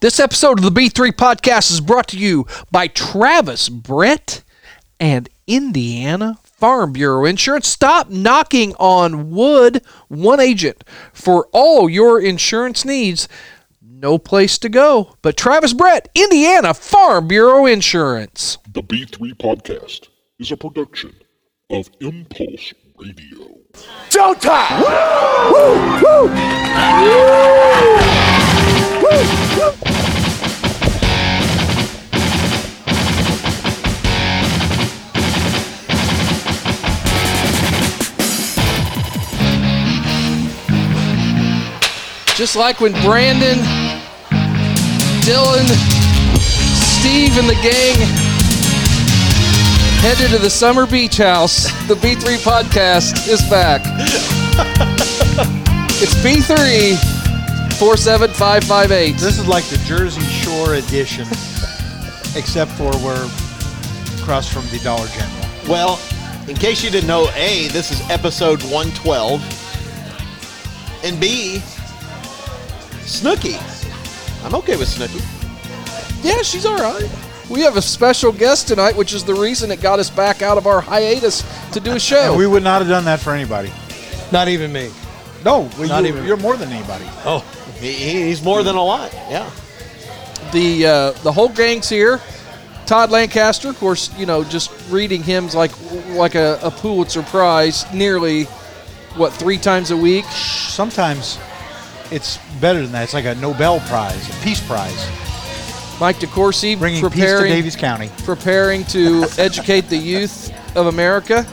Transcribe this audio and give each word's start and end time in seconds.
This 0.00 0.20
episode 0.20 0.58
of 0.58 0.64
the 0.64 0.70
B3 0.80 1.10
podcast 1.12 1.70
is 1.70 1.80
brought 1.80 2.08
to 2.08 2.18
you 2.18 2.46
by 2.70 2.86
Travis 2.86 3.70
Brett 3.70 4.42
and 5.00 5.26
Indiana 5.46 6.38
Farm 6.42 6.92
Bureau 6.92 7.24
Insurance. 7.24 7.66
Stop 7.66 8.10
knocking 8.10 8.74
on 8.78 9.30
wood. 9.30 9.82
One 10.08 10.38
agent 10.38 10.84
for 11.14 11.48
all 11.52 11.88
your 11.88 12.20
insurance 12.20 12.84
needs. 12.84 13.26
No 13.80 14.18
place 14.18 14.58
to 14.58 14.68
go 14.68 15.16
but 15.22 15.36
Travis 15.36 15.72
Brett, 15.72 16.10
Indiana 16.14 16.74
Farm 16.74 17.26
Bureau 17.26 17.64
Insurance. 17.64 18.58
The 18.70 18.82
B3 18.82 19.34
Podcast 19.36 20.08
is 20.38 20.52
a 20.52 20.58
production 20.58 21.14
of 21.70 21.88
Impulse 22.00 22.74
Radio. 22.98 23.56
Showtime! 24.10 24.82
Woo! 25.50 26.02
Woo! 26.02 26.28
Woo! 26.28 26.34
Woo! 27.00 28.45
Just 42.36 42.54
like 42.54 42.80
when 42.80 42.92
Brandon, 43.02 43.58
Dylan, 45.24 45.66
Steve, 46.36 47.38
and 47.38 47.48
the 47.48 47.58
gang 47.62 47.96
headed 50.02 50.30
to 50.30 50.38
the 50.38 50.50
summer 50.50 50.86
beach 50.86 51.16
house, 51.16 51.64
the 51.88 51.94
B3 51.94 52.36
podcast 52.44 53.26
is 53.26 53.42
back. 53.48 53.80
it's 55.98 56.14
B3 56.16 57.15
47558. 57.78 59.18
This 59.18 59.38
is 59.38 59.46
like 59.46 59.64
the 59.64 59.76
Jersey 59.84 60.22
Shore 60.22 60.74
edition, 60.76 61.24
except 62.34 62.70
for 62.72 62.90
we're 63.04 63.28
across 64.18 64.50
from 64.50 64.64
the 64.70 64.80
Dollar 64.82 65.06
General. 65.08 65.46
Well, 65.68 66.00
in 66.48 66.56
case 66.56 66.82
you 66.82 66.90
didn't 66.90 67.06
know, 67.06 67.28
A, 67.34 67.68
this 67.68 67.90
is 67.90 68.00
episode 68.08 68.62
112. 68.62 69.42
And 71.04 71.20
B, 71.20 71.58
Snooki. 73.04 73.56
I'm 74.42 74.54
okay 74.54 74.76
with 74.76 74.88
Snooki. 74.88 75.20
Yeah, 76.24 76.40
she's 76.40 76.64
all 76.64 76.76
right. 76.78 77.10
We 77.50 77.60
have 77.60 77.76
a 77.76 77.82
special 77.82 78.32
guest 78.32 78.68
tonight, 78.68 78.96
which 78.96 79.12
is 79.12 79.22
the 79.22 79.34
reason 79.34 79.70
it 79.70 79.82
got 79.82 79.98
us 79.98 80.08
back 80.08 80.40
out 80.40 80.56
of 80.56 80.66
our 80.66 80.80
hiatus 80.80 81.44
to 81.72 81.80
do 81.80 81.92
a 81.92 82.00
show. 82.00 82.30
And 82.30 82.38
we 82.38 82.46
would 82.46 82.62
not 82.64 82.80
have 82.80 82.88
done 82.88 83.04
that 83.04 83.20
for 83.20 83.32
anybody. 83.34 83.70
Not 84.32 84.48
even 84.48 84.72
me. 84.72 84.90
No, 85.44 85.68
well, 85.78 85.88
Not 85.88 86.02
you, 86.04 86.08
even- 86.08 86.24
you're 86.24 86.38
more 86.38 86.56
than 86.56 86.72
anybody. 86.72 87.04
Oh, 87.26 87.44
He, 87.80 87.92
he- 87.92 88.22
he's 88.28 88.42
more 88.42 88.62
than 88.62 88.74
a 88.76 88.82
lot. 88.82 89.12
Yeah. 89.30 89.50
the 90.52 90.86
uh, 90.86 91.10
the 91.22 91.32
whole 91.32 91.48
gang's 91.48 91.88
here. 91.88 92.20
Todd 92.86 93.10
Lancaster, 93.10 93.68
of 93.68 93.78
course, 93.80 94.16
you 94.16 94.26
know, 94.26 94.44
just 94.44 94.70
reading 94.90 95.22
him's 95.22 95.54
like 95.54 95.72
like 96.10 96.34
a, 96.36 96.58
a 96.62 96.70
Pulitzer 96.70 97.22
Prize, 97.22 97.84
nearly 97.92 98.44
what 99.16 99.32
three 99.32 99.58
times 99.58 99.90
a 99.90 99.96
week. 99.96 100.24
Sometimes 100.26 101.38
it's 102.12 102.38
better 102.60 102.80
than 102.82 102.92
that. 102.92 103.02
It's 103.04 103.14
like 103.14 103.24
a 103.24 103.34
Nobel 103.36 103.80
Prize, 103.80 104.28
a 104.30 104.42
Peace 104.44 104.64
Prize, 104.66 105.06
Mike 106.00 106.16
DeCourcy 106.20 106.78
bringing 106.78 107.00
peace 107.10 107.24
to 107.24 107.48
Daviess 107.48 107.76
County. 107.76 108.08
preparing 108.24 108.84
to 108.84 109.24
educate 109.38 109.88
the 109.88 109.96
youth 109.96 110.52
of 110.76 110.86
America. 110.86 111.44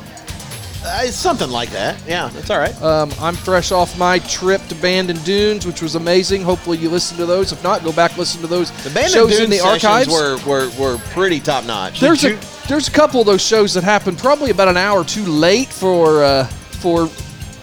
Uh, 0.86 1.02
it's 1.03 1.16
something 1.16 1.50
like 1.50 1.70
that. 1.70 1.98
Yeah, 2.08 2.30
that's 2.34 2.50
all 2.50 2.59
right. 2.59 2.80
Um, 2.81 3.12
I'm 3.20 3.36
fresh 3.36 3.72
off 3.72 3.98
my 3.98 4.20
trip 4.20 4.62
to 4.67 4.76
Bandon 4.76 5.17
Dunes, 5.23 5.66
which 5.66 5.81
was 5.81 5.95
amazing. 5.95 6.42
Hopefully, 6.42 6.78
you 6.78 6.89
listened 6.89 7.20
to 7.20 7.26
those. 7.26 7.52
If 7.52 7.64
not, 7.64 7.84
go 7.84 7.92
back 7.94 8.12
and 8.12 8.20
listen 8.20 8.42
to 8.42 8.48
those 8.48 8.72
the 8.84 8.89
Bandit 8.89 9.14
shows 9.14 9.31
Dune 9.31 9.45
in 9.45 9.50
the 9.50 9.61
archives. 9.61 10.09
Were, 10.09 10.38
were, 10.45 10.70
were 10.80 10.98
pretty 11.11 11.39
top 11.39 11.66
notch. 11.66 12.00
there's 12.00 12.26
a 12.26 12.38
there's 12.67 12.88
a 12.88 12.92
couple 12.92 13.20
of 13.20 13.26
those 13.26 13.42
shows 13.42 13.73
that 13.76 13.84
happened 13.84 14.17
probably 14.17 14.52
about 14.52 14.67
an 14.67 14.78
hour 14.78 15.04
too 15.04 15.26
late 15.26 15.70
for 15.70 16.23
uh, 16.23 16.45
for 16.45 17.08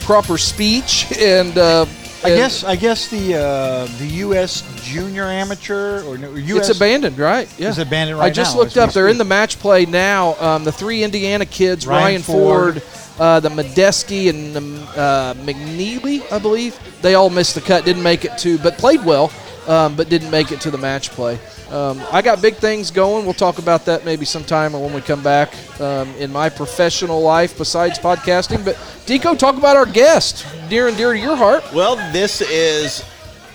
proper 0.01 0.39
speech 0.39 1.13
and. 1.19 1.57
Uh, 1.59 1.87
I 2.23 2.29
guess 2.29 2.65
I 2.65 2.77
guess 2.77 3.09
the 3.09 3.35
uh, 3.35 3.87
the 3.99 4.07
U.S. 4.07 4.63
Junior 4.83 5.25
Amateur 5.25 6.03
or 6.05 6.19
no, 6.19 6.35
U.S. 6.35 6.69
it's 6.69 6.77
abandoned, 6.77 7.19
right? 7.19 7.49
Yeah, 7.59 7.71
It's 7.71 7.79
abandoned 7.79 8.21
I 8.21 8.29
just 8.29 8.55
now 8.55 8.61
looked 8.61 8.77
up. 8.77 8.93
They're 8.93 9.09
in 9.09 9.17
the 9.17 9.25
match 9.25 9.59
play 9.59 9.87
now. 9.87 10.35
Um, 10.39 10.65
the 10.65 10.73
three 10.73 11.03
Indiana 11.03 11.47
kids, 11.47 11.87
Ryan, 11.87 12.03
Ryan 12.05 12.23
Ford, 12.23 12.83
Ford. 12.83 13.10
Uh, 13.21 13.39
the 13.39 13.51
Medeski, 13.51 14.31
and 14.31 14.57
um, 14.57 14.79
uh, 14.97 15.35
McNeely, 15.35 16.21
I 16.33 16.39
believe. 16.39 16.77
They 17.03 17.15
all 17.15 17.31
missed 17.31 17.55
the 17.55 17.61
cut, 17.61 17.85
didn't 17.85 18.03
make 18.03 18.25
it 18.25 18.37
to, 18.39 18.59
but 18.59 18.79
played 18.79 19.05
well, 19.05 19.31
um, 19.69 19.95
but 19.95 20.09
didn't 20.09 20.31
make 20.31 20.51
it 20.53 20.61
to 20.63 20.71
the 20.71 20.79
match 20.79 21.11
play. 21.11 21.39
Um, 21.71 22.03
I 22.11 22.23
got 22.23 22.43
big 22.43 22.57
things 22.57 22.91
going. 22.91 23.25
We'll 23.27 23.35
talk 23.35 23.59
about 23.59 23.85
that 23.85 24.05
maybe 24.05 24.25
sometime 24.25 24.75
or 24.75 24.83
when 24.83 24.93
we 24.93 25.03
come 25.03 25.23
back 25.23 25.55
um, 25.81 26.09
in 26.17 26.33
my 26.33 26.49
professional 26.49 27.21
life 27.21 27.57
besides 27.57 27.99
podcasting. 27.99 28.65
But 28.65 28.75
Deco, 29.07 29.39
talk 29.39 29.57
about 29.57 29.77
our 29.77 29.87
guest, 29.87 30.47
dear 30.69 30.89
and 30.89 30.97
dear 30.97 31.13
to 31.13 31.19
your 31.19 31.37
heart. 31.37 31.63
Well, 31.73 31.97
this 32.13 32.41
is, 32.41 33.05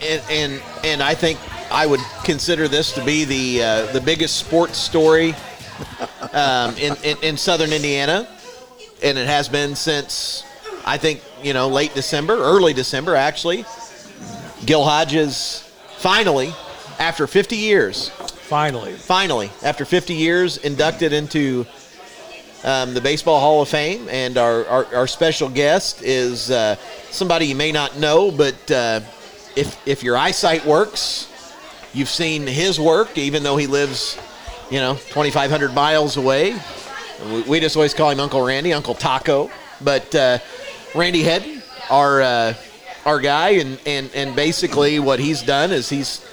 and 0.02 0.22
and, 0.30 0.62
and 0.84 1.04
I 1.04 1.16
think 1.16 1.40
I 1.72 1.88
would 1.88 2.02
consider 2.24 2.68
this 2.68 2.94
to 2.94 3.04
be 3.04 3.26
the 3.26 3.64
uh, 3.64 3.92
the 3.92 4.00
biggest 4.00 4.38
sports 4.38 4.78
story 4.78 5.34
um, 6.34 6.76
in, 6.78 6.96
in 7.04 7.18
in 7.24 7.38
Southern 7.38 7.74
Indiana, 7.74 8.28
and 9.04 9.18
it 9.18 9.28
has 9.28 9.50
been 9.50 9.76
since 9.76 10.44
I 10.86 10.98
think 10.98 11.22
you 11.44 11.54
know 11.54 11.68
late 11.68 11.94
December, 11.94 12.34
early 12.36 12.74
December 12.74 13.16
actually. 13.16 13.66
Gil 14.66 14.84
Hodges 14.84 15.62
finally, 15.98 16.54
after 16.98 17.28
50 17.28 17.56
years, 17.56 18.10
finally. 18.10 18.94
finally, 18.94 19.52
after 19.64 19.86
50 19.86 20.14
years, 20.14 20.58
inducted 20.58 21.14
into 21.14 21.66
um, 22.66 22.94
the 22.94 23.02
Baseball 23.02 23.40
Hall 23.40 23.62
of 23.62 23.70
Fame. 23.70 24.10
And 24.10 24.38
our, 24.38 24.66
our, 24.66 24.96
our 24.96 25.08
special 25.08 25.50
guest 25.50 26.02
is 26.02 26.52
uh, 26.52 26.76
somebody 27.12 27.46
you 27.48 27.56
may 27.56 27.72
not 27.72 27.98
know, 27.98 28.32
but 28.32 28.72
uh, 28.72 29.02
if, 29.56 29.88
if 29.88 30.04
your 30.04 30.18
eyesight 30.18 30.66
works, 30.66 31.32
you've 31.94 32.10
seen 32.10 32.46
his 32.46 32.80
work, 32.80 33.18
even 33.18 33.44
though 33.44 33.56
he 33.56 33.68
lives, 33.68 34.18
you 34.70 34.80
know, 34.80 34.96
2,500 34.96 35.74
miles 35.74 36.18
away. 36.18 36.56
We, 37.32 37.42
we 37.44 37.60
just 37.60 37.76
always 37.76 37.94
call 37.94 38.10
him 38.10 38.20
Uncle 38.20 38.42
Randy, 38.46 38.74
Uncle 38.74 38.94
Taco. 38.94 39.50
But 39.82 40.14
uh, 40.16 40.40
Randy 40.94 41.24
Hedden, 41.24 41.62
our, 41.90 42.22
uh, 42.22 42.54
our 43.06 43.20
guy, 43.20 43.50
and, 43.52 43.80
and, 43.86 44.10
and 44.16 44.36
basically 44.36 45.00
what 45.00 45.20
he's 45.20 45.42
done 45.42 45.72
is 45.72 45.90
he's 45.90 46.26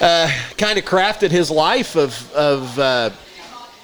uh, 0.00 0.30
kind 0.58 0.78
of 0.78 0.84
crafted 0.84 1.30
his 1.30 1.50
life 1.50 1.96
of 1.96 2.32
of 2.32 2.78
uh, 2.78 3.10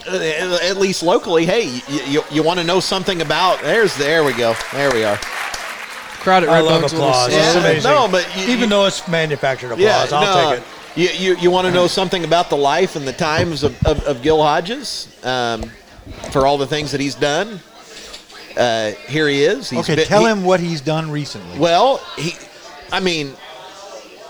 at 0.07 0.77
least 0.79 1.03
locally. 1.03 1.45
Hey, 1.45 1.81
you, 1.89 2.01
you, 2.07 2.23
you 2.31 2.43
want 2.43 2.59
to 2.59 2.65
know 2.65 2.81
something 2.81 3.21
about? 3.21 3.61
There's 3.61 3.97
there 3.97 4.25
we 4.25 4.33
go. 4.33 4.55
There 4.73 4.91
we 4.93 5.05
are. 5.05 5.17
Crowd 5.17 6.43
at 6.45 6.49
I 6.49 6.61
love 6.61 6.81
Bones 6.83 6.93
applause. 6.93 7.27
slow. 7.27 7.37
It's 7.39 7.55
Yeah, 7.55 7.61
amazing. 7.61 7.91
no, 7.91 8.09
but 8.11 8.37
you- 8.37 8.45
even 8.45 8.61
you- 8.61 8.67
though 8.67 8.87
it's 8.87 9.07
manufactured 9.07 9.79
Yeah, 9.79 10.03
applause, 10.05 10.13
I'll 10.13 10.51
no, 10.51 10.57
take 10.57 10.63
it. 10.63 10.67
You, 11.21 11.33
you, 11.35 11.37
you 11.41 11.51
want 11.53 11.67
to 11.67 11.73
know 11.73 11.87
something 11.87 12.25
about 12.25 12.51
the 12.51 12.57
life 12.57 12.97
and 12.97 13.07
the 13.07 13.13
times 13.13 13.63
of, 13.63 13.81
of, 13.87 14.03
of 14.05 14.23
Gil 14.23 14.43
Hodges 14.43 15.07
um, 15.23 15.71
for 16.33 16.47
all 16.47 16.59
the 16.59 16.67
things 16.67 16.93
that 16.93 17.01
he's 17.01 17.15
done. 17.15 17.61
Uh, 18.57 18.91
here 19.09 19.29
he 19.29 19.45
is. 19.45 19.71
He's 19.71 19.81
Okay, 19.81 19.97
been- 19.97 20.07
tell 20.07 20.25
he- 20.25 20.31
him 20.31 20.45
what 20.45 20.61
he's 20.61 20.81
done 20.81 21.11
recently. 21.11 21.59
Well, 21.59 21.99
he, 22.17 22.35
I 22.93 23.01
mean, 23.01 23.35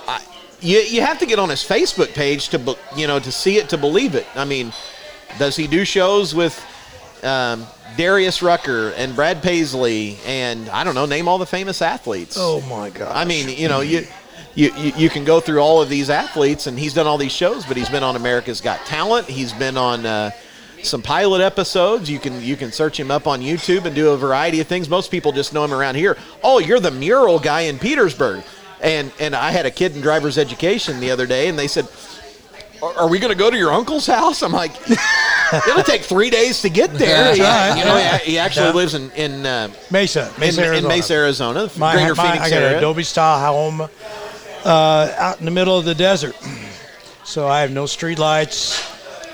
I, 0.06 0.21
you 0.61 0.78
you 0.81 1.00
have 1.00 1.19
to 1.21 1.27
get 1.27 1.38
on 1.38 1.49
his 1.49 1.61
Facebook 1.65 2.12
page 2.15 2.49
to 2.50 2.77
you 2.97 3.06
know 3.06 3.19
to 3.21 3.33
see 3.33 3.56
it 3.59 3.69
to 3.71 3.78
believe 3.78 4.15
it. 4.15 4.27
I 4.34 4.44
mean, 4.44 4.72
does 5.38 5.56
he 5.56 5.67
do 5.67 5.84
shows 5.84 6.34
with 6.34 6.62
um, 7.25 7.67
Darius 7.97 8.43
Rucker 8.43 8.91
and 8.97 9.15
Brad 9.17 9.43
Paisley 9.43 10.19
and 10.27 10.69
I 10.69 10.84
don't 10.84 10.94
know, 10.94 11.06
name 11.06 11.27
all 11.27 11.38
the 11.38 11.47
famous 11.47 11.81
athletes. 11.81 12.37
Oh 12.38 12.61
my 12.69 12.91
god! 12.91 13.17
I 13.17 13.25
mean, 13.25 13.49
you 13.49 13.69
know, 13.69 13.81
you, 13.81 14.06
you 14.55 14.72
you 14.77 14.93
you 14.97 15.09
can 15.11 15.25
go 15.25 15.41
through 15.41 15.61
all 15.61 15.81
of 15.81 15.88
these 15.88 16.11
athletes, 16.11 16.67
and 16.67 16.78
he's 16.78 16.93
done 16.93 17.06
all 17.06 17.17
these 17.19 17.33
shows, 17.33 17.65
but 17.65 17.77
he's 17.78 17.88
been 17.88 18.02
on 18.02 18.14
America's 18.14 18.61
Got 18.61 18.81
Talent. 18.85 19.26
He's 19.26 19.52
been 19.55 19.76
on 19.79 20.05
uh, 20.05 20.32
some 20.82 21.02
pilot 21.02 21.40
episodes. 21.40 22.10
You 22.10 22.19
can 22.19 22.40
you 22.42 22.56
can 22.56 22.72
search 22.72 22.98
him 22.98 23.10
up 23.10 23.26
on 23.26 23.40
YouTube 23.40 23.84
and 23.84 23.94
do 23.94 24.10
a 24.10 24.16
variety 24.16 24.60
of 24.60 24.66
things. 24.66 24.88
Most 24.88 25.10
people 25.10 25.32
just 25.32 25.52
know 25.52 25.64
him 25.64 25.72
around 25.75 25.96
here. 25.96 26.16
Oh, 26.42 26.58
you're 26.58 26.80
the 26.80 26.90
mural 26.90 27.38
guy 27.38 27.62
in 27.62 27.78
Petersburg, 27.78 28.42
and 28.80 29.10
and 29.20 29.34
I 29.34 29.50
had 29.50 29.66
a 29.66 29.70
kid 29.70 29.94
in 29.96 30.00
driver's 30.02 30.38
education 30.38 31.00
the 31.00 31.10
other 31.10 31.26
day, 31.26 31.48
and 31.48 31.58
they 31.58 31.69
said. 31.69 31.88
Are 32.80 33.08
we 33.08 33.19
going 33.19 33.32
to 33.32 33.36
go 33.36 33.50
to 33.50 33.56
your 33.56 33.72
uncle's 33.72 34.06
house? 34.06 34.40
I'm 34.40 34.52
like, 34.52 34.70
it'll 35.69 35.82
take 35.82 36.02
three 36.02 36.30
days 36.30 36.62
to 36.62 36.69
get 36.69 36.94
there. 36.94 37.34
Yeah, 37.34 37.70
right. 37.70 37.76
You 37.76 37.84
know, 37.84 37.96
he, 38.19 38.30
he 38.32 38.38
actually 38.38 38.66
Yeah. 38.66 38.72
lives 38.72 38.94
in 38.94 39.10
in 39.16 39.44
uh, 39.44 39.69
Mesa, 39.90 40.30
in, 40.36 40.40
Mesa, 40.40 40.60
in 40.62 40.66
Arizona. 40.69 40.88
Mesa, 40.94 41.14
Arizona, 41.14 41.70
My, 41.76 41.94
Greater 41.94 42.14
my- 42.14 42.22
Phoenix 42.22 42.44
I 42.46 42.50
got 42.50 42.62
an. 42.62 42.75
Adobe 42.76 43.02
style 43.02 43.40
home 43.52 43.80
uh, 44.64 45.12
out 45.19 45.40
in 45.40 45.44
the 45.44 45.50
middle 45.50 45.76
of 45.76 45.86
the 45.86 45.94
desert, 45.96 46.36
so 47.25 47.48
I 47.48 47.62
have 47.62 47.72
no 47.72 47.86
street 47.86 48.20
lights, 48.20 48.80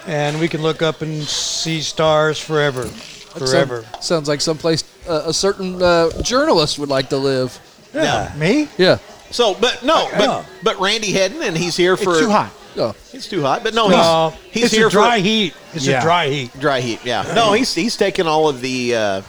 and 0.07 0.39
we 0.41 0.49
can 0.49 0.63
look 0.63 0.83
up 0.83 1.03
and 1.03 1.23
see 1.23 1.81
stars 1.81 2.39
forever, 2.39 2.85
forever. 2.85 3.83
Sound- 3.83 4.05
sounds 4.05 4.29
like 4.29 4.41
someplace 4.41 4.85
uh, 5.09 5.23
a 5.27 5.33
certain 5.33 5.83
uh, 5.83 6.11
journalist 6.23 6.79
would 6.79 6.89
like 6.89 7.09
to 7.11 7.17
live. 7.17 7.59
Yeah. 7.95 8.33
Me? 8.37 8.69
Yeah. 8.79 8.99
So, 9.31 9.55
but 9.55 9.83
no, 9.83 10.09
but 10.13 10.21
Yeah. 10.21 10.45
but 10.63 10.79
Randy 10.81 11.13
Hedden, 11.13 11.43
and 11.43 11.57
he's 11.57 11.77
here 11.77 11.97
for 11.97 12.11
It's 12.13 12.21
too 12.21 12.31
hot. 12.31 12.51
No, 12.77 12.93
He's 13.13 13.29
too 13.29 13.41
hot, 13.43 13.63
but 13.63 13.73
no, 13.73 13.89
No, 13.89 14.31
he's 14.51 14.53
he's 14.53 14.65
it's 14.65 14.75
here 14.75 14.89
a 14.89 14.91
dry 14.91 15.19
for 15.19 15.23
heat. 15.25 15.55
It's 15.75 15.87
Yeah. 15.87 15.99
a 16.01 16.03
dry 16.03 16.29
heat. 16.29 16.59
dry 16.59 16.81
heat. 16.81 17.01
Yeah, 17.05 17.23
no, 17.35 17.53
he's 17.53 17.73
he's 17.73 17.97
taken 17.97 18.27
all 18.27 18.49
of 18.49 18.61
the 18.61 18.97
uh, 18.97 19.23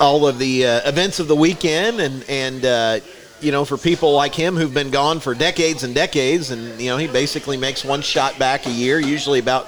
all 0.00 0.26
of 0.26 0.38
the 0.38 0.64
uh, 0.66 0.88
events 0.88 1.20
of 1.20 1.28
the 1.28 1.36
weekend, 1.36 2.00
and 2.00 2.24
and 2.28 2.64
uh, 2.64 3.00
you 3.40 3.52
know, 3.52 3.64
for 3.64 3.76
people 3.76 4.12
like 4.12 4.34
him 4.34 4.56
who've 4.56 4.72
been 4.72 4.90
gone 4.90 5.20
for 5.20 5.34
decades 5.34 5.82
and 5.82 5.94
decades, 5.94 6.50
and 6.50 6.80
you 6.80 6.90
know, 6.90 6.96
he 6.96 7.06
basically 7.06 7.56
makes 7.56 7.84
one 7.84 8.02
shot 8.02 8.38
back 8.38 8.66
a 8.66 8.70
year, 8.70 8.98
usually 8.98 9.38
about 9.38 9.66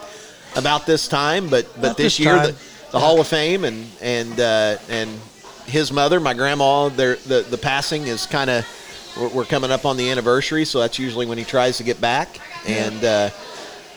about 0.57 0.87
this 0.87 1.09
time. 1.09 1.49
But 1.49 1.67
but 1.81 1.97
this, 1.97 2.19
this 2.19 2.21
year, 2.21 2.37
the, 2.39 2.57
the 2.91 2.99
Hall 2.99 3.21
of 3.21 3.27
Fame 3.27 3.65
and 3.65 3.87
and 4.01 4.39
uh, 4.39 4.77
and 4.89 5.11
his 5.67 5.93
mother, 5.93 6.21
my 6.21 6.35
grandma, 6.35 6.89
their 6.89 7.17
the 7.17 7.43
the 7.49 7.59
passing 7.59 8.07
is 8.07 8.27
kind 8.27 8.51
of. 8.51 8.67
We're, 9.15 9.29
we're 9.29 9.45
coming 9.45 9.71
up 9.71 9.85
on 9.85 9.99
the 9.99 10.11
anniversary, 10.11 10.65
so 10.65 10.81
that's 10.81 10.99
usually 10.99 11.27
when 11.27 11.37
he 11.37 11.45
tries 11.45 11.77
to 11.77 11.83
get 11.83 12.01
back. 12.01 12.41
And 12.67 13.05
uh, 13.05 13.31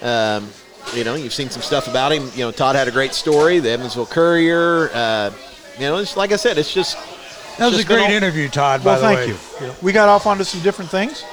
um, 0.02 0.50
you 0.94 1.06
know, 1.06 1.16
you've 1.16 1.34
seen 1.34 1.50
some 1.50 1.62
stuff 1.62 1.88
about 1.88 2.12
him. 2.12 2.30
You 2.36 2.44
know, 2.46 2.52
Todd 2.52 2.76
had 2.76 2.90
a 2.90 2.92
great 2.92 3.14
story. 3.14 3.60
The 3.60 3.70
Evansville 3.70 4.08
Courier. 4.08 4.90
Uh, 4.94 5.32
you 5.76 5.82
know, 5.82 5.98
it's 5.98 6.18
like 6.18 6.32
I 6.32 6.36
said, 6.36 6.58
it's 6.58 6.74
just 6.74 6.98
That 7.58 7.66
was 7.68 7.74
a 7.76 7.78
Just 7.78 7.88
been 7.88 7.98
great 7.98 8.08
all- 8.10 8.12
interview, 8.16 8.50
Todd. 8.50 8.84
Well, 8.84 8.96
by 8.96 9.00
the 9.16 9.16
thank 9.26 9.60
way. 9.62 9.66
you. 9.68 9.74
We 9.82 9.92
got 9.92 10.10
off 10.10 10.26
onto 10.28 10.44
some 10.44 10.62
different 10.62 10.92
things. 10.92 11.24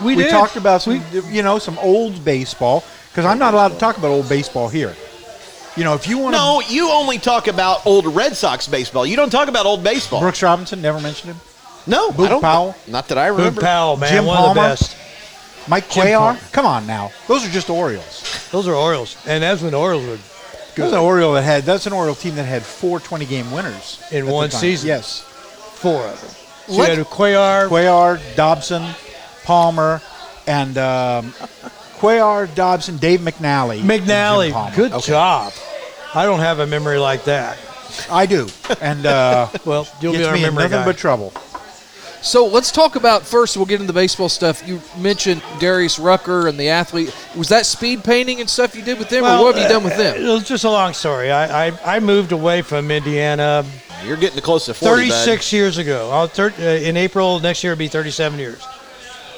We, 0.00 0.16
We 0.16 0.24
did. 0.24 0.30
talked 0.30 0.56
about 0.56 0.82
some, 0.82 1.02
We- 1.12 1.20
you 1.30 1.42
know, 1.42 1.58
some 1.58 1.78
old 1.78 2.24
baseball 2.24 2.84
because 3.10 3.24
I'm 3.24 3.38
not 3.38 3.54
allowed 3.54 3.68
to 3.72 3.78
talk 3.78 3.96
about 3.98 4.08
old 4.08 4.28
baseball 4.28 4.68
here. 4.68 4.94
You 5.76 5.84
know, 5.84 5.94
if 5.94 6.08
you 6.08 6.18
want 6.18 6.34
to, 6.34 6.40
no. 6.40 6.60
You 6.68 6.90
only 6.90 7.18
talk 7.18 7.46
about 7.46 7.86
old 7.86 8.06
Red 8.06 8.36
Sox 8.36 8.66
baseball. 8.66 9.06
You 9.06 9.14
don't 9.16 9.30
talk 9.30 9.48
about 9.48 9.64
old 9.66 9.84
baseball. 9.84 10.20
Brooks 10.20 10.42
Robinson 10.42 10.82
never 10.82 11.00
mentioned 11.00 11.34
him. 11.34 11.40
no, 11.86 12.10
Boog 12.10 12.26
I 12.26 12.28
don't. 12.30 12.40
Powell. 12.40 12.74
Not 12.88 13.06
that 13.08 13.18
I 13.18 13.28
Boog 13.28 13.36
remember. 13.38 13.60
Powell, 13.60 13.96
man, 13.96 14.10
Jim 14.10 14.26
one 14.26 14.36
of 14.38 14.42
the 14.42 14.46
Palmer. 14.54 14.60
best. 14.70 14.96
Mike 15.68 15.88
Jim 15.90 16.06
Cuellar. 16.06 16.52
Come 16.52 16.66
on 16.66 16.86
now, 16.86 17.12
those 17.28 17.46
are 17.46 17.50
just 17.50 17.70
Orioles. 17.70 18.48
Those 18.50 18.66
are 18.66 18.74
Orioles, 18.74 19.16
and 19.26 19.42
that's 19.42 19.60
when 19.62 19.70
the 19.72 19.78
Orioles 19.78 20.04
were 20.06 20.18
That's 20.74 20.92
an 20.92 20.98
Oriole 20.98 21.34
that 21.34 21.42
had. 21.42 21.64
That's 21.64 21.86
an 21.86 21.92
Oriole 21.92 22.14
team 22.14 22.34
that 22.36 22.44
had 22.44 22.62
four 22.64 22.98
20 23.00 23.24
game 23.26 23.50
winners 23.52 24.00
In 24.10 24.26
one 24.26 24.50
season. 24.50 24.88
Yes, 24.88 25.24
four 25.78 26.02
of 26.04 26.20
them. 26.20 26.30
So 26.66 26.72
Let- 26.80 26.90
you 26.90 27.04
had 27.04 27.06
Cuellar, 27.06 27.68
Cuellar, 27.68 28.20
Dobson, 28.36 28.84
Palmer, 29.44 30.02
and 30.46 30.76
um, 30.78 31.32
Cuellar, 31.98 32.52
Dobson, 32.54 32.96
Dave 32.98 33.20
McNally, 33.20 33.80
and 33.80 33.88
Jim 33.90 34.04
McNally. 34.06 34.52
Palmer. 34.52 34.76
Good 34.76 34.92
Okay. 34.92 35.06
job. 35.06 35.52
I 36.14 36.24
don't 36.24 36.40
have 36.40 36.58
a 36.58 36.66
memory 36.66 36.98
like 36.98 37.24
that. 37.24 37.58
I 38.10 38.26
do, 38.26 38.48
and 38.80 39.06
uh, 39.06 39.48
Well, 39.64 39.88
you'll 40.00 40.12
be 40.12 40.24
our 40.24 40.34
me 40.34 40.42
memory 40.42 40.64
nothing 40.64 40.78
guy. 40.80 40.84
but 40.84 40.96
trouble. 40.98 41.32
So 42.20 42.46
let's 42.46 42.72
talk 42.72 42.96
about 42.96 43.22
first. 43.22 43.56
We'll 43.56 43.64
get 43.66 43.80
into 43.80 43.86
the 43.92 43.98
baseball 43.98 44.28
stuff. 44.28 44.66
You 44.66 44.80
mentioned 44.98 45.40
Darius 45.60 45.98
Rucker 46.00 46.48
and 46.48 46.58
the 46.58 46.68
athlete. 46.68 47.14
Was 47.36 47.48
that 47.50 47.64
speed 47.64 48.02
painting 48.04 48.40
and 48.40 48.50
stuff 48.50 48.74
you 48.74 48.82
did 48.82 48.98
with 48.98 49.08
them, 49.08 49.24
or 49.24 49.42
what 49.44 49.54
have 49.54 49.62
you 49.62 49.68
done 49.72 49.84
with 49.84 49.94
uh, 49.94 49.98
them? 49.98 50.22
It 50.24 50.28
was 50.28 50.46
just 50.46 50.64
a 50.64 50.70
long 50.70 50.92
story. 50.94 51.30
I, 51.30 51.68
I, 51.68 51.96
I 51.96 52.00
moved 52.00 52.32
away 52.32 52.62
from 52.62 52.90
Indiana 52.90 53.64
You're 54.04 54.16
getting 54.16 54.40
close 54.40 54.66
to 54.66 54.74
40, 54.74 55.08
bud. 55.08 55.14
36 55.14 55.52
years 55.52 55.78
ago. 55.78 56.10
I'll 56.10 56.28
thir- 56.28 56.54
uh, 56.58 56.62
in 56.62 56.96
April 56.96 57.40
next 57.40 57.62
year, 57.64 57.72
it'll 57.72 57.80
be 57.80 57.88
37 57.88 58.38
years. 58.38 58.66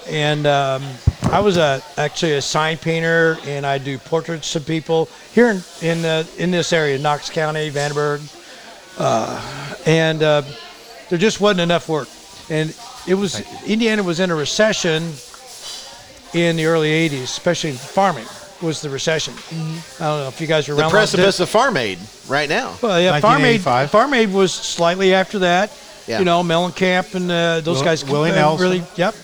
And 0.08 0.46
um, 0.46 0.82
I 1.30 1.40
was 1.40 1.56
a, 1.56 1.82
actually 1.96 2.34
a 2.34 2.42
sign 2.42 2.76
painter, 2.76 3.38
and 3.44 3.64
I 3.64 3.78
do 3.78 3.98
portraits 3.98 4.54
of 4.56 4.66
people 4.66 5.08
here 5.32 5.50
in 5.50 5.62
in, 5.82 6.04
uh, 6.04 6.24
in 6.38 6.50
this 6.50 6.72
area, 6.72 6.98
Knox 6.98 7.30
County, 7.30 7.70
Vandenberg. 7.70 8.20
Uh, 8.98 9.76
and 9.86 10.22
uh, 10.22 10.42
there 11.08 11.18
just 11.18 11.40
wasn't 11.40 11.60
enough 11.60 11.88
work. 11.88 12.08
And 12.50 12.74
it 13.06 13.14
was 13.14 13.40
Indiana 13.64 14.02
was 14.02 14.20
in 14.20 14.30
a 14.30 14.34
recession 14.34 15.12
in 16.34 16.56
the 16.56 16.66
early 16.66 17.08
80s, 17.08 17.22
especially 17.22 17.72
farming 17.72 18.26
was 18.62 18.80
the 18.82 18.90
recession. 18.90 19.34
I 19.34 19.54
don't 20.04 20.20
know 20.20 20.28
if 20.28 20.40
you 20.40 20.46
guys 20.46 20.68
are 20.68 20.74
The 20.74 20.82
around. 20.82 20.90
precipice 20.90 21.40
of 21.40 21.48
Farm 21.48 21.76
Aid 21.76 21.98
right 22.28 22.48
now. 22.48 22.76
Well, 22.82 23.00
yeah, 23.00 23.18
Farm 23.20 23.44
Aid, 23.44 23.60
Farm 23.62 24.14
Aid 24.14 24.32
was 24.32 24.52
slightly 24.52 25.14
after 25.14 25.40
that. 25.40 25.72
Yeah. 26.06 26.18
You 26.18 26.24
know, 26.24 26.42
Mellencamp 26.42 27.14
and 27.14 27.30
uh, 27.30 27.60
those 27.60 27.78
Will- 27.78 27.84
guys. 27.84 28.04
Willie 28.04 28.30
Nelson. 28.32 28.62
Really, 28.62 28.82
yep. 28.96 29.14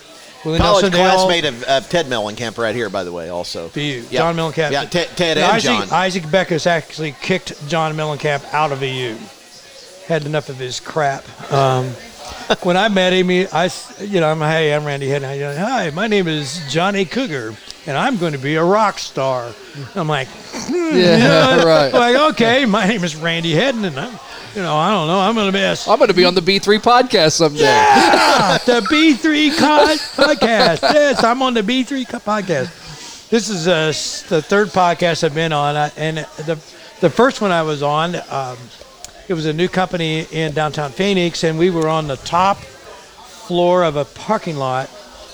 Willie 0.44 0.58
College 0.58 0.82
Nelson. 0.82 0.92
they 0.92 1.02
all- 1.04 1.26
classmate 1.26 1.44
of, 1.44 1.62
of 1.64 1.88
Ted 1.88 2.06
Mellencamp 2.06 2.56
right 2.58 2.74
here, 2.74 2.88
by 2.88 3.02
the 3.02 3.12
way, 3.12 3.28
also. 3.28 3.68
VU. 3.68 3.80
Yeah. 4.10 4.18
John 4.20 4.36
Mellencamp. 4.36 4.70
Yeah, 4.70 4.84
Ted, 4.84 5.08
Ted 5.16 5.36
And 5.38 5.46
and 5.46 5.52
Isaac, 5.56 5.88
John. 5.88 5.88
Isaac 5.90 6.22
Beckus 6.24 6.66
actually 6.66 7.16
kicked 7.20 7.68
John 7.68 7.94
Mellencamp 7.94 8.44
out 8.54 8.70
of 8.72 8.78
VU. 8.78 9.16
Had 10.06 10.24
enough 10.26 10.48
of 10.48 10.56
his 10.58 10.78
crap. 10.78 11.24
Um, 11.52 11.86
when 12.62 12.76
I 12.76 12.88
met 12.88 13.12
him, 13.12 13.28
I, 13.52 13.70
you 14.00 14.20
know, 14.20 14.30
I'm 14.30 14.38
hey, 14.38 14.72
I'm 14.72 14.84
Randy 14.84 15.08
Hedden. 15.08 15.28
I 15.28 15.38
go, 15.38 15.56
Hi, 15.56 15.90
my 15.90 16.06
name 16.06 16.28
is 16.28 16.60
Johnny 16.70 17.04
Cougar, 17.04 17.54
and 17.86 17.96
I'm 17.96 18.16
going 18.18 18.32
to 18.32 18.38
be 18.38 18.56
a 18.56 18.64
rock 18.64 18.98
star. 18.98 19.52
I'm 19.94 20.08
like, 20.08 20.28
Yeah, 20.70 21.62
right. 21.64 21.92
like 21.92 22.16
okay, 22.32 22.64
my 22.66 22.86
name 22.86 23.04
is 23.04 23.16
Randy 23.16 23.52
Hedden, 23.52 23.84
and 23.84 23.98
I'm, 23.98 24.12
you 24.54 24.62
know, 24.62 24.74
I 24.76 24.90
don't 24.90 25.06
know, 25.06 25.20
I'm 25.20 25.34
going 25.34 25.46
to 25.46 25.52
be 25.52 25.62
a 25.62 25.72
I'm 25.88 25.98
going 25.98 26.08
to 26.08 26.14
be 26.14 26.24
on 26.24 26.34
the 26.34 26.40
B3 26.40 26.78
podcast 26.78 27.32
someday. 27.32 27.60
yeah, 27.62 28.58
the 28.66 28.80
B3 28.90 29.56
co- 29.58 30.22
podcast. 30.22 30.82
Yes, 30.82 31.22
I'm 31.24 31.42
on 31.42 31.54
the 31.54 31.62
B3 31.62 32.08
co- 32.08 32.18
podcast. 32.18 33.28
This 33.28 33.48
is 33.48 33.66
uh, 33.68 33.86
the 34.28 34.40
third 34.42 34.68
podcast 34.68 35.24
I've 35.24 35.34
been 35.34 35.52
on, 35.52 35.76
I- 35.76 35.92
and 35.96 36.18
the 36.18 36.58
the 37.00 37.10
first 37.10 37.40
one 37.42 37.50
I 37.50 37.62
was 37.62 37.82
on, 37.82 38.16
um, 38.30 38.56
it 39.28 39.34
was 39.34 39.44
a 39.44 39.52
new 39.52 39.68
company 39.68 40.26
in 40.32 40.52
downtown 40.54 40.90
Phoenix, 40.92 41.44
and 41.44 41.58
we 41.58 41.68
were 41.68 41.88
on 41.88 42.06
the 42.08 42.16
top 42.16 42.56
floor 42.56 43.84
of 43.84 43.96
a 43.96 44.04
parking 44.06 44.56
lot 44.56 44.88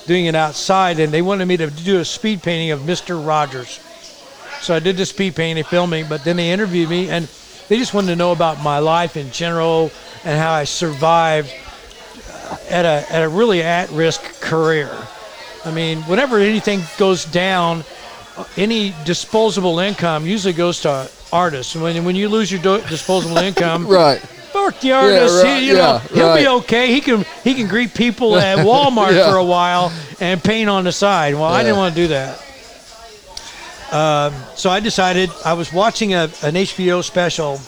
doing 0.07 0.27
it 0.27 0.35
outside, 0.35 0.99
and 0.99 1.13
they 1.13 1.23
wanted 1.23 1.47
me 1.47 1.57
to 1.57 1.71
do 1.71 1.99
a 2.01 2.05
speed 2.05 2.43
painting 2.43 2.71
of 2.71 2.85
Mister 2.85 3.17
Rogers. 3.17 3.81
So 4.61 4.75
I 4.75 4.79
did 4.79 4.97
the 4.97 5.07
speed 5.07 5.35
painting, 5.35 5.65
filming, 5.65 6.09
but 6.09 6.25
then 6.25 6.37
they 6.37 6.51
interviewed 6.53 6.89
me, 6.89 7.09
and 7.11 7.29
they 7.69 7.79
just 7.79 7.95
wanted 7.95 8.09
to 8.09 8.17
know 8.17 8.33
about 8.33 8.63
my 8.63 8.79
life 8.79 9.17
in 9.17 9.31
general 9.31 9.91
and 10.25 10.39
how 10.39 10.53
I 10.53 10.65
survived 10.65 11.53
at 12.69 12.85
a 12.85 13.13
at 13.13 13.23
a 13.23 13.29
really 13.29 13.63
at 13.63 13.91
risk 13.91 14.23
career. 14.41 14.91
I 15.65 15.71
mean, 15.71 16.03
whenever 16.03 16.39
anything 16.39 16.83
goes 16.99 17.25
down, 17.25 17.85
uh, 18.37 18.45
any 18.57 18.95
disposable 19.05 19.79
income 19.79 20.27
usually 20.27 20.53
goes 20.53 20.81
to 20.83 21.11
artists. 21.33 21.75
When 21.75 22.05
when 22.05 22.17
you 22.17 22.29
lose 22.29 22.51
your 22.51 22.63
do- 22.63 22.87
disposable 22.89 23.37
income, 23.49 23.87
right. 23.87 24.23
Fuck 24.53 24.81
the 24.81 24.93
artist. 24.93 25.43
right, 25.45 25.61
he 25.61 25.69
you 25.69 25.75
know 25.75 25.99
he'll 26.13 26.37
be 26.37 26.47
okay. 26.63 26.93
He 26.93 27.01
can 27.01 27.25
he 27.43 27.55
can 27.55 27.67
greet 27.69 27.95
people 27.95 28.37
at 28.51 28.59
Walmart 28.59 29.13
Yeah. 29.15 29.31
for 29.31 29.37
a 29.37 29.45
while 29.45 29.93
and 30.21 30.43
paint 30.43 30.69
on 30.69 30.85
the 30.85 30.93
side. 30.93 31.35
Well, 31.35 31.45
I 31.45 31.63
didn't 31.63 31.77
want 31.79 31.95
to 31.95 32.01
do 32.03 32.09
that. 32.09 32.39
Um, 33.93 34.35
so 34.55 34.71
I 34.71 34.81
decided 34.81 35.29
I 35.45 35.53
was 35.53 35.71
watching 35.73 36.15
a, 36.15 36.23
an 36.43 36.55
HBO 36.55 37.03
special, 37.05 37.61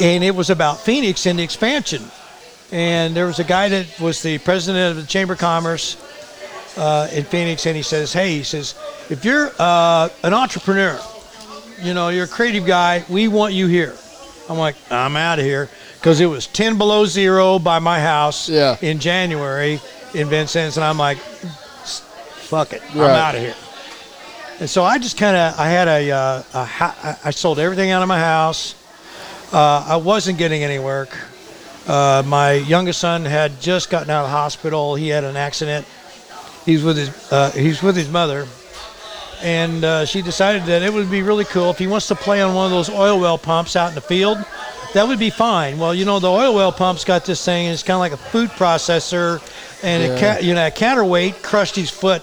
and 0.00 0.24
it 0.24 0.34
was 0.34 0.48
about 0.50 0.80
Phoenix 0.80 1.26
and 1.26 1.38
the 1.38 1.42
expansion. 1.42 2.02
And 2.72 3.14
there 3.14 3.26
was 3.26 3.38
a 3.38 3.44
guy 3.44 3.68
that 3.68 4.00
was 4.00 4.22
the 4.22 4.38
president 4.38 4.96
of 4.96 5.02
the 5.02 5.06
Chamber 5.08 5.34
of 5.34 5.38
Commerce 5.38 5.96
uh, 6.78 7.08
in 7.12 7.24
Phoenix, 7.24 7.66
and 7.66 7.76
he 7.76 7.82
says, 7.82 8.12
"Hey, 8.12 8.36
he 8.38 8.42
says, 8.42 8.74
if 9.10 9.24
you're 9.24 9.52
uh, 9.58 10.08
an 10.22 10.32
entrepreneur, 10.32 10.98
you 11.82 11.92
know, 11.92 12.08
you're 12.08 12.24
a 12.24 12.28
creative 12.28 12.64
guy, 12.66 13.04
we 13.10 13.28
want 13.28 13.52
you 13.52 13.66
here." 13.66 13.94
I'm 14.48 14.58
like, 14.58 14.76
"I'm 14.90 15.16
out 15.16 15.38
of 15.38 15.44
here," 15.44 15.68
because 16.00 16.20
it 16.20 16.26
was 16.26 16.46
10 16.46 16.76
below 16.78 17.06
zero 17.06 17.58
by 17.58 17.78
my 17.78 18.00
house 18.00 18.48
Yeah. 18.48 18.76
in 18.82 18.98
January 18.98 19.80
in 20.12 20.28
Vincennes, 20.28 20.76
and 20.76 20.84
I'm 20.84 20.98
like, 20.98 21.18
"Fuck 21.18 22.72
it, 22.72 22.82
I'm 22.94 23.00
out 23.00 23.34
of 23.34 23.40
here." 23.40 23.54
And 24.60 24.70
so 24.70 24.84
I 24.84 24.98
just 24.98 25.16
kind 25.16 25.36
of 25.36 25.58
I 25.58 25.68
had 25.68 25.88
a, 25.88 26.10
uh, 26.10 26.42
a 26.54 27.16
I 27.24 27.30
sold 27.30 27.58
everything 27.58 27.90
out 27.90 28.02
of 28.02 28.08
my 28.08 28.20
house. 28.20 28.74
Uh, 29.52 29.84
I 29.88 29.96
wasn't 29.96 30.38
getting 30.38 30.62
any 30.62 30.78
work. 30.78 31.16
Uh, 31.86 32.22
my 32.26 32.52
youngest 32.52 33.00
son 33.00 33.24
had 33.24 33.60
just 33.60 33.90
gotten 33.90 34.10
out 34.10 34.24
of 34.24 34.30
the 34.30 34.36
hospital. 34.36 34.94
He 34.94 35.08
had 35.08 35.24
an 35.24 35.36
accident. 35.36 35.86
He's 36.64 36.82
with 36.82 36.96
his 36.96 37.10
uh, 37.32 37.50
he's 37.50 37.82
with 37.82 37.96
his 37.96 38.08
mother, 38.08 38.46
and 39.44 39.84
uh, 39.84 40.04
she 40.06 40.22
decided 40.22 40.64
that 40.64 40.82
it 40.82 40.92
would 40.92 41.10
be 41.10 41.22
really 41.22 41.44
cool 41.44 41.70
if 41.70 41.78
he 41.78 41.86
wants 41.86 42.08
to 42.08 42.14
play 42.14 42.40
on 42.42 42.54
one 42.54 42.64
of 42.66 42.72
those 42.72 42.88
oil 42.90 43.20
well 43.20 43.38
pumps 43.38 43.76
out 43.76 43.90
in 43.90 43.94
the 43.94 44.00
field. 44.00 44.38
That 44.94 45.06
would 45.08 45.18
be 45.18 45.30
fine. 45.30 45.78
Well, 45.78 45.94
you 45.94 46.04
know 46.04 46.18
the 46.20 46.30
oil 46.30 46.54
well 46.54 46.72
pump's 46.72 47.04
got 47.04 47.24
this 47.24 47.44
thing, 47.44 47.66
it's 47.66 47.82
kind 47.82 47.94
of 47.96 48.00
like 48.00 48.12
a 48.12 48.16
food 48.16 48.50
processor, 48.50 49.40
and 49.82 50.02
it 50.02 50.20
ca- 50.20 50.38
you 50.40 50.54
know 50.54 50.66
a 50.66 50.70
counterweight 50.70 51.42
crushed 51.42 51.76
his 51.76 51.90
foot 51.90 52.22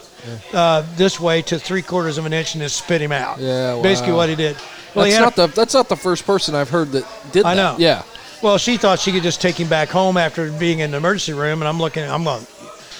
uh, 0.54 0.84
this 0.96 1.20
way 1.20 1.42
to 1.44 1.60
three 1.60 1.82
quarters 1.82 2.18
of 2.18 2.26
an 2.26 2.34
inch 2.34 2.56
and 2.56 2.62
just 2.62 2.78
spit 2.78 3.02
him 3.02 3.12
out. 3.12 3.40
Yeah, 3.40 3.80
basically 3.82 4.14
what 4.14 4.30
he 4.30 4.36
did. 4.36 4.58
Well, 4.96 5.06
he 5.06 5.12
that's 5.12 5.20
a- 5.20 5.24
not 5.24 5.36
the 5.36 5.48
that's 5.48 5.74
not 5.74 5.90
the 5.90 5.96
first 5.98 6.26
person 6.26 6.56
I've 6.56 6.70
heard 6.70 6.92
that 6.94 7.06
did 7.32 7.46
I 7.46 7.56
that. 7.56 7.74
know. 7.74 7.76
Yeah. 7.78 8.04
Well, 8.42 8.58
she 8.58 8.78
thought 8.78 9.00
she 9.00 9.12
could 9.12 9.22
just 9.24 9.40
take 9.42 9.60
him 9.60 9.68
back 9.70 9.90
home 9.90 10.18
after 10.18 10.52
being 10.54 10.80
in 10.80 10.90
the 10.92 10.98
emergency 10.98 11.34
room, 11.34 11.62
and 11.62 11.68
I'm 11.70 11.78
looking, 11.78 12.04
I'm 12.10 12.24
going, 12.24 12.44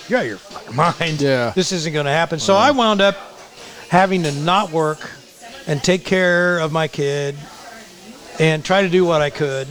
you're 0.08 0.20
out 0.20 0.24
of 0.24 0.28
your 0.30 0.38
fucking 0.38 0.76
mind. 1.00 1.20
Yeah. 1.22 1.52
This 1.56 1.72
isn't 1.72 1.94
going 1.94 2.06
to 2.06 2.12
happen. 2.12 2.40
So 2.40 2.54
I 2.56 2.70
wound 2.72 3.02
up 3.02 3.31
having 3.92 4.24
to 4.24 4.32
not 4.32 4.72
work 4.72 5.12
and 5.68 5.84
take 5.84 6.06
care 6.06 6.60
of 6.60 6.72
my 6.72 6.88
kid 6.88 7.36
and 8.40 8.64
try 8.64 8.82
to 8.82 8.90
do 8.90 9.04
what 9.04 9.22
I 9.22 9.30
could. 9.30 9.68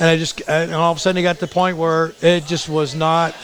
And 0.00 0.08
I 0.08 0.16
just, 0.16 0.40
and 0.48 0.72
all 0.72 0.90
of 0.90 0.96
a 0.96 1.00
sudden 1.00 1.18
it 1.18 1.22
got 1.22 1.34
to 1.34 1.42
the 1.42 1.46
point 1.46 1.76
where 1.76 2.14
it 2.22 2.46
just 2.46 2.70
was 2.70 2.94
not, 2.94 3.34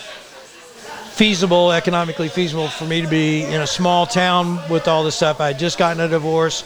feasible, 1.16 1.72
economically 1.72 2.28
feasible 2.28 2.68
for 2.68 2.84
me 2.84 3.00
to 3.00 3.08
be 3.08 3.42
in 3.42 3.60
a 3.60 3.66
small 3.66 4.06
town 4.06 4.58
with 4.70 4.86
all 4.86 5.02
this 5.02 5.16
stuff. 5.16 5.40
I 5.40 5.48
had 5.48 5.58
just 5.58 5.78
gotten 5.78 6.00
a 6.00 6.08
divorce, 6.08 6.62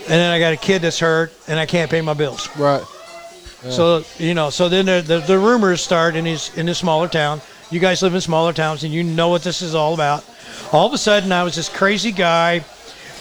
and 0.00 0.12
then 0.12 0.30
I 0.30 0.38
got 0.38 0.54
a 0.54 0.56
kid 0.56 0.80
that's 0.80 0.98
hurt, 0.98 1.30
and 1.46 1.58
I 1.58 1.66
can't 1.66 1.90
pay 1.90 2.00
my 2.00 2.14
bills. 2.14 2.48
Right. 2.56 2.82
So 3.68 4.04
you 4.18 4.32
know, 4.32 4.48
so 4.48 4.68
then 4.68 4.86
the, 4.86 5.02
the 5.02 5.18
the 5.18 5.38
rumors 5.38 5.82
start 5.82 6.14
in 6.14 6.24
his 6.24 6.56
in 6.56 6.68
a 6.68 6.74
smaller 6.74 7.08
town. 7.08 7.40
You 7.70 7.80
guys 7.80 8.00
live 8.00 8.14
in 8.14 8.20
smaller 8.20 8.52
towns, 8.52 8.84
and 8.84 8.94
you 8.94 9.02
know 9.02 9.28
what 9.28 9.42
this 9.42 9.60
is 9.60 9.74
all 9.74 9.92
about. 9.92 10.24
All 10.72 10.86
of 10.86 10.92
a 10.92 10.98
sudden, 10.98 11.32
I 11.32 11.42
was 11.42 11.56
this 11.56 11.68
crazy 11.68 12.12
guy 12.12 12.64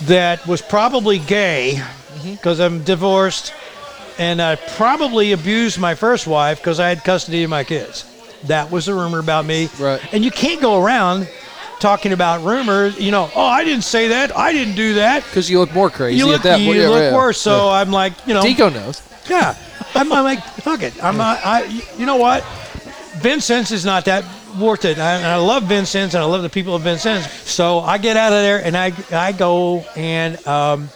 that 0.04 0.46
was 0.48 0.62
probably 0.62 1.20
gay 1.20 1.82
because 2.24 2.60
I'm 2.60 2.84
divorced, 2.84 3.54
and 4.18 4.42
I 4.42 4.56
probably 4.56 5.32
abused 5.32 5.80
my 5.80 5.96
first 5.96 6.28
wife 6.28 6.60
because 6.60 6.80
I 6.80 6.90
had 6.90 7.04
custody 7.04 7.44
of 7.44 7.50
my 7.50 7.64
kids. 7.64 8.12
That 8.46 8.72
was 8.72 8.88
a 8.88 8.94
rumor 8.94 9.20
about 9.20 9.46
me. 9.46 9.70
Right. 9.80 10.02
And 10.14 10.24
you 10.24 10.32
can't 10.32 10.62
go 10.62 10.84
around 10.84 11.28
talking 11.80 12.14
about 12.14 12.44
rumors. 12.44 13.00
You 13.00 13.12
know, 13.12 13.30
oh, 13.36 13.46
I 13.46 13.64
didn't 13.64 13.84
say 13.84 14.10
that. 14.10 14.36
I 14.36 14.52
didn't 14.52 14.76
do 14.76 14.96
that. 14.96 15.24
Because 15.24 15.50
you 15.50 15.60
look 15.60 15.74
more 15.74 15.90
crazy 15.90 16.18
You 16.18 16.28
look, 16.28 16.38
at 16.38 16.44
that 16.44 16.60
you. 16.60 16.74
Yeah, 16.74 16.90
look 16.90 17.02
yeah, 17.02 17.16
worse. 17.16 17.40
So 17.40 17.70
I'm 17.70 17.92
like, 17.92 18.14
you 18.28 18.34
know, 18.34 18.44
Deco 18.44 18.74
knows. 18.74 19.02
yeah, 19.30 19.56
I'm, 19.94 20.12
I'm 20.12 20.24
like, 20.24 20.44
fuck 20.44 20.84
it. 20.84 21.04
I'm, 21.04 21.20
uh, 21.20 21.40
I, 21.44 21.84
you 21.98 22.06
know 22.06 22.18
what? 22.18 22.44
Vincennes 23.18 23.72
is 23.72 23.86
not 23.86 24.06
that 24.06 24.24
worth 24.58 24.86
it. 24.86 24.98
I, 24.98 25.16
and 25.18 25.26
I 25.26 25.38
love 25.38 25.64
Vincennes 25.64 26.16
and 26.16 26.24
I 26.24 26.26
love 26.28 26.42
the 26.44 26.50
people 26.50 26.76
of 26.76 26.82
Vincennes. 26.84 27.30
So 27.32 27.80
I 27.80 27.98
get 27.98 28.18
out 28.18 28.34
of 28.34 28.40
there 28.42 28.64
and 28.64 28.76
I, 28.76 28.94
I 29.12 29.32
go 29.32 29.80
and 29.96 30.36
um, 30.48 30.90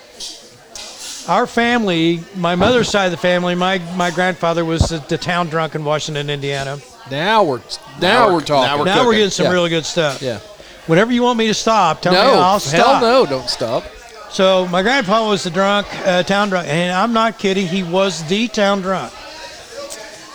our 1.27 1.45
family, 1.45 2.21
my 2.35 2.55
mother's 2.55 2.89
side 2.89 3.05
of 3.05 3.11
the 3.11 3.17
family, 3.17 3.53
my, 3.55 3.77
my 3.95 4.09
grandfather 4.11 4.65
was 4.65 4.81
the, 4.89 4.97
the 5.09 5.17
town 5.17 5.47
drunk 5.47 5.75
in 5.75 5.83
Washington, 5.83 6.29
Indiana. 6.29 6.79
Now 7.11 7.43
we're 7.43 7.61
now, 8.01 8.25
we're- 8.25 8.33
we're 8.35 8.41
talking. 8.41 8.65
now 8.67 8.77
we're 8.79 8.85
now 8.85 9.05
we're 9.05 9.13
getting 9.13 9.29
some 9.29 9.45
Yeah. 9.47 9.51
really 9.51 9.69
good 9.69 9.85
stuff. 9.85 10.21
yeah. 10.21 10.39
Whenever 10.87 11.11
you 11.11 11.21
want 11.21 11.37
me 11.37 11.47
to 11.47 11.53
stop, 11.53 12.01
tell 12.01 12.13
No, 12.13 12.19
me 12.23 12.27
I'll 12.37 12.41
hell 12.51 12.59
stop. 12.59 13.01
no, 13.01 13.25
don't 13.25 13.49
stop. 13.49 13.83
So 14.31 14.67
my 14.67 14.81
grandpa 14.83 15.27
was 15.27 15.43
the 15.43 15.49
drunk, 15.49 15.87
uh, 16.05 16.21
town 16.23 16.49
drunk, 16.49 16.67
and 16.67 16.91
I'm 16.91 17.13
not 17.13 17.37
kidding. 17.39 17.67
He 17.67 17.81
was 17.83 18.23
the 18.27 18.47
town 18.47 18.81
drunk. 18.81 19.11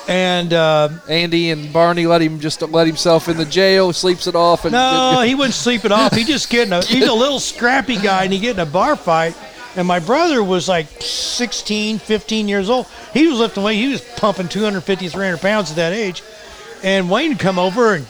And 0.06 0.52
uh, 0.52 0.90
Andy 1.08 1.50
and 1.50 1.72
Barney 1.72 2.06
let 2.06 2.20
him 2.20 2.38
just 2.38 2.60
let 2.60 2.86
himself 2.86 3.28
in 3.28 3.38
the 3.38 3.44
jail, 3.44 3.92
sleeps 3.92 4.26
it 4.26 4.34
off, 4.34 4.64
and 4.64 4.72
No, 4.72 5.22
he 5.24 5.34
wouldn't 5.34 5.54
sleep 5.54 5.84
it 5.84 5.92
off. 5.92 6.14
He 6.14 6.24
just 6.24 6.50
getting 6.50 6.72
a 6.74 6.84
he's 6.84 7.08
a 7.08 7.12
little 7.12 7.40
scrappy 7.40 7.96
guy 7.96 8.24
and 8.24 8.32
he 8.32 8.38
get 8.38 8.56
in 8.56 8.60
a 8.60 8.66
bar 8.66 8.96
fight. 8.96 9.34
And 9.76 9.88
my 9.88 9.98
brother 9.98 10.44
was 10.44 10.68
like 10.68 10.86
16, 11.00 11.98
15 11.98 12.48
years 12.48 12.70
old. 12.70 12.86
He 13.12 13.26
was 13.26 13.38
lifting 13.38 13.62
weight. 13.62 13.76
He 13.76 13.88
was 13.88 14.02
pumping 14.16 14.46
250, 14.48 15.08
300 15.08 15.40
pounds 15.40 15.70
at 15.70 15.76
that 15.76 15.92
age. 15.92 16.22
And 16.84 17.10
Wayne 17.10 17.30
would 17.30 17.40
come 17.40 17.58
over 17.58 17.94
and 17.94 18.06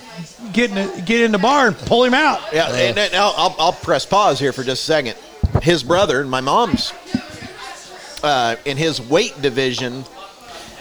get 0.53 0.71
in 0.71 0.75
the, 0.75 1.03
get 1.03 1.23
in 1.23 1.33
the 1.33 1.39
bar 1.39 1.69
and 1.69 1.77
pull 1.77 2.05
him 2.05 2.13
out. 2.13 2.41
Yeah, 2.53 2.69
and, 2.69 2.99
and 2.99 3.15
I'll, 3.15 3.33
I'll, 3.37 3.57
I'll 3.59 3.73
press 3.73 4.05
pause 4.05 4.39
here 4.39 4.53
for 4.53 4.63
just 4.63 4.83
a 4.83 4.85
second. 4.85 5.17
His 5.63 5.83
brother, 5.83 6.21
and 6.21 6.29
my 6.29 6.41
mom's, 6.43 6.93
uh, 8.23 8.57
in 8.65 8.77
his 8.77 9.01
weight 9.01 9.41
division 9.41 10.05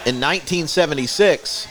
in 0.06 0.20
1976, 0.20 1.68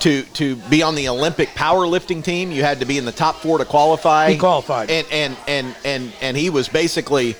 to 0.00 0.22
to 0.22 0.54
be 0.70 0.82
on 0.82 0.94
the 0.94 1.08
Olympic 1.08 1.48
powerlifting 1.50 2.22
team, 2.22 2.52
you 2.52 2.62
had 2.62 2.80
to 2.80 2.86
be 2.86 2.98
in 2.98 3.04
the 3.04 3.12
top 3.12 3.36
four 3.36 3.58
to 3.58 3.64
qualify. 3.64 4.30
He 4.30 4.38
qualified. 4.38 4.90
and 4.90 5.06
and 5.10 5.36
and 5.48 5.74
and 5.84 6.12
and 6.20 6.36
he 6.36 6.50
was 6.50 6.68
basically 6.68 7.34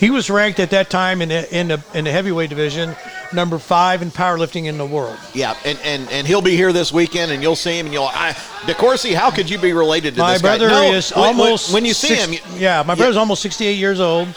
He 0.00 0.10
was 0.10 0.30
ranked 0.30 0.58
at 0.60 0.70
that 0.70 0.88
time 0.90 1.20
in 1.20 1.28
the 1.28 1.42
in 1.58 1.68
the 1.68 1.82
in 1.92 2.04
the 2.04 2.10
heavyweight 2.10 2.48
division, 2.48 2.96
number 3.34 3.58
five 3.58 4.00
in 4.00 4.10
powerlifting 4.10 4.64
in 4.66 4.78
the 4.78 4.86
world. 4.86 5.18
yeah, 5.34 5.54
and 5.66 5.78
and 5.84 6.08
and 6.10 6.26
he'll 6.26 6.40
be 6.40 6.56
here 6.56 6.72
this 6.72 6.92
weekend, 6.92 7.30
and 7.30 7.42
you'll 7.42 7.56
see 7.56 7.78
him, 7.78 7.86
and 7.86 7.92
you'll 7.92 8.04
I, 8.10 8.32
DeCourcy. 8.62 9.12
How 9.12 9.30
could 9.30 9.50
you 9.50 9.58
be 9.58 9.72
related 9.74 10.14
to 10.14 10.20
My 10.20 10.32
this 10.32 10.40
guy? 10.42 10.56
brother 10.56 10.68
No, 10.70 10.92
is 10.92 11.10
when- 11.10 11.20
when- 11.36 11.40
almost 11.40 11.72
when, 11.74 11.84
you 11.84 11.92
see 11.92 12.08
six- 12.08 12.24
him. 12.24 12.32
you- 12.32 12.40
yeah, 12.56 12.82
my 12.86 12.94
brother's 12.94 13.16
almost 13.18 13.42
68 13.42 13.74
years 13.76 14.00
old. 14.00 14.28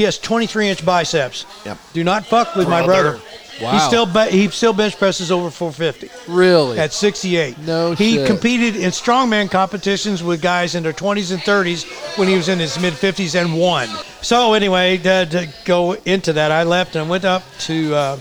He 0.00 0.04
has 0.04 0.16
23 0.16 0.70
inch 0.70 0.86
biceps. 0.86 1.44
Yep. 1.66 1.76
Do 1.92 2.02
not 2.02 2.24
fuck 2.24 2.56
with 2.56 2.66
my 2.70 2.82
Brother. 2.86 3.20
Wow. 3.60 3.72
He 3.72 3.78
still 3.80 4.06
be- 4.06 4.30
he 4.30 4.48
still 4.48 4.72
bench 4.72 4.96
presses 4.96 5.30
over 5.30 5.50
450 5.50 6.08
really. 6.26 6.78
at 6.78 6.94
68. 6.94 7.58
No 7.58 7.92
He 7.92 8.14
shit. 8.14 8.26
competed 8.26 8.76
in 8.76 8.92
strongman 8.92 9.50
competitions 9.50 10.22
with 10.22 10.40
guys 10.40 10.74
in 10.74 10.82
their 10.82 10.94
20s 10.94 11.32
and 11.32 11.42
30s 11.42 11.84
when 12.16 12.28
he 12.28 12.34
was 12.34 12.48
in 12.48 12.58
his 12.58 12.78
mid 12.80 12.94
50s 12.94 13.38
and 13.38 13.58
won. 13.58 13.90
So 14.22 14.54
anyway, 14.54 14.96
to, 14.96 15.26
to 15.26 15.48
go 15.66 15.92
into 16.06 16.32
that, 16.32 16.50
I 16.50 16.62
left 16.62 16.96
and 16.96 17.10
went 17.10 17.26
up 17.26 17.42
to 17.66 17.94
uh, 17.94 18.16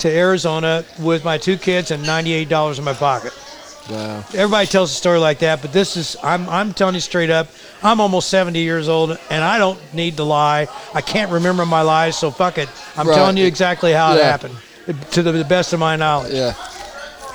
to 0.00 0.08
Arizona 0.10 0.84
with 0.98 1.24
my 1.24 1.38
two 1.38 1.56
kids 1.56 1.92
and 1.92 2.04
$98 2.04 2.76
in 2.78 2.82
my 2.82 2.92
pocket. 2.94 3.32
Wow. 3.90 4.24
Everybody 4.34 4.66
tells 4.66 4.90
a 4.90 4.94
story 4.94 5.18
like 5.18 5.38
that, 5.40 5.60
but 5.62 5.72
this 5.72 5.96
is 5.96 6.16
I'm 6.22 6.48
I'm 6.48 6.72
telling 6.72 6.94
you 6.94 7.00
straight 7.00 7.30
up. 7.30 7.48
I'm 7.82 8.00
almost 8.00 8.30
70 8.30 8.58
years 8.60 8.88
old 8.88 9.18
and 9.30 9.44
I 9.44 9.58
don't 9.58 9.78
need 9.92 10.16
to 10.16 10.24
lie. 10.24 10.68
I 10.94 11.00
can't 11.02 11.30
remember 11.30 11.66
my 11.66 11.82
lies, 11.82 12.16
so 12.16 12.30
fuck 12.30 12.56
it. 12.58 12.68
I'm 12.96 13.06
Right. 13.06 13.14
telling 13.14 13.36
you 13.36 13.46
exactly 13.46 13.92
how 13.92 14.14
it 14.14 14.22
happened 14.22 14.56
to 15.12 15.22
the, 15.22 15.44
best 15.44 15.72
of 15.72 15.80
my 15.80 15.96
knowledge. 15.96 16.32
Yeah. 16.32 16.54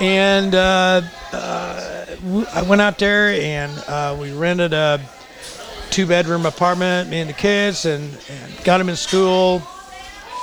And 0.00 0.54
uh, 0.54 1.02
uh, 1.32 2.06
I 2.54 2.62
went 2.62 2.80
out 2.80 2.98
there 2.98 3.28
and 3.28 3.72
uh, 3.86 4.16
we 4.20 4.32
rented 4.32 4.72
a 4.72 5.00
two 5.90 6.06
bedroom 6.06 6.46
apartment, 6.46 7.10
me 7.10 7.20
and 7.20 7.28
the 7.28 7.34
kids, 7.34 7.84
and, 7.84 8.02
and 8.30 8.64
got 8.64 8.78
them 8.78 8.88
in 8.88 8.96
school. 8.96 9.62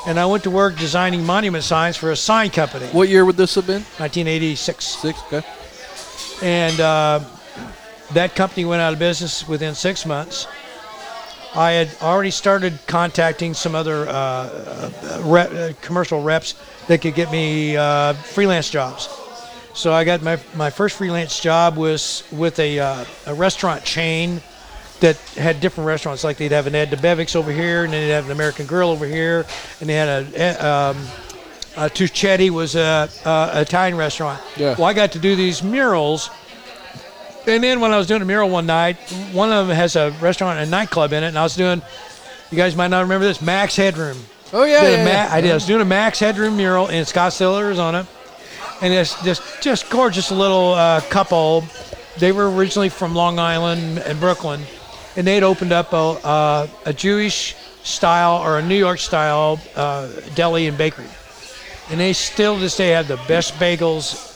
And 0.06 0.20
I 0.20 0.26
went 0.26 0.44
to 0.44 0.52
work 0.52 0.78
designing 0.78 1.26
monument 1.26 1.64
signs 1.64 1.98
for 1.98 2.12
a 2.12 2.16
sign 2.16 2.50
company, 2.50 2.86
What 2.88 3.10
year 3.10 3.26
would 3.26 3.36
this 3.36 3.56
have 3.56 3.68
been? 3.68 3.82
1986. 3.98 4.86
Six. 4.86 5.20
Okay. 5.34 5.46
And 6.42 6.80
uh, 6.80 7.20
that 8.14 8.36
company 8.36 8.66
went 8.66 8.82
out 8.82 8.94
of 8.94 9.00
business 9.00 9.48
within 9.48 9.74
six 9.76 10.06
months. 10.06 10.48
I 11.56 11.72
had 11.72 11.90
already 12.02 12.32
started 12.32 12.78
contacting 12.86 13.54
some 13.54 13.74
other 13.74 14.08
uh, 14.08 14.12
uh, 14.12 15.22
rep, 15.26 15.52
uh, 15.52 15.74
commercial 15.82 16.22
reps 16.22 16.54
that 16.88 17.02
could 17.02 17.16
get 17.16 17.32
me 17.32 17.76
uh, 17.76 18.14
freelance 18.14 18.70
jobs. 18.70 19.10
So 19.74 19.92
I 19.94 20.04
got 20.04 20.22
my, 20.22 20.40
my 20.56 20.70
first 20.70 20.98
freelance 20.98 21.40
job 21.40 21.76
was 21.78 22.24
with 22.32 22.60
a, 22.60 22.78
a 22.78 23.34
restaurant 23.34 23.84
chain 23.84 24.42
that 25.00 25.18
had 25.36 25.60
different 25.60 25.88
restaurants. 25.88 26.24
Like 26.24 26.38
they'd 26.38 26.52
have 26.52 26.68
an 26.68 26.76
Ed 26.76 26.90
Debevic's 26.90 27.36
over 27.36 27.52
here, 27.52 27.84
and 27.84 27.94
then 27.94 28.08
they'd 28.08 28.14
have 28.14 28.26
an 28.26 28.32
American 28.32 28.66
Grill 28.66 28.90
over 28.90 29.06
here, 29.06 29.46
and 29.80 29.90
they 29.90 29.94
had 29.94 30.34
a 30.34 30.68
um, 30.68 30.98
uh, 31.78 31.90
Tuccetti 31.90 32.50
was 32.50 32.76
a, 32.76 33.10
a 33.26 33.62
Italian 33.62 33.96
restaurant. 33.98 34.42
Yeah. 34.56 34.76
Well, 34.76 34.86
I 34.86 34.94
got 34.94 35.12
to 35.14 35.20
do 35.20 35.36
these 35.36 35.64
murals, 35.64 36.30
and 37.46 37.64
then 37.64 37.80
when 37.80 37.92
I 37.92 37.98
was 37.98 38.08
doing 38.08 38.22
a 38.22 38.26
mural 38.26 38.50
one 38.50 38.66
night, 38.66 38.98
one 39.32 39.52
of 39.52 39.68
them 39.68 39.76
has 39.76 39.96
a 39.96 40.12
restaurant 40.20 40.60
and 40.60 40.68
a 40.68 40.72
nightclub 40.72 41.14
in 41.14 41.24
it, 41.24 41.28
and 41.28 41.38
I 41.40 41.44
was 41.44 41.56
doing. 41.56 41.82
You 42.52 42.58
guys 42.58 42.76
might 42.76 42.88
not 42.88 43.02
remember 43.02 43.26
this. 43.26 43.42
Max 43.42 43.76
Headroom. 43.76 44.18
Oh 44.54 44.64
yeah. 44.64 44.82
Did 44.82 44.92
yeah, 45.00 45.04
Ma- 45.04 45.10
yeah. 45.12 45.30
I 45.32 45.42
did. 45.42 45.52
I 45.52 45.54
was 45.54 45.66
doing 45.66 45.82
a 45.82 45.86
Max 45.86 46.20
Headroom 46.20 46.56
mural 46.58 46.88
in 46.88 47.04
Scottsdale, 47.04 47.60
Arizona, 47.60 48.08
and 48.82 48.94
it's 48.94 49.22
just 49.24 49.42
just 49.62 49.90
gorgeous 49.90 50.32
little 50.32 50.74
uh, 50.74 51.02
couple. 51.10 51.64
They 52.18 52.32
were 52.32 52.50
originally 52.50 52.90
from 52.90 53.14
Long 53.14 53.38
Island 53.38 54.00
and 54.00 54.20
Brooklyn, 54.20 54.62
and 55.16 55.28
they'd 55.28 55.44
opened 55.44 55.74
up 55.74 55.92
a 55.94 55.96
uh, 56.26 56.68
a 56.86 56.94
Jewish 56.94 57.56
style 57.84 58.38
or 58.42 58.58
a 58.60 58.62
New 58.62 58.76
York 58.78 59.00
style 59.00 59.60
uh, 59.76 60.08
deli 60.36 60.68
and 60.68 60.78
bakery, 60.78 61.06
and 61.90 62.00
they 62.00 62.14
still 62.14 62.58
this 62.58 62.76
day 62.76 62.90
have 62.90 63.08
the 63.08 63.20
best 63.28 63.54
bagels 63.56 64.34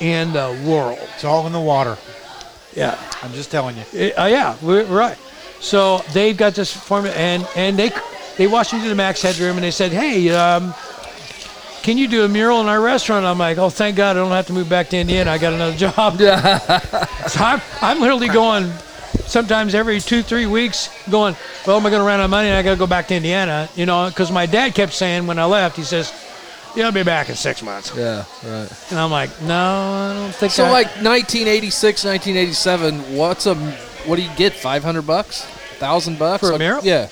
in 0.00 0.32
the 0.32 0.60
world. 0.66 0.98
It's 1.14 1.24
all 1.24 1.46
in 1.46 1.52
the 1.52 1.60
water. 1.60 1.96
Yeah. 2.74 2.98
I'm 3.22 3.32
just 3.32 3.50
telling 3.50 3.76
you. 3.76 4.12
Uh, 4.16 4.26
yeah, 4.26 4.56
we're, 4.62 4.84
right. 4.84 5.16
So 5.60 5.98
they've 6.12 6.36
got 6.36 6.54
this 6.54 6.72
formula, 6.72 7.16
and 7.16 7.46
and 7.56 7.78
they 7.78 7.90
they 8.36 8.46
watched 8.46 8.74
me 8.74 8.82
to 8.82 8.88
the 8.88 8.94
Max 8.94 9.22
Headroom, 9.22 9.56
and 9.56 9.64
they 9.64 9.70
said, 9.70 9.90
"Hey, 9.90 10.28
um, 10.30 10.74
can 11.82 11.96
you 11.96 12.08
do 12.08 12.24
a 12.24 12.28
mural 12.28 12.60
in 12.60 12.66
our 12.66 12.80
restaurant?" 12.80 13.24
I'm 13.24 13.38
like, 13.38 13.56
"Oh, 13.56 13.70
thank 13.70 13.96
God, 13.96 14.16
I 14.16 14.20
don't 14.20 14.30
have 14.30 14.46
to 14.48 14.52
move 14.52 14.68
back 14.68 14.90
to 14.90 14.98
Indiana. 14.98 15.30
I 15.30 15.38
got 15.38 15.54
another 15.54 15.76
job." 15.88 16.18
so 17.28 17.40
I'm 17.44 17.62
I'm 17.80 18.00
literally 18.00 18.28
going 18.28 18.70
sometimes 19.26 19.74
every 19.74 19.98
two 20.00 20.22
three 20.22 20.46
weeks, 20.46 20.90
going, 21.10 21.34
"Well, 21.66 21.78
am 21.78 21.86
I 21.86 21.90
going 21.90 22.00
to 22.00 22.06
run 22.06 22.20
out 22.20 22.24
of 22.24 22.30
money? 22.30 22.48
and 22.48 22.56
I 22.56 22.62
got 22.62 22.72
to 22.72 22.76
go 22.76 22.86
back 22.86 23.08
to 23.08 23.14
Indiana?" 23.14 23.68
You 23.74 23.86
know, 23.86 24.08
because 24.08 24.30
my 24.30 24.44
dad 24.44 24.74
kept 24.74 24.92
saying 24.92 25.26
when 25.26 25.38
I 25.38 25.46
left, 25.46 25.76
he 25.76 25.82
says. 25.82 26.12
Yeah, 26.76 26.84
I'll 26.86 26.92
be 26.92 27.02
back 27.02 27.28
in 27.30 27.34
six 27.36 27.62
months. 27.62 27.92
Yeah. 27.96 28.24
Right. 28.44 28.68
And 28.90 28.98
I'm 28.98 29.10
like, 29.10 29.30
no, 29.42 29.54
I 29.54 30.12
don't 30.14 30.34
think 30.34 30.52
So 30.52 30.64
I- 30.66 30.70
like 30.70 30.86
1986, 31.02 32.04
1987. 32.04 33.16
What's 33.16 33.46
a 33.46 33.54
what 34.06 34.16
do 34.16 34.22
you 34.22 34.30
get? 34.36 34.52
500 34.52 35.02
bucks? 35.02 35.42
Thousand 35.78 36.18
bucks 36.18 36.40
For 36.40 36.48
a 36.48 36.52
Like- 36.52 36.58
mural? 36.60 36.84
Yeah. 36.84 37.08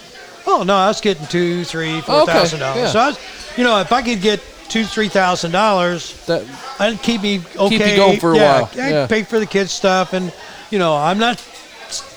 Oh 0.47 0.63
no, 0.63 0.75
I 0.77 0.89
was 0.89 1.01
getting 1.01 1.27
two, 1.27 1.65
three, 1.65 1.97
oh, 1.99 2.01
four 2.03 2.21
Okay, 2.23 2.33
thousand 2.33 2.61
dollars. 2.61 2.77
yeah. 2.79 2.91
So 2.91 2.99
I 3.01 3.07
was, 3.09 3.19
you 3.57 3.65
know, 3.65 3.81
if 3.81 3.91
I 3.93 4.03
could 4.03 4.21
get 4.21 4.41
two, 4.69 4.85
three 4.85 5.09
thousand 5.09 5.53
dollars, 5.53 6.15
That 6.27 6.43
I'd 6.79 7.01
keep 7.03 7.23
me 7.23 7.41
okay. 7.57 7.91
you 7.93 7.97
going 7.97 8.21
for 8.21 8.33
a 8.35 8.37
yeah, 8.37 8.61
while. 8.61 8.71
I'd 8.73 8.77
Yeah. 8.91 9.07
pay 9.07 9.23
for 9.23 9.39
the 9.39 9.47
kids 9.47 9.73
stuff, 9.73 10.13
and 10.13 10.31
you 10.71 10.79
know, 10.79 10.95
I'm 10.97 11.19
not, 11.19 11.43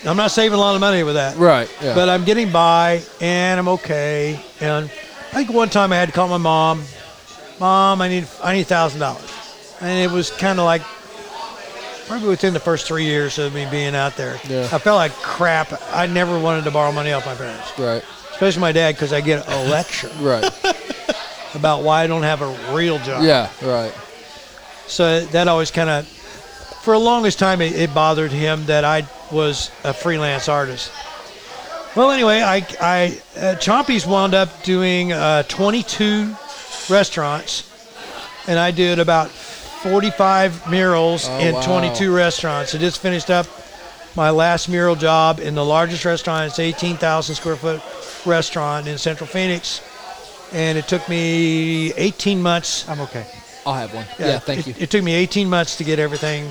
I'm 0.06 0.18
not 0.18 0.32
saving 0.32 0.58
a 0.58 0.60
lot 0.60 0.76
of 0.76 0.82
money 0.82 1.04
with 1.04 1.16
that. 1.16 1.38
right. 1.38 1.70
Yeah. 1.82 1.96
But 1.96 2.10
I'm 2.10 2.26
getting 2.26 2.52
by, 2.52 3.02
and 3.22 3.60
I'm 3.60 3.68
okay. 3.70 4.40
And 4.60 4.90
I 5.32 5.36
think 5.36 5.52
one 5.54 5.70
time 5.70 5.94
I 5.94 5.96
had 5.96 6.10
to 6.10 6.14
call 6.14 6.28
my 6.28 6.38
mom. 6.38 6.84
Mom, 7.60 8.02
I 8.02 8.08
need, 8.08 8.28
I 8.44 8.54
need 8.54 8.68
thousand 8.68 9.00
dollars, 9.00 9.76
and 9.82 10.00
it 10.00 10.12
was 10.14 10.30
kind 10.30 10.60
of 10.60 10.66
like, 10.66 10.82
probably 12.08 12.30
within 12.30 12.54
the 12.54 12.60
first 12.60 12.88
three 12.88 13.06
years 13.06 13.40
of 13.40 13.54
me 13.54 13.68
being 13.72 13.96
out 13.96 14.16
there. 14.16 14.40
Yeah. 14.48 14.64
I 14.72 14.78
felt 14.78 14.96
like 14.98 15.12
crap. 15.14 15.74
I 15.92 16.06
never 16.06 16.40
wanted 16.40 16.64
to 16.66 16.72
borrow 16.72 16.92
money 16.92 17.12
off 17.12 17.26
my 17.26 17.36
parents, 17.36 17.78
Right. 17.80 18.04
especially 18.32 18.62
my 18.62 18.72
dad, 18.72 18.96
because 18.96 19.12
I 19.12 19.22
get 19.22 19.48
a 19.48 19.64
lecture 19.70 20.10
Right. 20.20 20.44
about 21.56 21.84
why 21.84 22.04
I 22.04 22.08
don't 22.08 22.24
have 22.24 22.42
a 22.42 22.74
real 22.76 23.00
job. 23.00 23.24
Yeah. 23.24 23.50
Right. 23.64 23.94
So 24.86 25.26
that 25.26 25.48
always 25.48 25.72
kind 25.72 25.90
of, 25.90 26.08
for 26.08 26.94
the 26.94 27.00
longest 27.00 27.40
time, 27.40 27.60
it, 27.62 27.74
it 27.76 27.94
bothered 27.94 28.32
him 28.32 28.66
that 28.68 28.86
I 28.86 29.06
was 29.32 29.72
a 29.84 29.94
freelance 29.94 30.48
artist. 30.48 30.92
Well, 31.96 32.12
anyway, 32.12 32.42
I, 32.42 32.58
I 32.80 33.20
uh, 33.36 33.56
Chompie's 33.56 34.06
wound 34.06 34.34
up 34.36 34.64
doing 34.64 35.12
uh, 35.12 35.44
22 35.44 36.34
restaurants, 36.90 37.64
and 38.48 38.58
I 38.60 38.72
did 38.72 39.00
about 39.00 39.30
45 39.30 40.70
murals 40.70 41.28
Oh, 41.28 41.40
in 41.40 41.56
wow. 41.56 41.62
22 41.80 42.14
restaurants. 42.16 42.74
I 42.74 42.78
just 42.78 43.00
finished 43.00 43.30
up 43.30 43.46
my 44.16 44.30
last 44.32 44.68
mural 44.68 44.96
job 44.96 45.40
in 45.40 45.54
the 45.56 45.64
largest 45.64 46.04
restaurant. 46.06 46.48
It's 46.48 46.60
18,000 46.60 47.36
square 47.36 47.56
foot 47.56 47.82
restaurant 48.26 48.88
in 48.88 48.98
Central 48.98 49.28
Phoenix, 49.28 49.82
and 50.52 50.78
it 50.78 50.88
took 50.88 51.08
me 51.08 51.94
18 51.94 52.42
months 52.42 52.88
I'm 52.90 53.00
okay. 53.02 53.26
I'll 53.66 53.74
have 53.74 53.94
one. 53.94 54.06
Yeah. 54.18 54.40
thank 54.40 54.62
it, 54.62 54.68
you. 54.68 54.76
It 54.80 54.90
took 54.90 55.04
me 55.04 55.14
18 55.14 55.50
months 55.50 55.76
to 55.78 55.84
get 55.84 56.00
everything 56.00 56.50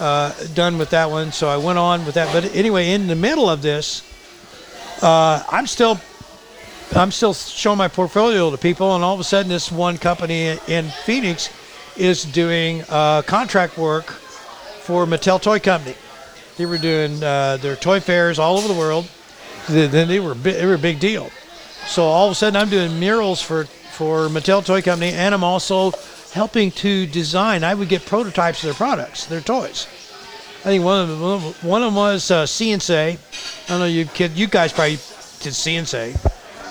uh, 0.00 0.32
done 0.54 0.78
with 0.78 0.90
that 0.90 1.10
one, 1.10 1.32
so 1.32 1.48
I 1.48 1.58
went 1.58 1.78
on 1.78 2.04
with 2.06 2.14
that. 2.14 2.32
But 2.32 2.54
anyway, 2.56 2.92
in 2.92 3.06
the 3.06 3.14
middle 3.14 3.48
of 3.48 3.62
this, 3.62 4.02
uh, 5.02 5.44
I'm 5.50 5.66
still 5.66 6.00
I'm 6.92 7.10
still 7.10 7.34
showing 7.34 7.78
my 7.78 7.88
portfolio 7.88 8.50
to 8.50 8.58
people, 8.58 8.94
and 8.94 9.02
all 9.02 9.14
of 9.14 9.20
a 9.20 9.24
sudden, 9.24 9.48
this 9.48 9.72
one 9.72 9.98
company 9.98 10.56
in 10.68 10.84
Phoenix 11.04 11.50
is 11.96 12.24
doing 12.24 12.84
uh, 12.88 13.22
contract 13.22 13.76
work 13.78 14.06
for 14.06 15.06
Mattel 15.06 15.40
Toy 15.42 15.58
Company. 15.58 15.96
They 16.56 16.66
were 16.66 16.78
doing 16.78 17.22
uh, 17.22 17.56
their 17.56 17.74
toy 17.74 17.98
fairs 17.98 18.38
all 18.38 18.58
over 18.58 18.68
the 18.68 18.74
world. 18.78 19.08
Then 19.68 20.06
they, 20.08 20.20
were 20.20 20.34
they 20.34 20.64
were 20.66 20.74
a 20.74 20.78
big 20.78 21.00
deal. 21.00 21.30
So 21.86 22.04
all 22.04 22.26
of 22.26 22.32
a 22.32 22.34
sudden, 22.34 22.60
I'm 22.60 22.68
doing 22.70 23.00
murals 23.00 23.42
for 23.42 23.64
for 23.64 24.28
Mattel 24.28 24.64
Toy 24.64 24.82
Company, 24.82 25.12
and 25.12 25.34
I'm 25.34 25.44
also 25.44 25.92
helping 26.32 26.70
to 26.72 27.06
design. 27.06 27.64
I 27.64 27.74
would 27.74 27.88
get 27.88 28.04
prototypes 28.06 28.62
of 28.62 28.68
their 28.68 28.74
products, 28.74 29.26
their 29.26 29.40
toys. 29.40 29.86
I 30.60 30.68
think 30.68 30.84
one 30.84 31.00
of 31.02 31.08
them, 31.08 31.20
one 31.20 31.32
of 31.34 31.42
them- 31.42 31.68
one 31.68 31.82
of 31.82 31.86
them 31.88 31.94
was 31.96 32.30
uh, 32.30 32.44
CNC. 32.44 33.18
I 33.66 33.68
don't 33.68 33.80
know 33.80 33.86
you 33.86 34.04
kid, 34.06 34.32
you 34.32 34.46
guys 34.46 34.72
probably 34.72 34.96
did 35.40 35.52
CNC. 35.52 36.16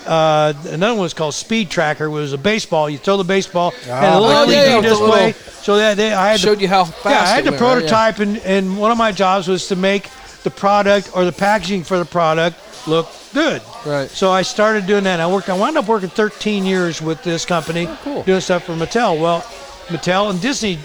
Uh, 0.05 0.53
another 0.69 0.93
one 0.93 1.03
was 1.03 1.13
called 1.13 1.33
Speed 1.33 1.69
Tracker. 1.69 2.05
It 2.05 2.10
was 2.10 2.33
a 2.33 2.38
baseball. 2.38 2.89
You 2.89 2.98
throw 2.98 3.17
the 3.17 3.24
baseball, 3.24 3.72
had 3.72 4.17
a 4.17 4.19
little 4.19 4.45
LED 4.48 4.50
yeah, 4.50 4.81
display. 4.81 5.31
so 5.62 5.77
that 5.77 5.98
they, 5.98 6.13
I 6.13 6.31
had 6.31 6.39
to 6.39 6.45
Showed 6.45 6.62
you 6.62 6.67
how 6.67 6.86
fast. 6.86 7.05
yeah, 7.05 7.22
I 7.22 7.27
had 7.36 7.43
to 7.45 7.51
went, 7.51 7.62
right? 7.62 7.67
Yeah. 7.67 7.79
prototype, 7.79 8.19
and, 8.19 8.38
and 8.39 8.77
one 8.77 8.91
of 8.91 8.98
my 8.98 9.12
jobs 9.12 9.48
was 9.48 9.67
to 9.67 9.75
make 9.75 10.10
the 10.43 10.51
product 10.51 11.12
or 11.15 11.24
the 11.25 11.31
packaging 11.31 11.83
for 11.83 11.98
the 11.98 12.05
product 12.05 12.57
look 12.88 13.07
good. 13.33 13.62
Right. 13.86 14.10
So 14.10 14.29
I 14.31 14.41
started 14.41 14.86
doing 14.88 15.05
that. 15.05 15.19
I 15.19 15.31
worked. 15.31 15.50
I 15.50 15.57
wound 15.57 15.77
up 15.77 15.88
working 15.88 16.10
13 16.10 16.65
years 16.65 17.01
with 17.01 17.24
this 17.24 17.45
company, 17.45 17.88
Oh, 17.88 18.00
cool. 18.03 18.24
doing 18.24 18.41
stuff 18.41 18.65
for 18.65 18.74
Mattel. 18.74 19.19
Well, 19.19 19.41
Mattel 19.88 20.29
and 20.29 20.41
Disney 20.41 20.79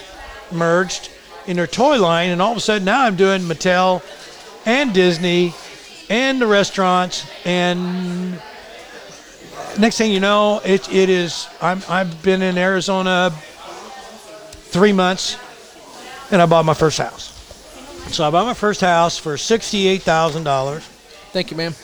merged 0.53 1.11
in 1.47 1.57
their 1.57 1.67
toy 1.67 1.99
line, 2.01 2.31
and 2.31 2.41
all 2.41 2.53
of 2.53 2.59
a 2.59 2.61
sudden 2.61 2.85
now 2.85 3.03
I'm 3.05 3.17
doing 3.17 3.43
Mattel 3.43 4.03
and 4.65 4.93
Disney 4.95 5.55
and 6.11 6.41
the 6.41 6.47
restaurants 6.47 7.27
and 7.45 8.41
next 9.79 9.99
thing 9.99 10.11
you 10.13 10.21
know 10.21 10.61
it, 10.65 10.93
it 10.93 11.09
is 11.09 11.49
I'm, 11.61 11.83
i've 11.89 12.23
been 12.23 12.43
in 12.43 12.59
arizona 12.59 13.31
three 13.31 14.93
months 14.93 15.37
and 16.31 16.43
i 16.43 16.47
bought 16.47 16.65
my 16.65 16.75
first 16.75 16.99
house. 16.99 17.35
So 18.13 18.27
i 18.27 18.31
bought 18.31 18.47
my 18.47 18.55
first 18.55 18.81
house 18.81 19.19
for 19.19 19.35
$68000 19.35 20.81
Thank 21.33 21.51
you, 21.51 21.57
ma'am. 21.57 21.75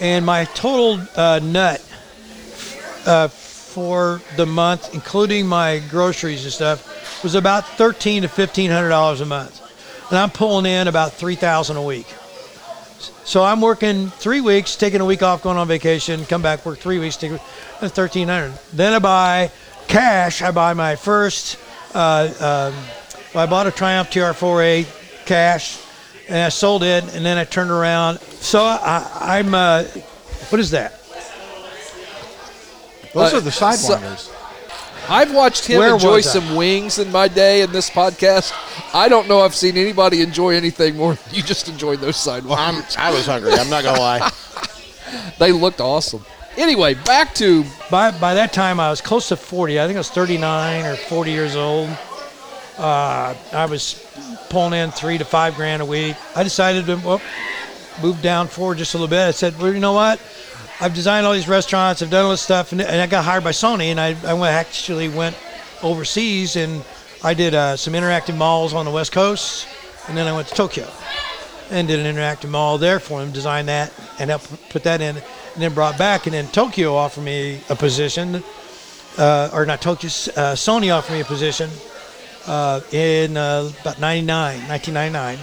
and 0.00 0.24
my 0.26 0.44
total 0.46 1.00
uh, 1.16 1.40
nut 1.42 1.80
uh, 3.06 3.28
for 3.28 4.20
the 4.36 4.46
month 4.46 4.94
including 4.94 5.46
my 5.46 5.80
groceries 5.90 6.44
and 6.44 6.52
stuff 6.52 7.22
was 7.22 7.34
about 7.34 7.66
thirteen 7.78 8.22
to 8.22 8.28
$1500 8.28 9.20
a 9.20 9.24
month. 9.24 9.60
And 10.10 10.18
i'm 10.18 10.30
pulling 10.30 10.66
in 10.66 10.88
about 10.88 11.12
3000 11.14 11.76
a 11.76 11.82
week 11.82 12.06
so 13.24 13.42
I'm 13.42 13.60
working 13.60 14.08
three 14.10 14.40
weeks, 14.40 14.76
taking 14.76 15.00
a 15.00 15.04
week 15.04 15.22
off, 15.22 15.42
going 15.42 15.56
on 15.56 15.66
vacation, 15.68 16.24
come 16.26 16.42
back, 16.42 16.64
work 16.66 16.78
three 16.78 16.98
weeks, 16.98 17.16
take 17.16 17.32
that's 17.80 17.92
thirteen 17.94 18.28
hundred. 18.28 18.52
Then 18.72 18.92
I 18.92 18.98
buy 18.98 19.50
cash. 19.88 20.42
I 20.42 20.50
buy 20.50 20.74
my 20.74 20.96
first. 20.96 21.58
Uh, 21.94 22.72
um, 22.74 22.84
I 23.34 23.46
bought 23.46 23.66
a 23.66 23.70
Triumph 23.70 24.10
TR4A 24.10 25.24
cash, 25.26 25.78
and 26.28 26.38
I 26.38 26.48
sold 26.48 26.82
it, 26.82 27.04
and 27.14 27.24
then 27.24 27.38
I 27.38 27.44
turned 27.44 27.70
around. 27.70 28.20
So 28.20 28.62
I, 28.62 29.38
I'm. 29.38 29.54
Uh, 29.54 29.84
what 30.50 30.60
is 30.60 30.70
that? 30.70 30.98
Those 33.14 33.34
Uh, 33.34 33.36
are 33.36 33.40
the 33.40 33.50
so- 33.52 33.66
sidewinders. 33.66 34.30
I've 35.08 35.34
watched 35.34 35.66
him 35.66 35.78
Where 35.78 35.94
enjoy 35.94 36.20
some 36.20 36.56
wings 36.56 36.98
in 36.98 37.10
my 37.10 37.28
day 37.28 37.62
in 37.62 37.72
this 37.72 37.90
podcast. 37.90 38.52
I 38.94 39.08
don't 39.08 39.28
know 39.28 39.40
I've 39.40 39.54
seen 39.54 39.76
anybody 39.76 40.22
enjoy 40.22 40.54
anything 40.54 40.96
more 40.96 41.18
you 41.30 41.42
just 41.42 41.68
enjoyed 41.68 42.00
those 42.00 42.16
I'm, 42.26 42.42
sidewalks. 42.42 42.96
I 42.96 43.10
was 43.10 43.26
hungry. 43.26 43.52
I'm 43.52 43.70
not 43.70 43.84
gonna 43.84 44.00
lie. 44.00 44.30
They 45.38 45.52
looked 45.52 45.82
awesome. 45.82 46.24
Anyway, 46.56 46.94
back 46.94 47.34
to 47.34 47.64
By 47.90 48.12
by 48.12 48.32
that 48.32 48.54
time, 48.54 48.80
I 48.80 48.88
was 48.88 49.02
close 49.02 49.28
to 49.28 49.36
forty. 49.36 49.78
I 49.78 49.86
think 49.86 49.96
I 49.96 50.00
was 50.00 50.08
thirty-nine 50.08 50.86
or 50.86 50.96
forty 50.96 51.32
years 51.32 51.54
old. 51.54 51.90
Uh, 52.78 53.34
I 53.52 53.66
was 53.66 54.02
pulling 54.48 54.72
in 54.72 54.90
three 54.90 55.18
to 55.18 55.24
five 55.24 55.54
grand 55.54 55.82
a 55.82 55.84
week. 55.84 56.16
I 56.34 56.42
decided 56.42 56.86
to 56.86 56.96
well, 56.96 57.20
move 58.02 58.22
down 58.22 58.48
forward 58.48 58.78
just 58.78 58.94
a 58.94 58.96
little 58.96 59.08
bit. 59.08 59.20
I 59.20 59.30
said, 59.32 59.58
well, 59.58 59.72
you 59.72 59.80
know 59.80 59.92
what? 59.92 60.20
I've 60.80 60.94
designed 60.94 61.26
all 61.26 61.32
these 61.32 61.48
restaurants. 61.48 62.02
I've 62.02 62.10
done 62.10 62.24
all 62.24 62.30
this 62.30 62.42
stuff, 62.42 62.72
and, 62.72 62.80
and 62.80 63.00
I 63.00 63.06
got 63.06 63.24
hired 63.24 63.44
by 63.44 63.52
Sony. 63.52 63.86
And 63.86 64.00
I, 64.00 64.16
I 64.26 64.34
went, 64.34 64.52
actually 64.52 65.08
went 65.08 65.36
overseas, 65.82 66.56
and 66.56 66.84
I 67.22 67.34
did 67.34 67.54
uh, 67.54 67.76
some 67.76 67.94
interactive 67.94 68.36
malls 68.36 68.74
on 68.74 68.84
the 68.84 68.90
West 68.90 69.12
Coast, 69.12 69.68
and 70.08 70.16
then 70.16 70.26
I 70.26 70.32
went 70.32 70.48
to 70.48 70.54
Tokyo 70.54 70.88
and 71.70 71.88
did 71.88 72.04
an 72.04 72.14
interactive 72.14 72.50
mall 72.50 72.78
there 72.78 73.00
for 73.00 73.20
them, 73.20 73.32
designed 73.32 73.68
that, 73.68 73.92
and 74.18 74.28
helped 74.30 74.70
put 74.70 74.82
that 74.82 75.00
in, 75.00 75.16
and 75.16 75.62
then 75.62 75.72
brought 75.72 75.96
back. 75.96 76.26
And 76.26 76.34
then 76.34 76.48
Tokyo 76.48 76.94
offered 76.94 77.22
me 77.22 77.60
a 77.68 77.76
position, 77.76 78.42
uh, 79.18 79.50
or 79.52 79.64
not 79.64 79.80
Tokyo, 79.80 80.08
uh, 80.08 80.54
Sony 80.54 80.94
offered 80.94 81.12
me 81.12 81.20
a 81.20 81.24
position 81.24 81.70
uh, 82.46 82.80
in 82.90 83.36
uh, 83.36 83.70
about 83.80 84.00
99, 84.00 84.68
1999, 84.68 85.38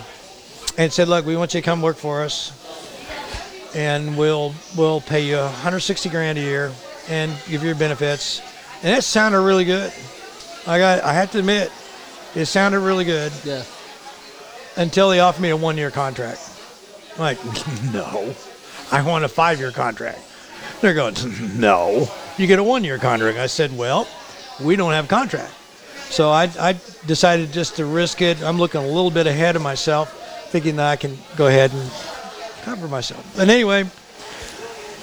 and 0.78 0.94
said, 0.94 1.08
"Look, 1.08 1.26
we 1.26 1.36
want 1.36 1.54
you 1.54 1.62
to 1.62 1.66
come 1.66 1.82
work 1.82 1.98
for 1.98 2.24
us, 2.24 2.52
and 3.76 4.18
we'll 4.18 4.54
we'll 4.78 5.02
pay 5.02 5.22
you 5.26 5.38
160 5.38 6.10
grand 6.10 6.38
a 6.38 6.42
year 6.42 6.72
and 7.10 7.32
give 7.48 7.62
you 7.62 7.68
your 7.70 7.78
benefits." 7.78 8.42
And 8.82 8.96
that 8.96 9.04
sounded 9.04 9.42
really 9.42 9.66
good. 9.66 9.92
I 10.66 10.78
got, 10.78 11.04
I 11.04 11.14
have 11.14 11.32
to 11.32 11.40
admit, 11.40 11.72
it 12.36 12.46
sounded 12.46 12.80
really 12.80 13.04
good 13.04 13.32
yeah. 13.44 13.64
until 14.78 15.10
they 15.10 15.20
offered 15.20 15.42
me 15.42 15.50
a 15.50 15.58
one 15.58 15.78
year 15.78 15.92
contract. 15.92 16.40
I'm 17.16 17.20
like, 17.20 17.44
no, 17.94 18.34
I 18.92 19.02
want 19.02 19.26
a 19.26 19.28
five 19.28 19.60
year 19.60 19.72
contract. 19.72 20.20
They're 20.80 20.94
going, 20.94 21.16
no, 21.60 22.10
you 22.38 22.48
get 22.48 22.60
a 22.60 22.64
one 22.64 22.84
year 22.84 22.98
contract. 22.98 23.38
I 23.38 23.48
said, 23.48 23.78
well, 23.78 24.08
we 24.62 24.76
don't 24.76 24.94
have 24.94 25.06
a 25.06 25.08
contract. 25.10 25.54
So 26.10 26.30
I, 26.30 26.50
I 26.60 26.80
decided 27.06 27.52
just 27.52 27.76
to 27.76 27.86
risk 27.86 28.22
it. 28.22 28.42
I'm 28.42 28.58
looking 28.58 28.82
a 28.82 28.88
little 28.88 29.12
bit 29.12 29.28
ahead 29.28 29.56
of 29.56 29.62
myself, 29.62 30.48
thinking 30.52 30.78
that 30.78 30.90
I 30.90 30.96
can 30.96 31.18
go 31.36 31.48
ahead 31.48 31.72
and 31.74 31.92
cover 32.70 32.88
myself. 32.88 33.40
And 33.40 33.50
anyway, 33.50 33.84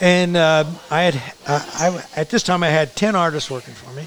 and 0.00 0.36
uh, 0.36 0.64
I 0.90 1.02
had 1.02 1.14
uh, 1.46 1.64
I 1.74 2.04
at 2.18 2.30
this 2.30 2.42
time 2.42 2.62
I 2.62 2.68
had 2.68 2.94
ten 2.96 3.14
artists 3.14 3.50
working 3.50 3.74
for 3.74 3.90
me. 3.92 4.06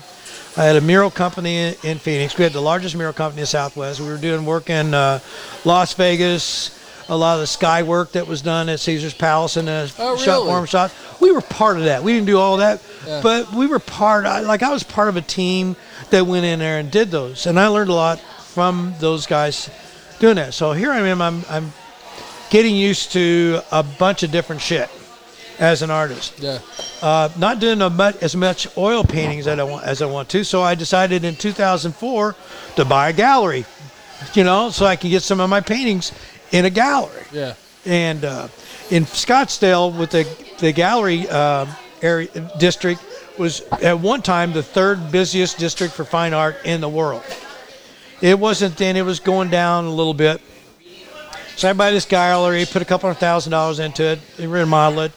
I 0.56 0.65
had 0.65 0.75
a 0.75 0.82
mural 0.82 1.10
company 1.10 1.58
in, 1.58 1.75
in 1.84 1.97
Phoenix. 1.97 2.38
We 2.38 2.43
had 2.43 2.53
the 2.53 2.62
largest 2.62 2.95
mural 2.95 3.13
company 3.13 3.41
in 3.41 3.47
Southwest. 3.47 3.99
We 3.99 4.08
were 4.08 4.17
doing 4.17 4.45
work 4.45 4.69
in 4.69 4.93
uh, 4.93 5.19
Las 5.65 5.93
Vegas. 5.93 6.79
A 7.10 7.17
lot 7.17 7.34
of 7.34 7.41
the 7.41 7.47
sky 7.47 7.84
work 7.84 8.13
that 8.13 8.27
was 8.27 8.41
done 8.41 8.69
at 8.69 8.79
Caesar's 8.79 9.13
Palace 9.13 9.58
and 9.58 9.67
the 9.67 9.93
Oh, 9.99 10.15
shot 10.15 10.36
really? 10.38 10.47
warm 10.47 10.65
shots. 10.65 10.93
We 11.19 11.32
were 11.32 11.41
part 11.41 11.77
of 11.77 11.84
that. 11.84 12.01
We 12.01 12.13
didn't 12.13 12.27
do 12.27 12.38
all 12.39 12.58
that, 12.58 12.82
Yeah. 13.06 13.19
but 13.21 13.51
we 13.51 13.67
were 13.67 13.79
part. 13.79 14.25
I, 14.25 14.39
like 14.39 14.63
I 14.63 14.71
was 14.71 14.84
part 14.84 15.10
of 15.10 15.17
a 15.17 15.21
team 15.21 15.75
that 16.12 16.25
went 16.25 16.45
in 16.45 16.60
there 16.60 16.79
and 16.79 16.89
did 16.89 17.12
those, 17.12 17.45
and 17.45 17.60
I 17.60 17.67
learned 17.67 17.89
a 17.89 17.93
lot 17.93 18.19
from 18.19 18.93
those 18.99 19.25
guys 19.25 19.69
doing 20.19 20.36
that. 20.38 20.53
So 20.53 20.71
here 20.71 20.91
I 20.91 20.99
am. 20.99 21.21
I'm 21.21 21.43
I'm 21.49 21.73
getting 22.49 22.75
used 22.75 23.12
to 23.13 23.60
a 23.71 23.84
bunch 23.84 24.23
of 24.23 24.32
different 24.32 24.62
shit 24.62 24.89
as 25.59 25.81
an 25.81 25.91
artist. 25.91 26.39
Yeah. 26.39 26.59
Uh, 27.01 27.29
not 27.37 27.59
doing 27.59 27.81
a 27.81 27.89
much, 27.89 28.15
as 28.21 28.35
much 28.35 28.67
oil 28.77 29.03
paintings 29.03 29.47
as 29.47 29.59
I 29.59 29.63
want 29.63 29.85
as 29.85 30.01
I 30.01 30.05
want 30.05 30.29
to. 30.29 30.43
So 30.43 30.61
I 30.61 30.75
decided 30.75 31.23
in 31.25 31.35
2004 31.35 32.35
to 32.75 32.85
buy 32.85 33.09
a 33.09 33.13
gallery. 33.13 33.65
You 34.33 34.43
know, 34.45 34.69
so 34.69 34.85
I 34.85 34.95
can 34.95 35.09
get 35.09 35.21
some 35.21 35.39
of 35.41 35.49
my 35.49 35.59
paintings 35.59 36.11
in 36.51 36.63
a 36.65 36.69
gallery 36.69 37.23
Yeah. 37.33 37.55
and 37.85 38.23
uh, 38.23 38.47
in 38.89 39.03
Scottsdale 39.05 39.97
with 39.97 40.11
the 40.11 40.25
the 40.59 40.71
gallery 40.71 41.27
uh, 41.29 41.65
area 42.01 42.29
district 42.57 43.01
was 43.37 43.61
at 43.81 43.99
one 43.99 44.21
time 44.21 44.53
the 44.53 44.63
third 44.63 45.11
busiest 45.11 45.57
district 45.57 45.93
for 45.93 46.05
fine 46.05 46.33
art 46.33 46.55
in 46.63 46.79
the 46.79 46.87
world. 46.89 47.23
It 48.21 48.39
wasn't 48.39 48.77
then; 48.77 48.95
it 48.95 49.01
was 49.01 49.19
going 49.19 49.49
down 49.49 49.85
a 49.85 49.89
little 49.93 50.13
bit. 50.13 50.39
So 51.57 51.69
I 51.69 51.73
buy 51.73 51.91
this 51.91 52.05
gallery, 52.05 52.65
put 52.65 52.81
a 52.81 52.85
couple 52.85 53.09
of 53.09 53.17
thousand 53.17 53.51
dollars 53.51 53.79
into 53.79 54.03
it, 54.03 54.19
remodel 54.39 55.01
it, 55.01 55.11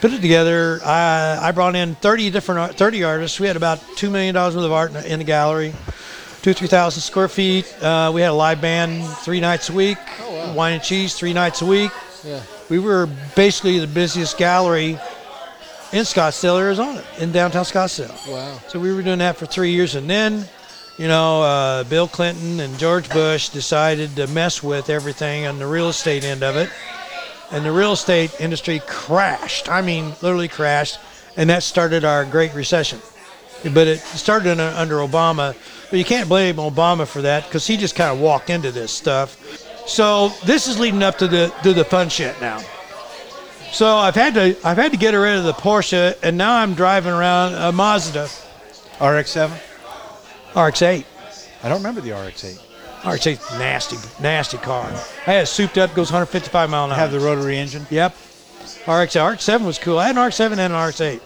put 0.00 0.12
it 0.12 0.20
together. 0.20 0.80
I 0.84 1.38
I 1.42 1.52
brought 1.52 1.74
in 1.76 1.94
30 1.96 2.30
different 2.30 2.58
art, 2.60 2.74
30 2.76 3.04
artists. 3.04 3.38
We 3.40 3.46
had 3.46 3.56
about 3.56 3.80
two 3.96 4.10
million 4.10 4.34
dollars 4.34 4.56
worth 4.56 4.64
of 4.64 4.72
art 4.72 4.94
in, 5.04 5.18
the- 5.18 5.24
gallery, 5.24 5.72
two 6.42 6.52
three 6.54 6.68
thousand 6.68 7.02
square 7.02 7.28
feet. 7.28 7.66
Uh, 7.82 8.10
we 8.14 8.20
had 8.20 8.30
a 8.30 8.34
live 8.34 8.60
band 8.60 9.06
three 9.18 9.40
nights 9.40 9.70
a 9.70 9.72
week, 9.72 9.98
wine 10.54 10.74
and 10.74 10.82
cheese 10.82 11.14
three 11.14 11.32
nights 11.32 11.62
a 11.62 11.66
week. 11.66 11.90
Yeah. 12.24 12.42
We 12.68 12.78
were 12.78 13.08
basically 13.34 13.78
the 13.78 13.86
busiest 13.86 14.36
gallery 14.38 14.98
in 15.92 16.04
Scottsdale, 16.04 16.60
Arizona, 16.60 17.02
in 17.18 17.32
downtown 17.32 17.64
Scottsdale. 17.64 18.14
Wow. 18.30 18.60
So 18.68 18.78
we 18.78 18.92
were 18.94 19.02
doing 19.02 19.18
that 19.18 19.36
for 19.36 19.46
three 19.46 19.72
years, 19.72 19.96
and 19.96 20.08
then, 20.08 20.44
you 20.98 21.08
know, 21.08 21.42
uh, 21.42 21.82
Bill 21.84 22.06
Clinton 22.06 22.60
and 22.60 22.78
George 22.78 23.08
Bush 23.10 23.48
decided 23.48 24.14
to 24.14 24.28
mess 24.28 24.62
with 24.62 24.88
everything 24.88 25.46
on 25.46 25.58
the 25.58 25.66
real 25.66 25.88
estate 25.88 26.22
end 26.22 26.44
of 26.44 26.54
it, 26.56 26.70
and 27.50 27.64
the 27.64 27.72
real 27.72 27.92
estate 27.92 28.40
industry 28.40 28.80
crashed. 28.86 29.68
I 29.68 29.82
mean, 29.82 30.12
literally 30.22 30.48
crashed, 30.48 30.98
and 31.36 31.50
that 31.50 31.62
started 31.62 32.04
our 32.04 32.24
Great 32.24 32.54
Recession. 32.54 33.00
But 33.62 33.88
it 33.88 33.98
started 33.98 34.58
under 34.58 34.96
Obama, 34.96 35.54
but 35.90 35.98
you 35.98 36.04
can't 36.04 36.28
blame 36.28 36.56
Obama 36.56 37.06
for 37.06 37.22
that 37.22 37.44
because 37.44 37.66
he 37.66 37.76
just 37.76 37.94
kind 37.94 38.10
of 38.10 38.18
walked 38.20 38.48
into 38.48 38.70
this 38.70 38.90
stuff. 38.90 39.36
So 39.86 40.30
this 40.46 40.66
is 40.66 40.78
leading 40.78 41.02
up 41.02 41.18
to 41.18 41.28
the 41.28 41.52
to 41.62 41.74
the 41.74 41.84
fun 41.84 42.08
shit 42.08 42.40
now. 42.40 42.60
So 43.72 43.96
I've 43.96 44.14
had 44.14 44.34
to 44.34 44.56
I've 44.64 44.78
had 44.78 44.92
to 44.92 44.98
get 44.98 45.14
rid 45.14 45.36
of 45.36 45.44
the 45.44 45.52
Porsche, 45.52 46.16
and 46.22 46.38
now 46.38 46.56
I'm 46.56 46.74
driving 46.74 47.12
around 47.12 47.54
a 47.54 47.70
Mazda 47.70 48.24
RX-7. 49.00 49.50
RX-8. 50.56 51.04
I 51.62 51.68
don't 51.68 51.78
remember 51.78 52.00
the 52.00 52.12
RX-8. 52.12 52.69
RX-8 53.06 53.58
nasty, 53.58 53.96
nasty 54.22 54.58
car. 54.58 54.86
I 55.26 55.32
had 55.32 55.42
it 55.44 55.46
souped 55.46 55.78
up, 55.78 55.94
goes 55.94 56.10
155 56.12 56.68
mile 56.70 56.84
an 56.84 56.90
hour. 56.90 56.96
Have 56.96 57.12
the 57.12 57.20
rotary 57.20 57.56
engine. 57.58 57.86
Yep. 57.90 58.12
RX 58.86 59.16
RX-7 59.16 59.64
was 59.64 59.78
cool. 59.78 59.98
I 59.98 60.08
had 60.08 60.16
an 60.16 60.22
RX-7 60.26 60.52
and 60.58 60.60
an 60.60 60.72
RX-8. 60.72 61.20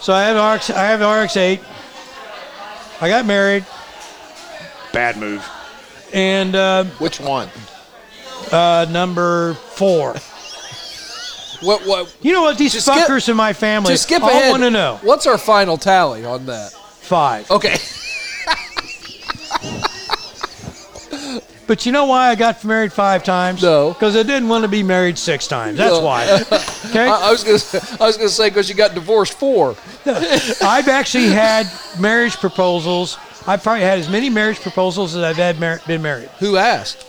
So 0.00 0.12
I 0.12 0.24
have 0.24 0.54
RX 0.56 0.70
I 0.70 0.84
have 0.84 1.00
an 1.00 1.24
RX-8. 1.24 1.60
I 3.00 3.08
got 3.08 3.24
married. 3.26 3.64
Bad 4.92 5.16
move. 5.16 5.46
And 6.12 6.54
uh, 6.56 6.84
Which 6.98 7.20
one? 7.20 7.48
uh, 8.52 8.86
number 8.90 9.54
four. 9.54 10.14
What? 11.62 11.82
What? 11.86 12.16
You 12.20 12.32
know 12.32 12.42
what? 12.42 12.58
These 12.58 12.74
Just 12.74 12.86
skip- 12.86 13.06
fuckers 13.06 13.28
in 13.28 13.36
my 13.36 13.52
family 13.52 13.90
Just 13.90 14.04
skip 14.04 14.22
all 14.22 14.30
ahead. 14.30 14.50
want 14.50 14.62
to 14.62 14.70
know. 14.70 14.98
What's 15.02 15.26
our 15.26 15.38
final 15.38 15.78
tally 15.78 16.24
on 16.24 16.46
that? 16.46 16.72
Five. 16.72 17.50
Okay. 17.50 17.76
But 21.66 21.84
you 21.84 21.90
know 21.92 22.04
why 22.06 22.28
I 22.28 22.34
got 22.36 22.62
married 22.64 22.92
five 22.92 23.24
times? 23.24 23.60
No. 23.62 23.92
Because 23.92 24.14
I 24.16 24.22
didn't 24.22 24.48
want 24.48 24.62
to 24.62 24.68
be 24.68 24.82
married 24.84 25.18
six 25.18 25.46
times. 25.48 25.78
That's 25.78 25.94
No. 25.94 26.00
why. 26.04 26.24
Okay. 26.86 27.08
I, 27.08 27.28
I 27.28 27.32
was 27.32 27.42
gonna. 27.42 27.58
say- 27.58 27.96
I 28.00 28.06
was 28.06 28.16
gonna 28.16 28.28
say 28.28 28.48
because 28.48 28.68
you 28.68 28.74
got 28.76 28.94
divorced 28.94 29.34
four. 29.34 29.74
No. 30.06 30.14
I've 30.62 30.86
actually 30.88 31.28
had 31.28 31.66
marriage 31.98 32.36
proposals. 32.36 33.18
I've 33.46 33.62
probably 33.62 33.82
had 33.82 33.98
as 33.98 34.08
many 34.08 34.30
marriage 34.30 34.60
proposals 34.60 35.16
as 35.16 35.22
I've 35.24 35.36
had 35.36 35.58
mar- 35.58 35.80
been 35.86 36.00
married. 36.02 36.28
Who 36.38 36.56
asked? 36.56 37.04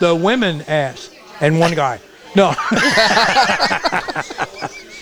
The 0.00 0.14
women 0.14 0.62
asked, 0.66 1.12
and 1.40 1.60
one 1.60 1.74
guy. 1.74 2.00
No. 2.34 2.54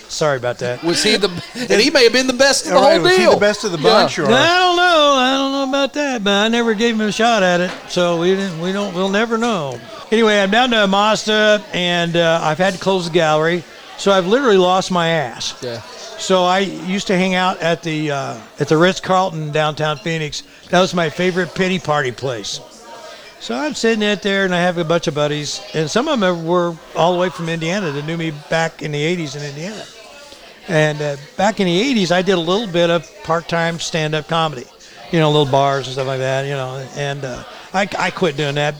Sorry 0.09 0.37
about 0.37 0.59
that. 0.59 0.83
Was 0.83 1.03
he 1.03 1.17
the? 1.17 1.29
And 1.55 1.81
he 1.81 1.89
may 1.89 2.03
have 2.03 2.13
been 2.13 2.27
the 2.27 2.33
best 2.33 2.65
of 2.65 2.71
the 2.71 2.77
All 2.77 2.83
right, 2.83 2.93
whole 2.93 3.03
was 3.03 3.17
he 3.17 3.25
the 3.25 3.35
best 3.35 3.63
of 3.63 3.71
the 3.71 3.77
bunch, 3.77 4.19
or 4.19 4.25
I 4.25 4.27
don't 4.27 4.75
know. 4.77 5.13
I 5.17 5.31
don't 5.31 5.51
know 5.51 5.69
about 5.69 5.93
that, 5.93 6.23
but 6.23 6.31
I 6.31 6.47
never 6.47 6.73
gave 6.73 6.95
him 6.95 7.01
a 7.01 7.11
shot 7.11 7.43
at 7.43 7.61
it, 7.61 7.71
so 7.89 8.19
we 8.19 8.35
didn't. 8.35 8.59
We 8.61 8.71
don't. 8.71 8.93
We'll 8.93 9.09
never 9.09 9.37
know. 9.37 9.79
Anyway, 10.11 10.39
I'm 10.39 10.51
down 10.51 10.69
to 10.69 10.87
Mazda, 10.87 11.63
and 11.73 12.15
uh, 12.15 12.39
I've 12.41 12.57
had 12.57 12.73
to 12.75 12.79
close 12.79 13.07
the 13.07 13.13
gallery, 13.13 13.63
so 13.97 14.11
I've 14.11 14.27
literally 14.27 14.57
lost 14.57 14.91
my 14.91 15.09
ass. 15.09 15.61
Yeah. 15.61 15.81
So 16.17 16.43
I 16.43 16.59
used 16.59 17.07
to 17.07 17.17
hang 17.17 17.35
out 17.35 17.59
at 17.61 17.83
the 17.83 18.11
uh, 18.11 18.39
at 18.59 18.69
the 18.69 18.77
Ritz 18.77 18.99
Carlton 18.99 19.51
downtown 19.51 19.97
Phoenix. 19.97 20.43
That 20.69 20.79
was 20.79 20.93
my 20.93 21.09
favorite 21.09 21.53
pity 21.53 21.79
party 21.79 22.11
place. 22.11 22.59
So 23.39 23.55
I'm 23.55 23.75
sitting 23.75 24.03
out 24.03 24.23
there, 24.23 24.45
and 24.45 24.55
I 24.55 24.61
have 24.61 24.77
a 24.79 24.83
bunch 24.83 25.07
of 25.07 25.13
buddies, 25.13 25.61
and 25.75 25.89
some 25.89 26.07
of 26.07 26.19
them 26.19 26.45
were 26.45 26.75
all 26.95 27.13
the 27.13 27.19
way 27.19 27.29
from 27.29 27.49
Indiana 27.49 27.91
that 27.91 28.05
knew 28.05 28.17
me 28.17 28.31
back 28.49 28.81
in 28.81 28.91
the 28.91 29.01
'80s 29.17 29.35
in 29.35 29.43
Indiana. 29.43 29.83
And 30.69 31.01
uh, 31.01 31.15
back 31.37 31.59
in 31.59 31.65
the 31.67 31.95
'80s, 31.95 32.11
I 32.11 32.21
did 32.21 32.33
a 32.33 32.39
little 32.39 32.67
bit 32.67 32.89
of 32.89 33.09
part-time 33.23 33.79
stand-up 33.79 34.27
comedy, 34.27 34.65
you 35.11 35.19
know, 35.19 35.31
little 35.31 35.51
bars 35.51 35.87
and 35.87 35.93
stuff 35.93 36.07
like 36.07 36.19
that, 36.19 36.43
you 36.45 36.51
know. 36.53 36.85
And 36.95 37.23
uh, 37.23 37.43
I, 37.73 37.87
I 37.97 38.11
quit 38.11 38.35
doing 38.35 38.55
that 38.55 38.75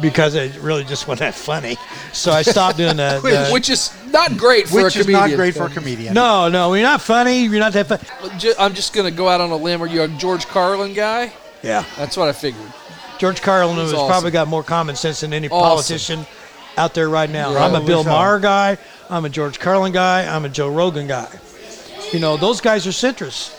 because 0.00 0.34
it 0.34 0.56
really 0.60 0.84
just 0.84 1.06
wasn't 1.08 1.20
that 1.32 1.34
funny. 1.34 1.76
So 2.12 2.30
I 2.32 2.42
stopped 2.42 2.76
doing 2.76 2.96
that. 2.98 3.22
the 3.22 3.48
Which 3.52 3.70
is 3.70 3.92
not 4.12 4.36
great 4.36 4.68
for 4.68 4.78
a 4.80 4.82
comedian. 4.82 4.84
which 4.84 4.96
is 4.96 5.08
not 5.08 5.30
great 5.30 5.54
for 5.54 5.64
a 5.64 5.70
comedian. 5.70 6.14
no, 6.14 6.48
no, 6.48 6.74
you're 6.74 6.82
not 6.84 7.00
funny. 7.02 7.42
You're 7.44 7.58
not 7.60 7.72
that 7.72 7.86
funny. 7.88 8.54
I'm 8.58 8.74
just 8.74 8.92
gonna 8.92 9.10
go 9.10 9.28
out 9.28 9.40
on 9.40 9.50
a 9.50 9.56
limb. 9.56 9.82
Are 9.82 9.86
you 9.86 10.02
a 10.02 10.08
George 10.08 10.46
Carlin 10.46 10.92
guy? 10.94 11.32
Yeah. 11.62 11.84
That's 11.96 12.16
what 12.16 12.28
I 12.28 12.32
figured. 12.32 12.72
George 13.18 13.40
Carlin 13.42 13.76
He's 13.76 13.84
has 13.90 13.94
awesome. 13.94 14.08
probably 14.08 14.30
got 14.30 14.46
more 14.46 14.62
common 14.62 14.94
sense 14.94 15.20
than 15.20 15.32
any 15.32 15.48
Awesome. 15.48 15.58
politician 15.60 16.26
out 16.76 16.94
there 16.94 17.08
right 17.08 17.28
now. 17.30 17.56
I'm 17.56 17.74
a 17.74 17.84
Bill. 17.84 18.04
Maher 18.04 18.38
guy. 18.40 18.78
I'm 19.08 19.24
a 19.24 19.28
George 19.28 19.58
Carlin 19.58 19.92
guy. 19.92 20.26
I'm 20.34 20.44
a 20.44 20.48
Joe 20.48 20.68
Rogan 20.68 21.06
guy. 21.06 21.28
You 22.12 22.20
know, 22.20 22.36
those 22.36 22.60
guys 22.60 22.86
are 22.86 22.90
centrists, 22.90 23.52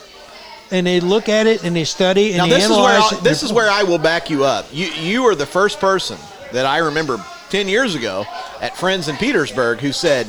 and 0.71 0.85
they 0.87 0.99
look 0.99 1.29
at 1.29 1.47
it 1.47 1.63
and 1.63 1.75
they 1.75 1.83
study 1.83 2.29
and 2.29 2.37
Now 2.37 2.45
they 2.45 2.51
this 2.51 2.65
is 2.65 2.77
where. 2.77 2.99
I'll, 2.99 3.19
this 3.21 3.43
is 3.43 3.51
where 3.53 3.69
I 3.69 3.83
will 3.83 3.97
back 3.97 4.29
you 4.29 4.43
up. 4.43 4.65
You 4.71 4.87
you 4.87 5.23
are 5.25 5.35
the 5.35 5.45
first 5.45 5.79
person 5.79 6.17
that 6.53 6.65
I 6.65 6.77
remember 6.79 7.23
ten 7.49 7.67
years 7.67 7.95
ago 7.95 8.25
at 8.61 8.75
Friends 8.77 9.07
in 9.07 9.15
Petersburg 9.17 9.79
who 9.79 9.91
said, 9.91 10.27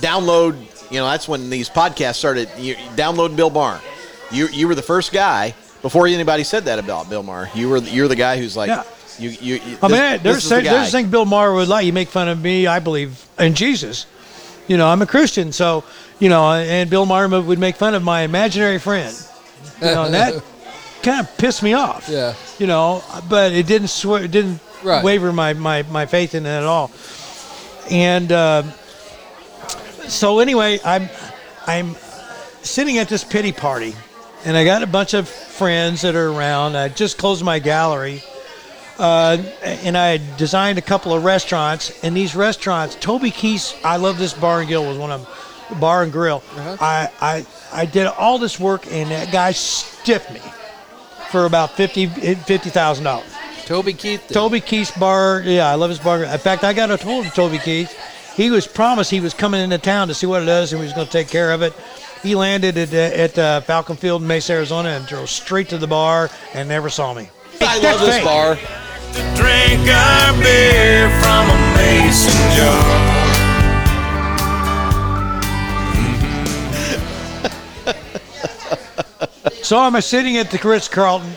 "Download." 0.00 0.56
You 0.90 0.98
know, 0.98 1.06
that's 1.06 1.26
when 1.26 1.48
these 1.48 1.70
podcasts 1.70 2.16
started. 2.16 2.50
You 2.58 2.74
download 2.96 3.34
Bill 3.34 3.50
Maher. 3.50 3.80
You 4.30 4.48
you 4.48 4.68
were 4.68 4.74
the 4.74 4.82
first 4.82 5.12
guy 5.12 5.54
before 5.80 6.06
anybody 6.06 6.44
said 6.44 6.64
that 6.66 6.78
about 6.78 7.08
Bill 7.08 7.22
Maher. 7.22 7.48
You 7.54 7.68
were 7.70 7.78
you're 7.78 8.08
the 8.08 8.16
guy 8.16 8.38
who's 8.38 8.56
like, 8.56 8.68
Yeah. 8.68 8.84
You 9.18 9.30
you. 9.30 9.54
you 9.56 9.78
I 9.82 9.88
this- 9.88 9.90
mean, 9.90 9.90
this 10.12 10.22
there's 10.22 10.36
is 10.44 10.48
the 10.48 10.54
thing, 10.56 10.64
there's 10.64 10.86
guy. 10.92 11.02
thing 11.02 11.10
Bill 11.10 11.24
Maher 11.24 11.52
would 11.54 11.68
like. 11.68 11.86
You 11.86 11.92
make 11.92 12.08
fun 12.08 12.28
of 12.28 12.40
me. 12.40 12.66
I 12.66 12.78
believe 12.78 13.24
in 13.38 13.54
Jesus. 13.54 14.06
You 14.68 14.76
know, 14.76 14.86
I'm 14.88 15.02
a 15.02 15.06
Christian, 15.06 15.52
so 15.52 15.84
you 16.18 16.28
know, 16.28 16.52
and 16.52 16.88
Bill 16.88 17.04
Maher 17.06 17.28
would 17.28 17.58
make 17.58 17.76
fun 17.76 17.94
of 17.94 18.02
my 18.02 18.22
imaginary 18.22 18.78
friend. 18.78 19.14
You 19.80 19.86
know, 19.88 20.04
and 20.04 20.14
that 20.14 20.42
kind 21.02 21.20
of 21.20 21.36
pissed 21.36 21.62
me 21.62 21.72
off. 21.74 22.08
Yeah. 22.08 22.34
You 22.58 22.66
know, 22.68 23.02
but 23.28 23.52
it 23.52 23.66
didn't 23.66 23.88
swear, 23.88 24.22
it 24.24 24.30
didn't 24.30 24.60
Right. 24.84 25.04
waver 25.04 25.32
my, 25.32 25.52
my, 25.52 25.82
my 25.84 26.06
faith 26.06 26.34
in 26.34 26.44
it 26.44 26.48
at 26.48 26.64
all. 26.64 26.90
And 27.88 28.32
uh, 28.32 28.64
so 30.08 30.40
anyway, 30.40 30.80
I'm 30.84 31.08
I'm 31.66 31.94
sitting 32.62 32.98
at 32.98 33.08
this 33.08 33.22
pity 33.24 33.52
party, 33.52 33.94
and 34.44 34.56
I 34.56 34.64
got 34.64 34.82
a 34.82 34.86
bunch 34.86 35.14
of 35.14 35.28
friends 35.28 36.02
that 36.02 36.14
are 36.16 36.28
around. 36.30 36.76
I 36.76 36.88
just 36.88 37.18
closed 37.18 37.44
my 37.44 37.58
gallery, 37.58 38.22
uh, 38.98 39.38
and 39.62 39.96
I 39.96 40.18
had 40.18 40.36
designed 40.36 40.78
a 40.78 40.82
couple 40.82 41.12
of 41.12 41.24
restaurants. 41.24 42.02
And 42.04 42.16
these 42.16 42.34
restaurants, 42.34 42.96
Toby 42.96 43.30
Keith's, 43.30 43.74
I 43.84 43.96
love 43.96 44.18
this 44.18 44.34
bar 44.34 44.60
and 44.60 44.68
grill 44.68 44.86
was 44.86 44.98
one 44.98 45.10
of 45.10 45.24
them, 45.68 45.80
bar 45.80 46.02
and 46.02 46.12
grill. 46.12 46.42
I, 46.56 47.10
I 47.20 47.46
I 47.72 47.86
did 47.86 48.06
all 48.06 48.38
this 48.38 48.60
work, 48.60 48.86
and 48.90 49.10
that 49.10 49.32
guy 49.32 49.52
stiffed 49.52 50.30
me 50.32 50.40
for 51.30 51.46
about 51.46 51.72
fifty 51.72 52.06
fifty 52.06 52.70
thousand 52.70 53.04
dollars. 53.04 53.32
Toby 53.64 53.94
Keith. 53.94 54.26
did. 54.28 54.34
Toby 54.34 54.60
Keith's 54.60 54.90
bar. 54.90 55.42
Yeah, 55.44 55.68
I 55.68 55.74
love 55.76 55.88
his 55.90 55.98
bar. 55.98 56.24
In 56.24 56.38
fact, 56.38 56.64
I 56.64 56.72
got 56.72 56.90
a 56.90 56.96
hold 56.96 57.26
of 57.26 57.34
Toby 57.34 57.58
Keith. 57.58 57.96
He 58.36 58.50
was 58.50 58.66
promised 58.66 59.10
he 59.10 59.20
was 59.20 59.34
coming 59.34 59.60
into 59.60 59.78
town 59.78 60.08
to 60.08 60.14
see 60.14 60.26
what 60.26 60.42
it 60.42 60.46
does 60.46 60.72
and 60.72 60.80
he 60.80 60.84
was 60.86 60.94
going 60.94 61.06
to 61.06 61.12
take 61.12 61.28
care 61.28 61.52
of 61.52 61.62
it. 61.62 61.74
He 62.22 62.34
landed 62.34 62.78
at, 62.78 62.92
at 62.94 63.38
uh, 63.38 63.60
Falcon 63.60 63.96
Field 63.96 64.22
in 64.22 64.28
Mesa, 64.28 64.54
Arizona, 64.54 64.90
and 64.90 65.06
drove 65.06 65.28
straight 65.28 65.68
to 65.70 65.78
the 65.78 65.86
bar 65.86 66.30
and 66.54 66.68
never 66.68 66.88
saw 66.88 67.12
me. 67.12 67.28
I 67.64 67.78
love 67.78 68.00
this 68.00 68.16
fake. 68.16 68.24
bar. 68.24 68.54
Drink 69.36 69.88
our 69.88 70.32
beer 70.42 71.10
from 71.20 71.50
a 71.50 71.58
mason 71.76 72.40
jar. 72.56 73.08
So 79.62 79.78
I'm 79.78 79.98
sitting 80.00 80.36
at 80.38 80.50
the 80.50 80.58
Ritz 80.58 80.88
Carlton, 80.88 81.32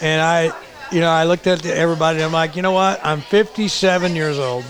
and 0.00 0.22
I 0.22 0.50
you 0.90 1.00
know, 1.00 1.08
I 1.08 1.24
looked 1.24 1.46
at 1.46 1.64
everybody 1.66 2.18
and 2.18 2.24
I'm 2.24 2.32
like, 2.32 2.56
you 2.56 2.62
know 2.62 2.72
what? 2.72 3.00
I'm 3.04 3.20
57 3.20 4.16
years 4.16 4.38
old. 4.38 4.64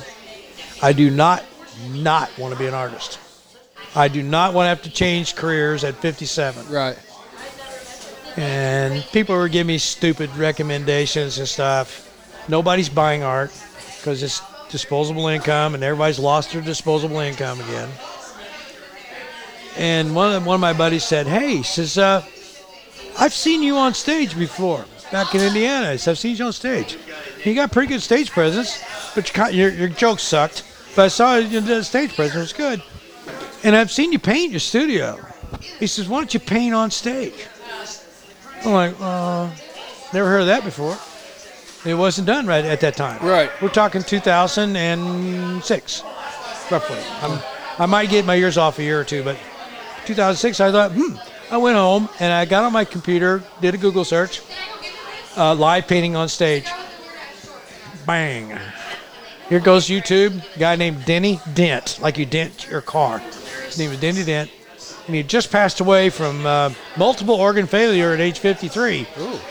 I 0.83 0.93
do 0.93 1.11
not, 1.11 1.45
not 1.89 2.31
want 2.39 2.53
to 2.53 2.59
be 2.59 2.67
an 2.67 2.75
artist. 2.75 3.19
I 3.95 4.09
do 4.09 4.23
not 4.23 4.55
want 4.55 4.67
to 4.67 4.69
have 4.69 4.83
to 4.83 4.91
change 4.91 5.35
careers 5.35 5.83
at 5.83 5.97
57. 5.97 6.69
Right. 6.69 6.99
And 8.37 9.05
people 9.13 9.37
were 9.37 9.49
giving 9.49 9.69
me 9.69 9.79
stupid 9.79 10.35
recommendations 10.37 11.39
and 11.39 11.49
stuff. 11.49 12.07
Nobody's 12.49 12.89
buying 12.89 13.23
art 13.23 13.53
because 13.97 14.23
it's 14.23 14.41
disposable 14.71 15.29
income 15.29 15.75
and 15.75 15.83
everybody's 15.83 16.19
lost 16.19 16.53
their 16.53 16.63
disposable 16.63 17.19
income 17.19 17.61
again. 17.61 17.89
And 19.77 20.15
one 20.15 20.35
of, 20.35 20.47
one 20.47 20.55
of 20.55 20.61
my 20.61 20.73
buddies 20.73 21.05
said, 21.05 21.27
Hey, 21.27 21.57
he 21.57 21.63
says, 21.63 21.99
uh, 21.99 22.25
I've 23.19 23.35
seen 23.35 23.63
you 23.63 23.77
on 23.77 23.95
stage 23.95 24.39
before 24.39 24.85
back 25.11 25.35
in 25.35 25.41
Indiana. 25.41 25.93
He 25.93 25.99
said, 25.99 26.13
I've 26.13 26.19
seen 26.19 26.37
you 26.37 26.47
on 26.47 26.53
stage. 26.53 26.97
You 27.45 27.55
got 27.55 27.73
pretty 27.73 27.89
good 27.89 28.03
stage 28.03 28.31
presence, 28.31 28.83
but 29.15 29.35
your, 29.37 29.49
your, 29.51 29.71
your 29.71 29.89
jokes 29.89 30.23
sucked. 30.23 30.65
But 30.97 31.07
I 31.07 31.09
saw 31.09 31.37
you 31.37 31.61
did 31.61 31.85
stage 31.85 32.15
presence, 32.15 32.37
it 32.37 32.39
was 32.39 32.53
good. 32.53 32.83
And 33.63 33.77
I've 33.77 33.91
seen 33.91 34.13
you 34.13 34.19
paint 34.19 34.51
your 34.51 34.61
studio. 34.61 35.19
He 35.79 35.87
says, 35.87 36.09
Why 36.09 36.19
don't 36.19 36.33
you 36.33 36.41
paint 36.41 36.75
on 36.75 36.91
stage? 36.91 37.47
I'm 38.65 38.73
like, 38.73 38.95
uh, 39.01 39.51
never 40.13 40.29
heard 40.29 40.43
of 40.43 40.47
that 40.49 40.65
before. 40.65 40.97
It 41.85 41.95
wasn't 41.95 42.27
done 42.27 42.47
right 42.47 42.65
at 42.65 42.81
that 42.81 42.95
time. 42.95 43.25
Right. 43.27 43.51
We're 43.63 43.71
talking 43.71 44.03
2006, 44.03 46.03
roughly. 46.71 46.99
I'm, 47.23 47.41
I 47.79 47.87
might 47.87 48.11
get 48.11 48.27
my 48.27 48.35
years 48.35 48.59
off 48.59 48.79
a 48.79 48.83
year 48.83 49.01
or 49.01 49.05
two, 49.05 49.25
but 49.25 49.39
2006, 50.05 50.61
I 50.61 50.71
thought, 50.71 50.93
hmm. 50.93 51.17
I 51.51 51.57
went 51.57 51.77
home 51.77 52.09
and 52.21 52.33
I 52.33 52.45
got 52.45 52.65
on 52.65 52.73
my 52.73 52.85
computer, 52.85 53.43
did 53.61 53.75
a 53.75 53.79
Google 53.79 54.05
search, 54.05 54.43
uh, 55.37 55.55
live 55.55 55.89
painting 55.89 56.17
on 56.17 56.29
stage. 56.29 56.69
Bang. 58.07 58.59
Here 59.49 59.61
goes 59.61 59.89
YouTube. 59.89 60.45
Guy 60.59 60.77
named 60.77 61.07
Denny 61.07 61.41
Dent, 61.55 61.99
like 62.01 62.19
you 62.19 62.27
dent 62.27 62.69
your 62.69 62.83
car. 62.83 63.21
His 63.67 63.79
name 63.79 63.91
was 63.91 64.01
Denny 64.01 64.23
Dent. 64.23 64.51
And 65.11 65.15
he 65.17 65.23
had 65.23 65.29
just 65.29 65.51
passed 65.51 65.81
away 65.81 66.09
from 66.09 66.47
uh, 66.47 66.71
multiple 66.97 67.35
organ 67.35 67.67
failure 67.67 68.13
at 68.13 68.21
age 68.21 68.39
53, 68.39 69.03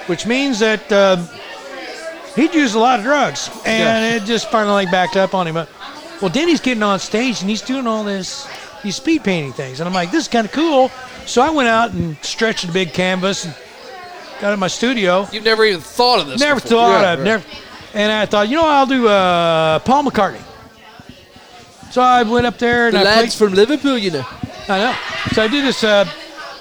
which 0.08 0.26
means 0.26 0.60
that 0.60 0.90
uh, 0.90 1.18
he'd 2.38 2.56
used 2.56 2.76
a 2.76 2.80
lot 2.80 3.00
of 3.00 3.04
drugs. 3.04 3.50
And 3.66 4.16
it 4.16 4.26
just 4.26 4.50
finally 4.50 4.86
like, 4.86 4.90
backed 4.90 5.18
up 5.18 5.34
on 5.36 5.48
him. 5.48 5.56
But, 5.56 5.68
well, 6.22 6.32
Denny's 6.32 6.62
getting 6.62 6.82
on 6.82 6.98
stage 7.00 7.42
and 7.42 7.50
he's 7.50 7.62
doing 7.62 7.88
all 7.88 8.06
this, 8.06 8.48
these 8.84 8.96
speed 8.96 9.26
painting 9.26 9.52
things. 9.52 9.82
And 9.82 9.88
I'm 9.90 9.94
like, 9.94 10.12
this 10.12 10.22
is 10.22 10.28
kind 10.30 10.46
of 10.48 10.54
cool. 10.54 10.92
So 11.26 11.42
I 11.42 11.50
went 11.50 11.68
out 11.68 11.92
and 11.92 12.16
stretched 12.24 12.64
a 12.64 12.72
big 12.72 12.94
canvas 12.94 13.44
and 13.44 13.54
got 14.40 14.54
in 14.54 14.60
my 14.60 14.68
studio. 14.70 15.28
You've 15.34 15.44
never 15.44 15.66
even 15.66 15.82
thought 15.82 16.22
of 16.22 16.28
this. 16.28 16.40
Never 16.40 16.62
before. 16.62 16.70
thought 16.78 17.02
Yeah, 17.02 17.14
of 17.16 17.20
right. 17.20 17.26
never. 17.26 17.46
And 17.96 18.14
I 18.14 18.26
thought, 18.28 18.48
you 18.48 18.56
know, 18.56 18.66
I'll 18.66 18.86
do 18.86 19.10
uh, 19.10 19.80
Paul 19.80 20.06
McCartney. 20.06 20.40
So 21.92 22.02
I 22.02 22.24
went 22.24 22.46
up 22.46 22.58
there 22.60 22.86
and 22.88 22.96
The 22.96 23.00
I 23.02 23.04
lads 23.04 23.36
played. 23.36 23.50
from 23.50 23.56
Liverpool, 23.58 23.98
you 23.98 24.12
know. 24.12 24.26
I 24.70 24.78
know. 24.78 24.96
So 25.34 25.44
I 25.44 25.48
did 25.48 25.66
this 25.66 25.84
uh, 25.84 26.06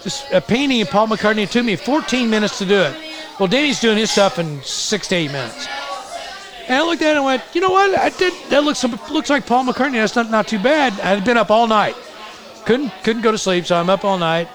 this 0.03 0.25
uh, 0.33 0.41
painting 0.41 0.81
of 0.83 0.91
Paul 0.91 1.09
McCartney. 1.09 1.43
It 1.45 1.51
took 1.51 1.65
me 1.65 1.77
14 1.77 2.31
minutes 2.31 2.59
to 2.59 2.65
do 2.67 2.81
it. 2.81 2.97
Well, 3.39 3.49
Danny's 3.49 3.81
doing 3.81 3.99
his 3.99 4.11
stuff 4.11 4.39
in 4.39 4.63
six 4.63 5.09
to 5.09 5.15
eight 5.17 5.31
minutes. 5.31 5.67
And 6.67 6.77
I 6.77 6.83
looked 6.83 7.03
at 7.03 7.13
it 7.13 7.17
and 7.17 7.25
went, 7.25 7.43
you 7.55 7.61
know 7.61 7.71
what? 7.71 7.99
I 7.99 8.11
did. 8.11 8.33
That 8.51 8.65
looks 8.65 8.83
looks 9.11 9.31
like 9.31 9.47
Paul 9.47 9.65
McCartney. 9.65 9.93
That's 9.95 10.17
not 10.17 10.31
not 10.31 10.49
too 10.49 10.59
bad. 10.59 10.93
I 11.01 11.11
had 11.15 11.25
been 11.25 11.37
up 11.37 11.51
all 11.51 11.67
night. 11.67 11.97
Couldn't 12.65 12.93
couldn't 13.03 13.23
go 13.23 13.31
to 13.33 13.39
sleep, 13.39 13.67
so 13.67 13.77
I'm 13.77 13.89
up 13.91 14.05
all 14.05 14.19
night. 14.19 14.49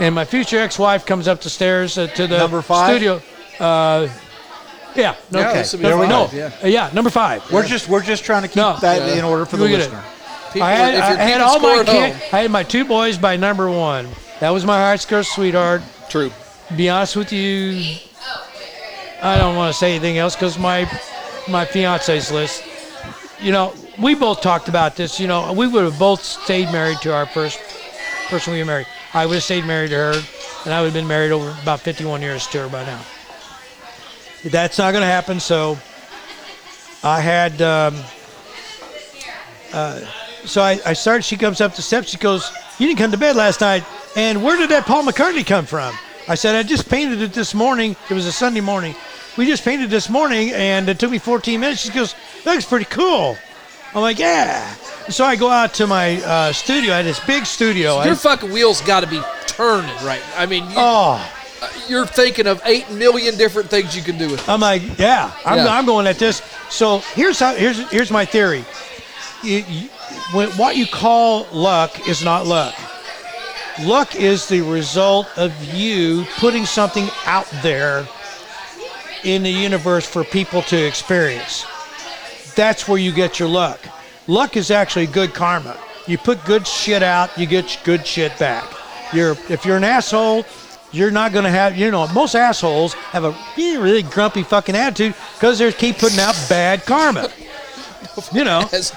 And 0.00 0.14
my 0.14 0.24
future 0.24 0.58
ex-wife 0.58 1.04
comes 1.04 1.26
up 1.26 1.40
the 1.40 1.50
stairs 1.50 1.98
uh, 1.98 2.06
to 2.08 2.28
the 2.28 2.38
Number 2.38 2.62
five? 2.62 2.90
studio. 2.90 3.20
Uh, 3.58 4.08
yeah. 4.94 5.16
No, 5.32 5.40
Yeah, 5.40 5.48
okay. 5.50 5.58
this 5.58 5.72
There 5.72 5.98
we 5.98 6.06
five, 6.06 6.30
go. 6.30 6.36
yeah. 6.36 6.50
Uh, 6.62 6.66
yeah, 6.68 6.90
number 6.92 7.10
five. 7.10 7.50
We're 7.50 7.66
just 7.66 7.88
we're 7.88 8.02
just 8.02 8.24
trying 8.24 8.42
to 8.42 8.48
keep 8.48 8.56
No. 8.58 8.76
that 8.80 9.08
Yeah. 9.08 9.18
in 9.18 9.24
order 9.24 9.44
for 9.44 9.56
the 9.56 9.64
listener. 9.64 9.98
it. 9.98 10.17
People, 10.52 10.62
I 10.62 10.72
had, 10.72 10.94
I 10.94 11.22
had 11.22 11.40
all 11.40 11.60
my 11.60 11.78
at 11.80 11.86
kid, 11.86 12.12
home, 12.12 12.22
I 12.32 12.42
had 12.42 12.50
my 12.50 12.62
two 12.62 12.84
boys 12.84 13.18
by 13.18 13.36
number 13.36 13.70
one. 13.70 14.08
That 14.40 14.50
was 14.50 14.64
my 14.64 14.78
high 14.78 14.96
school 14.96 15.22
sweetheart. 15.22 15.82
true. 16.08 16.30
Be 16.76 16.88
honest 16.88 17.16
with 17.16 17.32
you, 17.32 17.96
I 19.22 19.36
don't 19.38 19.56
want 19.56 19.72
to 19.72 19.78
say 19.78 19.90
anything 19.92 20.18
else 20.18 20.34
because 20.34 20.58
my 20.58 20.90
my 21.48 21.64
fiance's 21.64 22.30
list. 22.30 22.64
You 23.40 23.52
know, 23.52 23.74
we 23.98 24.14
both 24.14 24.40
talked 24.40 24.68
about 24.68 24.96
this. 24.96 25.20
You 25.20 25.26
know, 25.26 25.52
we 25.52 25.66
would 25.66 25.84
have 25.84 25.98
both 25.98 26.22
stayed 26.22 26.72
married 26.72 26.98
to 27.02 27.14
our 27.14 27.26
first 27.26 27.60
person 28.28 28.52
we 28.52 28.60
were 28.60 28.64
married. 28.64 28.86
I 29.14 29.26
would 29.26 29.34
have 29.34 29.42
stayed 29.42 29.64
married 29.64 29.90
to 29.90 29.96
her, 29.96 30.22
and 30.64 30.74
I 30.74 30.80
would 30.80 30.86
have 30.86 30.94
been 30.94 31.08
married 31.08 31.32
over 31.32 31.56
about 31.62 31.80
51 31.80 32.22
years 32.22 32.46
to 32.48 32.62
her 32.62 32.68
by 32.68 32.84
now. 32.84 33.00
That's 34.44 34.78
not 34.78 34.92
going 34.92 35.02
to 35.02 35.06
happen. 35.06 35.40
So 35.40 35.78
I 37.02 37.20
had. 37.20 37.60
Um, 37.60 37.96
uh, 39.72 40.00
so 40.48 40.62
I, 40.62 40.78
I 40.84 40.92
started. 40.92 41.24
She 41.24 41.36
comes 41.36 41.60
up 41.60 41.74
the 41.76 41.82
steps. 41.82 42.08
She 42.10 42.16
goes, 42.18 42.50
"You 42.78 42.86
didn't 42.86 42.98
come 42.98 43.10
to 43.12 43.18
bed 43.18 43.36
last 43.36 43.60
night." 43.60 43.84
And 44.16 44.42
where 44.42 44.56
did 44.56 44.70
that 44.70 44.86
Paul 44.86 45.04
McCartney 45.04 45.46
come 45.46 45.66
from? 45.66 45.94
I 46.26 46.34
said, 46.34 46.54
"I 46.54 46.62
just 46.62 46.88
painted 46.88 47.22
it 47.22 47.32
this 47.32 47.54
morning. 47.54 47.96
It 48.10 48.14
was 48.14 48.26
a 48.26 48.32
Sunday 48.32 48.60
morning. 48.60 48.94
We 49.36 49.46
just 49.46 49.64
painted 49.64 49.90
this 49.90 50.08
morning, 50.08 50.50
and 50.52 50.88
it 50.88 50.98
took 50.98 51.10
me 51.10 51.18
14 51.18 51.60
minutes." 51.60 51.82
She 51.82 51.90
goes, 51.90 52.14
"That 52.44 52.52
looks 52.54 52.66
pretty 52.66 52.86
cool." 52.86 53.36
I'm 53.94 54.02
like, 54.02 54.18
"Yeah." 54.18 54.74
So 55.08 55.24
I 55.24 55.36
go 55.36 55.48
out 55.48 55.72
to 55.74 55.86
my 55.86 56.22
uh, 56.22 56.52
studio. 56.52 56.92
I 56.92 56.98
had 56.98 57.06
this 57.06 57.20
big 57.20 57.46
studio. 57.46 58.02
Your 58.04 58.12
I, 58.12 58.16
fucking 58.16 58.50
wheels 58.52 58.80
got 58.82 59.00
to 59.00 59.06
be 59.06 59.20
turning 59.46 59.94
right. 60.04 60.20
I 60.36 60.44
mean, 60.46 60.64
you, 60.64 60.74
oh, 60.76 61.32
you're 61.88 62.06
thinking 62.06 62.46
of 62.46 62.60
eight 62.64 62.90
million 62.90 63.36
different 63.36 63.70
things 63.70 63.96
you 63.96 64.02
can 64.02 64.18
do 64.18 64.30
with. 64.30 64.40
it. 64.40 64.48
I'm 64.48 64.60
like, 64.60 64.82
yeah, 64.98 65.32
I'm, 65.44 65.58
Yeah. 65.58 65.68
I'm 65.68 65.86
going 65.86 66.06
at 66.06 66.18
this. 66.18 66.42
So 66.68 66.98
here's 67.14 67.38
how 67.40 67.54
here's 67.54 67.90
here's 67.90 68.10
my 68.10 68.24
theory. 68.24 68.64
You, 69.42 69.64
you, 69.68 69.88
what 70.32 70.76
you 70.76 70.86
call 70.86 71.46
luck 71.52 72.08
is 72.08 72.22
not 72.22 72.46
luck. 72.46 72.74
Luck 73.82 74.16
is 74.16 74.48
the 74.48 74.60
result 74.62 75.26
of 75.38 75.52
you 75.72 76.24
putting 76.36 76.66
something 76.66 77.08
out 77.24 77.48
there 77.62 78.06
in 79.24 79.42
the 79.42 79.50
universe 79.50 80.06
for 80.06 80.24
people 80.24 80.62
to 80.62 80.76
experience. 80.76 81.64
That's 82.54 82.88
where 82.88 82.98
you 82.98 83.12
get 83.12 83.38
your 83.38 83.48
luck. 83.48 83.80
Luck 84.26 84.56
is 84.56 84.70
actually 84.70 85.06
good 85.06 85.32
karma. 85.32 85.78
You 86.06 86.18
put 86.18 86.44
good 86.44 86.66
shit 86.66 87.02
out, 87.02 87.36
you 87.38 87.46
get 87.46 87.80
good 87.84 88.06
shit 88.06 88.36
back. 88.38 88.64
You're 89.12 89.36
if 89.48 89.64
you're 89.64 89.76
an 89.76 89.84
asshole, 89.84 90.44
you're 90.90 91.10
not 91.10 91.32
gonna 91.32 91.50
have 91.50 91.76
you 91.76 91.90
know 91.90 92.06
most 92.08 92.34
assholes 92.34 92.94
have 92.94 93.24
a 93.24 93.36
really, 93.56 93.78
really 93.78 94.02
grumpy 94.02 94.42
fucking 94.42 94.74
attitude 94.74 95.14
because 95.34 95.58
they 95.58 95.70
keep 95.72 95.98
putting 95.98 96.18
out 96.18 96.34
bad 96.48 96.84
karma. 96.84 97.30
You 98.32 98.44
know. 98.44 98.68
As 98.72 98.92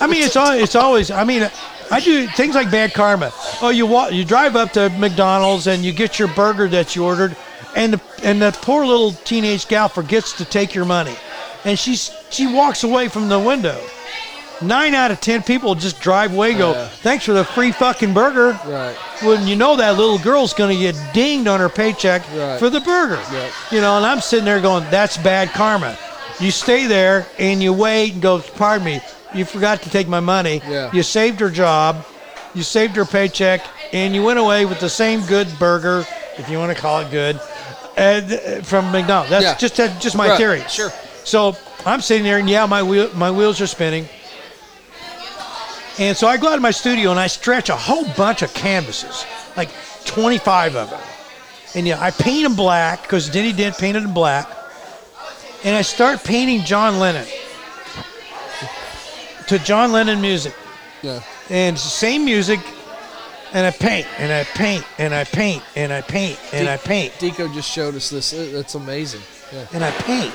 I 0.00 0.06
mean, 0.06 0.22
it's 0.24 0.36
all, 0.36 0.52
it's 0.52 0.74
always. 0.74 1.10
I 1.10 1.24
mean, 1.24 1.48
I 1.90 2.00
do 2.00 2.26
things 2.28 2.54
like 2.54 2.70
bad 2.70 2.92
karma. 2.92 3.32
Oh, 3.62 3.70
you 3.70 3.86
walk, 3.86 4.12
you 4.12 4.24
drive 4.24 4.56
up 4.56 4.72
to 4.72 4.90
McDonald's 4.90 5.66
and 5.66 5.84
you 5.84 5.92
get 5.92 6.18
your 6.18 6.28
burger 6.28 6.68
that 6.68 6.94
you 6.96 7.04
ordered, 7.04 7.36
and 7.76 7.94
the, 7.94 8.00
and 8.22 8.42
that 8.42 8.54
poor 8.54 8.84
little 8.84 9.12
teenage 9.12 9.68
gal 9.68 9.88
forgets 9.88 10.32
to 10.34 10.44
take 10.44 10.74
your 10.74 10.84
money, 10.84 11.14
and 11.64 11.78
she's 11.78 12.10
she 12.30 12.52
walks 12.52 12.84
away 12.84 13.08
from 13.08 13.28
the 13.28 13.38
window. 13.38 13.80
Nine 14.62 14.94
out 14.94 15.10
of 15.10 15.20
ten 15.20 15.42
people 15.42 15.74
just 15.74 16.00
drive 16.00 16.32
away, 16.32 16.50
and 16.50 16.58
go, 16.58 16.72
Yeah. 16.72 16.88
"Thanks 16.88 17.24
for 17.24 17.32
the 17.32 17.44
free 17.44 17.72
fucking 17.72 18.12
burger." 18.14 18.58
Right. 18.66 18.94
When 19.22 19.46
you 19.46 19.56
know 19.56 19.76
that 19.76 19.96
little 19.96 20.18
girl's 20.18 20.52
going 20.54 20.74
to 20.76 20.80
get 20.80 20.96
dinged 21.12 21.48
on 21.48 21.60
her 21.60 21.68
paycheck 21.68 22.22
Right. 22.34 22.58
for 22.58 22.70
the 22.70 22.80
burger. 22.80 23.20
Right. 23.32 23.52
You 23.70 23.80
know, 23.80 23.96
and 23.96 24.06
I'm 24.06 24.20
sitting 24.20 24.44
there 24.44 24.60
going, 24.60 24.84
"That's 24.90 25.16
bad 25.16 25.50
karma." 25.52 25.96
You 26.40 26.50
stay 26.50 26.86
there 26.86 27.26
and 27.38 27.62
you 27.62 27.72
wait 27.72 28.12
and 28.14 28.22
go, 28.22 28.40
"Pardon 28.40 28.84
me, 28.84 29.00
you 29.34 29.44
forgot 29.44 29.82
to 29.82 29.90
take 29.90 30.08
my 30.08 30.20
money." 30.20 30.60
Yeah. 30.68 30.90
You 30.92 31.02
saved 31.02 31.40
her 31.40 31.50
job, 31.50 32.04
you 32.54 32.62
saved 32.62 32.96
her 32.96 33.04
paycheck, 33.04 33.62
and 33.92 34.14
you 34.14 34.22
went 34.22 34.38
away 34.38 34.66
with 34.66 34.80
the 34.80 34.88
same 34.88 35.24
good 35.26 35.48
burger, 35.58 36.06
if 36.38 36.48
you 36.48 36.58
want 36.58 36.74
to 36.74 36.80
call 36.80 37.00
it 37.00 37.10
good, 37.10 37.40
and, 37.96 38.32
uh, 38.32 38.62
from 38.62 38.90
McDonald's. 38.90 39.30
That's 39.30 39.44
Yeah. 39.44 39.54
just 39.56 39.76
that's 39.76 40.02
just 40.02 40.16
my 40.16 40.28
Right. 40.30 40.36
theory. 40.38 40.64
Sure. 40.68 40.92
So 41.24 41.56
I'm 41.86 42.00
sitting 42.00 42.24
there, 42.24 42.38
and 42.38 42.50
yeah, 42.50 42.66
my 42.66 42.82
wheel, 42.82 43.10
my 43.14 43.30
wheels 43.30 43.60
are 43.60 43.66
spinning. 43.68 44.08
And 45.98 46.16
so 46.16 46.26
I 46.26 46.36
go 46.38 46.48
out 46.48 46.56
of 46.56 46.62
my 46.62 46.72
studio 46.72 47.12
and 47.12 47.20
I 47.20 47.28
stretch 47.28 47.68
a 47.68 47.76
whole 47.76 48.04
bunch 48.16 48.42
of 48.42 48.52
canvases, 48.52 49.24
like 49.56 49.68
25 50.04 50.74
of 50.74 50.90
them. 50.90 50.98
And 51.76 51.86
yeah, 51.86 52.00
I 52.00 52.10
paint 52.10 52.42
them 52.42 52.56
black 52.56 53.02
because 53.02 53.28
Denny 53.28 53.52
Dent 53.52 53.78
painted 53.78 54.02
them 54.02 54.12
black. 54.12 54.48
And 55.64 55.74
I 55.74 55.82
start 55.82 56.22
painting 56.24 56.62
John 56.64 56.98
Lennon 56.98 57.26
to 59.48 59.58
John 59.60 59.92
Lennon 59.92 60.20
music. 60.20 60.54
Yeah. 61.02 61.20
And 61.50 61.74
it's 61.76 61.84
the 61.84 61.90
same 61.90 62.24
music. 62.24 62.60
And 63.52 63.64
I 63.66 63.70
paint 63.70 64.06
and 64.18 64.32
I 64.32 64.42
paint 64.44 64.84
and 64.98 65.14
I 65.14 65.22
paint 65.24 65.62
and 65.76 65.92
I 65.92 66.00
paint 66.00 66.40
and 66.52 66.68
I 66.68 66.76
paint 66.76 67.12
Dinko 67.14 67.54
just 67.54 67.70
showed 67.70 67.94
us 67.94 68.10
this. 68.10 68.32
It- 68.32 68.52
That's 68.52 68.74
amazing. 68.74 69.20
Yeah. 69.52 69.66
and 69.72 69.84
I 69.84 69.90
paint. 69.92 70.34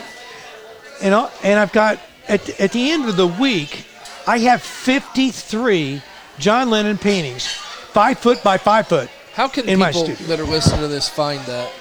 And, 1.02 1.13
I, 1.13 1.30
and 1.44 1.60
I've 1.60 1.72
got, 1.74 2.00
at, 2.30 2.46
the- 2.46 2.62
at 2.62 2.72
the 2.72 2.92
end 2.92 3.10
of 3.10 3.18
the 3.18 3.28
week, 3.28 3.86
I 4.26 4.38
have 4.39 4.62
53 4.62 6.02
John 6.38 6.70
Lennon 6.70 6.98
paintings, 6.98 7.46
five 7.48 8.20
foot 8.20 8.42
by 8.44 8.58
five 8.58 8.88
foot. 8.88 9.10
How 9.34 9.48
can 9.50 9.68
In 9.68 9.80
people 9.80 10.06
studio. 10.06 10.28
that 10.28 10.39
are 10.39 10.44
listening 10.46 10.80
to 10.82 10.88
this 10.88 11.10
find 11.10 11.42
that? 11.42 11.72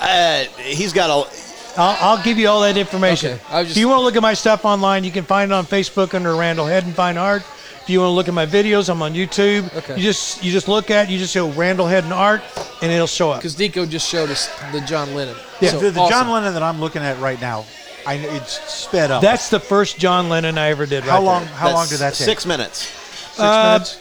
Uh, 0.00 0.44
he's 0.62 0.92
got 0.92 1.10
a 1.10 1.28
I'll, 1.76 2.16
I'll 2.16 2.22
give 2.24 2.38
you 2.38 2.48
all 2.48 2.60
that 2.62 2.76
information. 2.76 3.32
Okay, 3.34 3.42
I 3.50 3.60
was 3.60 3.70
if 3.72 3.76
you 3.76 3.88
want 3.88 3.98
to 4.00 4.04
look 4.04 4.16
at 4.16 4.22
my 4.22 4.34
stuff 4.34 4.64
online, 4.64 5.04
you 5.04 5.10
can 5.12 5.24
find 5.24 5.50
it 5.50 5.54
on 5.54 5.64
Facebook 5.66 6.14
under 6.14 6.34
Randall 6.34 6.66
Hedden 6.66 6.92
Fine 6.92 7.16
Art. 7.18 7.42
If 7.82 7.90
you 7.90 8.00
want 8.00 8.10
to 8.10 8.14
look 8.14 8.28
at 8.28 8.34
my 8.34 8.44
videos, 8.46 8.88
I'm 8.90 9.00
on 9.00 9.14
YouTube. 9.14 9.74
Okay. 9.74 9.96
You 9.96 10.02
just 10.02 10.42
you 10.44 10.52
just 10.52 10.68
look 10.68 10.90
at 10.90 11.08
you 11.08 11.18
just 11.18 11.34
go 11.34 11.50
Randall 11.52 11.86
Hedden 11.86 12.12
Art, 12.12 12.42
and 12.82 12.92
it'll 12.92 13.06
show 13.06 13.30
up. 13.30 13.40
Because 13.40 13.56
Deco 13.56 13.88
just 13.88 14.08
showed 14.08 14.28
us 14.30 14.48
the 14.72 14.80
John 14.82 15.14
Lennon. 15.14 15.36
Yeah. 15.60 15.70
So, 15.70 15.78
the 15.80 15.90
the 15.92 16.00
awesome. 16.00 16.10
John 16.26 16.30
Lennon 16.32 16.52
that 16.54 16.62
I'm 16.62 16.80
looking 16.80 17.02
at 17.02 17.18
right 17.20 17.40
now, 17.40 17.64
I 18.06 18.14
it's 18.14 18.60
sped 18.70 19.10
up. 19.10 19.22
That's 19.22 19.48
the 19.48 19.60
first 19.60 19.98
John 19.98 20.28
Lennon 20.28 20.58
I 20.58 20.68
ever 20.68 20.84
did. 20.84 21.04
how 21.04 21.16
right 21.18 21.24
long? 21.24 21.44
there. 21.44 21.54
How 21.54 21.72
long 21.72 21.88
did 21.88 21.98
that 22.00 22.14
take? 22.14 22.26
Six 22.26 22.44
minutes. 22.44 22.78
Six 22.80 23.40
Uh, 23.40 23.72
minutes. 23.74 24.00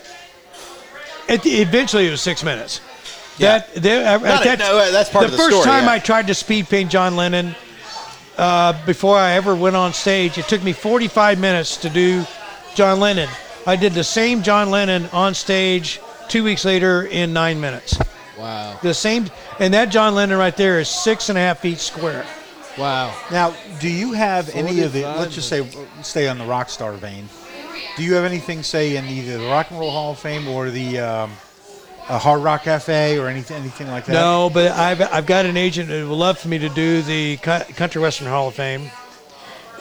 It, 1.29 1.45
eventually, 1.45 2.07
it 2.07 2.11
was 2.11 2.21
six 2.21 2.43
minutes. 2.43 2.81
Yeah. 3.37 3.59
That, 3.59 3.75
there- 3.75 4.05
at 4.05 4.21
Not 4.23 4.41
a- 4.41 4.43
that- 4.45 4.59
no, 4.59 4.91
that's 4.91 5.09
part 5.09 5.21
the 5.23 5.25
of 5.27 5.31
the 5.31 5.37
first 5.37 5.51
story, 5.55 5.65
time 5.65 5.85
yeah. 5.85 5.91
I 5.91 5.99
tried 5.99 6.27
to 6.27 6.33
speed 6.33 6.67
paint 6.69 6.89
John 6.91 7.15
Lennon, 7.15 7.55
uh, 8.37 8.73
before 8.85 9.17
I 9.17 9.31
ever 9.33 9.55
went 9.55 9.75
on 9.75 9.93
stage, 9.93 10.37
it 10.37 10.47
took 10.47 10.63
me 10.63 10.73
45 10.73 11.39
minutes 11.39 11.77
to 11.77 11.89
do 11.89 12.25
John 12.75 12.99
Lennon. 12.99 13.29
I 13.65 13.75
did 13.75 13.93
the 13.93 14.03
same 14.03 14.43
John 14.43 14.69
Lennon 14.71 15.07
on 15.11 15.33
stage 15.33 15.99
two 16.29 16.43
weeks 16.43 16.63
later 16.65 17.03
in 17.03 17.33
nine 17.33 17.59
minutes. 17.59 17.97
Wow. 18.37 18.77
The 18.83 18.93
same, 18.93 19.27
and 19.59 19.73
that 19.73 19.89
John 19.89 20.13
Lennon 20.15 20.37
right 20.37 20.55
there 20.55 20.79
is 20.79 20.87
six 20.89 21.29
and 21.29 21.37
a 21.37 21.41
half 21.41 21.59
feet 21.59 21.79
square. 21.79 22.23
Wow. 22.77 23.15
Now, 23.31 23.55
do 23.79 23.89
you 23.89 24.13
have 24.13 24.49
any 24.55 24.81
of 24.83 24.93
the? 24.93 25.01
45 25.01 25.19
Let's 25.19 25.33
just 25.35 25.49
say, 25.49 25.67
stay 26.03 26.27
on 26.27 26.37
the 26.37 26.45
rock 26.45 26.69
star 26.69 26.93
vein. 26.93 27.27
Do 27.95 28.03
you 28.03 28.13
have 28.13 28.25
anything, 28.25 28.61
say, 28.61 28.95
in 28.97 29.05
either 29.05 29.39
the 29.39 29.47
Rock 29.47 29.71
and 29.71 29.79
Roll 29.79 29.89
Hall 29.89 30.11
of 30.11 30.19
Fame 30.19 30.47
or 30.47 30.69
the 30.69 30.99
um, 30.99 31.31
uh, 32.09 32.17
Hard 32.17 32.41
Rock 32.41 32.63
Cafe 32.63 33.17
or 33.17 33.27
anything, 33.27 33.57
anything 33.57 33.87
like 33.87 34.05
that? 34.05 34.13
No, 34.13 34.49
but 34.53 34.71
I've, 34.71 35.01
I've 35.01 35.25
got 35.25 35.45
an 35.45 35.57
agent 35.57 35.89
who 35.89 36.09
would 36.09 36.15
love 36.15 36.37
for 36.37 36.47
me 36.47 36.57
to 36.59 36.69
do 36.69 37.01
the 37.01 37.37
Country 37.37 38.01
Western 38.01 38.27
Hall 38.27 38.47
of 38.47 38.55
Fame 38.55 38.89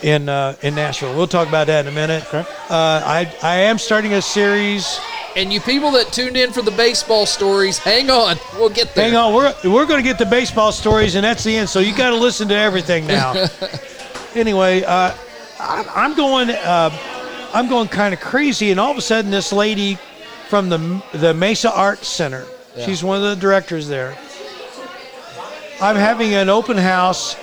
in 0.03 0.29
uh, 0.29 0.57
in 0.63 0.75
Nashville. 0.75 1.17
We'll 1.17 1.27
talk 1.27 1.49
about 1.49 1.69
that 1.69 1.87
in 1.87 1.93
a 1.93 1.95
minute. 1.95 2.27
Okay. 2.27 2.41
Uh, 2.41 3.03
I 3.05 3.33
I 3.43 3.57
am 3.57 3.79
starting 3.79 4.13
a 4.15 4.23
series. 4.23 4.99
And 5.37 5.53
you 5.53 5.61
people 5.61 5.91
that 5.93 6.13
tuned 6.13 6.37
in 6.37 6.51
for 6.51 6.63
the 6.63 6.71
baseball 6.71 7.27
stories, 7.27 7.77
hang 7.77 8.09
on. 8.09 8.37
We'll 8.55 8.71
get 8.71 8.95
there. 8.95 9.05
Hang 9.05 9.17
on, 9.17 9.35
we're 9.35 9.55
we're 9.65 9.87
going 9.87 10.03
to 10.03 10.09
get 10.09 10.19
the 10.19 10.27
baseball 10.27 10.73
stories, 10.73 11.15
and 11.15 11.25
that's 11.25 11.45
the 11.45 11.57
end. 11.57 11.69
So 11.69 11.81
you 11.81 11.95
got 11.95 12.11
to 12.11 12.17
listen 12.17 12.49
to 12.49 12.57
everything 12.57 13.07
now. 13.07 13.47
anyway, 14.35 14.83
uh, 14.83 15.15
I'm, 15.61 15.87
I'm 15.95 16.17
going. 16.17 16.51
Uh, 16.51 16.91
I'm 17.53 17.69
going 17.69 17.89
kind 17.89 18.13
of 18.13 18.21
crazy, 18.21 18.71
and 18.71 18.81
all 18.81 18.91
of 18.91 18.99
a 18.99 19.03
sudden, 19.03 19.31
this 19.31 19.53
lady 19.53 19.99
from 20.49 20.69
the 20.69 21.03
the 21.13 21.35
Mesa 21.35 21.73
Arts 21.73 22.09
Center. 22.09 22.45
She's 22.85 23.03
one 23.03 23.17
of 23.17 23.23
the 23.23 23.37
directors 23.37 23.89
there. 23.89 24.17
I'm 25.81 25.97
having 25.97 26.35
an 26.35 26.49
open 26.49 26.77
house 26.77 27.35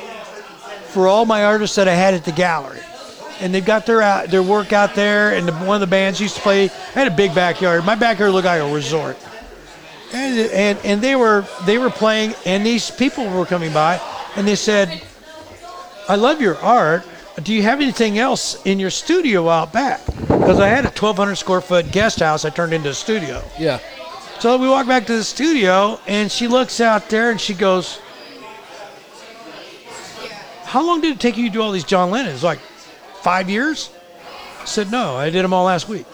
for 0.90 1.08
all 1.08 1.26
my 1.26 1.44
artists 1.46 1.76
that 1.76 1.88
I 1.88 1.96
had 1.96 2.14
at 2.14 2.24
the 2.24 2.32
gallery, 2.32 2.80
and 3.40 3.54
they've 3.54 3.66
got 3.66 3.86
their 3.86 4.02
out, 4.02 4.30
their 4.30 4.44
work 4.44 4.74
out 4.74 4.94
there. 4.94 5.34
And 5.34 5.48
the, 5.48 5.54
one 5.54 5.76
of 5.76 5.82
the 5.82 5.88
bands 5.88 6.20
used 6.22 6.36
to 6.36 6.42
play. 6.42 6.66
I 6.66 6.92
had 6.94 7.08
a 7.08 7.16
big 7.16 7.34
backyard. 7.34 7.84
My 7.84 7.96
backyard 7.96 8.32
looked 8.32 8.46
like 8.46 8.62
a 8.62 8.74
resort 8.74 9.18
and, 10.14 10.52
and 10.52 10.80
and 10.86 11.02
they 11.02 11.16
were 11.16 11.46
they 11.66 11.78
were 11.78 11.90
playing 11.90 12.36
and 12.46 12.66
these 12.66 12.92
people 12.92 13.28
were 13.30 13.46
coming 13.46 13.74
by 13.74 14.00
and 14.36 14.48
they 14.48 14.56
said 14.56 15.02
i 16.08 16.16
love 16.16 16.40
your 16.40 16.58
art 16.60 17.04
do 17.42 17.54
you 17.54 17.64
have 17.64 17.82
anything 17.82 18.20
else 18.20 18.62
in 18.64 18.80
your 18.80 18.90
studio 18.92 19.50
out 19.50 19.74
back 19.74 20.06
because 20.06 20.60
i 20.60 20.68
had 20.68 20.86
a 20.86 20.90
1200 20.90 21.36
square 21.36 21.62
foot 21.62 21.92
guest 21.92 22.20
house 22.20 22.46
i 22.46 22.50
turned 22.50 22.74
into 22.74 22.90
a 22.90 22.94
studio 22.94 23.42
Yeah. 23.58 23.80
so 24.40 24.58
we 24.58 24.68
walk 24.70 24.88
back 24.88 25.06
to 25.08 25.14
the 25.18 25.24
studio 25.24 26.00
and 26.08 26.32
she 26.32 26.48
looks 26.48 26.80
out 26.80 27.10
there 27.10 27.32
and 27.32 27.42
she 27.42 27.54
goes 27.56 28.00
how 30.64 30.86
long 30.86 31.02
did 31.02 31.14
it 31.14 31.20
take 31.20 31.38
you 31.38 31.48
to 31.48 31.54
do 31.54 31.62
all 31.62 31.72
these 31.72 31.84
john 31.84 32.12
lennons 32.12 32.44
like 32.44 32.60
five 33.22 33.50
years 33.50 33.90
i 34.62 34.66
said 34.66 34.92
no 34.92 35.16
i 35.16 35.30
did 35.30 35.44
them 35.44 35.54
all 35.54 35.66
last 35.66 35.88
week 35.90 36.06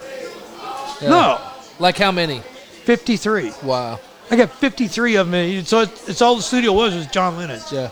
no 1.02 1.40
Like 1.80 1.98
how 1.98 2.12
many? 2.12 2.42
53 2.84 3.54
Wow. 3.64 4.00
I 4.32 4.36
got 4.36 4.52
53 4.52 5.16
of 5.16 5.32
them. 5.32 5.64
So 5.66 5.80
it's, 5.82 6.10
it's 6.10 6.22
all 6.22 6.36
the 6.36 6.42
studio 6.44 6.72
was 6.74 6.94
was 6.94 7.08
John 7.08 7.38
Lennon's. 7.38 7.72
Yeah. 7.72 7.90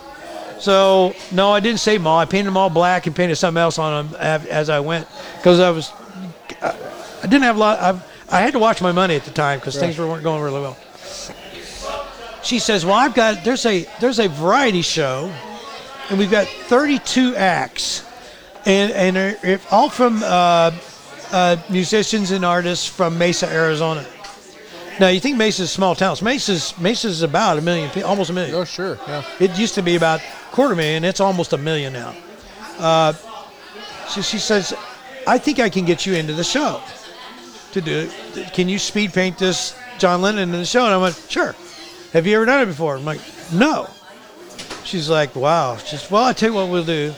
So 0.60 1.14
no, 1.32 1.52
I 1.52 1.60
didn't 1.60 1.80
save 1.80 2.00
them 2.00 2.06
all. 2.06 2.18
I 2.18 2.24
painted 2.24 2.46
them 2.46 2.56
all 2.56 2.70
black 2.70 3.06
and 3.06 3.14
painted 3.14 3.36
something 3.36 3.60
else 3.60 3.78
on 3.78 4.10
them 4.10 4.20
as 4.20 4.68
I 4.68 4.80
went 4.80 5.06
because 5.36 5.60
I 5.60 5.70
was 5.70 5.92
I 6.60 7.22
didn't 7.22 7.42
have 7.42 7.56
a 7.56 7.58
lot. 7.58 7.78
I, 7.80 8.00
I 8.36 8.40
had 8.40 8.52
to 8.52 8.58
watch 8.58 8.80
my 8.80 8.92
money 8.92 9.16
at 9.16 9.24
the 9.24 9.30
time 9.30 9.58
because 9.58 9.78
things 9.78 9.98
weren't 9.98 10.22
going 10.22 10.42
really 10.42 10.60
well. 10.60 10.76
She 12.42 12.58
says, 12.58 12.84
"Well, 12.84 12.94
I've 12.94 13.14
got 13.14 13.44
there's 13.44 13.66
a 13.66 13.86
there's 14.00 14.18
a 14.18 14.28
variety 14.28 14.82
show, 14.82 15.32
and 16.10 16.18
we've 16.18 16.30
got 16.30 16.46
32 16.46 17.34
acts, 17.36 18.04
and 18.64 18.92
and 18.92 19.16
if 19.42 19.72
all 19.72 19.88
from 19.88 20.22
uh, 20.22 20.72
uh, 21.32 21.56
musicians 21.68 22.30
and 22.30 22.44
artists 22.44 22.86
from 22.86 23.18
Mesa, 23.18 23.48
Arizona." 23.48 24.06
Now 25.00 25.08
you 25.08 25.20
think 25.20 25.36
Mesa's 25.36 25.70
small 25.70 25.94
town? 25.94 26.16
Mesa's 26.22 26.76
Mesa's 26.78 27.22
about 27.22 27.58
a 27.58 27.60
million, 27.60 27.88
pe- 27.90 28.02
almost 28.02 28.30
a 28.30 28.32
million. 28.32 28.54
Oh, 28.54 28.64
sure. 28.64 28.98
Yeah. 29.06 29.22
It 29.38 29.56
used 29.58 29.74
to 29.76 29.82
be 29.82 29.94
about 29.96 30.20
quarter 30.50 30.74
million. 30.74 31.04
It's 31.04 31.20
almost 31.20 31.52
a 31.52 31.58
million 31.58 31.92
now. 31.92 32.14
Uh, 32.78 33.12
she, 34.10 34.22
she 34.22 34.38
says, 34.38 34.74
"I 35.26 35.38
think 35.38 35.60
I 35.60 35.68
can 35.68 35.84
get 35.84 36.04
you 36.06 36.14
into 36.14 36.32
the 36.32 36.44
show 36.44 36.80
to 37.72 37.80
do. 37.80 38.10
it. 38.34 38.52
Can 38.52 38.68
you 38.68 38.78
speed 38.78 39.12
paint 39.12 39.38
this 39.38 39.78
John 39.98 40.20
Lennon 40.20 40.48
in 40.52 40.58
the 40.60 40.64
show?" 40.64 40.84
And 40.84 40.94
I 40.94 40.98
went, 40.98 41.14
"Sure." 41.28 41.54
Have 42.12 42.26
you 42.26 42.34
ever 42.36 42.46
done 42.46 42.62
it 42.62 42.66
before? 42.66 42.96
I'm 42.96 43.04
like, 43.04 43.20
"No." 43.52 43.88
She's 44.84 45.08
like, 45.08 45.36
"Wow." 45.36 45.76
She 45.76 45.96
says, 45.96 46.10
"Well, 46.10 46.24
I 46.24 46.32
tell 46.32 46.48
you 46.50 46.54
what 46.56 46.68
we'll 46.70 46.84
do. 46.84 47.14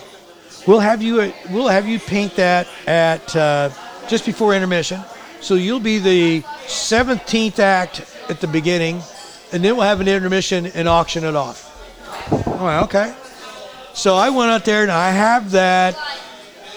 We'll 0.66 0.80
have 0.80 1.00
you 1.00 1.32
we'll 1.50 1.68
have 1.68 1.88
you 1.88 1.98
paint 1.98 2.36
that 2.36 2.68
at 2.86 3.34
uh, 3.34 3.70
just 4.08 4.26
before 4.26 4.54
intermission. 4.54 5.00
So 5.40 5.54
you'll 5.54 5.80
be 5.80 5.98
the 5.98 6.42
17th 6.66 7.58
act 7.58 8.04
at 8.28 8.40
the 8.40 8.46
beginning, 8.46 9.02
and 9.52 9.64
then 9.64 9.76
we'll 9.76 9.86
have 9.86 10.00
an 10.00 10.08
intermission 10.08 10.66
and 10.66 10.88
auction 10.88 11.24
it 11.24 11.34
off." 11.34 11.66
I 12.30 12.62
went, 12.62 12.84
okay. 12.84 13.14
So 13.94 14.14
I 14.14 14.30
went 14.30 14.50
out 14.50 14.64
there 14.64 14.82
and 14.82 14.90
I 14.90 15.10
have 15.10 15.50
that. 15.52 15.96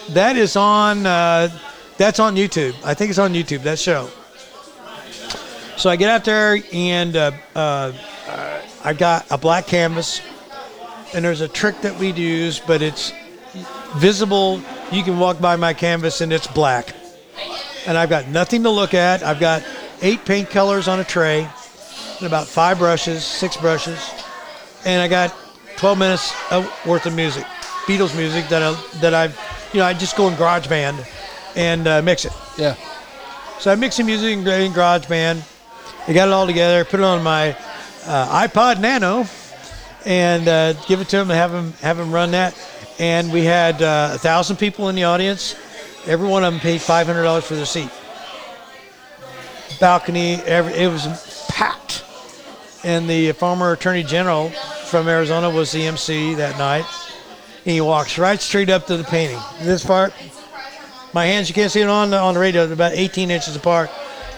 That 0.10 0.38
is 0.38 0.56
on. 0.56 1.06
Uh, 1.06 1.49
that's 1.97 2.19
on 2.19 2.36
YouTube. 2.36 2.76
I 2.84 2.93
think 2.93 3.10
it's 3.10 3.19
on 3.19 3.34
YouTube. 3.34 3.63
That 3.63 3.80
show. 3.80 4.10
So 5.78 5.89
I 5.89 5.95
get 5.95 6.10
out 6.10 6.23
there 6.23 6.60
and 6.71 7.15
uh, 7.15 7.32
uh, 7.56 7.91
uh, 8.28 8.62
I 8.84 8.93
got 8.93 9.30
a 9.32 9.38
black 9.38 9.67
canvas, 9.67 10.21
and 11.13 11.26
there's 11.26 11.41
a 11.41 11.47
trick 11.47 11.82
that 11.82 11.97
we 11.99 12.12
use, 12.12 12.60
but 12.60 12.82
it's 12.82 13.12
visible. 13.95 14.62
You 14.91 15.04
can 15.04 15.19
walk 15.19 15.39
by 15.41 15.56
my 15.56 15.73
canvas 15.73 16.21
and 16.21 16.32
it's 16.32 16.47
black, 16.47 16.93
and 17.86 17.98
I've 17.98 18.10
got 18.10 18.28
nothing 18.28 18.63
to 18.63 18.69
look 18.69 18.93
at. 18.93 19.24
I've 19.24 19.39
got 19.39 19.63
eight 20.02 20.26
paint 20.26 20.50
colors 20.50 20.88
on 20.88 21.00
a 21.00 21.04
tray, 21.04 21.48
and 22.17 22.28
about 22.28 22.48
five 22.48 22.78
brushes, 22.78 23.24
six 23.24 23.58
brushes, 23.58 24.12
and 24.86 25.02
I 25.02 25.08
got 25.08 25.36
12 25.78 25.98
minutes 25.98 26.34
of 26.52 26.69
worth 26.86 27.06
of 27.06 27.15
music, 27.15 27.43
Beatles 27.86 28.15
music 28.15 28.48
that 28.50 28.62
I 28.62 29.00
that 29.00 29.13
I've, 29.13 29.38
you 29.74 29.80
know, 29.80 29.86
I 29.86 29.93
just 29.93 30.15
go 30.15 30.28
in 30.28 30.36
GarageBand 30.36 31.06
and 31.56 31.88
uh, 31.88 32.02
mix 32.02 32.26
it. 32.26 32.34
Yeah. 32.58 32.76
So 33.60 33.72
I 33.72 33.76
mix 33.76 33.98
the 33.98 34.04
music 34.04 34.34
in, 34.34 34.39
in 34.39 34.72
GarageBand. 34.72 35.50
I 36.08 36.13
got 36.13 36.28
it 36.28 36.32
all 36.32 36.48
together, 36.48 36.84
put 36.86 37.00
it 37.00 37.04
on 37.04 37.24
my 37.24 37.56
uh, 38.06 38.48
iPod 38.48 38.80
Nano, 38.82 39.26
and 40.06 40.48
uh, 40.48 40.74
give 40.88 41.02
it 41.02 41.10
to 41.10 41.17
him 41.17 41.32
and 41.32 41.38
have 41.38 41.52
him 41.52 41.74
have 41.82 42.00
him 42.00 42.12
run 42.12 42.32
that. 42.32 42.58
And 43.00 43.32
we 43.32 43.43
had 43.43 43.82
uh, 43.82 44.12
a 44.13 44.17
thousand 44.17 44.58
people 44.58 44.89
in 44.89 44.96
the 44.96 45.06
audience. 45.06 45.56
Every 46.05 46.27
one 46.27 46.43
of 46.43 46.53
them 46.53 46.59
paid 46.59 46.81
five 46.81 47.07
hundred 47.07 47.23
dollars 47.23 47.45
for 47.45 47.55
their 47.55 47.65
seat. 47.65 47.89
Balcony, 49.79 50.35
every, 50.45 50.73
it 50.73 50.87
was 50.87 51.45
packed. 51.49 52.03
And 52.83 53.09
the 53.09 53.31
former 53.33 53.71
Attorney 53.71 54.03
General 54.03 54.49
from 54.49 55.07
Arizona 55.07 55.49
was 55.49 55.71
the 55.71 55.85
MC 55.85 56.35
that 56.35 56.57
night. 56.57 56.85
And 57.65 57.73
he 57.73 57.81
walks 57.81 58.17
right 58.17 58.39
straight 58.39 58.69
up 58.69 58.85
to 58.87 58.97
the 58.97 59.03
painting. 59.05 59.39
This 59.61 59.85
part, 59.85 60.13
my 61.13 61.25
hands, 61.25 61.47
you 61.47 61.56
can't 61.56 61.71
see 61.71 61.81
it 61.81 61.87
on 61.87 62.10
the, 62.10 62.19
on 62.19 62.33
the 62.33 62.39
radio, 62.39 62.69
about 62.71 62.91
18 62.93 63.31
inches 63.31 63.56
apart. 63.56 63.89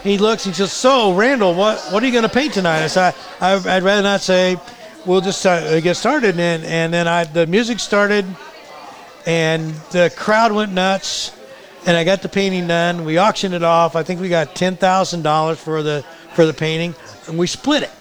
He 0.03 0.19
looks 0.19 0.45
and 0.45 0.53
he 0.53 0.57
says, 0.57 0.71
So, 0.71 1.13
Randall, 1.15 1.55
what, 1.55 1.79
what 1.91 2.03
are 2.03 2.05
you 2.05 2.11
going 2.11 2.23
to 2.23 2.29
paint 2.29 2.53
tonight? 2.53 2.83
I 2.83 2.87
said, 2.87 3.15
I, 3.41 3.53
I'd 3.53 3.81
rather 3.81 4.03
not 4.03 4.21
say, 4.21 4.57
we'll 5.05 5.21
just 5.21 5.43
uh, 5.45 5.79
get 5.81 5.95
started. 5.95 6.39
And, 6.39 6.63
and 6.63 6.93
then 6.93 7.07
I, 7.07 7.23
the 7.23 7.47
music 7.47 7.79
started, 7.79 8.25
and 9.25 9.73
the 9.91 10.13
crowd 10.15 10.51
went 10.51 10.73
nuts. 10.73 11.31
And 11.87 11.95
I 11.95 12.03
got 12.03 12.21
the 12.21 12.29
painting 12.29 12.67
done. 12.67 13.05
We 13.05 13.19
auctioned 13.19 13.53
it 13.53 13.63
off. 13.63 13.95
I 13.95 14.03
think 14.03 14.19
we 14.19 14.29
got 14.29 14.55
$10,000 14.55 15.55
for 15.57 15.83
the, 15.83 16.03
for 16.33 16.45
the 16.45 16.53
painting, 16.53 16.95
and 17.27 17.37
we 17.37 17.45
split 17.47 17.83
it. 17.83 17.91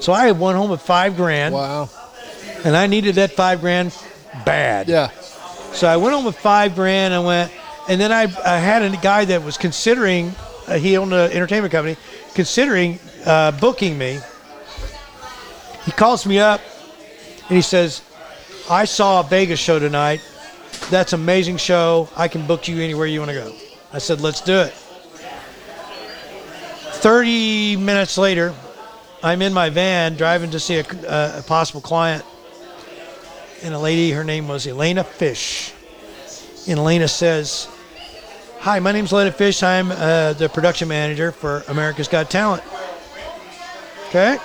So 0.00 0.12
I 0.12 0.26
had 0.26 0.38
one 0.38 0.54
home 0.54 0.70
with 0.70 0.80
five 0.82 1.16
grand, 1.16 1.54
Wow. 1.54 1.90
and 2.64 2.76
I 2.76 2.86
needed 2.86 3.16
that 3.16 3.32
five 3.32 3.60
grand 3.60 3.94
bad. 4.44 4.88
Yeah. 4.88 5.10
So 5.72 5.86
I 5.86 5.96
went 5.98 6.14
home 6.14 6.24
with 6.24 6.38
five 6.38 6.74
grand. 6.74 7.12
I 7.12 7.18
went, 7.20 7.52
and 7.88 8.00
then 8.00 8.10
I, 8.12 8.22
I 8.22 8.58
had 8.58 8.82
a 8.82 8.96
guy 8.96 9.24
that 9.26 9.42
was 9.44 9.56
considering. 9.58 10.34
Uh, 10.66 10.78
he 10.78 10.96
owned 10.96 11.12
an 11.12 11.30
entertainment 11.30 11.72
company, 11.72 11.96
considering 12.34 12.98
uh, 13.24 13.52
booking 13.52 13.96
me. 13.98 14.18
He 15.84 15.92
calls 15.92 16.26
me 16.26 16.38
up, 16.38 16.60
and 17.48 17.56
he 17.56 17.62
says, 17.62 18.02
I 18.68 18.84
saw 18.86 19.20
a 19.20 19.22
Vegas 19.22 19.60
show 19.60 19.78
tonight. 19.78 20.20
That's 20.90 21.12
amazing 21.12 21.56
show. 21.56 22.08
I 22.16 22.28
can 22.28 22.46
book 22.46 22.68
you 22.68 22.80
anywhere 22.80 23.06
you 23.06 23.18
want 23.18 23.32
to 23.32 23.36
go. 23.36 23.52
I 23.92 23.98
said, 23.98 24.20
let's 24.20 24.40
do 24.40 24.58
it. 24.58 24.72
30 27.02 27.76
minutes 27.76 28.16
later, 28.16 28.54
I'm 29.22 29.42
in 29.42 29.52
my 29.52 29.68
van 29.68 30.14
driving 30.14 30.52
to 30.52 30.60
see 30.60 30.76
a, 30.76 30.84
a, 31.08 31.40
a 31.40 31.42
possible 31.42 31.80
client. 31.80 32.24
And 33.62 33.74
a 33.74 33.78
lady, 33.78 34.12
her 34.12 34.22
name 34.22 34.46
was 34.46 34.66
Elena 34.66 35.02
Fish. 35.02 35.72
And 36.68 36.78
Elena 36.78 37.08
says, 37.08 37.68
Hi, 38.60 38.78
my 38.78 38.92
name's 38.92 39.12
Elena 39.12 39.32
Fish. 39.32 39.62
I'm 39.62 39.90
uh, 39.90 40.32
the 40.34 40.48
production 40.48 40.88
manager 40.88 41.32
for 41.32 41.64
America's 41.68 42.08
Got 42.08 42.30
Talent. 42.30 42.62
Okay? 44.08 44.38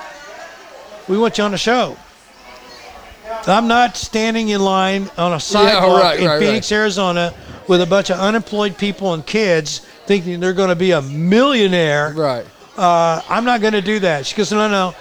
We 1.08 1.18
want 1.18 1.38
you 1.38 1.44
on 1.44 1.52
the 1.52 1.58
show. 1.58 1.98
I'm 3.48 3.68
not 3.68 3.98
standing 3.98 4.50
in 4.50 4.62
line 4.62 5.10
on 5.18 5.34
a 5.34 5.40
sidewalk 5.40 6.02
right, 6.02 6.20
in 6.20 6.26
right, 6.28 6.40
Phoenix, 6.40 6.72
Arizona 6.72 7.34
with 7.68 7.82
a 7.82 7.86
bunch 7.86 8.10
of 8.10 8.20
unemployed 8.20 8.78
people 8.78 9.14
and 9.14 9.26
kids 9.26 9.80
thinking 10.06 10.40
they're 10.40 10.54
going 10.54 10.70
to 10.70 10.76
be 10.76 10.92
a 10.92 11.02
millionaire. 11.02 12.14
Right. 12.16 12.46
Uh, 12.78 13.22
I'm 13.30 13.46
not 13.46 13.62
going 13.62 13.74
to 13.74 13.82
do 13.82 14.00
that. 14.00 14.26
She 14.26 14.36
goes, 14.36 14.52
No, 14.52 14.68
no. 14.68 14.96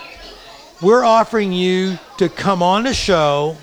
We're 0.82 1.04
offering 1.04 1.52
you 1.52 1.98
to 2.18 2.28
come 2.28 2.62
on 2.62 2.84
the 2.84 2.94
show 2.94 3.56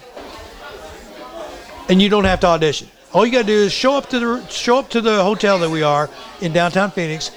and 1.89 2.01
you 2.01 2.09
don't 2.09 2.26
have 2.26 2.39
to 2.41 2.47
audition. 2.47 2.89
All 3.13 3.26
you 3.26 3.32
got 3.32 3.41
to 3.41 3.47
do 3.47 3.53
is 3.53 3.72
show 3.72 3.95
up 3.95 4.09
to 4.09 4.20
the 4.20 4.47
show 4.47 4.78
up 4.78 4.89
to 4.89 5.01
the 5.01 5.24
hotel 5.24 5.57
that 5.59 5.70
we 5.70 5.82
are 5.82 6.09
in 6.41 6.53
downtown 6.53 6.91
Phoenix. 6.91 7.32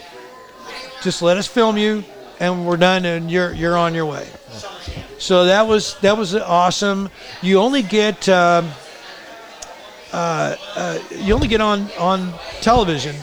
Just 1.02 1.22
let 1.22 1.36
us 1.36 1.46
film 1.46 1.78
you, 1.78 2.04
and 2.40 2.66
we're 2.66 2.76
done, 2.76 3.04
and 3.04 3.30
you're 3.30 3.52
you're 3.52 3.76
on 3.76 3.94
your 3.94 4.06
way. 4.06 4.26
So 5.18 5.44
that 5.44 5.66
was 5.68 5.96
that 6.00 6.16
was 6.18 6.34
awesome. 6.34 7.10
You 7.42 7.58
only 7.60 7.82
get 7.82 8.28
um, 8.28 8.70
uh, 10.12 10.56
uh, 10.74 10.98
you 11.16 11.34
only 11.34 11.48
get 11.48 11.60
on 11.60 11.88
on 11.98 12.32
television, 12.60 13.14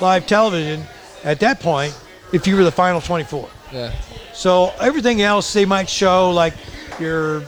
live 0.00 0.26
television, 0.26 0.84
at 1.24 1.40
that 1.40 1.60
point 1.60 1.98
if 2.32 2.46
you 2.46 2.56
were 2.56 2.64
the 2.64 2.72
final 2.72 3.00
24. 3.00 3.48
Yeah. 3.72 3.92
So 4.34 4.72
everything 4.80 5.22
else 5.22 5.52
they 5.52 5.64
might 5.64 5.88
show 5.88 6.30
like 6.30 6.54
your 7.00 7.40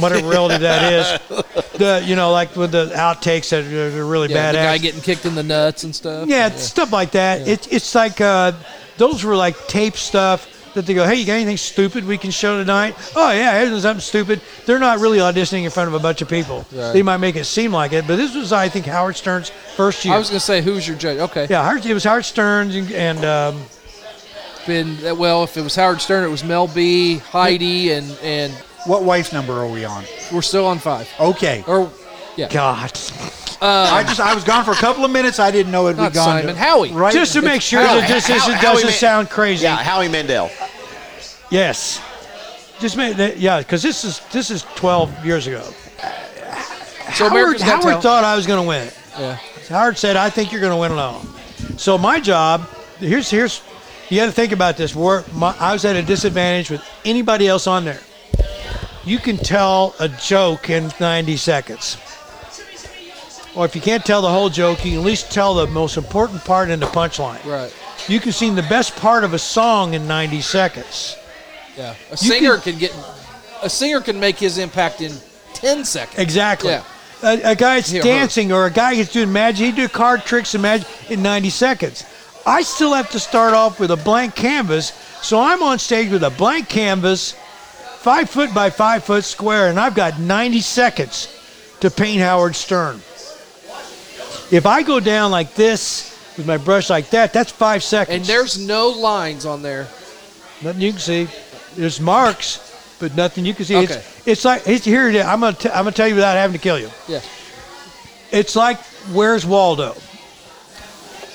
whatever 0.00 0.26
relative 0.28 0.62
that 0.62 0.92
is, 0.92 1.20
the 1.78 2.02
you 2.06 2.16
know 2.16 2.32
like 2.32 2.56
with 2.56 2.72
the 2.72 2.86
outtakes 2.94 3.50
that 3.50 3.64
are 3.64 4.04
really 4.06 4.28
Yeah, 4.30 4.50
badass. 4.50 4.52
the 4.52 4.58
guy 4.58 4.78
getting 4.78 5.00
kicked 5.00 5.26
in 5.26 5.34
the 5.34 5.42
nuts 5.42 5.84
and 5.84 5.94
stuff. 5.94 6.28
yeah, 6.28 6.48
stuff 6.50 6.90
like 6.92 7.12
that. 7.12 7.46
It's 7.46 7.66
it's 7.68 7.94
like 7.94 8.20
uh, 8.20 8.52
those 8.96 9.22
were 9.22 9.36
like 9.36 9.56
tape 9.68 9.96
stuff 9.96 10.48
that 10.74 10.86
they 10.86 10.94
go, 10.94 11.06
hey, 11.06 11.14
you 11.16 11.24
got 11.26 11.34
anything 11.34 11.56
stupid 11.56 12.04
we 12.04 12.18
can 12.18 12.30
show 12.30 12.58
tonight? 12.58 12.94
Oh 13.16 13.30
yeah, 13.32 13.64
here's 13.64 13.82
something 13.82 14.00
stupid. 14.00 14.40
They're 14.66 14.78
not 14.78 14.98
really 15.00 15.18
auditioning 15.18 15.64
in 15.64 15.70
front 15.70 15.88
of 15.88 15.94
a 15.94 15.98
bunch 15.98 16.20
of 16.22 16.28
people. 16.28 16.66
Right. 16.72 16.92
They 16.92 17.02
might 17.02 17.18
make 17.18 17.36
it 17.36 17.44
seem 17.44 17.72
like 17.72 17.92
it, 17.92 18.06
but 18.06 18.16
this 18.16 18.34
was 18.34 18.52
I 18.52 18.68
think 18.68 18.86
Howard 18.86 19.16
Stern's 19.16 19.50
first 19.50 20.04
year. 20.04 20.14
I 20.14 20.18
was 20.18 20.28
gonna 20.28 20.40
say, 20.40 20.60
who's 20.62 20.86
your 20.86 20.96
judge? 20.96 21.18
Okay. 21.18 21.46
yeah, 21.48 21.62
Howard, 21.64 21.84
it 21.86 21.94
was 21.94 22.04
Howard 22.04 22.24
Stern's 22.24 22.74
and, 22.76 22.90
and 22.92 23.24
um, 23.24 23.62
Been 24.66 25.18
well, 25.18 25.44
if 25.44 25.56
it 25.56 25.62
was 25.62 25.74
Howard 25.76 26.00
Stern, 26.00 26.24
it 26.24 26.28
was 26.30 26.42
Mel 26.42 26.66
B, 26.68 27.18
Heidi, 27.18 27.92
and 27.92 28.10
and 28.22 28.52
What 28.86 29.02
wife 29.04 29.32
number 29.32 29.52
are 29.52 29.68
we 29.68 29.84
on? 29.84 30.04
we're 30.32 30.42
still 30.42 30.66
on 30.66 30.78
five. 30.78 31.08
Okay. 31.20 31.62
Or 31.66 31.90
yeah. 32.36 32.48
God. 32.48 32.90
I 33.66 34.02
just 34.06 34.20
I 34.20 34.34
was 34.34 34.44
gone 34.44 34.64
for 34.64 34.72
a 34.72 34.76
couple 34.76 35.04
of 35.06 35.10
minutes. 35.10 35.38
I 35.38 35.50
didn't 35.50 35.72
know 35.72 35.86
it'd 35.86 35.96
be 35.96 36.02
gone. 36.02 36.12
Simon, 36.40 36.46
to- 36.54 36.54
Howie. 36.60 36.92
Right. 36.92 37.12
Just 37.14 37.32
to 37.34 37.40
make 37.42 37.62
sure 37.62 37.80
Howie- 37.80 38.00
that 38.00 38.08
this 38.08 38.26
Howie- 38.26 38.36
isn't, 38.38 38.54
Howie 38.54 38.62
doesn't 38.74 38.86
Ma- 38.88 38.92
sound 38.92 39.30
crazy. 39.30 39.62
Yeah, 39.62 39.76
Howie 39.76 40.08
Mandel. 40.08 40.50
Yes. 41.54 42.02
Just 42.80 42.96
made 42.96 43.14
that, 43.18 43.38
yeah, 43.38 43.60
because 43.60 43.80
this 43.80 44.02
is 44.02 44.18
this 44.32 44.50
is 44.50 44.62
12 44.74 45.24
years 45.24 45.46
ago. 45.46 45.62
so 45.62 47.28
Howard, 47.28 47.30
America's 47.30 47.62
Got 47.62 47.68
Howard 47.68 47.82
Talent. 47.82 48.02
thought 48.02 48.24
I 48.24 48.34
was 48.34 48.44
going 48.44 48.60
to 48.60 48.66
win 48.66 48.88
it. 48.88 48.98
Yeah. 49.16 49.38
Howard 49.68 49.96
said, 49.96 50.16
"I 50.16 50.30
think 50.30 50.50
you're 50.50 50.60
going 50.60 50.72
to 50.72 50.76
win 50.76 50.90
alone." 50.90 51.24
So 51.76 51.96
my 51.96 52.18
job, 52.18 52.68
here's 52.98 53.30
here's, 53.30 53.62
you 54.10 54.16
got 54.16 54.26
to 54.26 54.32
think 54.32 54.50
about 54.50 54.76
this. 54.76 54.96
We're, 54.96 55.22
my, 55.32 55.54
I 55.60 55.72
was 55.72 55.84
at 55.84 55.94
a 55.94 56.02
disadvantage 56.02 56.70
with 56.70 56.82
anybody 57.04 57.46
else 57.46 57.68
on 57.68 57.84
there. 57.84 58.00
You 59.04 59.20
can 59.20 59.36
tell 59.36 59.94
a 60.00 60.08
joke 60.08 60.70
in 60.70 60.90
90 60.98 61.36
seconds, 61.36 61.98
or 63.54 63.64
if 63.64 63.76
you 63.76 63.80
can't 63.80 64.04
tell 64.04 64.22
the 64.22 64.28
whole 64.28 64.48
joke, 64.48 64.84
you 64.84 64.90
can 64.90 65.00
at 65.00 65.06
least 65.06 65.30
tell 65.30 65.54
the 65.54 65.68
most 65.68 65.96
important 65.96 66.44
part 66.44 66.68
in 66.68 66.80
the 66.80 66.86
punchline. 66.86 67.44
Right. 67.44 67.72
You 68.08 68.18
can 68.18 68.32
sing 68.32 68.56
the 68.56 68.62
best 68.62 68.96
part 68.96 69.22
of 69.22 69.34
a 69.34 69.38
song 69.38 69.94
in 69.94 70.08
90 70.08 70.40
seconds. 70.40 71.16
Yeah. 71.76 71.94
A 72.10 72.16
singer 72.16 72.58
can- 72.58 72.72
can 72.72 72.78
get 72.78 72.94
a 73.62 73.70
singer 73.70 74.00
can 74.00 74.20
make 74.20 74.36
his 74.36 74.58
impact 74.58 75.00
in 75.00 75.12
ten 75.54 75.84
seconds. 75.84 76.18
Exactly. 76.18 76.70
Yeah. 76.70 76.82
A, 77.22 77.52
a 77.52 77.54
guy's 77.54 77.90
Here, 77.90 78.02
dancing 78.02 78.52
or 78.52 78.66
a 78.66 78.70
guy 78.70 78.94
who's 78.94 79.10
doing 79.10 79.32
magic, 79.32 79.66
he 79.66 79.72
do 79.72 79.88
card 79.88 80.24
tricks 80.24 80.52
and 80.54 80.62
magic 80.62 80.86
in 81.10 81.22
90 81.22 81.48
seconds. 81.48 82.04
I 82.44 82.60
still 82.60 82.92
have 82.92 83.10
to 83.12 83.18
start 83.18 83.54
off 83.54 83.80
with 83.80 83.90
a 83.90 83.96
blank 83.96 84.34
canvas, 84.34 84.92
so 85.22 85.40
I'm 85.40 85.62
on 85.62 85.78
stage 85.78 86.10
with 86.10 86.22
a 86.22 86.28
blank 86.28 86.68
canvas, 86.68 87.32
five 88.00 88.28
foot 88.28 88.52
by 88.52 88.68
five 88.68 89.04
foot 89.04 89.24
square, 89.24 89.68
and 89.70 89.80
I've 89.80 89.94
got 89.94 90.20
90 90.20 90.60
seconds 90.60 91.28
to 91.80 91.90
paint 91.90 92.20
Howard 92.20 92.54
Stern. 92.54 92.96
If 94.50 94.66
I 94.66 94.82
go 94.82 95.00
down 95.00 95.30
like 95.30 95.54
this 95.54 96.10
with 96.36 96.46
my 96.46 96.58
brush 96.58 96.90
like 96.90 97.08
that, 97.10 97.32
that's 97.32 97.50
five 97.50 97.82
seconds. 97.82 98.16
And 98.16 98.24
there's 98.26 98.58
no 98.58 98.88
lines 98.90 99.46
on 99.46 99.62
there. 99.62 99.88
Nothing 100.62 100.82
you 100.82 100.90
can 100.92 101.00
see. 101.00 101.28
There's 101.76 102.00
marks, 102.00 102.96
but 103.00 103.14
nothing 103.16 103.44
you 103.44 103.54
can 103.54 103.64
see. 103.64 103.76
Okay. 103.76 103.94
It's, 103.94 104.26
it's 104.28 104.44
like 104.44 104.66
it's, 104.66 104.84
here. 104.84 105.08
It 105.08 105.16
is. 105.16 105.24
I'm 105.26 105.40
gonna 105.40 105.56
t- 105.56 105.68
I'm 105.68 105.84
gonna 105.84 105.92
tell 105.92 106.08
you 106.08 106.14
without 106.14 106.36
having 106.36 106.56
to 106.56 106.62
kill 106.62 106.78
you. 106.78 106.90
Yeah. 107.08 107.20
It's 108.32 108.56
like 108.56 108.78
where's 109.12 109.44
Waldo? 109.46 109.94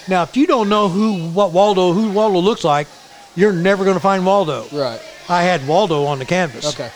Now, 0.07 0.23
if 0.23 0.35
you 0.35 0.47
don't 0.47 0.69
know 0.69 0.89
who 0.89 1.29
what 1.29 1.51
Waldo 1.51 1.93
who 1.93 2.11
Waldo 2.11 2.39
looks 2.39 2.63
like, 2.63 2.87
you're 3.35 3.53
never 3.53 3.85
gonna 3.85 3.99
find 3.99 4.25
Waldo. 4.25 4.65
Right. 4.71 4.99
I 5.27 5.43
had 5.43 5.67
Waldo 5.67 6.05
on 6.05 6.17
the 6.19 6.25
canvas. 6.25 6.65
Okay. 6.73 6.91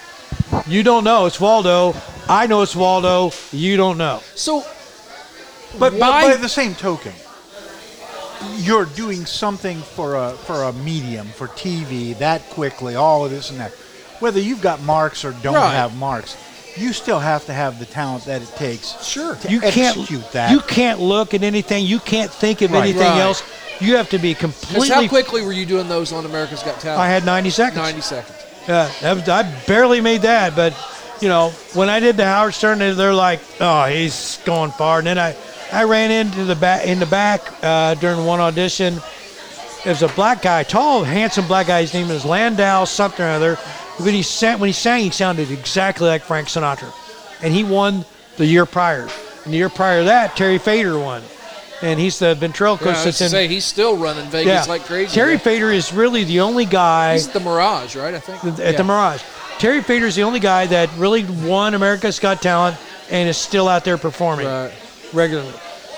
You 0.68 0.84
don't 0.84 1.04
know 1.04 1.26
it's 1.28 1.40
Waldo. 1.40 1.94
I 2.28 2.48
know 2.48 2.62
it's 2.62 2.76
Waldo. 2.76 3.32
You 3.52 3.78
don't 3.78 3.98
know. 3.98 4.22
So 4.36 4.62
But, 5.78 5.92
but 5.92 6.00
Why- 6.00 6.32
by 6.32 6.38
the 6.38 6.50
same 6.50 6.74
token, 6.76 7.14
you're 8.58 8.86
doing 8.86 9.26
something 9.26 9.78
for 9.80 10.16
a 10.16 10.32
for 10.32 10.64
a 10.64 10.74
medium 10.74 11.28
for 11.28 11.48
TV 11.50 12.18
that 12.20 12.42
quickly, 12.50 12.96
all 12.96 13.26
of 13.26 13.32
this 13.32 13.50
and 13.50 13.60
that. 13.60 13.72
Whether 14.20 14.40
you've 14.40 14.62
got 14.62 14.82
marks 14.82 15.26
or 15.26 15.32
don't 15.44 15.56
Right. 15.56 15.74
have 15.74 15.96
marks, 15.98 16.38
you 16.78 16.94
still 16.94 17.20
have 17.20 17.46
to 17.48 17.54
have 17.54 17.80
the 17.80 17.86
talent 17.86 18.26
that 18.26 18.42
it 18.42 18.56
takes. 18.56 19.04
Sure. 19.06 19.36
to 19.36 19.52
You 19.52 19.60
can't 19.60 19.98
execute 19.98 20.32
that. 20.32 20.52
You 20.52 20.62
can't 20.62 21.00
look 21.00 21.34
at 21.34 21.44
anything. 21.44 21.86
You 21.86 22.00
can't 22.00 22.32
think 22.32 22.62
of 22.62 22.72
Right. 22.72 22.84
anything 22.84 23.02
Right. 23.02 23.20
else. 23.20 23.44
You 23.80 23.98
have 23.98 24.10
to 24.12 24.18
be 24.20 24.34
completely. 24.34 24.88
how 24.90 25.06
quickly 25.08 25.42
were 25.42 25.52
you 25.52 25.66
doing 25.66 25.90
those 25.90 26.14
on 26.14 26.26
America's 26.26 26.64
Got 26.64 26.80
Talent? 26.80 27.02
I 27.02 27.10
had 27.10 27.26
90 27.26 27.50
seconds. 27.50 27.78
90 27.82 28.02
seconds. 28.02 28.38
Yeah, 28.68 28.88
that 29.02 29.16
was, 29.18 29.28
I 29.28 29.44
barely 29.68 30.00
made 30.00 30.22
that, 30.22 30.56
but 30.56 30.74
you 31.20 31.28
know, 31.28 31.50
when 31.74 31.90
I 31.90 32.00
did 32.00 32.16
the 32.18 32.26
Howard 32.26 32.54
Stern, 32.54 32.80
they- 32.80 32.92
they're 32.94 33.14
like, 33.14 33.40
"Oh, 33.60 33.84
he's 33.86 34.40
going 34.46 34.72
far." 34.72 35.00
And 35.00 35.08
then 35.08 35.18
I, 35.20 35.36
I 35.74 35.84
ran 35.86 36.12
into 36.12 36.46
the 36.46 36.56
back 36.56 36.86
in 36.86 37.00
the 37.00 37.06
back 37.06 37.42
uh, 37.64 37.96
during 37.96 38.26
one 38.26 38.40
audition. 38.40 38.96
There 39.84 39.92
was 39.92 40.02
a 40.04 40.08
black 40.10 40.42
guy, 40.42 40.64
tall, 40.64 41.04
handsome 41.04 41.48
black 41.48 41.68
guy. 41.68 41.82
His 41.82 41.94
name 41.94 42.08
was 42.08 42.24
Landau 42.24 42.86
something 42.86 43.24
or 43.26 43.30
other. 43.30 43.56
When 43.98 44.14
he 44.14 44.22
sang, 44.22 44.60
when 44.60 44.68
he 44.68 44.74
sang, 44.74 45.04
he 45.04 45.10
sounded 45.10 45.52
exactly 45.52 46.08
like 46.08 46.22
Frank 46.24 46.48
Sinatra, 46.48 46.92
and 47.44 47.54
he 47.54 47.64
won 47.64 48.06
the 48.38 48.46
year 48.46 48.66
prior. 48.66 49.08
And 49.46 49.54
the 49.54 49.58
year 49.58 49.70
prior 49.70 50.00
to 50.00 50.06
that, 50.06 50.36
Terry 50.38 50.58
Fator 50.58 50.98
won, 50.98 51.22
and 51.82 52.00
he's 52.00 52.18
the 52.18 52.28
Yeah, 52.30 52.34
ventriloquist 52.36 52.88
I 52.88 52.92
was 52.94 53.04
that's 53.06 53.18
to 53.18 53.24
in. 53.26 53.30
say 53.32 53.48
he's 53.48 53.66
still 53.66 53.98
running 53.98 54.26
Vegas 54.30 54.68
like 54.68 54.86
crazy. 54.86 55.14
Terry 55.14 55.34
Yeah. 55.34 55.38
Fator 55.40 55.72
is 55.72 55.92
really 55.92 56.24
the 56.24 56.40
only 56.40 56.66
guy 56.66 57.14
He's 57.14 57.28
the 57.28 57.40
Mirage, 57.42 57.96
right? 57.96 58.14
I 58.14 58.20
think. 58.20 58.44
at 58.46 58.58
Yeah. 58.60 58.72
the 58.78 58.84
Mirage. 58.84 59.22
Terry 59.60 59.82
Fator 59.82 60.06
is 60.08 60.16
the 60.16 60.24
only 60.24 60.40
guy 60.40 60.66
that 60.68 60.90
really 60.98 61.24
won 61.26 61.74
America's 61.74 62.20
Got 62.20 62.42
Talent 62.42 62.78
and 63.12 63.28
is 63.30 63.38
still 63.38 63.68
out 63.68 63.84
there 63.84 63.98
performing 63.98 64.48
Right. 64.48 64.72
Regularly. 65.14 65.54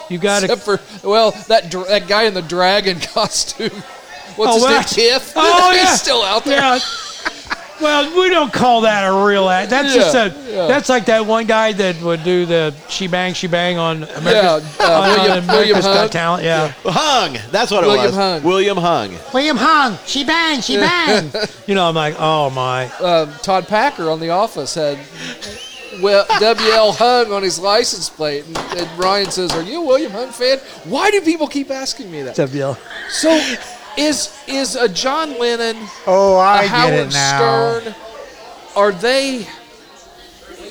You 0.10 0.18
got 0.20 0.40
to. 0.42 0.46
Except 0.54 0.62
for 0.62 1.08
well, 1.08 1.32
that 1.48 1.70
dr- 1.72 1.88
that 1.88 2.08
guy 2.08 2.24
in 2.24 2.34
the 2.34 2.42
dragon 2.44 3.00
costume. 3.14 3.72
What's 4.36 4.52
Oh, 4.52 4.56
his 4.56 4.64
well, 4.64 4.74
name? 4.74 4.84
Tiff. 4.84 5.34
Oh, 5.36 5.72
yeah. 5.76 5.96
still 5.96 6.22
out 6.22 6.44
there. 6.44 6.60
Yeah. 6.60 6.80
Well, 7.82 8.18
we 8.18 8.30
don't 8.30 8.54
call 8.54 8.82
that 8.82 9.04
a 9.04 9.26
real 9.28 9.50
act. 9.50 9.70
That's 9.70 9.94
Yeah, 9.94 10.02
just 10.02 10.16
a. 10.16 10.52
yeah. 10.52 10.68
That's 10.68 10.88
like 10.88 11.06
that 11.08 11.26
one 11.26 11.46
guy 11.46 11.74
that 11.74 12.02
would 12.02 12.24
do 12.24 12.46
the 12.46 12.74
she 12.88 13.08
bang 13.08 13.34
she 13.34 13.48
bang 13.48 13.78
on 13.78 14.04
America's, 14.04 14.78
Yeah, 14.80 14.86
uh, 14.86 14.92
on, 15.02 15.10
on 15.10 15.10
William- 15.10 15.44
America's 15.44 15.48
William 15.50 15.82
Got 15.82 15.98
Hung. 15.98 16.10
Talent. 16.10 16.44
Yeah. 16.46 16.74
Hung. 16.86 17.38
That's 17.52 17.72
what 17.72 17.84
it 17.84 17.88
William 17.88 18.06
was. 18.06 18.16
Hung. 18.16 18.44
William 18.44 18.78
Hung. 18.78 19.18
William 19.34 19.58
Hung. 19.58 19.98
She 20.06 20.24
bang 20.24 20.62
she 20.62 20.78
bang. 20.78 21.30
you 21.68 21.76
know, 21.76 21.90
I'm 21.90 21.96
like, 21.96 22.16
oh 22.18 22.50
my. 22.52 22.86
Um, 23.00 23.34
Todd 23.42 23.68
Packer 23.68 24.10
on 24.10 24.22
The 24.22 24.30
Office 24.30 24.76
had 24.76 24.98
well, 24.98 25.58
WL 26.02 26.96
Hung 26.96 27.32
on 27.32 27.44
his 27.44 27.60
license 27.60 28.10
plate, 28.10 28.46
and, 28.46 28.58
and 28.58 29.00
Ryan 29.00 29.32
says, 29.32 29.52
"Are 29.54 29.64
you 29.64 29.84
a 29.84 29.86
William 29.86 30.12
Hung 30.12 30.30
fan? 30.30 30.60
Why 30.86 31.12
do 31.12 31.22
people 31.22 31.48
keep 31.48 31.72
asking 31.72 32.12
me 32.12 32.22
that?" 32.24 32.36
WL. 32.36 32.78
So, 33.10 33.30
is 33.98 34.38
is 34.48 34.76
a 34.76 34.90
John 34.90 35.40
Lennon, 35.40 35.78
oh, 36.08 36.36
a 36.38 36.40
I 36.40 36.62
get 36.64 36.70
Howard 36.70 36.94
it 36.94 37.14
now. 37.14 37.80
Stern, 37.80 37.96
are 38.76 38.92
they? 38.92 39.48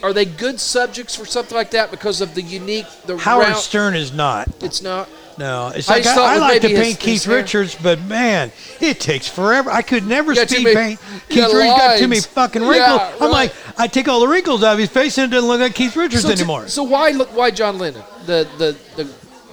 are 0.03 0.13
they 0.13 0.27
good 0.27 0.61
subjects 0.61 1.17
for 1.17 1.25
something 1.25 1.57
like 1.57 1.71
that 1.71 1.91
because 1.91 2.21
of 2.21 2.35
the 2.35 2.43
unique 2.43 2.85
the 3.07 3.17
Howard 3.17 3.49
route- 3.49 3.57
Stern 3.57 3.97
is 3.97 4.13
not. 4.13 4.49
It's 4.61 4.83
not. 4.83 5.09
No, 5.37 5.73
it's 5.75 5.89
I 5.91 5.95
like 5.95 6.05
just 6.05 6.17
I, 6.19 6.35
I 6.35 6.39
like 6.39 6.63
to 6.63 6.69
maybe 6.69 6.79
his- 6.79 6.87
paint 6.87 6.97
his 7.03 7.05
Keith 7.05 7.25
hair- 7.25 7.37
Richards, 7.37 7.77
but 7.83 8.01
man, 8.03 8.53
it 8.81 9.01
takes 9.01 9.27
forever. 9.29 9.71
I 9.71 9.83
could 9.83 10.07
never 10.07 10.33
got 10.35 10.49
speed 10.49 10.65
many- 10.65 10.77
paint. 10.97 11.01
Keith 11.29 11.39
got 11.39 11.53
Richards 11.53 11.77
got 11.79 11.97
too 11.99 12.03
many 12.09 12.21
lines. 12.21 12.27
fucking 12.27 12.63
Yeah, 12.63 12.69
wrinkles. 12.69 13.23
I'm 13.23 13.31
like, 13.31 13.53
I 13.77 13.87
take 13.89 14.07
all 14.09 14.21
the 14.21 14.29
wrinkles 14.29 14.63
out 14.63 14.75
of 14.75 14.79
his 14.79 14.91
face 14.91 15.19
and 15.19 15.33
it 15.33 15.35
doesn't 15.35 15.49
look 15.49 15.61
like 15.61 15.75
Keith 15.75 15.97
Richards 15.97 16.23
So, 16.23 16.29
t- 16.29 16.35
anymore. 16.35 16.69
so 16.69 16.83
why 16.85 17.11
look 17.11 17.35
why 17.37 17.51
John 17.51 17.79
Lennon? 17.79 18.03
The 18.27 18.47
the 18.59 18.77
the 18.97 19.05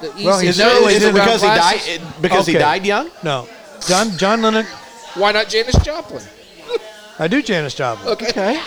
the 0.02 0.16
easy 0.16 0.26
Well, 0.26 0.40
he's 0.40 0.50
Is 0.52 0.60
No, 0.60 0.88
he 0.88 0.96
is 0.96 0.98
it 0.98 1.00
didn't. 1.08 1.14
because 1.16 1.42
he 1.42 1.48
died? 1.48 1.82
it- 1.86 2.22
Because 2.22 2.46
he 2.48 2.54
died 2.54 2.86
young? 2.86 3.10
no, 3.24 3.48
John 3.88 4.18
John 4.18 4.42
Lennon. 4.42 4.66
Why 5.16 5.32
not 5.32 5.50
Janis 5.50 5.76
Joplin? 5.84 6.24
I 7.20 7.28
do 7.28 7.42
Janis 7.42 7.74
Joplin. 7.74 8.08
Okay. 8.10 8.30
Okay. 8.30 8.62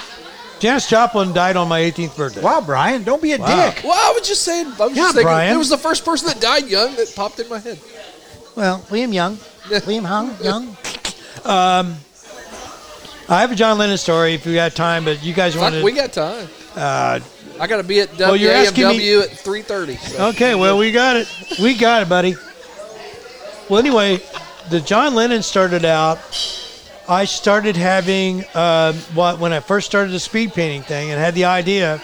Janis 0.61 0.89
Joplin 0.89 1.33
died 1.33 1.57
on 1.57 1.69
my 1.69 1.81
18th 1.81 2.17
birthday. 2.17 2.41
Wow, 2.41 2.61
Brian, 2.65 3.03
don't 3.03 3.21
be 3.21 3.33
a 3.33 3.39
Wow. 3.39 3.71
dick. 3.71 3.83
Well, 3.85 3.93
I 3.93 4.13
was 4.19 4.27
just 4.27 4.43
saying. 4.43 4.73
I 4.81 4.87
was 4.87 4.97
Yeah, 4.97 5.03
just 5.05 5.15
thinking. 5.15 5.29
Brian. 5.29 5.55
It 5.55 5.59
was 5.59 5.69
the 5.69 5.79
first 5.79 6.05
person 6.05 6.29
that 6.29 6.41
died 6.41 6.67
young 6.69 6.95
that 6.97 7.15
popped 7.15 7.39
in 7.41 7.49
my 7.49 7.59
head. 7.59 7.79
Well, 8.55 8.83
William 8.91 9.13
Young. 9.13 9.39
William 9.69 10.05
Hung 10.05 10.37
Young. 10.43 10.77
Um, 11.45 11.97
I 13.29 13.41
have 13.41 13.51
a 13.53 13.55
John 13.55 13.79
Lennon 13.79 13.99
story 13.99 14.35
if 14.35 14.47
we 14.47 14.55
got 14.55 14.75
time, 14.75 15.05
but 15.05 15.23
you 15.23 15.33
guys 15.35 15.57
want 15.57 15.75
Fuck, 15.75 15.81
to. 15.81 15.85
we 15.85 15.93
got 15.93 16.13
time. 16.13 16.49
uh, 16.77 17.21
I 17.59 17.67
got 17.67 17.79
to 17.79 17.83
be 17.83 18.01
at 18.01 18.17
Well, 18.19 18.37
you're 18.37 18.53
asking 18.53 18.89
me- 18.89 18.99
WAMW 18.99 19.23
at 19.25 19.31
three 19.39 19.63
thirty. 19.63 19.97
So. 19.97 20.27
Okay, 20.29 20.55
well, 20.55 20.77
we 20.79 20.93
got 20.93 21.17
it. 21.17 21.29
We 21.61 21.75
got 21.75 22.03
it, 22.03 22.09
buddy. 22.09 22.37
Well, 23.69 23.79
anyway, 23.81 24.21
the 24.71 24.81
John 24.81 25.15
Lennon 25.15 25.43
started 25.43 25.85
out. 25.85 26.19
I 27.09 27.27
started 27.27 27.77
having 27.77 28.43
what 29.15 29.39
when 29.39 29.53
I 29.53 29.61
first 29.61 29.87
started 29.87 30.13
the 30.13 30.21
speed 30.21 30.55
painting 30.55 30.83
thing 30.83 31.11
and 31.11 31.21
had 31.21 31.35
the 31.35 31.45
idea. 31.45 32.03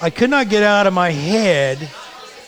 I 0.00 0.10
could 0.10 0.30
not 0.30 0.48
get 0.48 0.62
out 0.62 0.86
of 0.86 0.92
my 0.92 1.10
head 1.10 1.78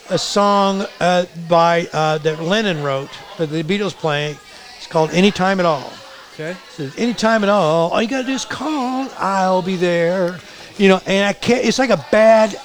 a 0.09 0.17
song 0.17 0.85
uh, 0.99 1.25
by 1.47 1.87
uh, 1.93 2.17
that 2.19 2.41
Lennon 2.41 2.83
wrote 2.83 3.09
that 3.37 3.47
the 3.47 3.63
Beatles 3.63 3.93
playing. 3.93 4.37
It's 4.77 4.87
called 4.87 5.11
"Anytime 5.11 5.59
at 5.59 5.65
All." 5.65 5.91
Okay. 6.33 6.51
It 6.51 6.57
says, 6.69 6.97
anytime 6.97 7.41
at 7.43 7.49
all, 7.49 7.89
all 7.89 7.99
you 8.01 8.07
gotta 8.07 8.27
do 8.27 8.33
is 8.33 8.45
call. 8.45 9.09
I'll 9.17 9.63
be 9.63 9.75
there. 9.75 10.37
You 10.77 10.89
know, 10.89 11.01
and 11.07 11.25
I 11.25 11.33
can't. 11.33 11.65
It's 11.65 11.79
like 11.79 11.89
a 11.89 12.05
bad 12.11 12.55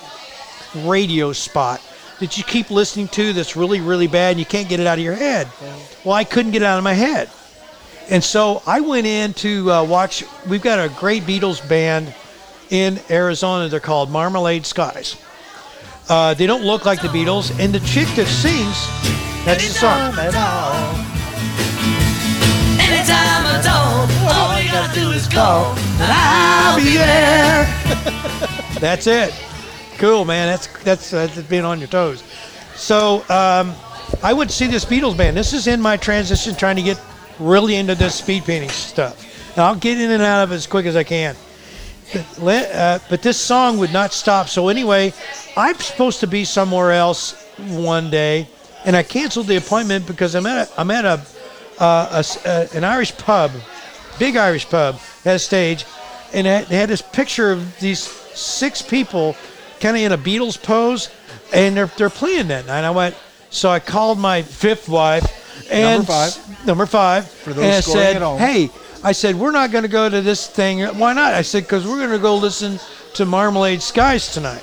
radio 0.85 1.33
spot 1.33 1.81
that 2.21 2.37
you 2.37 2.45
keep 2.45 2.71
listening 2.71 3.09
to 3.09 3.33
that's 3.33 3.57
really, 3.57 3.81
really 3.81 4.07
bad 4.07 4.33
and 4.33 4.39
you 4.39 4.47
can't 4.47 4.69
get 4.69 4.79
it 4.79 4.87
out 4.87 4.99
of 4.99 5.05
your 5.05 5.15
head. 5.15 5.49
Well, 6.05 6.15
I 6.15 6.25
couldn't 6.25 6.53
get 6.53 6.63
it 6.63 6.67
out 6.67 6.79
of 6.79 6.85
my 6.85 6.93
head. 6.93 7.31
And 8.11 8.23
so 8.23 8.63
I 8.67 8.81
went 8.81 9.07
in 9.07 9.33
to 9.35 9.71
uh, 9.71 9.85
watch. 9.85 10.25
We've 10.49 10.63
got 10.63 10.79
a 10.79 10.93
great 10.95 11.23
Beatles 11.23 11.67
band 11.69 12.15
in 12.71 13.01
Arizona. 13.11 13.69
They're 13.69 13.81
called 13.81 14.11
Marmalade 14.11 14.67
Skies. 14.67 15.17
Uh, 16.09 16.35
they 16.35 16.47
don't 16.47 16.65
look 16.65 16.85
like 16.85 17.01
the 17.01 17.09
Beatles. 17.09 17.59
And 17.59 17.75
the 17.75 17.81
chick 17.81 18.09
that 18.17 18.27
sings, 18.27 18.87
that's 19.45 19.67
the 19.69 19.75
song. 19.75 20.13
Anytime 22.79 23.47
at 23.47 23.67
all, 23.67 24.09
all 24.29 24.61
you 24.61 24.71
gotta 24.71 24.95
do 24.95 25.11
is 25.13 25.29
call. 25.29 25.75
I'll 26.01 26.77
be 26.77 26.97
there. 26.97 27.65
that's 28.81 29.07
it. 29.07 29.33
Cool, 29.99 30.25
man. 30.25 30.49
That's 30.49 30.67
that's 30.83 31.11
that's 31.11 31.41
being 31.43 31.65
on 31.65 31.79
your 31.79 31.89
toes. 31.89 32.25
So 32.75 33.25
um, 33.29 33.75
I 34.23 34.33
went 34.33 34.51
to 34.51 34.57
see 34.57 34.67
this 34.67 34.85
Beatles 34.85 35.17
band. 35.17 35.37
This 35.37 35.53
is 35.53 35.67
in 35.67 35.81
my 35.81 35.97
transition, 35.97 36.55
trying 36.57 36.77
to 36.77 36.83
get 36.83 36.99
really 37.47 37.77
into 37.77 37.95
this 37.95 38.15
speed 38.17 38.45
painting 38.45 38.71
stuff. 38.71 39.57
Now 39.57 39.67
I'll 39.67 39.77
get 39.77 39.99
in 39.99 40.11
and 40.11 40.23
out 40.23 40.45
of 40.45 40.53
it 40.53 40.57
as 40.57 40.67
quick 40.67 40.87
as 40.87 40.97
I 40.97 41.05
can. 41.05 41.37
But, 42.39 42.71
uh, 42.75 42.99
but 43.09 43.23
this 43.23 43.39
song 43.39 43.79
would 43.79 43.93
not 43.93 44.13
stop. 44.13 44.49
So 44.49 44.69
anyway, 44.69 45.15
I'm 45.57 45.77
supposed 45.77 46.21
to 46.21 46.27
be 46.27 46.45
somewhere 46.45 46.93
else 46.93 47.35
one 47.59 48.11
day, 48.11 48.49
and 48.85 48.95
I 48.95 49.03
canceled 49.03 49.47
the 49.47 49.57
appointment 49.57 50.07
because 50.07 50.35
I'm 50.35 50.45
at 50.47 50.69
a, 50.69 50.81
I'm 50.81 50.91
at 50.91 51.05
a, 51.07 51.21
uh, 51.79 52.09
a 52.13 52.19
s- 52.19 52.45
uh, 52.45 52.69
an 52.75 52.85
Irish 52.85 53.17
pub, 53.17 53.51
big 54.19 54.37
Irish 54.37 54.69
pub, 54.69 54.97
had 55.25 55.37
a 55.37 55.39
stage, 55.39 55.87
and 56.35 56.47
they 56.47 56.77
had 56.77 56.91
this 56.91 57.03
picture 57.03 57.51
of 57.51 57.79
these 57.81 58.01
six 58.01 58.83
people, 58.83 59.35
kind 59.81 59.97
of 59.97 60.03
in 60.03 60.13
a 60.13 60.19
Beatles 60.19 60.63
pose, 60.63 61.09
and 61.53 61.77
they're 61.77 61.91
they're 61.97 62.11
playing 62.11 62.49
that 62.49 62.67
night. 62.67 62.85
I 62.85 62.91
went, 62.91 63.15
so 63.51 63.71
I 63.71 63.81
called 63.81 64.19
my 64.19 64.43
fifth 64.43 64.89
wife, 64.89 65.25
and 65.71 65.99
Number 65.99 66.07
five. 66.07 66.67
number 66.67 66.87
five, 66.87 67.29
For 67.29 67.53
those 67.53 67.65
and 67.65 67.85
scoring 67.85 68.01
said, 68.03 68.17
at 68.17 68.23
home. 68.23 68.39
hey. 68.39 68.71
I 69.05 69.11
said, 69.11 69.35
we're 69.35 69.51
not 69.51 69.73
going 69.73 69.83
to 69.83 69.89
go 69.89 70.09
to 70.09 70.21
this 70.23 70.47
thing. 70.47 70.81
Why 70.97 71.13
not? 71.13 71.35
I 71.35 71.43
said, 71.43 71.65
because 71.65 71.85
we're 71.85 71.99
going 71.99 72.11
to 72.11 72.21
go 72.21 72.37
listen 72.37 72.79
to 73.15 73.25
Marmalade 73.27 73.83
Skies 73.83 74.33
tonight. 74.33 74.63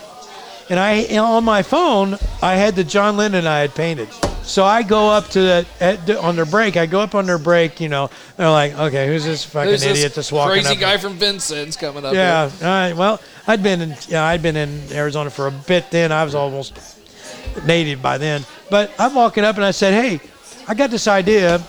And 0.69 0.79
I, 0.79 1.17
on 1.17 1.43
my 1.43 1.61
phone, 1.61 2.17
I 2.41 2.53
had 2.55 2.73
the 2.75 2.85
John 2.85 3.17
Lennon 3.17 3.45
I 3.45 3.59
had 3.59 3.75
painted. 3.75 4.07
So 4.43 4.63
I 4.63 4.81
go 4.83 5.09
up 5.09 5.27
to 5.31 5.41
the, 5.41 5.65
at 5.81 6.09
on 6.11 6.37
their 6.37 6.45
break. 6.45 6.77
I 6.77 6.85
go 6.85 7.01
up 7.01 7.15
on 7.15 7.25
their 7.25 7.37
break. 7.37 7.81
You 7.81 7.89
know, 7.89 8.09
they're 8.37 8.49
like, 8.49 8.73
okay, 8.75 9.07
who's 9.07 9.25
this 9.25 9.43
fucking 9.43 9.71
Who's 9.71 9.83
idiot 9.83 9.97
this 10.13 10.15
that's 10.15 10.31
walking 10.31 10.53
crazy 10.63 10.75
up? 10.75 10.79
guy 10.79 10.97
from 10.97 11.15
Vincennes 11.15 11.75
coming 11.75 12.05
up? 12.05 12.13
Yeah. 12.13 12.49
here? 12.49 12.67
All 12.67 12.73
right. 12.73 12.93
Well, 12.93 13.19
I'd 13.45 13.61
been 13.61 13.81
in 13.81 13.95
yeah, 14.07 14.23
I'd 14.23 14.41
been 14.41 14.55
in 14.55 14.81
Arizona 14.93 15.29
for 15.29 15.47
a 15.47 15.51
bit 15.51 15.91
then. 15.91 16.11
I 16.13 16.23
was 16.23 16.33
almost 16.33 16.79
native 17.65 18.01
by 18.01 18.17
then. 18.17 18.45
But 18.69 18.91
I'm 18.97 19.13
walking 19.15 19.43
up 19.43 19.57
and 19.57 19.65
I 19.65 19.71
said, 19.71 19.93
"Hey, 19.93 20.19
I 20.69 20.75
got 20.75 20.91
this 20.91 21.07
idea, 21.07 21.59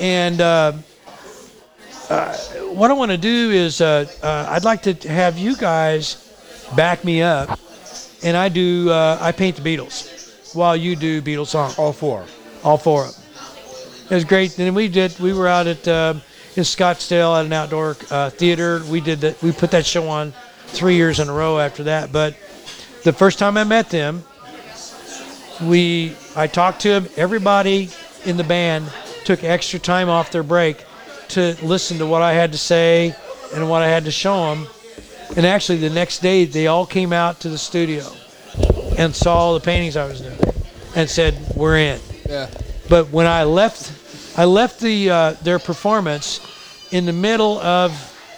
and 0.00 0.40
uh, 0.40 0.72
uh, 2.08 2.36
what 2.72 2.90
I 2.90 2.94
want 2.94 3.10
to 3.10 3.18
do 3.18 3.50
is 3.50 3.82
uh, 3.82 4.06
uh, 4.22 4.46
I'd 4.48 4.64
like 4.64 4.80
to 4.84 4.94
have 5.10 5.36
you 5.36 5.54
guys 5.54 6.26
back 6.74 7.04
me 7.04 7.20
up, 7.20 7.60
and 8.22 8.34
I 8.34 8.48
do 8.48 8.88
uh, 8.88 9.18
I 9.20 9.30
paint 9.30 9.56
the 9.56 9.62
Beatles 9.62 10.54
while 10.54 10.74
you 10.74 10.96
do 10.96 11.20
Beatles 11.20 11.48
songs." 11.48 11.78
All 11.78 11.92
four. 11.92 12.24
all 12.64 12.78
four 12.78 13.04
of 13.04 13.14
them. 13.14 13.24
It 14.08 14.14
was 14.14 14.24
great. 14.24 14.58
And 14.58 14.74
we 14.74 14.88
did. 14.88 15.18
We 15.20 15.34
were 15.34 15.48
out 15.48 15.66
at 15.66 15.86
um 15.86 16.22
in 16.56 16.62
Scottsdale 16.62 17.38
at 17.38 17.44
an 17.44 17.52
outdoor 17.52 17.98
uh, 18.10 18.30
theater. 18.30 18.80
We 18.90 19.02
did 19.02 19.20
that. 19.20 19.42
We 19.42 19.52
put 19.52 19.70
that 19.72 19.84
show 19.84 20.08
on 20.08 20.32
three 20.68 20.96
years 20.96 21.20
in 21.20 21.28
a 21.28 21.32
row 21.34 21.58
after 21.58 21.82
that. 21.82 22.10
But 22.10 22.36
the 23.04 23.12
first 23.12 23.38
time 23.38 23.58
I 23.58 23.64
met 23.64 23.90
them, 23.90 24.24
we 25.68 26.16
I 26.36 26.46
talked 26.46 26.80
to 26.82 26.88
them. 26.88 27.08
Everybody 27.16 27.90
in 28.24 28.36
the 28.36 28.44
band 28.44 28.90
took 29.24 29.44
extra 29.44 29.78
time 29.78 30.08
off 30.08 30.30
their 30.30 30.42
break 30.42 30.84
to 31.28 31.56
listen 31.62 31.98
to 31.98 32.06
what 32.06 32.22
I 32.22 32.32
had 32.32 32.52
to 32.52 32.58
say 32.58 33.14
and 33.54 33.68
what 33.68 33.82
I 33.82 33.88
had 33.88 34.04
to 34.04 34.10
show 34.10 34.54
them. 34.54 34.66
And 35.36 35.46
actually, 35.46 35.78
the 35.78 35.90
next 35.90 36.18
day, 36.18 36.44
they 36.44 36.66
all 36.66 36.86
came 36.86 37.12
out 37.12 37.40
to 37.40 37.48
the 37.48 37.58
studio 37.58 38.04
and 38.98 39.14
saw 39.14 39.34
all 39.34 39.54
the 39.54 39.60
paintings 39.60 39.96
I 39.96 40.06
was 40.06 40.20
doing 40.20 40.38
and 40.94 41.08
said, 41.08 41.38
"We're 41.56 41.78
in." 41.78 42.00
Yeah. 42.28 42.50
But 42.88 43.10
when 43.10 43.26
I 43.26 43.44
left, 43.44 43.92
I 44.38 44.44
left 44.44 44.80
the 44.80 45.10
uh, 45.10 45.32
their 45.42 45.58
performance 45.58 46.40
in 46.90 47.06
the 47.06 47.12
middle 47.12 47.58
of 47.60 47.92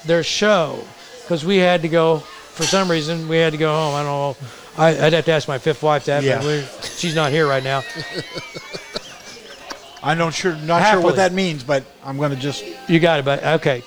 their 0.07 0.23
show 0.23 0.85
because 1.23 1.45
we 1.45 1.57
had 1.57 1.83
to 1.83 1.89
go. 1.89 2.19
For 2.19 2.63
some 2.63 2.89
reason, 2.89 3.27
we 3.27 3.39
had 3.39 3.53
to 3.53 3.59
go 3.59 3.75
home. 3.75 3.95
I 3.97 4.03
don't 4.05 4.41
know. 4.41 4.47
I, 4.77 5.07
I'd 5.07 5.13
have 5.13 5.25
to 5.27 5.33
ask 5.33 5.47
my 5.49 5.59
fifth 5.59 5.83
wife 5.83 6.05
that. 6.07 6.23
Yeah. 6.23 6.39
But 6.39 6.47
we, 6.47 6.65
she's 6.83 7.15
not 7.15 7.31
here 7.31 7.47
right 7.47 7.63
now. 7.63 7.83
I'm 10.03 10.19
not 10.19 10.35
sure, 10.35 10.55
not 10.57 10.91
sure 10.93 11.01
what 11.01 11.17
that 11.17 11.33
means, 11.33 11.65
but 11.65 11.83
I'm 12.05 12.19
going 12.19 12.31
to 12.31 12.37
just. 12.37 12.65
You 12.89 13.01
got 13.01 13.21
it, 13.21 13.25
but 13.25 13.43
okay. 13.61 13.83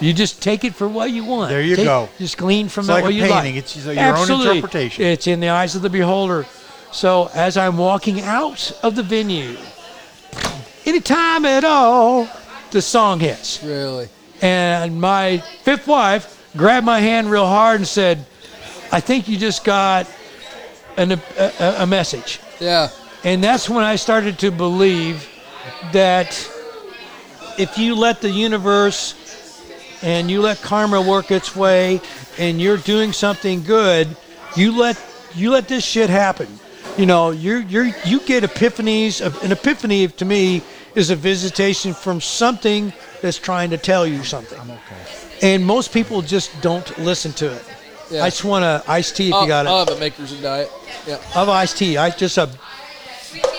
You 0.00 0.12
just 0.12 0.42
take 0.42 0.64
it 0.64 0.74
for 0.74 0.88
what 0.88 1.10
you 1.12 1.24
want. 1.24 1.50
There 1.50 1.62
you 1.62 1.76
Take- 1.76 1.86
go. 1.86 2.08
Just 2.18 2.36
glean 2.36 2.68
from 2.68 2.82
It's 2.82 2.88
that 2.88 2.94
like 2.94 3.04
what 3.04 3.12
a 3.12 3.14
you 3.14 3.22
painting. 3.22 3.54
like. 3.54 3.64
It's 3.64 3.76
your 3.76 4.16
own 4.16 4.30
interpretation. 4.30 5.04
It's 5.04 5.26
in 5.26 5.40
the 5.40 5.48
eyes 5.50 5.74
of 5.76 5.82
the 5.82 5.88
beholder. 5.88 6.46
So 6.92 7.30
as 7.32 7.56
I'm 7.56 7.78
walking 7.78 8.20
out 8.20 8.72
of 8.82 8.96
the 8.96 9.02
venue, 9.02 9.56
any 10.84 11.00
time 11.00 11.44
at 11.44 11.64
all, 11.64 12.28
the 12.72 12.82
song 12.82 13.20
hits. 13.20 13.62
Really. 13.62 14.08
And 14.42 15.00
my 15.00 15.38
fifth 15.62 15.86
wife 15.86 16.50
grabbed 16.56 16.84
my 16.84 17.00
hand 17.00 17.30
real 17.30 17.46
hard 17.46 17.76
and 17.80 17.86
said, 17.88 18.26
I 18.92 19.00
think 19.00 19.28
you 19.28 19.38
just 19.38 19.64
got 19.64 20.08
an, 20.96 21.12
a, 21.12 21.76
a, 21.78 21.86
message. 21.86 22.40
Yeah. 22.60 22.88
And 23.24 23.42
that's 23.42 23.68
when 23.68 23.84
I 23.84 23.96
started 23.96 24.38
to 24.40 24.50
believe 24.50 25.28
that 25.92 26.32
if 27.58 27.78
you 27.78 27.94
let 27.94 28.20
the 28.20 28.30
universe 28.30 29.14
and 30.02 30.30
you 30.30 30.40
let 30.42 30.60
karma 30.60 31.00
work 31.00 31.30
its 31.30 31.56
way 31.56 32.00
and 32.38 32.60
you're 32.60 32.76
doing 32.76 33.12
something 33.12 33.62
good, 33.62 34.16
you 34.56 34.76
let 34.76 35.00
you 35.34 35.50
let 35.50 35.68
this 35.68 35.84
shit 35.84 36.10
happen. 36.10 36.48
You 36.96 37.06
know, 37.06 37.30
you're 37.30 37.60
you're 37.60 37.90
you 38.04 38.20
get 38.20 38.44
epiphanies. 38.44 39.20
An 39.42 39.52
epiphany 39.52 40.08
to 40.08 40.24
me 40.24 40.62
is 40.94 41.10
a 41.10 41.16
visitation 41.16 41.92
from 41.92 42.20
something 42.20 42.92
that's 43.20 43.38
trying 43.38 43.70
to 43.70 43.78
tell 43.78 44.06
you 44.06 44.22
something. 44.22 44.58
I'm 44.60 44.70
okay. 44.70 45.24
And 45.42 45.64
most 45.64 45.92
people 45.92 46.22
just 46.22 46.50
don't 46.60 46.98
listen 46.98 47.32
to 47.32 47.52
it. 47.52 47.73
Yeah. 48.10 48.22
I 48.24 48.30
just 48.30 48.44
want 48.44 48.62
to 48.62 48.82
iced 48.90 49.16
tea 49.16 49.28
if 49.28 49.34
I'll, 49.34 49.42
you 49.42 49.48
got 49.48 49.66
it. 49.66 49.68
I'll 49.68 49.84
have 49.86 49.96
a 49.96 49.98
makers 49.98 50.32
and 50.32 50.42
diet. 50.42 50.70
Yeah. 51.06 51.18
of 51.34 51.48
iced 51.48 51.78
tea. 51.78 51.96
I 51.96 52.10
just 52.10 52.36
a 52.38 52.48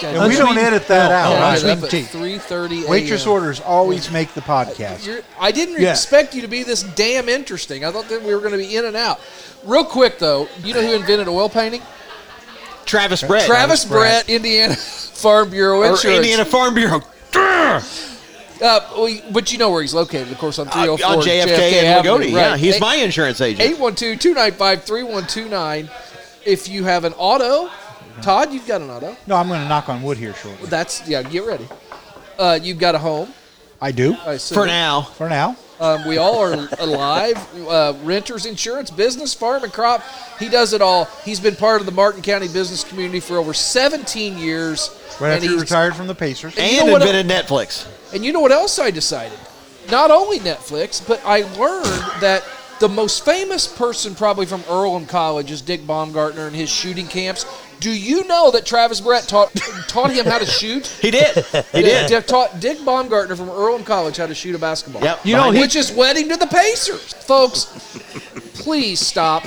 And 0.04 0.30
we 0.30 0.36
don't 0.38 0.58
edit 0.58 0.88
that 0.88 1.10
no, 1.10 1.16
out. 1.16 1.30
no, 1.34 1.36
Yeah, 1.68 1.74
Unsweetened 1.74 1.90
tea. 1.92 2.38
3:30 2.38 2.88
Waitress 2.88 3.26
orders 3.26 3.60
always 3.60 4.10
make 4.12 4.34
the 4.34 4.42
podcast. 4.42 5.06
You're, 5.06 5.22
I 5.40 5.52
didn't 5.52 5.82
Yeah. 5.82 5.92
expect 5.92 6.34
you 6.36 6.42
to 6.44 6.48
be 6.48 6.64
this 6.64 6.84
damn 6.84 7.28
interesting. 7.28 7.84
I 7.84 7.92
thought 7.92 8.08
that 8.10 8.22
we 8.24 8.34
were 8.34 8.40
going 8.40 8.52
to 8.54 8.58
be 8.58 8.76
in 8.76 8.86
and 8.86 8.96
out. 8.96 9.20
Real 9.64 9.84
quick 9.84 10.20
though, 10.20 10.48
you 10.64 10.74
know 10.74 10.82
who 10.82 10.94
invented 10.94 11.28
oil 11.28 11.50
painting? 11.50 11.82
Travis 12.86 13.24
Brett. 13.24 13.48
Travis 13.48 13.84
Brett, 13.84 14.30
Indiana 14.30 14.76
Farm 15.16 15.50
Bureau 15.50 15.80
Or 15.80 15.88
Insurance. 15.88 16.18
Indiana 16.20 16.46
Farm 16.46 16.74
Bureau. 16.76 17.02
Uh, 18.62 18.80
but 19.32 19.52
you 19.52 19.58
know 19.58 19.70
where 19.70 19.82
he's 19.82 19.94
located, 19.94 20.32
of 20.32 20.38
course, 20.38 20.60
on 20.60 20.68
Uh, 20.70 20.72
304 20.72 21.08
on 21.08 21.22
JFK, 21.22 21.74
and 21.80 21.88
Avenue. 21.88 22.12
Lagodi. 22.26 22.32
Yeah, 22.32 22.58
he's 22.58 22.76
Eight- 22.76 22.82
my 22.82 22.96
insurance 22.96 23.42
agent. 23.42 23.78
812-295-3129. 23.80 25.90
If 26.46 26.68
you 26.70 26.84
have 26.86 27.04
an 27.06 27.14
auto, 27.18 27.70
Todd, 28.22 28.54
you've 28.54 28.68
got 28.68 28.82
an 28.82 28.90
auto. 28.90 29.16
No, 29.28 29.36
I'm 29.36 29.48
going 29.48 29.62
to 29.62 29.68
knock 29.68 29.90
on 29.90 30.02
wood 30.04 30.18
here 30.18 30.34
shortly. 30.36 30.68
That's 30.70 31.08
yeah. 31.08 31.22
Get 31.24 31.46
ready. 31.46 31.68
Uh, 32.38 32.60
you've 32.62 32.80
got 32.80 32.96
a 32.96 33.00
home. 33.00 33.34
I 33.82 33.92
do 33.92 34.16
I 34.26 34.34
assume. 34.34 34.56
For 34.56 34.66
now. 34.66 35.02
for 35.02 35.28
now. 35.28 35.58
Um, 35.80 36.08
we 36.08 36.18
all 36.18 36.40
are 36.40 36.70
alive. 36.80 37.38
Uh, 37.68 37.94
renters 38.04 38.46
insurance, 38.46 38.90
business, 38.90 39.34
farm, 39.34 39.64
and 39.64 39.74
crop. 39.74 40.02
He 40.40 40.50
does 40.50 40.74
it 40.74 40.82
all. 40.82 41.06
He's 41.24 41.40
been 41.40 41.56
part 41.56 41.82
of 41.82 41.86
the 41.86 41.92
Martin 41.92 42.22
County 42.22 42.48
business 42.48 42.84
community 42.84 43.20
for 43.20 43.38
over 43.38 43.54
17 43.54 44.38
years. 44.38 44.90
Right 45.20 45.34
and 45.34 45.44
after 45.44 45.56
he 45.56 45.60
retired 45.60 45.96
from 45.96 46.08
the 46.08 46.16
Pacers. 46.16 46.58
And 46.58 46.72
you 46.72 46.80
And 46.80 46.88
know 46.88 46.94
what 46.94 47.02
invented 47.02 47.28
Netflix. 47.32 47.88
And 48.14 48.24
you 48.24 48.32
know 48.32 48.40
what 48.40 48.52
else 48.52 48.80
I 48.80 48.92
decided? 48.92 49.38
Not 49.92 50.12
only 50.12 50.40
Netflix, 50.40 51.06
but 51.06 51.22
I 51.26 51.42
learned 51.60 52.22
that 52.22 52.44
the 52.80 52.90
most 52.90 53.24
famous 53.24 53.68
person 53.68 54.16
probably 54.16 54.46
from 54.46 54.64
Earlham 54.70 55.06
College 55.06 55.52
is 55.52 55.62
Dick 55.62 55.86
Baumgartner 55.88 56.48
and 56.48 56.56
his 56.56 56.70
shooting 56.70 57.08
camps. 57.08 57.46
Do 57.80 57.92
you 57.92 58.26
know 58.28 58.52
that 58.52 58.66
Travis 58.66 59.02
Brett 59.02 59.28
taught 59.28 59.54
taught 59.88 60.12
him 60.12 60.26
how 60.26 60.40
to 60.40 60.46
shoot? 60.46 60.88
He 61.02 61.12
did. 61.12 61.36
He 61.72 61.82
did. 61.82 62.08
Dick 62.08 62.26
taught 62.28 62.60
Dick 62.60 62.84
Baumgartner 62.84 63.36
from 63.36 63.50
Earlham 63.50 63.84
College 63.84 64.18
how 64.18 64.26
to 64.28 64.34
shoot 64.36 64.56
a 64.56 64.60
basketball. 64.60 65.02
Yep. 65.04 65.26
You 65.26 65.36
know, 65.36 65.52
he- 65.52 65.60
which 65.60 65.76
is 65.76 65.92
wedding 65.92 66.30
to 66.30 66.38
the 66.38 66.48
Pacers, 66.48 67.14
folks. 67.14 67.66
please 68.56 69.00
stop 69.00 69.46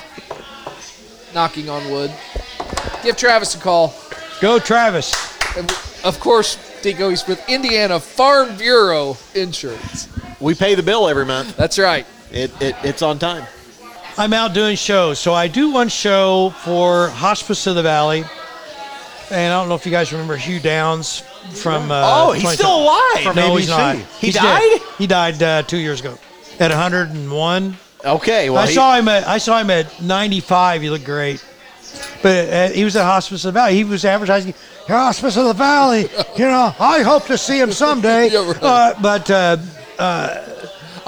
knocking 1.35 1.69
on 1.69 1.91
wood. 1.91 2.13
Give 3.03 3.17
Travis 3.17 3.55
a 3.55 3.59
call. 3.59 3.95
Go 4.41 4.59
Travis. 4.59 5.13
And 5.57 5.71
of 6.05 6.21
course, 6.21 6.57
Deco, 6.83 7.11
he's 7.11 7.27
with 7.27 7.43
Indiana 7.49 7.99
Farm 7.99 8.57
Bureau 8.57 9.17
Insurance. 9.35 10.09
We 10.41 10.55
pay 10.55 10.75
the 10.77 10.83
bill 10.83 11.09
every 11.09 11.25
month. 11.27 11.57
That's 11.57 11.79
right. 11.79 12.07
It, 12.31 12.53
it 12.63 12.77
It's 12.85 13.03
on 13.03 13.19
time. 13.19 13.47
I'm 14.19 14.33
out 14.33 14.53
doing 14.53 14.77
shows. 14.77 15.19
So 15.21 15.33
I 15.33 15.47
do 15.49 15.71
one 15.71 15.89
show 15.89 16.51
for 16.65 17.09
Hospice 17.09 17.67
of 17.67 17.77
the 17.77 17.83
Valley. 17.83 18.25
And 19.31 19.53
I 19.53 19.61
don't 19.61 19.69
know 19.69 19.75
if 19.75 19.85
you 19.87 19.93
guys 19.93 20.11
remember 20.13 20.37
Hugh 20.37 20.59
Downs 20.61 21.21
from. 21.63 21.91
Uh, 21.91 22.03
Oh, 22.05 22.33
he's 22.33 22.51
still 22.53 22.83
alive. 22.83 23.23
From 23.23 23.37
No, 23.37 23.57
he's 23.57 23.69
not. 23.69 23.97
He 23.97 24.27
He's 24.29 24.35
died? 24.35 24.61
dead. 24.61 24.81
He 24.99 25.07
died 25.07 25.43
uh, 25.43 25.63
two 25.63 25.77
years 25.79 26.01
ago 26.01 26.19
at 26.59 26.71
101. 26.71 27.77
Okay. 28.05 28.51
Well, 28.51 28.63
I 28.63 28.67
he- 28.67 28.75
saw 28.75 28.97
him 28.97 29.07
at 29.09 29.27
I 29.29 29.39
saw 29.39 29.59
him 29.61 29.71
at 29.71 30.01
95. 30.03 30.83
He 30.83 30.89
looked 30.91 31.05
great, 31.05 31.45
but 32.23 32.49
uh, 32.53 32.69
he 32.71 32.85
was 32.85 32.97
at 32.97 33.05
Hospice 33.05 33.45
of 33.45 33.53
the 33.55 33.61
Valley. 33.61 33.75
He 33.75 33.85
was 33.85 34.05
advertising 34.05 34.55
Hospice 34.87 35.37
of 35.37 35.45
the 35.45 35.53
Valley. 35.53 36.09
You 36.37 36.47
know, 36.47 36.75
I 36.81 37.03
hope 37.03 37.27
to 37.27 37.37
see 37.39 37.61
him 37.61 37.71
someday. 37.73 38.31
Yeah, 38.33 38.47
right. 38.47 38.63
uh, 38.63 38.95
but 39.03 39.31
uh, 39.31 39.57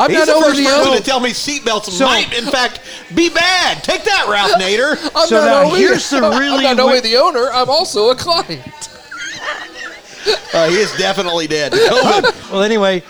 I'm 0.01 0.11
He's 0.11 0.19
not 0.21 0.27
the 0.29 0.33
over 0.33 0.45
first 0.47 0.57
the 0.59 0.65
person 0.65 0.93
O. 0.93 0.97
to 0.97 1.03
tell 1.03 1.21
me 1.21 1.31
seatbelts 1.31 1.91
So- 1.91 2.07
might, 2.07 2.33
in 2.37 2.47
fact, 2.47 2.81
be 3.15 3.29
bad. 3.29 3.85
Take 3.85 4.03
that, 4.05 4.27
Ralph 4.31 4.53
Nader. 4.61 4.97
I'm 5.15 5.29
So 5.29 5.37
not 5.37 5.45
now 5.45 5.63
only, 5.65 5.81
here's 5.81 6.09
the 6.09 6.21
really 6.41 6.65
I'm 6.67 6.77
not 6.77 6.81
only 6.85 7.01
wi- 7.01 7.03
the 7.03 7.17
owner. 7.23 7.51
I'm 7.53 7.69
also 7.69 8.11
a 8.11 8.15
client. 8.17 8.63
Uh, 10.53 10.69
he 10.69 10.77
is 10.77 10.93
definitely 10.99 11.47
dead. 11.47 11.73
COVID. 11.73 12.53
well, 12.53 12.63
anyway, 12.63 13.03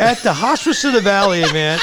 at 0.00 0.18
the 0.18 0.32
Hospice 0.32 0.82
of 0.84 0.94
the 0.94 1.00
Valley 1.00 1.42
event, 1.42 1.80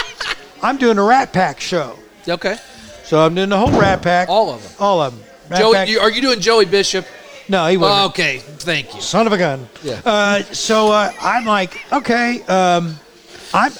I'm 0.61 0.75
doing 0.77 0.97
a 0.97 1.03
Rat 1.03 1.31
Pack 1.31 1.61
show. 1.61 1.97
Okay. 2.27 2.57
So 3.05 3.25
I'm 3.25 3.33
doing 3.33 3.47
the 3.49 3.57
whole 3.57 3.71
Rat 3.79 4.01
Pack. 4.01 4.27
All 4.27 4.49
of 4.53 4.61
them. 4.61 4.71
All 4.79 5.01
of 5.01 5.13
them. 5.17 5.23
Rat 5.49 5.59
Joey, 5.59 5.73
Pack- 5.75 5.87
you, 5.87 5.99
are 5.99 6.11
you 6.11 6.21
doing 6.21 6.39
Joey 6.41 6.65
Bishop? 6.65 7.05
no, 7.47 7.65
he 7.67 7.77
wasn't. 7.77 8.09
okay. 8.11 8.39
Thank 8.39 8.93
you. 8.95 8.99
son 9.01 9.25
of 9.25 9.31
a 9.33 9.37
gun. 9.37 9.67
Yeah. 9.83 10.01
Uh, 10.03 10.41
so 10.43 10.91
uh, 10.91 11.11
I'm 11.21 11.45
like, 11.45 11.79
okay, 11.93 12.41
um, 12.43 12.97
I'm 13.53 13.71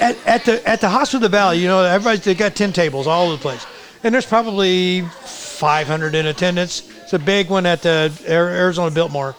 at, 0.00 0.26
at 0.26 0.44
the 0.44 0.66
at 0.68 0.80
the 0.80 0.88
Hospital 0.88 1.24
of 1.24 1.30
the 1.30 1.36
Valley. 1.36 1.58
You 1.58 1.68
know, 1.68 1.84
everybody's 1.84 2.24
they 2.24 2.34
got 2.34 2.54
ten 2.56 2.72
tables 2.72 3.06
all 3.06 3.26
over 3.26 3.36
the 3.36 3.42
place, 3.42 3.66
and 4.02 4.14
there's 4.14 4.26
probably 4.26 5.02
500 5.02 6.14
in 6.14 6.26
attendance. 6.26 6.88
It's 7.02 7.12
a 7.12 7.18
big 7.18 7.50
one 7.50 7.66
at 7.66 7.82
the 7.82 8.12
Arizona 8.26 8.90
Biltmore. 8.90 9.36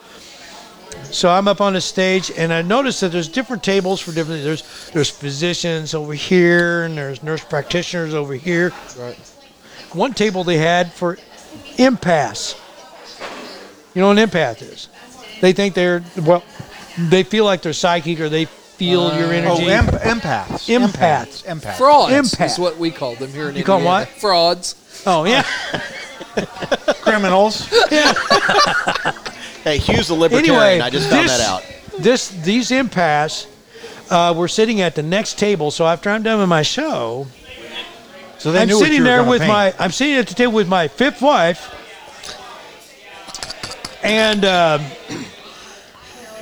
So 1.06 1.30
I'm 1.30 1.48
up 1.48 1.62
on 1.62 1.74
the 1.74 1.82
stage, 1.82 2.32
and 2.38 2.54
I 2.54 2.62
noticed 2.62 3.02
that 3.02 3.12
there's 3.12 3.28
different 3.28 3.64
tables 3.64 4.00
for 4.00 4.12
different. 4.12 4.44
There's 4.44 4.92
there's 4.92 5.10
physicians 5.10 5.94
over 5.94 6.14
here, 6.14 6.84
and 6.84 6.98
there's 6.98 7.24
nurse 7.24 7.44
practitioners 7.44 8.14
over 8.14 8.34
here. 8.34 8.72
Right. 8.98 9.18
One 9.94 10.14
table 10.14 10.44
they 10.44 10.58
had 10.58 10.94
for 10.94 11.18
empaths. 11.78 12.58
You 13.94 14.02
know 14.02 14.08
what 14.08 14.20
an 14.20 14.30
empath 14.30 14.62
is? 14.62 14.88
They 15.42 15.54
think 15.54 15.74
they're 15.74 16.04
well, 16.18 16.44
they 16.98 17.24
feel 17.24 17.46
like 17.46 17.62
they're 17.62 17.74
psychic 17.74 18.20
or 18.20 18.30
they 18.30 18.48
feel 18.82 19.16
your 19.16 19.28
Oh, 19.28 19.30
energy. 19.30 19.70
em- 19.70 19.86
empaths. 19.86 20.66
Empaths. 20.68 21.44
Empaths. 21.46 21.78
Frauds 21.78 22.12
Impact. 22.14 22.52
is 22.54 22.58
what 22.58 22.78
we 22.80 22.90
call 22.90 23.14
them 23.16 23.32
here 23.32 23.50
in 23.50 23.54
New 23.54 23.54
York. 23.54 23.58
You 23.60 23.64
call 23.64 23.76
'em 23.76 23.82
Indiana. 23.86 24.00
what? 24.12 24.20
Frauds. 24.20 24.76
oh 25.06 25.24
yeah. 25.26 25.44
Criminals. 27.02 27.68
hey, 29.64 29.78
Hugh's 29.78 30.10
a 30.10 30.16
libertarian. 30.16 30.56
Anyway, 30.56 30.80
I 30.80 30.90
just 30.90 31.10
found 31.12 31.30
this- 31.30 31.38
that 31.38 31.48
out. 31.48 31.64
This 32.00 32.30
these 32.30 32.72
empaths 32.72 33.46
uh, 34.10 34.34
were 34.36 34.48
sitting 34.48 34.82
at 34.82 34.96
the 34.96 35.04
next 35.04 35.38
table. 35.38 35.70
So 35.70 35.86
after 35.86 36.10
I'm 36.10 36.24
done 36.24 36.40
with 36.40 36.50
my 36.50 36.64
show, 36.64 37.28
So 38.40 38.52
they 38.52 38.62
I'm 38.62 38.68
knew 38.68 38.78
what 38.78 38.86
sitting 38.86 38.98
you 38.98 39.04
were 39.04 39.10
there 39.10 39.18
gonna 39.20 39.30
with 39.30 39.42
paint. 39.42 39.52
my 39.54 39.74
I'm 39.78 39.92
sitting 39.92 40.16
at 40.16 40.26
the 40.28 40.34
table 40.34 40.54
with 40.54 40.68
my 40.68 40.88
fifth 40.88 41.22
wife, 41.22 41.70
and 44.02 44.44
um, 44.46 44.82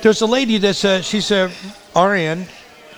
there's 0.00 0.22
a 0.22 0.26
lady 0.26 0.56
that's 0.56 0.82
uh, 0.86 1.02
she's 1.02 1.30
a 1.30 1.50
RN 1.96 2.46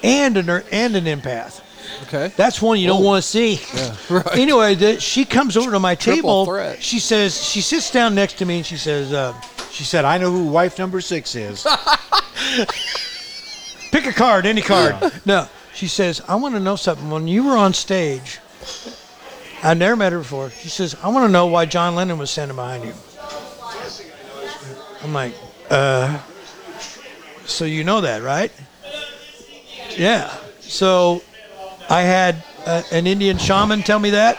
and 0.03 0.37
an 0.37 0.51
and 0.71 0.97
an 0.97 1.05
empath. 1.05 1.61
Okay. 2.05 2.33
That's 2.37 2.61
one 2.63 2.79
you 2.79 2.87
don't 2.87 3.05
want 3.05 3.23
to 3.23 3.29
see. 3.29 3.61
Right. 4.11 4.37
Anyway, 4.39 4.75
the, 4.75 5.01
she 5.01 5.25
comes 5.25 5.57
over 5.57 5.71
to 5.71 5.81
my 5.81 5.95
Triple 5.95 6.17
table. 6.23 6.45
threat. 6.47 6.83
She 6.83 6.99
says 6.99 7.43
she 7.43 7.61
sits 7.61 7.91
down 7.91 8.15
next 8.15 8.35
to 8.39 8.45
me 8.45 8.59
and 8.59 8.67
she 8.67 8.77
says, 8.77 9.13
uh, 9.13 9.39
She 9.71 9.85
said, 9.85 10.05
"I 10.05 10.19
know 10.19 10.31
who 10.31 10.47
wife 10.49 10.79
number 10.79 11.01
six 11.01 11.35
is." 11.35 11.63
"Pick 13.91 14.07
a 14.07 14.13
card, 14.13 14.47
any 14.47 14.63
card." 14.63 14.97
No, 15.25 15.47
she 15.75 15.87
says, 15.87 16.21
"I 16.29 16.35
want 16.37 16.55
to 16.55 16.61
know 16.61 16.77
something. 16.77 17.11
When 17.11 17.29
you 17.29 17.45
were 17.45 17.57
on 17.57 17.75
stage, 17.75 18.39
I 19.63 19.75
never 19.75 19.97
met 19.97 20.13
her 20.13 20.19
before. 20.19 20.51
She 20.51 20.69
says, 20.69 20.97
I 21.03 21.09
want 21.09 21.27
to 21.27 21.33
know 21.33 21.47
why 21.47 21.67
John 21.67 21.95
Lennon 21.95 22.19
was 22.19 22.31
standing 22.31 22.57
behind 22.57 22.85
you." 22.85 22.95
I'm 25.03 25.13
like, 25.13 25.35
"Uh, 25.71 26.19
so 27.47 27.65
you 27.65 27.85
know 27.85 28.01
that, 28.03 28.23
right?" 28.23 28.53
Yeah. 29.97 30.35
So 30.61 31.23
I 31.89 32.03
had 32.03 32.43
uh, 32.67 32.83
an 32.93 33.07
Indian 33.07 33.39
shaman 33.39 33.83
tell 33.83 33.99
me 33.99 34.11
that 34.11 34.39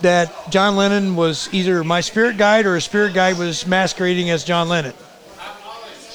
that 0.00 0.50
John 0.50 0.76
Lennon 0.76 1.16
was 1.16 1.48
either 1.52 1.82
my 1.82 2.00
spirit 2.00 2.36
guide 2.36 2.66
or 2.66 2.76
a 2.76 2.80
spirit 2.80 3.14
guide 3.14 3.36
was 3.36 3.66
masquerading 3.66 4.30
as 4.30 4.44
John 4.44 4.68
Lennon 4.68 4.94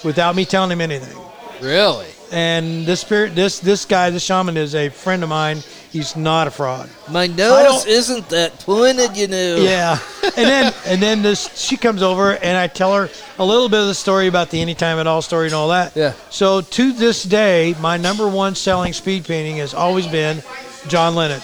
without 0.04 0.36
me 0.36 0.46
telling 0.46 0.72
him 0.72 0.82
anything. 0.82 1.18
Really? 1.62 2.08
And 2.32 2.86
this 2.86 3.02
spirit, 3.02 3.36
this 3.36 3.60
this 3.60 3.86
guy, 3.86 4.10
this 4.10 4.24
shaman 4.24 4.58
is 4.58 4.74
a 4.76 4.90
friend 4.90 5.22
of 5.24 5.30
mine. 5.30 5.60
He's 5.94 6.16
not 6.16 6.48
a 6.48 6.52
fraud. 6.52 6.90
My 7.12 7.28
nose 7.28 7.86
isn't 7.86 8.30
that 8.30 8.60
pointed, 8.62 9.16
you 9.16 9.28
know. 9.28 9.58
Yeah. 9.58 10.00
And 10.24 10.34
then 10.34 10.74
and 10.88 11.00
then 11.00 11.22
this 11.22 11.56
she 11.56 11.78
comes 11.78 12.02
over 12.02 12.36
and 12.36 12.58
I 12.58 12.66
tell 12.66 12.96
her 12.96 13.12
a 13.38 13.46
little 13.46 13.70
bit 13.70 13.80
of 13.80 13.86
the 13.86 13.94
story 13.94 14.26
about 14.26 14.50
the 14.50 14.60
anytime 14.60 14.98
at 14.98 15.06
all 15.06 15.22
story 15.22 15.46
and 15.46 15.54
all 15.54 15.68
that. 15.68 15.96
Yeah. 15.96 16.14
So 16.32 16.62
to 16.62 16.94
this 16.94 17.22
day, 17.22 17.76
my 17.80 17.98
number 17.98 18.28
one 18.28 18.56
selling 18.56 18.92
speed 18.92 19.26
painting 19.26 19.58
has 19.58 19.76
always 19.76 20.08
been 20.08 20.42
John 20.88 21.14
Lennon. 21.14 21.42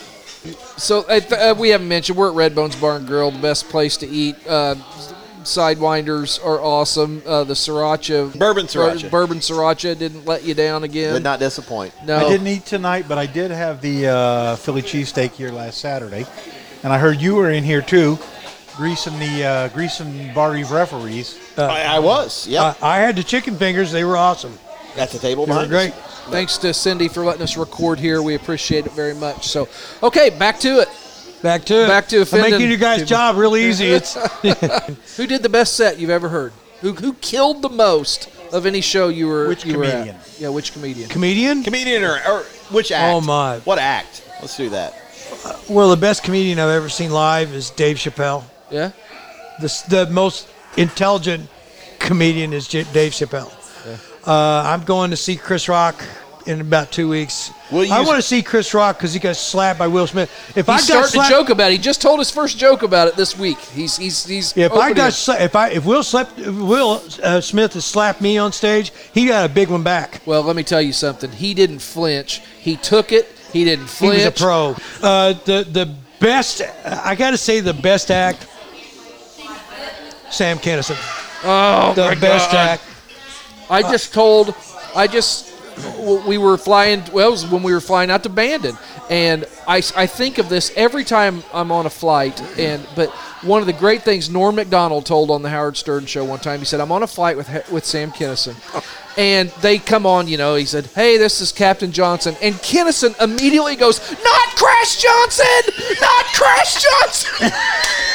So 0.77 1.01
uh, 1.01 1.53
we 1.55 1.69
haven't 1.69 1.87
mentioned 1.87 2.17
we're 2.17 2.29
at 2.29 2.35
Red 2.35 2.55
Bones 2.55 2.75
Bar 2.75 2.95
and 2.95 3.05
Grill, 3.05 3.29
the 3.29 3.37
best 3.37 3.69
place 3.69 3.97
to 3.97 4.07
eat. 4.07 4.35
Uh, 4.47 4.73
sidewinders 5.49 6.43
are 6.45 6.59
awesome. 6.61 7.21
Uh, 7.25 7.43
the 7.43 7.53
sriracha, 7.53 8.37
Bourbon 8.37 8.65
sriracha. 8.67 9.09
bourbon 9.09 9.39
sriracha 9.39 9.97
didn't 9.97 10.25
let 10.25 10.43
you 10.43 10.53
down 10.53 10.83
again. 10.83 11.13
Did 11.13 11.23
not 11.23 11.39
disappoint. 11.39 11.93
no, 12.05 12.17
I 12.17 12.29
didn't 12.29 12.47
eat 12.47 12.65
tonight, 12.65 13.05
but 13.07 13.17
I 13.17 13.25
did 13.25 13.51
have 13.51 13.81
the 13.81 14.07
uh, 14.07 14.55
Philly 14.57 14.81
cheesesteak 14.81 15.31
here 15.31 15.51
last 15.51 15.79
Saturday, 15.79 16.25
and 16.83 16.93
I 16.93 16.97
heard 16.99 17.19
you 17.21 17.35
were 17.35 17.49
in 17.51 17.63
here 17.63 17.81
too, 17.81 18.17
greasing 18.77 19.17
the 19.19 19.43
uh, 19.43 19.67
greasing 19.69 20.33
Barr-Reeve 20.33 20.71
referees. 20.71 21.37
I, 21.57 21.95
I 21.95 21.99
was. 21.99 22.47
Yeah, 22.47 22.63
Uh, 22.63 22.73
I 22.81 22.97
had 22.99 23.15
the 23.15 23.23
chicken 23.23 23.55
fingers; 23.57 23.91
they 23.91 24.03
were 24.03 24.17
awesome. 24.17 24.57
At 24.97 25.09
the 25.11 25.19
table 25.19 25.45
They 25.45 25.51
were 25.53 25.65
behind 25.67 25.73
us. 25.73 25.91
great. 25.93 26.05
Thanks 26.31 26.57
to 26.59 26.73
Cindy 26.73 27.07
for 27.07 27.23
letting 27.25 27.41
us 27.41 27.57
record 27.57 27.99
here. 27.99 28.21
We 28.21 28.35
appreciate 28.35 28.85
it 28.85 28.91
very 28.91 29.13
much. 29.15 29.47
So, 29.47 29.67
okay, 30.03 30.29
back 30.29 30.59
to 30.59 30.79
it. 30.81 30.89
Back 31.41 31.65
to. 31.65 31.87
Back 31.87 32.07
to 32.09 32.17
I'm 32.17 32.21
offending 32.23 32.51
making 32.51 32.69
you 32.71 32.77
guys' 32.77 33.07
job 33.07 33.37
real 33.37 33.55
easy. 33.55 33.87
It's 33.87 34.15
Who 35.17 35.27
did 35.27 35.41
the 35.43 35.49
best 35.49 35.75
set 35.75 35.97
you've 35.99 36.09
ever 36.09 36.29
heard? 36.29 36.51
Who 36.81 36.93
who 36.93 37.13
killed 37.15 37.61
the 37.61 37.69
most 37.69 38.29
of 38.53 38.65
any 38.65 38.81
show 38.81 39.09
you 39.09 39.27
were? 39.27 39.47
Which 39.47 39.65
you 39.65 39.77
were 39.77 39.85
at? 39.85 39.91
comedian? 39.91 40.15
Yeah, 40.37 40.49
which 40.49 40.73
comedian? 40.73 41.09
Comedian? 41.09 41.63
Comedian 41.63 42.03
or, 42.03 42.19
or 42.27 42.43
which 42.71 42.91
act? 42.91 43.13
Oh, 43.13 43.21
my. 43.21 43.59
What 43.59 43.79
act? 43.79 44.23
Let's 44.41 44.55
do 44.57 44.69
that. 44.69 44.93
Well, 45.69 45.89
the 45.89 45.97
best 45.97 46.23
comedian 46.23 46.59
I've 46.59 46.69
ever 46.69 46.89
seen 46.89 47.11
live 47.11 47.53
is 47.53 47.69
Dave 47.71 47.97
Chappelle. 47.97 48.43
yeah. 48.69 48.91
The, 49.61 49.83
the 49.89 50.07
most 50.11 50.47
intelligent 50.77 51.49
comedian 51.99 52.53
is 52.53 52.65
J- 52.67 52.85
Dave 52.93 53.11
Chappelle. 53.11 53.51
Uh, 54.25 54.63
I'm 54.65 54.83
going 54.83 55.11
to 55.11 55.17
see 55.17 55.35
Chris 55.35 55.67
Rock 55.67 56.01
in 56.49 56.59
about 56.61 56.91
two 56.91 57.07
weeks. 57.07 57.51
Will 57.71 57.85
you- 57.85 57.93
I 57.93 58.01
want 58.01 58.15
to 58.17 58.21
see 58.21 58.41
Chris 58.41 58.73
Rock 58.73 58.97
because 58.97 59.13
he 59.13 59.19
got 59.19 59.35
slapped 59.35 59.77
by 59.77 59.87
Will 59.87 60.07
Smith. 60.07 60.29
If 60.57 60.67
I 60.67 60.77
He's 60.77 60.89
got 60.89 61.05
starting 61.05 61.21
to 61.21 61.29
joke 61.29 61.49
about 61.51 61.69
it. 61.71 61.73
He 61.73 61.77
just 61.77 62.01
told 62.01 62.17
his 62.19 62.31
first 62.31 62.57
joke 62.57 62.81
about 62.81 63.07
it 63.07 63.15
this 63.15 63.37
week. 63.37 63.59
He's 63.59 63.95
he's 63.97 64.25
he's. 64.25 64.57
if 64.57 64.71
I 64.71 64.75
opening 64.75 64.95
got 64.95 65.09
it. 65.09 65.13
sla- 65.13 65.39
if 65.41 65.55
I 65.55 65.69
if 65.69 65.85
Will 65.85 66.01
slapped 66.03 66.37
Will 66.39 67.01
uh, 67.23 67.39
Smith 67.39 67.73
has 67.73 67.85
slapped 67.85 68.19
me 68.19 68.37
on 68.39 68.51
stage, 68.51 68.91
he 69.13 69.27
got 69.27 69.45
a 69.45 69.53
big 69.53 69.69
one 69.69 69.83
back. 69.83 70.21
well, 70.25 70.41
let 70.41 70.55
me 70.55 70.63
tell 70.63 70.81
you 70.81 70.91
something. 70.93 71.31
He 71.31 71.53
didn't 71.53 71.79
flinch. 71.79 72.41
He 72.59 72.75
took 72.75 73.11
it. 73.11 73.27
He 73.53 73.63
didn't 73.63 73.85
He 73.85 74.07
flinch. 74.09 74.15
was 74.15 74.25
a 74.25 74.31
pro. 74.31 74.75
Uh, 75.01 75.33
the 75.45 75.65
the 75.71 75.95
best 76.19 76.61
I 76.83 77.15
got 77.15 77.31
to 77.31 77.37
say 77.37 77.59
the 77.59 77.73
best 77.75 78.09
act. 78.11 78.47
Sam 80.31 80.57
Kinison. 80.57 80.97
Oh 81.43 81.93
The 81.95 82.01
my 82.03 82.15
best 82.15 82.51
God. 82.51 82.69
act. 82.69 82.83
I 83.69 83.81
just 83.83 84.13
told, 84.13 84.55
I 84.95 85.05
just, 85.05 85.48
we 86.27 86.37
were 86.37 86.57
flying, 86.57 87.03
well, 87.11 87.29
it 87.29 87.31
was 87.31 87.45
when 87.45 87.63
we 87.63 87.73
were 87.73 87.81
flying 87.81 88.09
out 88.09 88.23
to 88.23 88.29
Bandon. 88.29 88.77
And 89.09 89.45
I, 89.67 89.77
I 89.95 90.05
think 90.05 90.37
of 90.37 90.49
this 90.49 90.71
every 90.75 91.03
time 91.03 91.43
I'm 91.53 91.71
on 91.71 91.85
a 91.85 91.89
flight. 91.89 92.41
And 92.59 92.85
But 92.95 93.09
one 93.41 93.61
of 93.61 93.67
the 93.67 93.73
great 93.73 94.03
things 94.03 94.29
Norm 94.29 94.55
MacDonald 94.55 95.05
told 95.05 95.31
on 95.31 95.41
the 95.41 95.49
Howard 95.49 95.77
Stern 95.77 96.05
show 96.05 96.23
one 96.25 96.39
time, 96.39 96.59
he 96.59 96.65
said, 96.65 96.79
I'm 96.79 96.91
on 96.91 97.03
a 97.03 97.07
flight 97.07 97.37
with, 97.37 97.71
with 97.71 97.85
Sam 97.85 98.11
Kinison. 98.11 98.55
And 99.17 99.49
they 99.59 99.79
come 99.79 100.05
on, 100.05 100.29
you 100.29 100.37
know, 100.37 100.55
he 100.55 100.63
said, 100.63 100.85
hey, 100.95 101.17
this 101.17 101.41
is 101.41 101.51
Captain 101.51 101.91
Johnson. 101.91 102.37
And 102.41 102.55
Kinison 102.55 103.21
immediately 103.21 103.75
goes, 103.75 103.99
not 104.23 104.47
Crash 104.55 105.01
Johnson! 105.01 105.73
Not 105.99 106.25
Crash 106.27 106.81
Johnson! 106.81 107.51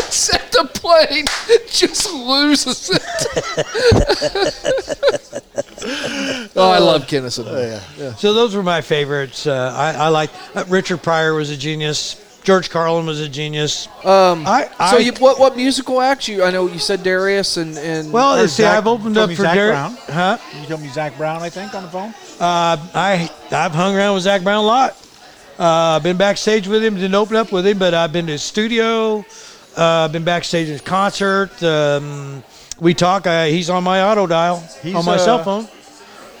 Except 0.06 0.52
the 0.52 0.64
plane 0.74 1.26
just 1.68 2.12
loses 2.12 2.90
it. 2.90 3.02
oh, 6.56 6.70
I 6.70 6.78
love 6.78 7.06
Kinison. 7.06 8.18
So 8.18 8.32
those 8.32 8.54
were 8.54 8.62
my 8.62 8.80
favorites. 8.80 9.46
Uh, 9.46 9.74
I, 9.76 9.92
I 9.92 10.08
like 10.08 10.30
uh, 10.54 10.64
Richard 10.68 11.02
Pryor 11.02 11.34
was 11.34 11.50
a 11.50 11.56
genius. 11.56 12.26
George 12.42 12.70
Carlin 12.70 13.04
was 13.06 13.20
a 13.20 13.28
genius. 13.28 13.86
Um, 14.04 14.46
I, 14.46 14.70
I 14.78 14.92
so 14.92 14.98
you, 14.98 15.12
what 15.18 15.38
what 15.38 15.56
musical 15.56 16.00
acts 16.00 16.26
you? 16.26 16.42
I 16.42 16.50
know 16.50 16.66
you 16.66 16.78
said 16.78 17.02
Darius 17.02 17.58
and 17.58 17.76
and 17.76 18.12
well, 18.12 18.38
see, 18.48 18.62
Zach- 18.62 18.78
I've 18.78 18.86
opened 18.86 19.18
up 19.18 19.28
for 19.30 19.36
Zach 19.36 19.54
Derek. 19.54 19.74
Brown. 19.74 19.96
Huh? 20.06 20.38
You 20.58 20.66
told 20.66 20.80
me 20.80 20.88
Zac 20.88 21.16
Brown, 21.18 21.42
I 21.42 21.50
think, 21.50 21.74
on 21.74 21.82
the 21.82 21.90
phone. 21.90 22.14
Uh, 22.40 22.78
I 22.94 23.30
I've 23.50 23.72
hung 23.72 23.94
around 23.94 24.14
with 24.14 24.22
Zac 24.22 24.42
Brown 24.42 24.64
a 24.64 24.66
lot. 24.66 24.96
Uh, 25.58 25.96
I've 25.96 26.02
been 26.02 26.16
backstage 26.16 26.66
with 26.66 26.82
him, 26.82 26.94
didn't 26.94 27.14
open 27.14 27.36
up 27.36 27.52
with 27.52 27.66
him, 27.66 27.78
but 27.78 27.92
I've 27.92 28.14
been 28.14 28.24
to 28.26 28.32
his 28.32 28.42
studio. 28.42 29.26
Uh, 29.76 30.04
I've 30.04 30.12
been 30.12 30.24
backstage 30.24 30.68
at 30.68 30.72
his 30.72 30.80
concert. 30.80 31.62
Um, 31.62 32.42
we 32.80 32.94
talk. 32.94 33.26
Uh, 33.26 33.46
he's 33.46 33.70
on 33.70 33.84
my 33.84 34.02
auto 34.02 34.26
dial 34.26 34.60
He's, 34.82 34.94
on 34.94 35.04
my 35.04 35.14
uh, 35.14 35.18
cell 35.18 35.44
phone. 35.44 35.68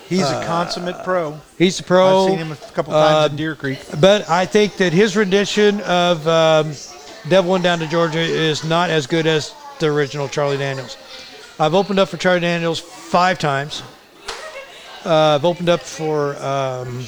He's 0.08 0.28
a 0.28 0.44
consummate 0.44 1.04
pro. 1.04 1.38
He's 1.56 1.78
a 1.78 1.84
pro. 1.84 2.24
I've 2.24 2.30
seen 2.30 2.38
him 2.38 2.52
a 2.52 2.56
couple 2.56 2.92
times 2.92 3.28
uh, 3.28 3.30
in 3.30 3.36
Deer 3.36 3.54
Creek. 3.54 3.78
But 4.00 4.28
I 4.28 4.44
think 4.44 4.76
that 4.78 4.92
his 4.92 5.16
rendition 5.16 5.80
of 5.82 6.26
um, 6.26 6.72
Devil 7.28 7.52
Went 7.52 7.62
Down 7.62 7.78
to 7.78 7.86
Georgia 7.86 8.18
is 8.18 8.64
not 8.64 8.90
as 8.90 9.06
good 9.06 9.28
as 9.28 9.54
the 9.78 9.86
original 9.86 10.26
Charlie 10.28 10.56
Daniels. 10.56 10.96
I've 11.60 11.74
opened 11.74 12.00
up 12.00 12.08
for 12.08 12.16
Charlie 12.16 12.40
Daniels 12.40 12.80
five 12.80 13.38
times. 13.38 13.84
Uh, 15.04 15.36
I've 15.36 15.44
opened 15.44 15.68
up 15.68 15.80
for 15.80 16.36
um, 16.42 17.04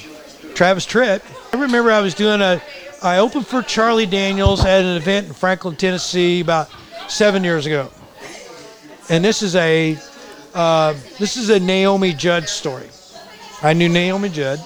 Travis 0.54 0.86
Tritt. 0.86 1.22
I 1.52 1.60
remember 1.60 1.90
I 1.90 2.00
was 2.00 2.14
doing 2.14 2.40
a, 2.40 2.62
I 3.02 3.18
opened 3.18 3.48
for 3.48 3.62
Charlie 3.62 4.06
Daniels 4.06 4.64
at 4.64 4.84
an 4.84 4.96
event 4.96 5.26
in 5.26 5.32
Franklin, 5.32 5.74
Tennessee 5.74 6.40
about 6.40 6.70
seven 7.08 7.42
years 7.42 7.66
ago. 7.66 7.90
And 9.08 9.24
this 9.24 9.42
is 9.42 9.56
a, 9.56 9.98
uh, 10.54 10.94
this 11.18 11.36
is 11.36 11.50
a 11.50 11.58
Naomi 11.58 12.12
Judd 12.12 12.48
story. 12.48 12.88
I 13.60 13.72
knew 13.72 13.88
Naomi 13.88 14.28
Judd. 14.28 14.60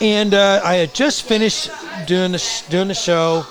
And 0.00 0.34
uh, 0.34 0.60
I 0.64 0.74
had 0.74 0.92
just 0.92 1.22
finished 1.22 1.70
doing 2.08 2.32
the 2.32 2.64
doing 2.68 2.88
the 2.88 2.94
show. 2.94 3.44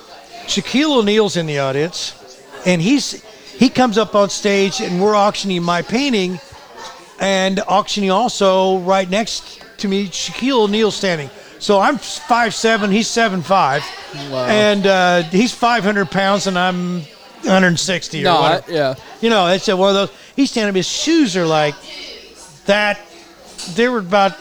Shaquille 0.47 0.97
O'Neal's 0.97 1.37
in 1.37 1.45
the 1.45 1.59
audience, 1.59 2.41
and 2.65 2.81
he's 2.81 3.23
he 3.53 3.69
comes 3.69 3.97
up 3.97 4.13
on 4.13 4.29
stage, 4.29 4.81
and 4.81 5.01
we're 5.01 5.15
auctioning 5.15 5.63
my 5.63 5.83
painting, 5.83 6.39
and 7.19 7.61
auctioning 7.67 8.09
also 8.09 8.79
right 8.79 9.09
next 9.09 9.61
to 9.77 9.87
me, 9.87 10.07
Shaquille 10.07 10.63
O'Neal 10.63 10.91
standing. 10.91 11.29
So 11.59 11.79
I'm 11.79 11.97
five 11.97 12.53
seven, 12.53 12.89
he's 12.91 13.07
seven 13.07 13.41
five, 13.41 13.83
and 14.15 14.87
uh, 14.87 15.23
he's 15.23 15.53
five 15.53 15.83
hundred 15.83 16.09
pounds, 16.09 16.47
and 16.47 16.57
I'm 16.57 17.01
160 17.43 18.21
or 18.21 18.23
no, 18.23 18.37
I, 18.37 18.41
whatever. 18.55 18.71
yeah. 18.71 18.95
You 19.21 19.29
know, 19.29 19.47
it's 19.47 19.67
uh, 19.69 19.75
one 19.77 19.89
of 19.89 19.95
those. 19.95 20.11
He's 20.35 20.51
standing. 20.51 20.75
His 20.75 20.87
shoes 20.87 21.35
are 21.37 21.45
like 21.45 21.75
that. 22.65 22.99
They 23.75 23.89
were 23.89 23.99
about 23.99 24.37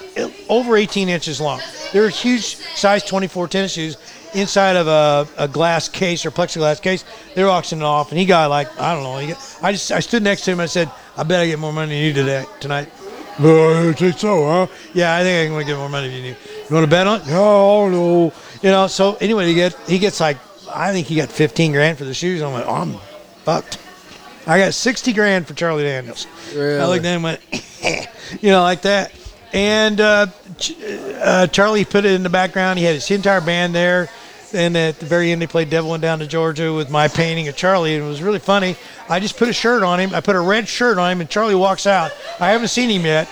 over 0.48 0.76
18 0.76 1.08
inches 1.08 1.40
long. 1.40 1.60
They 1.92 2.00
were 2.00 2.08
huge, 2.08 2.56
size 2.76 3.04
24 3.04 3.48
tennis 3.48 3.72
shoes 3.72 3.96
inside 4.34 4.76
of 4.76 4.86
a, 4.86 5.26
a 5.36 5.48
glass 5.48 5.88
case 5.88 6.24
or 6.24 6.30
plexiglass 6.30 6.80
case. 6.80 7.04
They 7.34 7.42
were 7.42 7.50
auctioning 7.50 7.82
off, 7.84 8.10
and 8.10 8.18
he 8.18 8.26
got 8.26 8.48
like 8.50 8.68
I 8.80 8.94
don't 8.94 9.02
know. 9.02 9.18
He 9.18 9.28
got, 9.28 9.58
I 9.62 9.72
just 9.72 9.90
I 9.90 10.00
stood 10.00 10.22
next 10.22 10.42
to 10.42 10.52
him. 10.52 10.60
and 10.60 10.62
I 10.64 10.66
said, 10.66 10.90
"I 11.16 11.24
bet 11.24 11.40
I 11.40 11.46
get 11.46 11.58
more 11.58 11.72
money 11.72 11.94
than 11.96 12.04
you 12.04 12.12
today 12.12 12.44
tonight." 12.60 12.88
Uh, 13.40 13.88
I 13.90 13.92
think 13.92 14.18
so, 14.18 14.46
huh? 14.48 14.66
Yeah, 14.94 15.14
I 15.16 15.22
think 15.22 15.48
I'm 15.48 15.54
gonna 15.54 15.64
get 15.64 15.76
more 15.76 15.88
money 15.88 16.08
than 16.08 16.24
you. 16.24 16.34
You 16.68 16.74
want 16.74 16.84
to 16.84 16.90
bet 16.90 17.06
on? 17.06 17.20
it? 17.22 17.26
No, 17.28 17.88
no. 17.88 18.32
You 18.62 18.70
know. 18.70 18.86
So 18.88 19.16
anyway, 19.20 19.46
he 19.46 19.54
get 19.54 19.74
he 19.88 19.98
gets 19.98 20.20
like 20.20 20.36
I 20.72 20.92
think 20.92 21.06
he 21.06 21.16
got 21.16 21.30
15 21.30 21.72
grand 21.72 21.98
for 21.98 22.04
the 22.04 22.14
shoes. 22.14 22.42
I'm 22.42 22.52
like, 22.52 22.66
oh, 22.66 22.74
I'm 22.74 22.94
fucked. 23.44 23.78
I 24.46 24.58
got 24.58 24.74
60 24.74 25.12
grand 25.12 25.46
for 25.46 25.54
Charlie 25.54 25.82
Daniels. 25.82 26.26
I 26.54 26.86
looked 26.86 27.04
at 27.04 27.16
him 27.16 27.24
and 27.24 27.24
went, 27.24 27.40
you 28.42 28.50
know, 28.50 28.62
like 28.62 28.82
that. 28.82 29.12
And 29.52 30.00
uh, 30.00 30.26
uh, 31.22 31.46
Charlie 31.48 31.84
put 31.84 32.04
it 32.04 32.12
in 32.12 32.22
the 32.22 32.30
background. 32.30 32.78
He 32.78 32.84
had 32.84 32.94
his 32.94 33.10
entire 33.10 33.40
band 33.40 33.74
there. 33.74 34.08
And 34.54 34.74
at 34.76 34.98
the 34.98 35.04
very 35.04 35.30
end, 35.30 35.42
they 35.42 35.46
played 35.46 35.68
Devil 35.68 35.90
Went 35.90 36.00
Down 36.00 36.20
to 36.20 36.26
Georgia 36.26 36.72
with 36.72 36.88
my 36.90 37.08
painting 37.08 37.48
of 37.48 37.56
Charlie. 37.56 37.94
And 37.94 38.04
it 38.04 38.08
was 38.08 38.22
really 38.22 38.38
funny. 38.38 38.76
I 39.08 39.20
just 39.20 39.36
put 39.36 39.48
a 39.48 39.52
shirt 39.52 39.82
on 39.82 40.00
him. 40.00 40.14
I 40.14 40.22
put 40.22 40.36
a 40.36 40.40
red 40.40 40.66
shirt 40.66 40.96
on 40.96 41.12
him, 41.12 41.20
and 41.20 41.28
Charlie 41.28 41.54
walks 41.54 41.86
out. 41.86 42.12
I 42.40 42.50
haven't 42.50 42.68
seen 42.68 42.88
him 42.88 43.04
yet. 43.04 43.28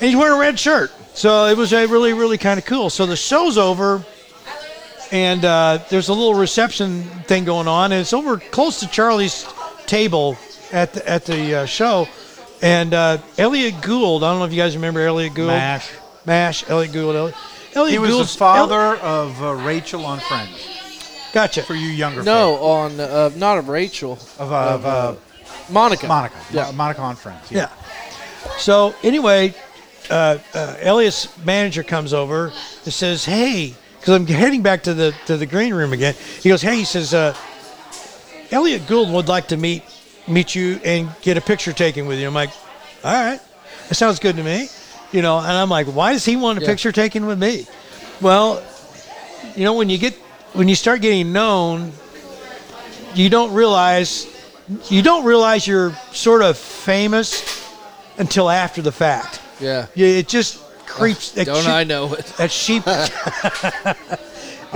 And 0.00 0.10
he's 0.10 0.16
wearing 0.16 0.36
a 0.36 0.40
red 0.40 0.58
shirt. 0.58 0.90
So 1.14 1.46
it 1.46 1.56
was 1.56 1.72
a 1.72 1.86
really, 1.86 2.12
really 2.12 2.38
kind 2.38 2.58
of 2.58 2.66
cool. 2.66 2.90
So 2.90 3.06
the 3.06 3.16
show's 3.16 3.56
over 3.56 4.04
and 5.12 5.44
uh, 5.44 5.78
there's 5.90 6.08
a 6.08 6.12
little 6.12 6.34
reception 6.34 7.02
thing 7.04 7.44
going 7.44 7.68
on, 7.68 7.92
and 7.92 8.00
it's 8.00 8.12
over 8.12 8.38
close 8.38 8.80
to 8.80 8.88
Charlie's 8.88 9.46
table 9.86 10.36
at 10.72 10.92
the, 10.92 11.08
at 11.08 11.24
the 11.24 11.54
uh, 11.54 11.66
show. 11.66 12.08
And 12.62 12.94
uh, 12.94 13.18
Elliot 13.38 13.80
Gould, 13.82 14.24
I 14.24 14.30
don't 14.30 14.38
know 14.40 14.44
if 14.46 14.52
you 14.52 14.58
guys 14.60 14.74
remember 14.74 15.00
Elliot 15.00 15.34
Gould. 15.34 15.48
Mash. 15.48 15.88
Mash. 16.24 16.68
Elliot 16.68 16.92
Gould. 16.92 17.14
Elliot, 17.14 17.36
Elliot 17.74 17.92
He 17.92 17.98
was 17.98 18.10
Gould's- 18.10 18.32
the 18.32 18.38
father 18.38 18.96
of 19.00 19.40
uh, 19.42 19.54
Rachel 19.54 20.04
on 20.06 20.18
Friends. 20.20 20.68
Gotcha. 21.32 21.62
For 21.62 21.74
you 21.74 21.88
younger 21.88 22.22
No, 22.22 22.54
on 22.56 22.98
uh, 22.98 23.30
not 23.36 23.58
of 23.58 23.68
Rachel, 23.68 24.12
of, 24.38 24.52
uh, 24.52 24.56
of 24.74 24.86
uh, 24.86 25.14
Monica. 25.70 26.06
Monica. 26.06 26.36
Yeah. 26.52 26.70
Monica 26.72 27.02
on 27.02 27.16
Friends. 27.16 27.50
Yeah. 27.50 27.68
So 28.58 28.94
anyway, 29.02 29.52
uh, 30.10 30.38
uh, 30.54 30.76
Elliot's 30.80 31.28
manager 31.44 31.82
comes 31.82 32.12
over 32.12 32.52
and 32.84 32.92
says, 32.92 33.24
"Hey," 33.24 33.74
because 33.98 34.14
I'm 34.14 34.26
heading 34.26 34.62
back 34.62 34.82
to 34.84 34.94
the 34.94 35.14
to 35.26 35.36
the 35.36 35.46
green 35.46 35.74
room 35.74 35.92
again. 35.92 36.14
He 36.42 36.48
goes, 36.48 36.62
"Hey," 36.62 36.76
he 36.76 36.84
says, 36.84 37.14
uh, 37.14 37.34
"Elliot 38.50 38.86
Gould 38.86 39.10
would 39.10 39.28
like 39.28 39.48
to 39.48 39.56
meet 39.56 39.82
meet 40.26 40.54
you 40.54 40.80
and 40.84 41.10
get 41.22 41.36
a 41.36 41.40
picture 41.40 41.72
taken 41.72 42.06
with 42.06 42.18
you." 42.18 42.26
I'm 42.26 42.34
like, 42.34 42.50
"All 43.02 43.12
right, 43.12 43.40
that 43.88 43.94
sounds 43.94 44.18
good 44.18 44.36
to 44.36 44.42
me," 44.42 44.68
you 45.12 45.22
know. 45.22 45.38
And 45.38 45.52
I'm 45.52 45.70
like, 45.70 45.86
"Why 45.86 46.12
does 46.12 46.24
he 46.24 46.36
want 46.36 46.58
a 46.58 46.62
Yeah. 46.62 46.68
picture 46.68 46.92
taken 46.92 47.26
with 47.26 47.38
me?" 47.38 47.66
Well, 48.20 48.62
you 49.56 49.64
know, 49.64 49.74
when 49.74 49.88
you 49.90 49.98
get 49.98 50.14
when 50.52 50.68
you 50.68 50.74
start 50.74 51.00
getting 51.00 51.32
known, 51.32 51.92
you 53.14 53.30
don't 53.30 53.52
realize 53.52 54.26
you 54.88 55.02
don't 55.02 55.24
realize 55.24 55.66
you're 55.66 55.94
sort 56.12 56.42
of 56.42 56.56
famous 56.56 57.42
until 58.18 58.48
after 58.48 58.80
the 58.80 58.92
fact. 58.92 59.40
Yeah. 59.60 59.86
Yeah, 59.94 60.08
it 60.08 60.28
just 60.28 60.60
creeps. 60.86 61.32
that 61.32 61.46
Don't 61.46 61.62
sheep- 61.62 61.68
I 61.70 61.84
know 61.84 62.12
it? 62.14 62.26
That 62.38 62.50
sheep. 62.50 62.82
I 62.86 63.94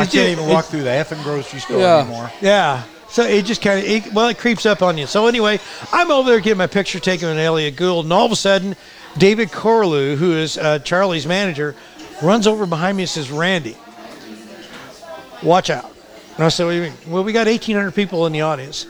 can't 0.06 0.14
even 0.30 0.46
walk 0.46 0.66
through 0.66 0.82
the 0.82 0.90
effing 0.90 1.22
grocery 1.22 1.60
store 1.60 1.80
Yeah. 1.80 1.98
anymore. 1.98 2.30
Yeah. 2.40 2.84
So 3.10 3.24
it 3.24 3.44
just 3.46 3.62
kind 3.62 3.84
of, 4.06 4.14
well, 4.14 4.28
it 4.28 4.38
creeps 4.38 4.66
up 4.66 4.82
on 4.82 4.98
you. 4.98 5.06
So 5.06 5.26
anyway, 5.26 5.58
I'm 5.92 6.10
over 6.10 6.30
there 6.30 6.40
getting 6.40 6.58
my 6.58 6.66
picture 6.66 7.00
taken 7.00 7.28
with 7.28 7.38
Elliot 7.38 7.74
Gould, 7.76 8.04
and 8.04 8.12
all 8.12 8.26
of 8.26 8.32
a 8.32 8.36
sudden, 8.36 8.76
David 9.16 9.48
Corlew, 9.48 10.16
who 10.16 10.32
is 10.36 10.58
uh, 10.58 10.78
Charlie's 10.80 11.26
manager, 11.26 11.74
runs 12.22 12.46
over 12.46 12.66
behind 12.66 12.96
me 12.98 13.04
and 13.04 13.10
says, 13.10 13.30
"Randy, 13.30 13.76
watch 15.42 15.70
out." 15.70 15.90
And 16.36 16.44
I 16.44 16.48
said, 16.50 16.64
"What 16.64 16.72
do 16.72 16.76
you 16.76 16.82
mean?" 16.82 16.92
Well, 17.08 17.24
we 17.24 17.32
got 17.32 17.46
1,800 17.46 17.92
people 17.94 18.26
in 18.26 18.32
the 18.32 18.42
audience. 18.42 18.86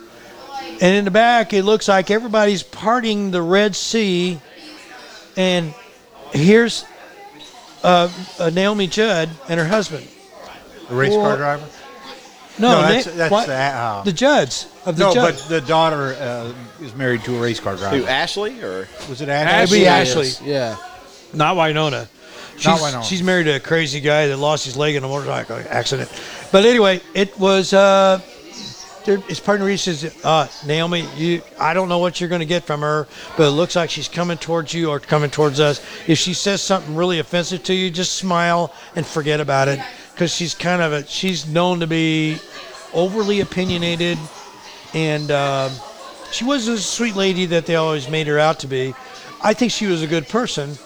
And 0.80 0.94
in 0.96 1.04
the 1.04 1.10
back, 1.10 1.52
it 1.52 1.62
looks 1.64 1.88
like 1.88 2.10
everybody's 2.10 2.62
parting 2.62 3.30
the 3.30 3.40
Red 3.42 3.74
Sea. 3.76 4.40
And 5.38 5.72
here's 6.32 6.84
uh, 7.84 8.10
uh, 8.40 8.50
Naomi 8.50 8.88
Judd 8.88 9.30
and 9.48 9.58
her 9.60 9.66
husband. 9.66 10.06
The 10.88 10.94
race 10.96 11.10
Well, 11.12 11.20
car 11.22 11.36
driver. 11.36 11.66
No, 12.58 12.82
that's 12.82 13.06
Na- 13.06 13.12
that's 13.14 13.30
what? 13.30 13.46
the, 13.46 13.54
uh, 13.54 14.02
the 14.02 14.12
Judds 14.12 14.66
of 14.84 14.96
the 14.96 15.04
no, 15.04 15.14
Judds. 15.14 15.42
but 15.42 15.48
the 15.48 15.60
daughter 15.60 16.16
uh, 16.18 16.52
is 16.84 16.92
married 16.96 17.22
to 17.22 17.36
a 17.36 17.40
race 17.40 17.60
car 17.60 17.76
driver. 17.76 17.98
Who, 17.98 18.04
Ashley 18.06 18.60
or 18.60 18.88
Was 19.08 19.20
it 19.20 19.28
Abby 19.28 19.86
Ashley? 19.86 19.86
Ashley. 20.26 20.50
Yeah. 20.50 20.76
Not 21.32 21.54
Wynonna. 21.54 22.08
She's, 22.56 22.66
Not 22.66 22.80
Wynonna. 22.80 23.04
she's 23.04 23.22
married 23.22 23.44
to 23.44 23.52
a 23.56 23.60
crazy 23.60 24.00
guy 24.00 24.26
that 24.26 24.38
lost 24.38 24.64
his 24.64 24.76
leg 24.76 24.96
in 24.96 25.04
a 25.04 25.08
motorcycle 25.08 25.62
accident. 25.68 26.10
But 26.50 26.64
anyway, 26.64 27.00
it 27.14 27.38
was. 27.38 27.72
Uh, 27.72 28.20
there- 28.20 28.37
his 29.16 29.40
partner 29.40 29.66
Reese 29.66 29.82
says, 29.82 30.16
uh, 30.24 30.46
"Naomi, 30.66 31.06
you, 31.16 31.42
I 31.58 31.74
don't 31.74 31.88
know 31.88 31.98
what 31.98 32.20
you're 32.20 32.28
going 32.28 32.40
to 32.40 32.46
get 32.46 32.64
from 32.64 32.80
her, 32.80 33.06
but 33.36 33.48
it 33.48 33.50
looks 33.50 33.76
like 33.76 33.90
she's 33.90 34.08
coming 34.08 34.38
towards 34.38 34.74
you 34.74 34.90
or 34.90 35.00
coming 35.00 35.30
towards 35.30 35.60
us. 35.60 35.80
If 36.06 36.18
she 36.18 36.34
says 36.34 36.62
something 36.62 36.94
really 36.94 37.18
offensive 37.18 37.62
to 37.64 37.74
you, 37.74 37.90
just 37.90 38.16
smile 38.16 38.72
and 38.94 39.06
forget 39.06 39.40
about 39.40 39.68
it, 39.68 39.80
because 40.12 40.34
she's 40.34 40.54
kind 40.54 40.82
of 40.82 40.92
a. 40.92 41.06
She's 41.06 41.46
known 41.46 41.80
to 41.80 41.86
be 41.86 42.38
overly 42.94 43.40
opinionated, 43.40 44.18
and 44.94 45.30
um 45.30 45.72
she 46.30 46.44
wasn't 46.44 46.78
a 46.78 46.82
sweet 46.82 47.16
lady 47.16 47.46
that 47.46 47.64
they 47.66 47.76
always 47.76 48.08
made 48.08 48.26
her 48.26 48.38
out 48.38 48.60
to 48.60 48.66
be. 48.66 48.94
I 49.42 49.54
think 49.54 49.72
she 49.72 49.86
was 49.86 50.02
a 50.02 50.06
good 50.06 50.28
person." 50.28 50.76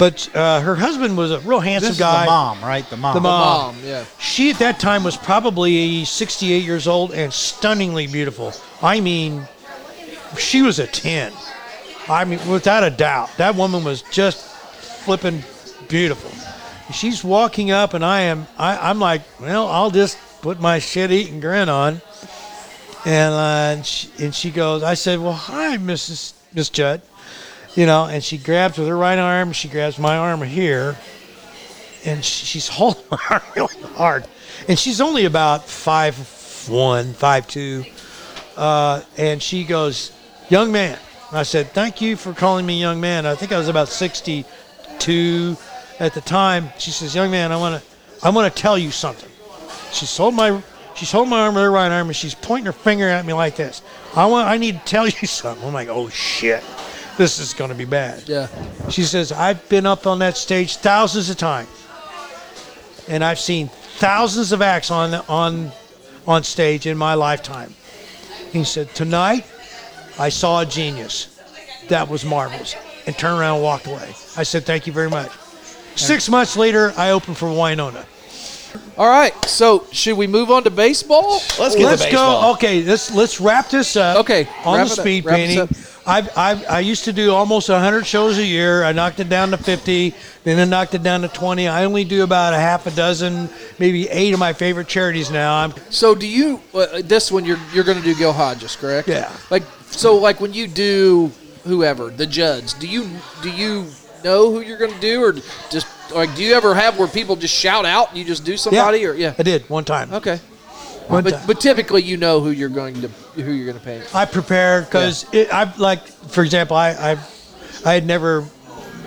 But 0.00 0.34
uh, 0.34 0.62
her 0.62 0.74
husband 0.76 1.18
was 1.18 1.30
a 1.30 1.40
real 1.40 1.60
handsome 1.60 1.90
This 1.90 1.96
is 1.96 2.00
guy. 2.00 2.24
the 2.24 2.30
mom, 2.30 2.62
right? 2.62 2.88
The 2.88 2.96
mom. 2.96 3.14
The 3.14 3.20
mom. 3.20 3.76
Mom, 3.76 3.84
yeah. 3.84 4.06
She 4.18 4.48
at 4.48 4.58
that 4.60 4.80
time 4.80 5.04
was 5.04 5.14
probably 5.18 6.06
68 6.06 6.64
years 6.64 6.88
old 6.88 7.12
and 7.12 7.30
stunningly 7.30 8.06
beautiful. 8.06 8.54
I 8.80 9.00
mean, 9.00 9.46
she 10.38 10.62
was 10.62 10.78
a 10.78 10.86
10. 10.86 11.34
I 12.08 12.24
mean, 12.24 12.40
without 12.48 12.82
a 12.82 12.88
doubt, 12.88 13.28
that 13.36 13.54
woman 13.56 13.84
was 13.84 14.00
just 14.10 14.42
flipping 15.04 15.44
beautiful. 15.88 16.30
She's 16.94 17.22
walking 17.22 17.70
up, 17.70 17.92
and 17.92 18.02
I 18.02 18.22
am. 18.22 18.46
I, 18.56 18.90
I'm 18.90 19.00
like, 19.00 19.20
well, 19.38 19.68
I'll 19.68 19.90
just 19.90 20.16
put 20.40 20.60
my 20.60 20.78
shit-eating 20.78 21.40
grin 21.40 21.68
on. 21.68 22.00
And 23.04 23.34
uh, 23.34 23.74
and, 23.76 23.86
she, 23.86 24.10
and 24.18 24.34
she 24.34 24.50
goes, 24.50 24.82
I 24.82 24.94
said, 24.94 25.20
well, 25.20 25.34
hi, 25.34 25.76
Mrs. 25.76 26.32
Miss 26.54 26.70
Judd. 26.70 27.02
You 27.76 27.86
know, 27.86 28.06
and 28.06 28.22
she 28.22 28.36
grabs 28.36 28.78
with 28.78 28.88
her 28.88 28.96
right 28.96 29.18
arm. 29.18 29.52
She 29.52 29.68
grabs 29.68 29.98
my 29.98 30.16
arm 30.16 30.42
here, 30.42 30.96
and 32.04 32.24
she's 32.24 32.66
holding 32.66 33.04
my 33.10 33.18
arm 33.30 33.42
really 33.56 33.82
hard. 33.94 34.26
And 34.68 34.78
she's 34.78 35.00
only 35.00 35.24
about 35.24 35.64
five 35.66 36.16
one, 36.68 37.12
five 37.14 37.46
two, 37.46 37.84
uh, 38.56 39.02
and 39.16 39.40
she 39.40 39.64
goes, 39.64 40.12
"Young 40.48 40.72
man." 40.72 40.98
And 41.30 41.38
I 41.38 41.44
said, 41.44 41.72
"Thank 41.72 42.00
you 42.00 42.16
for 42.16 42.32
calling 42.32 42.66
me 42.66 42.80
young 42.80 43.00
man." 43.00 43.24
I 43.24 43.36
think 43.36 43.52
I 43.52 43.58
was 43.58 43.68
about 43.68 43.88
sixty-two 43.88 45.56
at 46.00 46.12
the 46.12 46.20
time. 46.20 46.70
She 46.78 46.90
says, 46.90 47.14
"Young 47.14 47.30
man, 47.30 47.52
I 47.52 47.56
want 47.56 47.80
to, 47.80 48.26
I 48.26 48.30
want 48.30 48.52
to 48.52 48.62
tell 48.62 48.76
you 48.76 48.90
something." 48.90 49.30
She's 49.92 50.16
holding 50.16 50.36
my, 50.36 50.62
she's 50.94 51.10
holding 51.12 51.30
my 51.30 51.40
arm 51.40 51.54
with 51.54 51.62
her 51.62 51.70
right 51.70 51.90
arm, 51.90 52.08
and 52.08 52.16
she's 52.16 52.34
pointing 52.34 52.66
her 52.66 52.72
finger 52.72 53.08
at 53.08 53.24
me 53.24 53.32
like 53.32 53.56
this. 53.56 53.80
I 54.16 54.26
want, 54.26 54.48
I 54.48 54.56
need 54.56 54.80
to 54.80 54.84
tell 54.84 55.06
you 55.06 55.12
something. 55.28 55.66
I'm 55.66 55.72
like, 55.72 55.88
"Oh 55.88 56.08
shit." 56.08 56.64
This 57.20 57.38
is 57.38 57.52
going 57.52 57.68
to 57.68 57.76
be 57.76 57.84
bad. 57.84 58.26
Yeah. 58.26 58.48
She 58.88 59.02
says, 59.02 59.30
I've 59.30 59.68
been 59.68 59.84
up 59.84 60.06
on 60.06 60.20
that 60.20 60.38
stage 60.38 60.78
thousands 60.78 61.28
of 61.28 61.36
times. 61.36 61.68
And 63.10 63.22
I've 63.22 63.38
seen 63.38 63.68
thousands 63.98 64.52
of 64.52 64.62
acts 64.62 64.90
on 64.90 65.12
on 65.28 65.70
on 66.26 66.42
stage 66.44 66.86
in 66.86 66.96
my 66.96 67.12
lifetime. 67.12 67.74
He 68.52 68.64
said, 68.64 68.94
Tonight 68.94 69.44
I 70.18 70.30
saw 70.30 70.62
a 70.62 70.64
genius. 70.64 71.38
That 71.88 72.08
was 72.08 72.24
marvelous. 72.24 72.74
And 73.06 73.14
turned 73.18 73.38
around 73.38 73.56
and 73.56 73.64
walked 73.64 73.86
away. 73.86 74.14
I 74.38 74.42
said, 74.42 74.64
Thank 74.64 74.86
you 74.86 74.94
very 74.94 75.10
much. 75.10 75.30
Six 75.96 76.26
months 76.30 76.56
later, 76.56 76.94
I 76.96 77.10
opened 77.10 77.36
for 77.36 77.48
Wynonna. 77.48 78.06
All 78.96 79.10
right. 79.10 79.34
So 79.44 79.84
should 79.92 80.16
we 80.16 80.26
move 80.26 80.50
on 80.50 80.64
to 80.64 80.70
baseball? 80.70 81.32
let's 81.58 81.76
get 81.76 81.84
Let's 81.84 82.02
to 82.02 82.08
baseball. 82.08 82.42
go. 82.44 82.52
Okay, 82.54 82.82
let's 82.82 83.14
let's 83.14 83.42
wrap 83.42 83.68
this 83.68 83.94
up. 83.96 84.20
Okay, 84.20 84.48
on 84.64 84.78
wrap 84.78 84.88
the 84.88 84.94
speed 84.94 85.26
Wrap 85.26 85.36
painting. 85.36 85.68
I've, 86.06 86.36
I've, 86.36 86.68
I 86.68 86.80
used 86.80 87.04
to 87.04 87.12
do 87.12 87.32
almost 87.32 87.68
100 87.68 88.06
shows 88.06 88.38
a 88.38 88.44
year. 88.44 88.84
I 88.84 88.92
knocked 88.92 89.20
it 89.20 89.28
down 89.28 89.50
to 89.50 89.56
50, 89.56 90.14
then 90.44 90.58
I 90.58 90.64
knocked 90.64 90.94
it 90.94 91.02
down 91.02 91.20
to 91.22 91.28
20. 91.28 91.68
I 91.68 91.84
only 91.84 92.04
do 92.04 92.22
about 92.24 92.52
a 92.54 92.58
half 92.58 92.86
a 92.86 92.90
dozen, 92.90 93.48
maybe 93.78 94.08
eight 94.08 94.32
of 94.32 94.40
my 94.40 94.52
favorite 94.52 94.88
charities 94.88 95.30
now. 95.30 95.56
I'm 95.56 95.74
So 95.90 96.14
do 96.14 96.26
you? 96.26 96.60
Uh, 96.74 97.02
this 97.04 97.30
one 97.30 97.44
you're 97.44 97.58
you're 97.72 97.84
going 97.84 97.98
to 97.98 98.04
do 98.04 98.14
Gil 98.14 98.32
Hodges, 98.32 98.76
correct? 98.76 99.08
Yeah. 99.08 99.30
Like 99.50 99.62
so, 99.90 100.16
like 100.16 100.40
when 100.40 100.52
you 100.54 100.66
do 100.66 101.30
whoever 101.64 102.10
the 102.10 102.26
Judds, 102.26 102.72
do 102.74 102.86
you 102.88 103.08
do 103.42 103.50
you 103.50 103.86
know 104.24 104.50
who 104.50 104.60
you're 104.60 104.78
going 104.78 104.92
to 104.94 105.00
do, 105.00 105.22
or 105.22 105.32
just 105.70 105.86
like 106.14 106.34
do 106.34 106.42
you 106.42 106.54
ever 106.54 106.74
have 106.74 106.98
where 106.98 107.08
people 107.08 107.36
just 107.36 107.54
shout 107.54 107.84
out 107.84 108.08
and 108.10 108.18
you 108.18 108.24
just 108.24 108.44
do 108.44 108.56
somebody, 108.56 109.00
Yeah. 109.00 109.08
or 109.08 109.14
yeah? 109.14 109.34
I 109.38 109.42
did 109.42 109.68
one 109.68 109.84
time. 109.84 110.12
Okay. 110.14 110.40
But 111.10 111.42
but 111.46 111.60
typically 111.60 112.02
you 112.02 112.16
know 112.16 112.40
who 112.40 112.50
you're 112.50 112.68
going 112.68 113.00
to 113.02 113.08
who 113.08 113.52
you're 113.52 113.66
going 113.66 113.78
to 113.78 113.84
paint. 113.84 114.14
I 114.14 114.24
prepared 114.24 114.84
because 114.84 115.26
I've 115.34 115.78
like, 115.78 116.06
for 116.06 116.42
example, 116.44 116.76
I 116.76 116.90
I, 116.90 117.18
I 117.84 117.94
had 117.94 118.06
never 118.06 118.44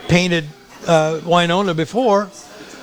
painted 0.08 0.46
uh, 0.86 1.20
Wynonna 1.24 1.76
before, 1.76 2.30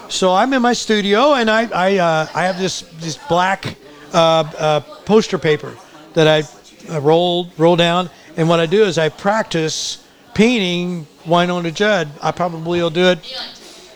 so 0.09 0.33
I'm 0.33 0.53
in 0.55 0.63
my 0.63 0.73
studio 0.73 1.35
and 1.35 1.51
I 1.51 1.69
I, 1.69 1.99
uh, 1.99 2.29
I 2.35 2.45
have 2.45 2.59
this 2.59 2.81
this 3.01 3.19
black 3.29 3.77
uh, 4.13 4.17
uh, 4.59 4.81
poster 5.05 5.39
paper 5.39 5.77
that 6.15 6.27
I 6.27 6.93
uh, 6.93 7.01
roll 7.01 7.49
roll 7.59 7.77
down, 7.77 8.11
and 8.37 8.49
what 8.49 8.59
I 8.59 8.67
do 8.67 8.85
is 8.85 8.97
I 8.97 9.11
practice 9.11 10.05
painting 10.35 11.07
Wynonna 11.25 11.75
Judd. 11.75 12.09
I 12.23 12.33
probably 12.33 12.81
will 12.81 12.91
do 12.91 13.07
it 13.11 13.19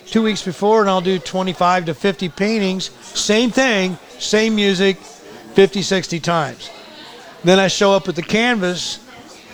two 0.06 0.22
weeks 0.22 0.42
before, 0.42 0.80
and 0.80 0.90
I'll 0.90 1.00
do 1.00 1.18
25 1.18 1.86
to 1.86 1.94
50 1.94 2.28
paintings. 2.28 2.90
Same 3.00 3.50
thing, 3.50 3.98
same 4.18 4.54
music, 4.54 4.98
50, 5.54 5.82
60 5.82 6.20
times. 6.20 6.70
Then 7.42 7.58
I 7.58 7.68
show 7.68 7.92
up 7.92 8.06
with 8.06 8.16
the 8.16 8.22
canvas. 8.22 9.00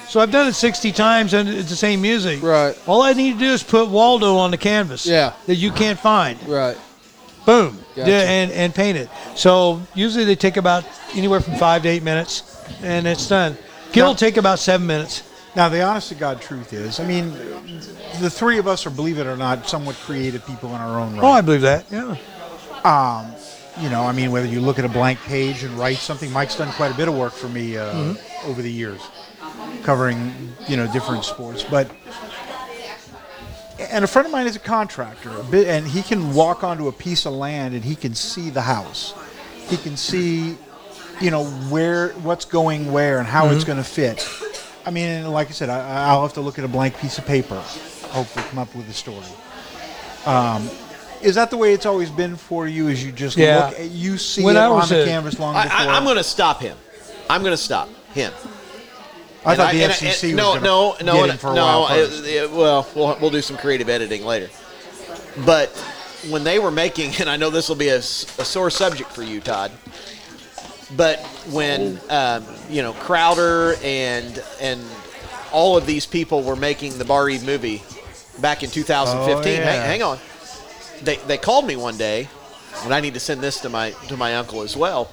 So 0.09 0.20
I've 0.20 0.30
done 0.30 0.48
it 0.48 0.55
60 0.55 0.92
times 0.92 1.34
and 1.34 1.48
it's 1.48 1.70
the 1.70 1.76
same 1.76 2.01
music. 2.01 2.42
Right. 2.42 2.76
All 2.86 3.03
I 3.03 3.12
need 3.12 3.34
to 3.34 3.38
do 3.38 3.46
is 3.46 3.62
put 3.62 3.88
Waldo 3.88 4.36
on 4.36 4.51
the 4.51 4.59
canvas. 4.59 5.07
Yeah. 5.07 5.34
That 5.46 5.57
you 5.57 5.70
can't 5.70 5.98
find. 5.98 6.42
Right. 6.48 6.76
Boom. 7.46 7.78
Gotcha. 7.96 8.11
Yeah, 8.11 8.20
and, 8.22 8.53
and 8.53 8.74
paint 8.74 8.98
it. 8.98 9.09
So 9.34 9.80
usually 9.94 10.24
they 10.24 10.36
take 10.36 10.57
about 10.57 10.84
anywhere 11.14 11.40
from 11.40 11.55
five 11.55 11.82
to 11.82 11.88
eight 11.88 12.03
minutes 12.03 12.64
and 12.82 13.07
it's 13.07 13.28
done. 13.28 13.57
Gil 13.92 14.09
will 14.09 14.14
take 14.14 14.36
about 14.36 14.59
seven 14.59 14.86
minutes. 14.86 15.24
Now, 15.57 15.68
the 15.68 15.82
honest 15.82 16.11
to 16.11 16.14
God 16.14 16.40
truth 16.40 16.72
is, 16.72 17.01
I 17.01 17.07
mean, 17.07 17.32
the 18.20 18.30
three 18.30 18.59
of 18.59 18.68
us 18.68 18.86
are, 18.86 18.90
believe 18.90 19.18
it 19.18 19.26
or 19.26 19.36
not, 19.36 19.68
somewhat 19.68 19.96
creative 19.96 20.46
people 20.46 20.70
in 20.70 20.80
our 20.80 21.01
own 21.01 21.14
right. 21.14 21.24
Oh, 21.24 21.30
I 21.30 21.40
believe 21.40 21.62
that. 21.62 21.86
Yeah. 21.90 22.16
Um, 22.84 23.34
you 23.78 23.88
know, 23.90 24.02
I 24.04 24.12
mean, 24.12 24.30
whether 24.32 24.46
you 24.46 24.60
look 24.60 24.78
at 24.78 24.84
a 24.84 24.88
blank 24.88 25.20
page 25.20 25.62
and 25.62 25.72
write 25.78 25.98
something, 25.98 26.30
Mike's 26.32 26.56
done 26.56 26.72
quite 26.72 26.92
a 26.92 26.96
bit 26.96 27.08
of 27.08 27.16
work 27.16 27.32
for 27.32 27.48
me 27.48 27.76
uh, 27.76 27.92
Mm-hmm. 27.92 28.50
over 28.50 28.62
the 28.62 28.70
years, 28.72 29.00
covering 29.82 30.32
you 30.68 30.76
know 30.76 30.90
different 30.92 31.24
sports. 31.24 31.62
But 31.62 31.90
and 33.78 34.04
a 34.04 34.08
friend 34.08 34.26
of 34.26 34.32
mine 34.32 34.46
is 34.46 34.56
a 34.56 34.60
contractor, 34.60 35.30
a 35.38 35.42
bit, 35.44 35.66
and 35.66 35.86
he 35.86 36.02
can 36.02 36.34
walk 36.34 36.62
onto 36.64 36.88
a 36.88 36.92
piece 36.92 37.24
of 37.26 37.32
land 37.32 37.74
and 37.74 37.82
he 37.84 37.96
can 37.96 38.14
see 38.14 38.50
the 38.50 38.60
house. 38.62 39.14
He 39.68 39.76
can 39.78 39.96
see, 39.96 40.56
you 41.20 41.30
know, 41.30 41.44
where 41.44 42.10
what's 42.22 42.44
going 42.44 42.92
where 42.92 43.18
and 43.18 43.26
how 43.26 43.44
Mm-hmm. 43.46 43.54
it's 43.54 43.64
going 43.64 43.78
to 43.78 43.84
fit. 43.84 44.28
I 44.84 44.90
mean, 44.90 45.26
like 45.30 45.48
I 45.48 45.52
said, 45.52 45.68
I, 45.70 46.08
I'll 46.08 46.22
have 46.22 46.34
to 46.34 46.40
look 46.40 46.58
at 46.58 46.64
a 46.64 46.68
blank 46.68 46.98
piece 46.98 47.18
of 47.18 47.26
paper, 47.26 47.56
hopefully 48.10 48.44
come 48.50 48.58
up 48.58 48.74
with 48.74 48.88
a 48.88 48.92
story. 48.92 49.24
Is 51.22 51.34
that 51.34 51.50
the 51.50 51.56
way 51.56 51.72
it's 51.74 51.86
always 51.86 52.10
been 52.10 52.36
for 52.36 52.66
you? 52.66 52.88
Is 52.88 53.04
you 53.04 53.12
just 53.12 53.36
Yeah. 53.36 53.66
look, 53.68 53.78
at, 53.80 53.90
you 53.90 54.16
see 54.18 54.42
When 54.42 54.56
it 54.56 54.60
on 54.60 54.88
the 54.88 55.02
a- 55.02 55.06
canvas 55.06 55.38
long 55.38 55.54
I, 55.54 55.64
before? 55.64 55.78
I, 55.78 55.86
I'm 55.96 56.04
going 56.04 56.16
to 56.16 56.24
stop 56.24 56.60
him. 56.60 56.76
I'm 57.28 57.42
going 57.42 57.52
to 57.52 57.56
stop 57.62 57.88
him. 58.14 58.32
I 59.44 59.56
thought 59.56 59.70
And 59.72 59.78
the 59.80 59.84
and 59.84 59.92
FCC 59.92 60.30
and- 60.30 60.36
was 60.38 60.44
no, 60.44 60.52
gonna 60.54 60.60
no, 60.64 60.90
no, 60.92 60.96
get 60.96 61.04
no, 61.26 61.32
him 61.32 61.38
for 61.38 61.50
a 61.50 61.54
no. 61.54 61.64
while 61.64 61.88
it- 61.98 62.08
first. 62.08 62.24
it- 62.26 62.50
well, 62.50 62.86
we'll 62.94 63.18
we'll 63.20 63.30
do 63.30 63.40
some 63.42 63.56
creative 63.56 63.88
editing 63.88 64.24
later. 64.24 64.50
But 65.46 65.70
when 66.28 66.44
they 66.44 66.58
were 66.58 66.70
making, 66.70 67.12
and 67.20 67.28
I 67.30 67.36
know 67.36 67.48
this 67.50 67.68
will 67.68 67.76
be 67.76 67.88
a 67.88 68.02
sore 68.02 68.70
subject 68.70 69.10
for 69.12 69.22
you, 69.22 69.40
Todd. 69.40 69.70
But 70.96 71.20
when 71.50 72.00
um, 72.10 72.44
you 72.68 72.82
know 72.82 72.92
Crowder 72.94 73.76
and 73.82 74.42
and 74.60 74.82
all 75.52 75.76
of 75.76 75.86
these 75.86 76.04
people 76.04 76.42
were 76.42 76.56
making 76.56 76.98
the 76.98 77.04
Barr-Reeve 77.04 77.44
movie 77.44 77.82
back 78.40 78.62
in 78.62 78.70
2015, 78.70 79.46
Oh, 79.46 79.56
yeah. 79.64 79.70
hang, 79.70 79.80
hang 79.82 80.02
on, 80.02 80.18
they 81.03 81.16
they 81.16 81.38
called 81.38 81.66
me 81.66 81.76
one 81.76 81.96
day, 81.96 82.28
and 82.84 82.94
I 82.94 83.01
need 83.01 83.14
to 83.14 83.20
send 83.20 83.40
this 83.40 83.61
to 83.61 83.68
my 83.68 83.90
to 84.09 84.16
my 84.16 84.36
uncle 84.36 84.62
as 84.62 84.76
well. 84.76 85.11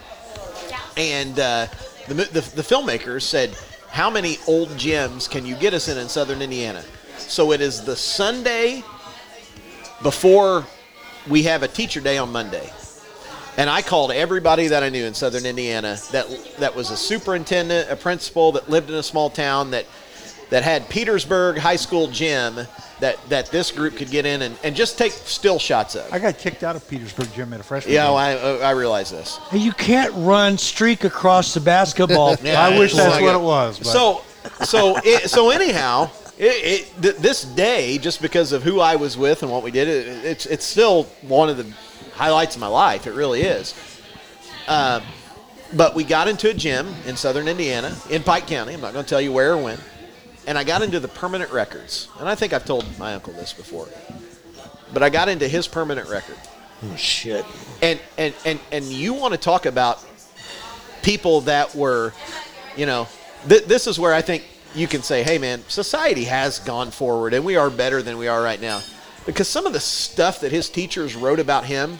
And 0.96 1.40
uh, 1.40 1.68
the, 2.08 2.14
the 2.14 2.42
the 2.56 2.62
filmmakers 2.62 3.24
said, 3.24 3.56
"How 3.90 4.10
many 4.10 4.38
old 4.48 4.70
gyms 4.70 5.30
can 5.30 5.46
you 5.46 5.56
get 5.56 5.74
us 5.74 5.88
in 5.88 5.98
in 5.98 6.10
Southern 6.10 6.42
Indiana?" 6.42 6.84
So 7.18 7.52
it 7.52 7.62
is 7.62 7.84
the 7.84 7.96
Sunday 7.96 8.84
before 10.02 10.66
we 11.28 11.44
have 11.44 11.64
a 11.64 11.68
teacher 11.68 12.00
day 12.00 12.18
on 12.18 12.32
Monday, 12.32 12.72
and 13.58 13.70
I 13.70 13.82
called 13.82 14.12
everybody 14.12 14.68
that 14.68 14.84
I 14.84 14.90
knew 14.90 15.06
in 15.06 15.14
Southern 15.14 15.46
Indiana 15.46 15.98
that 16.12 16.28
that 16.60 16.76
was 16.76 16.92
a 16.92 16.98
superintendent, 16.98 17.90
a 17.90 17.96
principal 17.96 18.52
that 18.54 18.70
lived 18.70 18.90
in 18.90 18.96
a 18.96 19.04
small 19.04 19.30
town 19.30 19.72
that 19.72 19.86
that 20.50 20.64
had 20.64 20.88
Petersburg 20.90 21.58
High 21.58 21.76
School 21.76 22.08
gym 22.08 22.56
that 23.00 23.18
that 23.30 23.48
this 23.52 23.72
group 23.72 23.96
could 23.98 24.10
get 24.10 24.26
in 24.26 24.42
and, 24.42 24.58
and 24.64 24.76
just 24.76 24.98
take 24.98 25.12
still 25.12 25.60
shots 25.60 25.96
of. 25.96 26.12
I 26.12 26.20
got 26.20 26.38
kicked 26.38 26.64
out 26.64 26.76
of 26.76 26.88
Petersburg 26.90 27.32
gym 27.34 27.54
at 27.54 27.60
a 27.60 27.64
freshman. 27.64 27.94
Yeah, 27.94 28.06
well, 28.06 28.18
I 28.18 28.34
I 28.68 28.72
realize 28.72 29.12
this. 29.12 29.38
Hey, 29.50 29.60
You 29.60 29.72
can't 29.74 30.14
run 30.16 30.58
streak 30.58 31.04
across 31.04 31.54
the 31.54 31.60
basketball. 31.60 32.36
Yeah, 32.44 32.62
I 32.62 32.78
wish 32.80 32.94
that's 32.96 33.12
like 33.16 33.24
what 33.24 33.36
a- 33.36 33.40
it 33.40 33.44
was. 33.44 33.78
But 33.80 33.88
So, 33.88 34.24
so, 34.64 34.98
it, 35.04 35.30
so 35.30 35.50
anyhow, 35.50 36.10
it, 36.38 36.44
it, 36.46 37.02
th- 37.02 37.16
this 37.18 37.44
day, 37.44 37.98
just 37.98 38.22
because 38.22 38.52
of 38.54 38.64
who 38.64 38.80
I 38.80 38.96
was 38.96 39.18
with 39.18 39.44
and 39.44 39.52
what 39.52 39.64
we 39.64 39.72
did, 39.72 39.88
it, 39.88 40.26
it's 40.26 40.46
it's 40.46 40.66
still 40.66 41.04
one 41.24 41.50
of 41.50 41.58
the 41.58 41.72
highlights 42.14 42.56
of 42.56 42.62
my 42.62 42.68
life. 42.68 43.06
It 43.06 43.14
really 43.14 43.42
is. 43.42 43.74
Uh, 44.68 45.02
but 45.76 45.94
we 45.96 46.04
got 46.04 46.28
into 46.28 46.50
a 46.50 46.54
gym 46.54 46.88
in 47.06 47.16
Southern 47.18 47.48
Indiana, 47.48 47.94
in 48.10 48.24
Pike 48.24 48.48
County. 48.48 48.74
I'm 48.74 48.82
not 48.82 48.94
going 48.94 49.04
to 49.04 49.10
tell 49.10 49.22
you 49.22 49.34
where 49.34 49.54
or 49.54 49.58
when. 49.64 49.78
And 50.48 50.58
I 50.58 50.64
got 50.64 50.82
into 50.82 51.00
the 51.00 51.10
permanent 51.10 51.52
records, 51.52 52.08
and 52.20 52.28
I 52.28 52.34
think 52.34 52.54
I've 52.54 52.66
told 52.66 52.86
my 52.98 53.14
uncle 53.14 53.34
this 53.34 53.54
before. 53.54 53.88
But 54.94 55.04
I 55.04 55.10
got 55.10 55.28
into 55.28 55.48
his 55.48 55.68
permanent 55.68 56.10
record. 56.10 56.38
Oh, 56.84 56.96
shit. 56.96 57.46
and 57.82 58.00
and 58.18 58.34
and 58.46 58.60
and 58.72 58.86
you 58.86 59.14
want 59.14 59.34
to 59.34 59.40
talk 59.40 59.66
about 59.66 60.04
people 61.02 61.42
that 61.42 61.76
were 61.76 62.14
you 62.76 62.86
know 62.86 63.08
th- 63.50 63.66
this 63.66 63.88
is 63.88 63.98
where 63.98 64.14
i 64.14 64.22
think 64.22 64.44
you 64.76 64.86
can 64.88 65.02
say 65.02 65.24
hey 65.24 65.40
man 65.40 65.64
society 65.68 66.26
has 66.26 66.60
gone 66.60 66.92
forward 66.92 67.34
and 67.34 67.44
we 67.44 67.56
are 67.56 67.72
better 67.72 68.02
than 68.04 68.18
we 68.18 68.28
are 68.28 68.42
right 68.42 68.62
now. 68.62 68.82
Because 69.26 69.48
some 69.50 69.66
of 69.66 69.74
the 69.74 69.80
stuff 69.80 70.40
that 70.42 70.52
his 70.54 70.70
teachers 70.70 71.16
wrote 71.16 71.40
about 71.40 71.66
him 71.66 71.98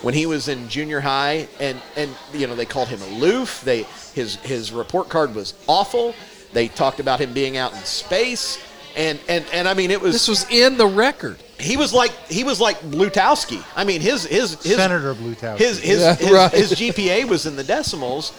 when 0.00 0.14
he 0.14 0.24
was 0.24 0.48
in 0.48 0.68
junior 0.68 1.00
high 1.00 1.48
and 1.60 1.82
and 1.96 2.14
you 2.32 2.46
know 2.46 2.54
they 2.54 2.64
called 2.64 2.88
him 2.88 3.02
aloof. 3.02 3.60
They 3.62 3.82
his 4.14 4.36
his 4.36 4.72
report 4.72 5.08
card 5.08 5.34
was 5.34 5.54
awful 5.66 6.14
they 6.52 6.68
talked 6.68 7.00
about 7.00 7.20
him 7.20 7.32
being 7.32 7.56
out 7.56 7.72
in 7.72 7.78
space 7.80 8.58
and 8.96 9.18
and 9.28 9.44
and 9.52 9.68
i 9.68 9.74
mean 9.74 9.90
it 9.90 10.00
was 10.00 10.14
This 10.14 10.28
was 10.28 10.50
in 10.50 10.76
the 10.76 10.86
record. 10.86 11.36
he 11.58 11.76
was 11.76 11.92
like 11.92 12.10
he 12.28 12.42
was 12.44 12.60
like 12.60 12.78
Blutarsky. 12.80 13.62
I 13.76 13.84
mean, 13.84 14.00
his 14.00 14.24
his 14.24 14.60
his 14.62 14.76
Senator 14.76 15.14
Blutarsky. 15.14 15.58
His 15.58 15.80
his 15.80 16.00
Yeah, 16.00 16.14
his, 16.14 16.30
right. 16.30 16.52
his 16.52 16.72
GPA 16.72 17.28
was 17.28 17.46
in 17.46 17.56
the 17.56 17.64
decimals 17.64 18.32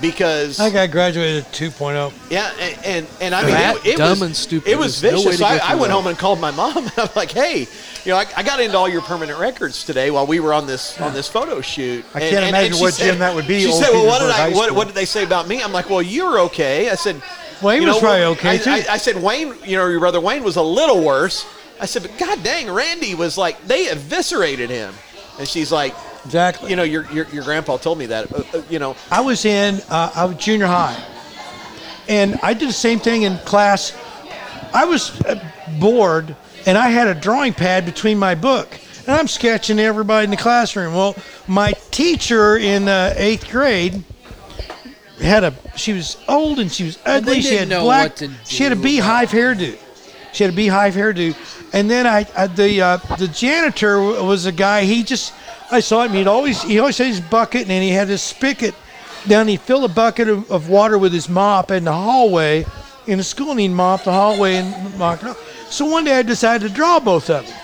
because 0.00 0.58
I 0.60 0.70
got 0.70 0.90
graduated 0.90 1.44
at 1.44 1.52
2.0. 1.52 2.12
yeah, 2.30 2.52
and 2.58 2.84
and, 2.84 3.06
and 3.20 3.34
I 3.34 3.42
mean 3.42 3.50
That 3.52 3.76
it, 3.76 3.94
it 3.94 3.96
dumb 3.98 4.10
was 4.10 4.22
and 4.22 4.36
stupid 4.36 4.70
It 4.70 4.78
was 4.78 4.96
is 4.96 5.02
no 5.02 5.18
way 5.18 5.24
vicious. 5.24 5.38
to 5.40 5.46
I, 5.46 5.58
I 5.72 5.74
went 5.74 5.92
home 5.92 6.06
and 6.06 6.18
called 6.18 6.40
my 6.40 6.50
mom. 6.50 6.76
And 6.90 6.92
I'm 6.98 7.08
like, 7.14 7.30
hey, 7.32 7.66
you 8.04 8.12
know, 8.12 8.16
I, 8.16 8.26
I 8.36 8.42
got 8.42 8.60
into 8.60 8.76
all 8.76 8.88
your 8.88 9.02
permanent 9.02 9.38
records 9.38 9.84
today 9.84 10.10
while 10.10 10.26
we 10.26 10.40
were 10.40 10.54
on 10.54 10.66
this 10.66 11.00
on 11.00 11.12
this 11.12 11.28
photo 11.28 11.60
shoot. 11.60 12.04
I 12.14 12.20
can't 12.20 12.46
imagine 12.46 12.74
she 12.76 12.82
what 12.82 12.94
gym 12.94 13.18
that 13.18 13.34
would 13.34 13.46
be, 13.46 13.60
She 13.60 13.72
said, 13.72 13.90
well, 13.90 14.06
what 14.06 14.20
did 14.20 14.30
I 14.30 14.50
what, 14.50 14.72
what 14.72 14.86
did 14.86 14.96
they 14.96 15.04
say 15.04 15.24
about 15.24 15.46
me? 15.48 15.62
I'm 15.62 15.72
like, 15.72 15.90
well, 15.90 16.02
you're 16.02 16.38
okay. 16.40 16.90
I 16.90 16.94
said. 16.94 17.20
Wayne 17.62 17.82
you 17.82 17.88
was 17.88 17.98
probably 17.98 18.20
well, 18.20 18.30
okay, 18.32 18.54
I, 18.54 18.56
too. 18.56 18.70
I, 18.70 18.84
I 18.92 18.96
said 18.96 19.22
Wayne, 19.22 19.48
you 19.66 19.76
know, 19.76 19.86
your 19.86 20.00
brother 20.00 20.18
Wayne 20.18 20.42
was 20.42 20.56
a 20.56 20.62
little 20.62 21.04
worse. 21.04 21.44
I 21.78 21.84
said, 21.84 22.02
but 22.02 22.16
God 22.18 22.42
dang, 22.42 22.70
Randy 22.70 23.14
was 23.14 23.36
like 23.36 23.62
they 23.66 23.88
eviscerated 23.90 24.70
him, 24.70 24.94
and 25.38 25.46
she's 25.46 25.70
like, 25.70 25.94
Exactly. 26.24 26.70
you 26.70 26.76
know, 26.76 26.82
your 26.82 27.10
your, 27.12 27.26
your 27.28 27.44
grandpa 27.44 27.76
told 27.76 27.98
me 27.98 28.06
that, 28.06 28.32
uh, 28.32 28.42
uh, 28.54 28.62
you 28.68 28.78
know, 28.78 28.96
I 29.10 29.20
was 29.20 29.44
in 29.44 29.80
uh, 29.88 30.12
I 30.14 30.24
was 30.26 30.36
junior 30.36 30.66
high, 30.66 31.02
and 32.08 32.38
I 32.42 32.54
did 32.54 32.68
the 32.68 32.74
same 32.74 32.98
thing 32.98 33.22
in 33.22 33.38
class. 33.38 33.96
I 34.72 34.84
was 34.84 35.20
uh, 35.22 35.42
bored, 35.78 36.36
and 36.66 36.76
I 36.76 36.90
had 36.90 37.08
a 37.08 37.14
drawing 37.14 37.54
pad 37.54 37.84
between 37.84 38.18
my 38.18 38.34
book, 38.34 38.68
and 39.06 39.16
I'm 39.16 39.28
sketching 39.28 39.78
everybody 39.78 40.24
in 40.24 40.30
the 40.30 40.36
classroom. 40.36 40.94
Well, 40.94 41.16
my 41.46 41.72
teacher 41.90 42.56
in 42.56 42.88
uh, 42.88 43.14
eighth 43.16 43.50
grade 43.50 44.04
had 45.20 45.44
a. 45.44 45.54
She 45.76 45.92
was 45.92 46.16
old 46.28 46.58
and 46.58 46.70
she 46.70 46.84
was 46.84 46.98
ugly. 47.04 47.40
she 47.40 47.56
had 47.56 47.68
black. 47.68 48.18
she 48.44 48.62
had 48.62 48.72
a 48.72 48.76
beehive 48.76 49.30
hairdo. 49.30 49.78
She 50.32 50.44
had 50.44 50.52
a 50.52 50.56
beehive 50.56 50.94
hairdo, 50.94 51.34
and 51.72 51.90
then 51.90 52.06
I, 52.06 52.26
I 52.36 52.46
the 52.46 52.80
uh, 52.80 52.96
the 53.16 53.28
janitor 53.28 54.00
was 54.00 54.46
a 54.46 54.52
guy. 54.52 54.84
He 54.84 55.02
just 55.02 55.32
I 55.70 55.80
saw 55.80 56.04
him. 56.04 56.12
He'd 56.12 56.26
always 56.26 56.62
he 56.62 56.78
always 56.78 56.98
had 56.98 57.08
his 57.08 57.20
bucket, 57.20 57.62
and 57.62 57.70
then 57.70 57.82
he 57.82 57.90
had 57.90 58.08
his 58.08 58.22
spigot 58.22 58.74
down. 59.26 59.48
He'd 59.48 59.60
fill 59.60 59.84
a 59.84 59.88
bucket 59.88 60.28
of, 60.28 60.50
of 60.50 60.68
water 60.68 60.98
with 60.98 61.12
his 61.12 61.28
mop 61.28 61.70
in 61.70 61.84
the 61.84 61.92
hallway 61.92 62.64
in 63.06 63.18
the 63.18 63.24
school, 63.24 63.50
and 63.50 63.60
he'd 63.60 63.68
mop 63.68 64.04
the 64.04 64.12
hallway 64.12 64.56
and 64.56 64.98
mop 64.98 65.22
it 65.22 65.28
up. 65.28 65.38
So 65.68 65.84
one 65.86 66.04
day 66.04 66.18
I 66.18 66.22
decided 66.22 66.66
to 66.68 66.74
draw 66.74 67.00
both 67.00 67.30
of 67.30 67.46
them 67.46 67.56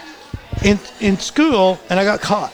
in 0.64 0.78
in 1.00 1.16
school, 1.18 1.78
and 1.90 1.98
I 1.98 2.04
got 2.04 2.20
caught. 2.20 2.52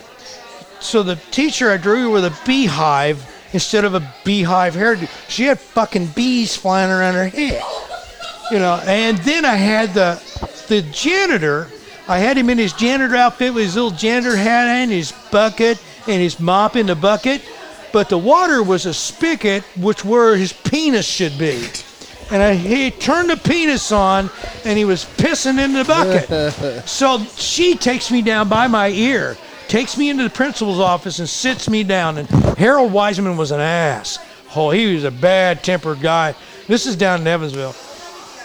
So 0.81 1.03
the 1.03 1.17
teacher 1.31 1.71
I 1.71 1.77
drew 1.77 2.11
with 2.11 2.25
a 2.25 2.37
beehive 2.45 3.29
instead 3.53 3.85
of 3.85 3.95
a 3.95 4.15
beehive 4.25 4.75
hairdo. 4.75 5.09
She 5.29 5.45
had 5.45 5.61
fucking 5.61 6.07
bees 6.09 6.57
flying 6.57 6.91
around 6.91 7.15
her 7.15 7.29
head 7.29 7.63
you 8.53 8.59
know. 8.59 8.81
And 8.87 9.19
then 9.19 9.45
I 9.45 9.57
had 9.57 9.95
the 9.95 10.23
the 10.69 10.83
janitor. 10.93 11.69
I 12.09 12.19
had 12.19 12.37
him 12.37 12.51
in 12.51 12.59
his 12.59 12.73
janitor 12.73 13.17
outfit 13.17 13.55
with 13.55 13.65
his 13.65 13.75
little 13.75 13.91
janitor 13.91 14.37
hat 14.37 14.67
and 14.67 14.91
his 14.91 15.13
bucket 15.31 15.83
and 16.09 16.21
his 16.21 16.41
mop 16.41 16.77
in 16.77 16.87
the 16.87 16.97
bucket, 16.97 17.43
but 17.93 18.09
the 18.09 18.19
water 18.19 18.63
was 18.63 18.87
a 18.87 18.95
spigot, 18.95 19.63
which 19.77 20.05
where 20.05 20.37
his 20.37 20.53
penis 20.53 21.07
should 21.07 21.39
be. 21.39 21.65
And 22.31 22.43
I, 22.43 22.55
he 22.55 22.91
turned 22.91 23.31
the 23.31 23.37
penis 23.37 23.93
on, 23.93 24.31
and 24.65 24.79
he 24.79 24.85
was 24.85 25.05
pissing 25.05 25.63
in 25.63 25.75
the 25.75 25.85
bucket. 25.85 26.89
so 26.89 27.23
she 27.37 27.75
takes 27.75 28.11
me 28.11 28.23
down 28.23 28.49
by 28.49 28.67
my 28.67 28.89
ear, 28.89 29.37
takes 29.69 29.97
me 29.99 30.09
into 30.09 30.25
the 30.25 30.31
principal's 30.31 30.81
office, 30.81 31.19
and 31.19 31.29
sits 31.29 31.69
me 31.69 31.85
down. 31.85 32.19
And 32.19 32.29
Harold 32.59 32.93
Wiseman 32.93 33.37
was 33.37 33.51
an 33.51 33.61
ass. 33.61 34.19
Oh, 34.57 34.71
he 34.71 34.95
was 34.95 35.05
a 35.05 35.11
bad-tempered 35.11 36.01
guy. 36.01 36.35
This 36.67 36.87
is 36.87 36.97
down 36.97 37.21
in 37.21 37.27
Evansville. 37.27 37.75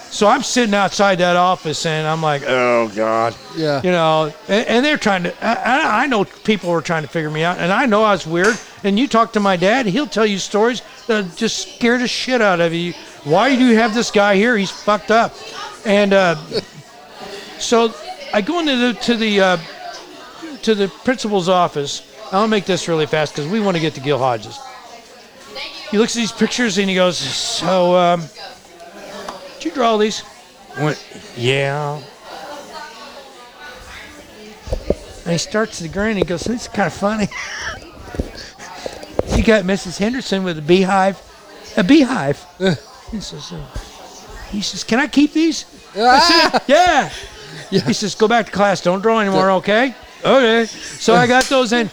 So 0.10 0.26
I'm 0.28 0.42
sitting 0.42 0.74
outside 0.74 1.18
that 1.20 1.36
office 1.36 1.86
and 1.86 2.08
I'm 2.08 2.22
like, 2.22 2.42
oh 2.48 2.90
God, 2.96 3.36
Yeah. 3.56 3.82
you 3.84 3.92
know, 3.92 4.34
and, 4.48 4.68
and 4.68 4.86
they're 4.86 4.98
trying 4.98 5.24
to. 5.24 5.34
I, 5.46 6.04
I- 6.04 6.08
know 6.08 6.24
people 6.24 6.72
were 6.72 6.82
trying 6.82 7.04
to 7.04 7.10
figure 7.10 7.30
me 7.30 7.44
out, 7.44 7.58
and 7.58 7.72
I 7.72 7.86
know 7.86 8.04
I 8.04 8.12
was 8.14 8.26
weird. 8.26 8.58
And 8.86 8.98
you 8.98 9.08
talk 9.10 9.34
to 9.34 9.40
my 9.42 9.58
dad, 9.58 9.86
he'll 9.86 10.08
tell 10.08 10.26
you 10.26 10.38
stories 10.38 10.82
that 11.08 11.36
just 11.36 11.76
scare 11.76 11.98
the 11.98 12.08
shit 12.08 12.42
out 12.42 12.62
of 12.62 12.74
you. 12.74 12.94
Why 13.26 13.54
do 13.56 13.66
you 13.66 13.76
have 13.76 13.94
this 13.94 14.10
guy 14.10 14.36
here? 14.38 14.56
He's 14.58 14.72
fucked 14.72 15.12
up. 15.12 15.36
And 15.86 16.14
uh, 16.14 16.36
so 17.60 17.94
I 18.34 18.42
go 18.42 18.60
into 18.62 18.78
the 18.78 18.94
to 19.02 19.16
the 19.18 19.42
uh, 19.42 19.58
to 20.64 20.74
the 20.76 20.88
principal's 21.04 21.50
office. 21.50 22.04
I'll 22.32 22.48
make 22.48 22.66
this 22.66 22.88
really 22.88 23.06
fast 23.06 23.36
because 23.36 23.52
we 23.52 23.60
want 23.60 23.76
to 23.76 23.82
get 23.82 23.94
to 23.96 24.02
Gil 24.02 24.18
Hodges. 24.18 24.58
He 25.92 25.98
looks 25.98 26.16
at 26.16 26.20
these 26.20 26.32
pictures 26.32 26.78
and 26.78 26.90
he 26.90 26.96
goes, 26.96 27.18
"So, 27.18 27.96
um, 27.96 28.24
did 29.58 29.66
you 29.66 29.72
draw 29.72 29.98
these?" 29.98 30.24
Went, 30.80 31.04
"Yeah." 31.36 32.02
And 35.24 35.32
he 35.34 35.38
starts 35.38 35.80
to 35.80 35.88
grin. 35.88 36.18
He 36.18 36.24
goes, 36.24 36.44
"This 36.44 36.64
is 36.64 36.68
kind 36.68 36.88
of 36.88 36.94
funny." 36.94 37.28
you 39.36 39.44
got 39.44 39.64
Mrs. 39.66 39.98
Henderson 39.98 40.44
with 40.44 40.58
a 40.58 40.62
beehive, 40.62 41.22
a 41.76 41.84
beehive. 41.84 42.46
he 43.12 43.20
says, 43.20 43.52
uh, 43.52 43.66
"He 44.52 44.62
says, 44.62 44.84
can 44.84 45.00
I 45.00 45.08
keep 45.08 45.34
these?" 45.34 45.66
Said, 45.94 46.62
"Yeah." 46.68 47.10
He 47.70 47.94
says, 47.94 48.16
"Go 48.16 48.28
back 48.28 48.46
to 48.46 48.52
class. 48.52 48.82
Don't 48.82 49.02
draw 49.02 49.20
anymore, 49.20 49.52
okay?" 49.52 49.94
Okay. 50.24 50.66
So 50.66 51.16
I 51.16 51.28
got 51.28 51.46
those 51.46 51.74
in. 51.74 51.90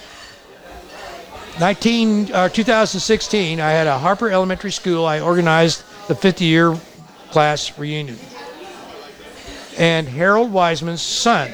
19 1.60 2.32
uh, 2.32 2.48
2016, 2.48 3.60
I 3.60 3.70
had 3.70 3.86
a 3.86 3.96
Harper 3.96 4.28
Elementary 4.28 4.72
School. 4.72 5.06
I 5.06 5.20
organized 5.20 5.84
the 6.08 6.14
50 6.14 6.44
year 6.44 6.76
class 7.34 7.76
reunion. 7.76 8.16
And 9.76 10.06
Harold 10.06 10.52
Wiseman's 10.52 11.02
son 11.02 11.50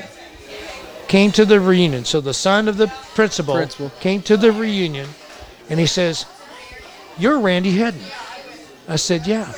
came 1.08 1.32
to 1.32 1.46
the 1.46 1.58
reunion. 1.58 2.04
So 2.04 2.20
the 2.20 2.34
son 2.34 2.68
of 2.68 2.76
the 2.76 2.88
principal, 3.14 3.54
Principal. 3.54 3.90
came 3.98 4.20
to 4.24 4.36
the 4.36 4.52
reunion 4.52 5.08
and 5.70 5.80
he 5.80 5.86
says, 5.86 6.26
You're 7.18 7.40
Randy 7.40 7.70
Hedden. 7.78 8.02
I 8.88 8.96
said, 8.96 9.26
Yeah. 9.26 9.50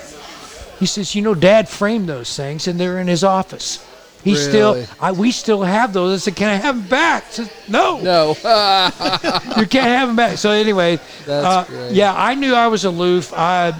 He 0.79 0.87
says, 0.87 1.12
You 1.16 1.23
know, 1.23 1.35
dad 1.35 1.68
framed 1.68 2.09
those 2.09 2.37
things 2.37 2.68
and 2.68 2.79
they're 2.79 3.01
in 3.01 3.09
his 3.09 3.25
office. 3.25 3.85
He 4.23 4.37
still, 4.37 4.87
I, 5.01 5.11
we 5.11 5.33
still 5.33 5.62
have 5.62 5.93
those. 5.93 6.23
I 6.23 6.25
said, 6.27 6.37
Can 6.37 6.51
I 6.51 6.55
have 6.55 6.77
them 6.77 6.87
back? 6.89 7.25
Said, 7.31 7.51
no 7.66 7.99
No. 7.99 8.29
you 9.57 9.66
can't 9.66 9.91
have 9.99 10.07
them 10.07 10.14
back. 10.14 10.39
So 10.39 10.53
anyway, 10.53 11.01
uh, 11.27 11.64
yeah, 11.91 12.14
I 12.16 12.37
knew 12.37 12.55
I 12.55 12.68
was 12.68 12.85
aloof. 12.85 13.33
I, 13.33 13.75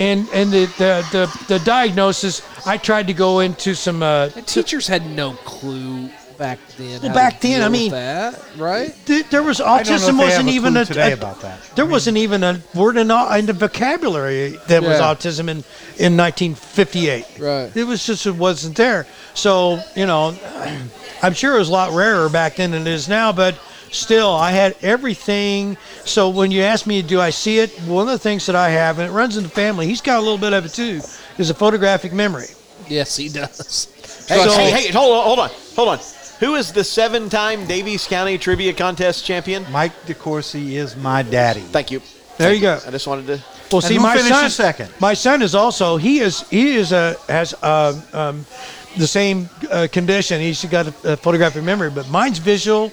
and 0.00 0.28
and 0.32 0.50
the, 0.50 0.64
the 0.78 1.06
the 1.12 1.44
the 1.58 1.58
diagnosis, 1.64 2.42
I 2.66 2.78
tried 2.78 3.06
to 3.08 3.12
go 3.14 3.40
into 3.40 3.74
some. 3.74 4.02
Uh, 4.02 4.28
teachers 4.30 4.86
had 4.88 5.06
no 5.06 5.34
clue 5.34 6.08
back 6.38 6.58
then. 6.78 7.02
Well, 7.02 7.10
how 7.10 7.14
back 7.14 7.34
to 7.40 7.48
then, 7.48 7.58
deal 7.60 7.66
I 7.66 7.68
mean- 7.68 7.90
that, 7.90 8.42
right? 8.56 8.94
th- 9.04 9.28
there 9.28 9.42
was 9.42 9.60
I 9.60 9.82
don't 9.82 9.88
know 9.88 9.94
if 10.08 10.14
autism 10.14 10.18
wasn't 10.18 10.48
a 10.48 10.52
even 10.52 10.76
a, 10.78 10.84
today 10.86 11.10
a- 11.10 11.14
about 11.14 11.42
that. 11.42 11.60
There 11.76 11.84
wasn't 11.84 12.16
even 12.16 12.42
a 12.42 12.60
word 12.74 12.96
in, 12.96 13.10
in 13.10 13.46
the 13.46 13.52
vocabulary 13.52 14.56
that 14.68 14.82
was 14.82 14.98
autism 15.00 15.48
in 15.50 15.62
in 15.98 16.16
1958. 16.16 17.38
Right. 17.38 17.76
It 17.76 17.84
was 17.84 18.06
just 18.06 18.26
it 18.26 18.34
wasn't 18.34 18.76
there. 18.76 19.06
So 19.34 19.80
you 19.94 20.06
know, 20.06 20.34
I'm 21.22 21.34
sure 21.34 21.56
it 21.56 21.58
was 21.58 21.68
a 21.68 21.72
lot 21.72 21.92
rarer 21.92 22.30
back 22.30 22.56
then 22.56 22.70
than 22.70 22.82
it 22.86 22.90
is 22.90 23.06
now. 23.06 23.32
But 23.32 23.54
still, 23.90 24.30
I 24.34 24.50
had 24.52 24.76
everything. 24.82 25.76
So 26.04 26.28
when 26.30 26.50
you 26.50 26.62
ask 26.62 26.86
me, 26.86 27.02
do 27.02 27.20
I 27.20 27.30
see 27.30 27.58
it? 27.58 27.70
One 27.80 28.06
of 28.08 28.12
the 28.12 28.18
things 28.18 28.46
that 28.46 28.56
I 28.56 28.70
have, 28.70 28.98
and 28.98 29.08
it 29.08 29.12
runs 29.12 29.36
in 29.36 29.42
the 29.42 29.48
family, 29.48 29.86
he's 29.86 30.00
got 30.00 30.18
a 30.18 30.22
little 30.22 30.38
bit 30.38 30.52
of 30.52 30.64
it 30.64 30.72
too, 30.72 31.00
is 31.38 31.50
a 31.50 31.54
photographic 31.54 32.12
memory. 32.12 32.48
Yes, 32.88 33.16
he 33.16 33.28
does. 33.28 33.86
Hey, 34.28 34.42
So- 34.44 34.50
hey, 34.52 34.70
hey, 34.70 34.92
hold 34.92 35.16
on, 35.16 35.24
hold 35.24 35.38
on, 35.40 35.50
hold 35.76 35.88
on. 35.88 35.98
Who 36.40 36.54
is 36.54 36.72
the 36.72 36.82
seven-time 36.84 37.66
Daviess 37.66 38.08
County 38.08 38.38
Trivia 38.38 38.72
Contest 38.72 39.26
champion? 39.26 39.66
Mike 39.70 39.92
DeCourcy 40.06 40.72
is 40.72 40.96
my 40.96 41.22
daddy. 41.22 41.60
Thank 41.60 41.90
you. 41.90 41.98
There 42.38 42.48
Thank 42.48 42.56
you 42.56 42.62
go. 42.62 42.78
I 42.86 42.90
just 42.90 43.06
wanted 43.06 43.26
to. 43.26 43.32
Well, 43.70 43.80
And 43.80 43.84
see, 43.84 43.98
my 43.98 44.16
son, 44.16 44.48
second? 44.48 44.90
my 44.98 45.12
son 45.12 45.42
is 45.42 45.54
also 45.54 45.98
he 45.98 46.20
is 46.20 46.40
he 46.48 46.76
is 46.76 46.92
a 46.92 47.14
has 47.28 47.52
um, 47.62 48.02
um, 48.14 48.46
the 48.96 49.06
same 49.06 49.50
uh, 49.70 49.86
condition. 49.92 50.40
He's 50.40 50.64
got 50.64 50.86
a, 51.04 51.12
a 51.12 51.16
photographic 51.18 51.62
memory, 51.62 51.90
but 51.90 52.08
mine's 52.08 52.38
visual, 52.38 52.90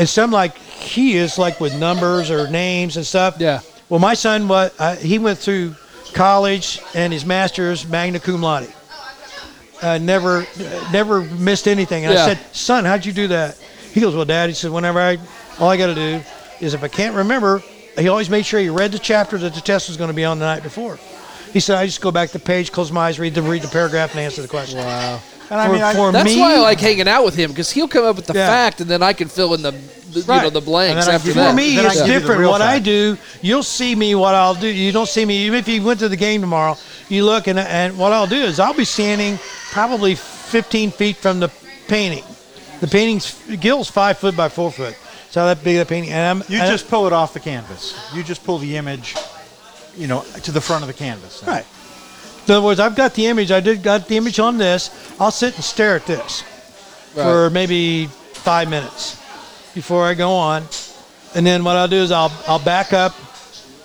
and 0.00 0.08
some 0.08 0.30
like 0.30 0.56
he 0.56 1.14
is 1.14 1.36
like 1.36 1.60
with 1.60 1.78
numbers 1.78 2.30
or 2.30 2.48
names 2.48 2.96
and 2.96 3.06
stuff. 3.06 3.36
Yeah. 3.38 3.60
Well, 3.90 4.00
my 4.00 4.14
son 4.14 4.48
what 4.48 4.74
uh, 4.78 4.96
he 4.96 5.18
went 5.18 5.38
through 5.38 5.76
college 6.14 6.80
and 6.94 7.12
his 7.12 7.26
master's 7.26 7.86
magna 7.86 8.18
cum 8.18 8.40
laude. 8.42 8.72
Uh, 9.82 9.98
never, 9.98 10.46
never 10.92 11.22
missed 11.22 11.68
anything. 11.68 12.04
And 12.06 12.14
Yeah. 12.14 12.24
I 12.24 12.28
said, 12.28 12.38
"Son, 12.52 12.84
how'd 12.84 13.04
you 13.04 13.12
do 13.12 13.28
that?" 13.28 13.58
He 13.92 14.00
goes, 14.00 14.14
"Well, 14.14 14.24
Dad," 14.24 14.48
he 14.48 14.54
said, 14.54 14.70
"Whenever 14.70 15.00
I, 15.00 15.18
all 15.58 15.68
I 15.68 15.76
got 15.76 15.86
to 15.88 15.94
do 15.94 16.20
is 16.60 16.74
if 16.74 16.82
I 16.82 16.88
can't 16.88 17.14
remember, 17.14 17.62
he 17.98 18.08
always 18.08 18.28
made 18.30 18.46
sure 18.46 18.60
he 18.60 18.68
read 18.70 18.92
the 18.92 18.98
chapter 18.98 19.36
that 19.38 19.54
the 19.54 19.60
test 19.60 19.88
was 19.88 19.96
going 19.96 20.08
to 20.08 20.14
be 20.14 20.24
on 20.24 20.38
the 20.38 20.46
night 20.46 20.62
before." 20.62 20.98
He 21.52 21.60
said, 21.60 21.76
"I 21.76 21.84
just 21.86 22.00
go 22.00 22.10
back 22.10 22.28
to 22.28 22.38
the 22.38 22.44
page, 22.44 22.72
close 22.72 22.90
my 22.90 23.08
eyes, 23.08 23.18
read 23.18 23.34
the 23.34 23.42
read 23.42 23.62
the 23.62 23.68
paragraph, 23.68 24.12
and 24.12 24.20
answer 24.20 24.40
the 24.40 24.48
question." 24.48 24.78
Wow. 24.78 25.20
And 25.50 25.60
I 25.60 25.66
For, 25.66 25.72
mean, 25.72 25.82
I- 25.82 25.94
for 25.94 26.12
That's 26.12 26.24
me, 26.34 26.40
why 26.40 26.54
I 26.54 26.58
like 26.60 26.78
hanging 26.80 27.08
out 27.08 27.24
with 27.24 27.34
him 27.34 27.50
because 27.50 27.70
he'll 27.70 27.88
come 27.88 28.04
up 28.04 28.16
with 28.16 28.26
the 28.26 28.34
Yeah. 28.34 28.46
fact, 28.46 28.80
and 28.80 28.88
then 28.88 29.02
I 29.02 29.12
can 29.12 29.28
fill 29.28 29.52
in 29.54 29.62
the, 29.62 29.72
the 30.12 30.20
you 30.20 30.26
know 30.42 30.50
the 30.50 30.60
blanks 30.60 30.92
And 30.92 31.02
then 31.02 31.10
I 31.10 31.14
after 31.16 31.32
that. 31.32 31.50
For 31.50 31.56
me, 31.56 31.74
Then 31.76 31.86
it's 31.86 31.96
give 31.96 32.06
different. 32.06 32.40
real 32.40 32.50
What 32.50 32.62
I 32.62 32.78
do, 32.78 33.18
you'll 33.42 33.64
see 33.64 33.94
me 33.96 34.14
what 34.14 34.34
I'll 34.36 34.54
do. 34.54 34.68
You 34.68 34.92
don't 34.92 35.08
see 35.08 35.24
me 35.24 35.46
even 35.46 35.58
if 35.58 35.66
you 35.68 35.82
went 35.82 35.98
to 36.00 36.08
the 36.08 36.16
game 36.16 36.40
tomorrow. 36.40 36.76
You 37.08 37.24
look 37.24 37.48
and 37.48 37.58
and 37.58 37.98
what 37.98 38.12
I'll 38.12 38.28
do 38.28 38.36
is 38.40 38.60
I'll 38.60 38.74
be 38.74 38.84
standing 38.84 39.38
probably 39.72 40.14
15 40.14 40.92
feet 40.92 41.16
from 41.16 41.40
the 41.40 41.48
painting. 41.88 42.24
The 42.80 42.86
painting's 42.86 43.34
Gil's 43.60 43.90
five 43.90 44.18
foot 44.18 44.36
by 44.36 44.48
four 44.48 44.70
foot. 44.70 44.94
So 45.30 45.44
that 45.46 45.62
big 45.64 45.76
a 45.78 45.84
painting, 45.84 46.10
and 46.12 46.40
I'm 46.40 46.44
You 46.48 46.60
and- 46.60 46.70
just 46.70 46.88
pull 46.88 47.06
it 47.08 47.12
off 47.12 47.32
the 47.34 47.40
canvas. 47.40 47.94
You 48.14 48.22
just 48.24 48.42
pull 48.44 48.58
the 48.58 48.76
image, 48.76 49.14
you 49.96 50.06
know, 50.06 50.24
to 50.44 50.50
the 50.52 50.60
front 50.60 50.82
of 50.82 50.88
the 50.88 50.94
canvas. 50.94 51.42
right. 51.46 51.64
In 52.46 52.54
other 52.54 52.64
words, 52.64 52.80
I've 52.80 52.96
got 52.96 53.14
the 53.14 53.26
image. 53.26 53.50
I 53.52 53.60
did 53.60 53.82
got 53.82 54.08
the 54.08 54.16
image 54.16 54.38
on 54.40 54.58
this. 54.58 54.90
I'll 55.20 55.30
sit 55.30 55.54
and 55.54 55.62
stare 55.64 55.94
at 55.96 56.06
this 56.06 56.42
for 57.14 57.50
maybe 57.50 58.06
five 58.06 58.68
minutes 58.68 59.16
before 59.74 60.04
I 60.04 60.14
go 60.14 60.32
on, 60.32 60.64
and 61.34 61.46
then 61.46 61.62
what 61.64 61.76
I'll 61.76 61.88
do 61.88 61.96
is 61.96 62.10
I'll 62.10 62.32
I'll 62.48 62.58
back 62.64 62.92
up 62.92 63.14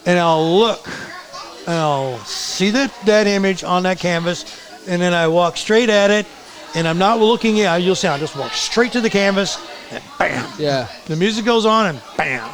and 0.06 0.18
I'll 0.18 0.58
look 0.60 0.88
and 1.68 1.76
I'll 1.76 2.18
see 2.20 2.70
that 2.72 2.91
that 3.06 3.28
image 3.28 3.64
on 3.64 3.84
that 3.84 3.99
canvas, 3.99 4.45
and 4.88 5.01
then 5.01 5.14
I 5.14 5.28
walk 5.28 5.58
straight 5.58 5.89
at 5.89 6.10
it, 6.12 6.26
and 6.76 6.88
I'm 6.88 6.97
not 6.97 7.20
looking 7.20 7.60
at. 7.62 7.78
You'll 7.84 7.95
see 7.95 8.08
I 8.08 8.18
just 8.18 8.36
walk 8.36 8.51
straight 8.53 8.91
to 8.93 9.01
the 9.01 9.10
canvas, 9.10 9.58
and 9.91 10.03
bam, 10.18 10.47
Yeah. 10.58 10.88
the 11.06 11.16
music 11.16 11.45
goes 11.45 11.66
on, 11.66 11.88
and 11.88 12.01
bam, 12.18 12.49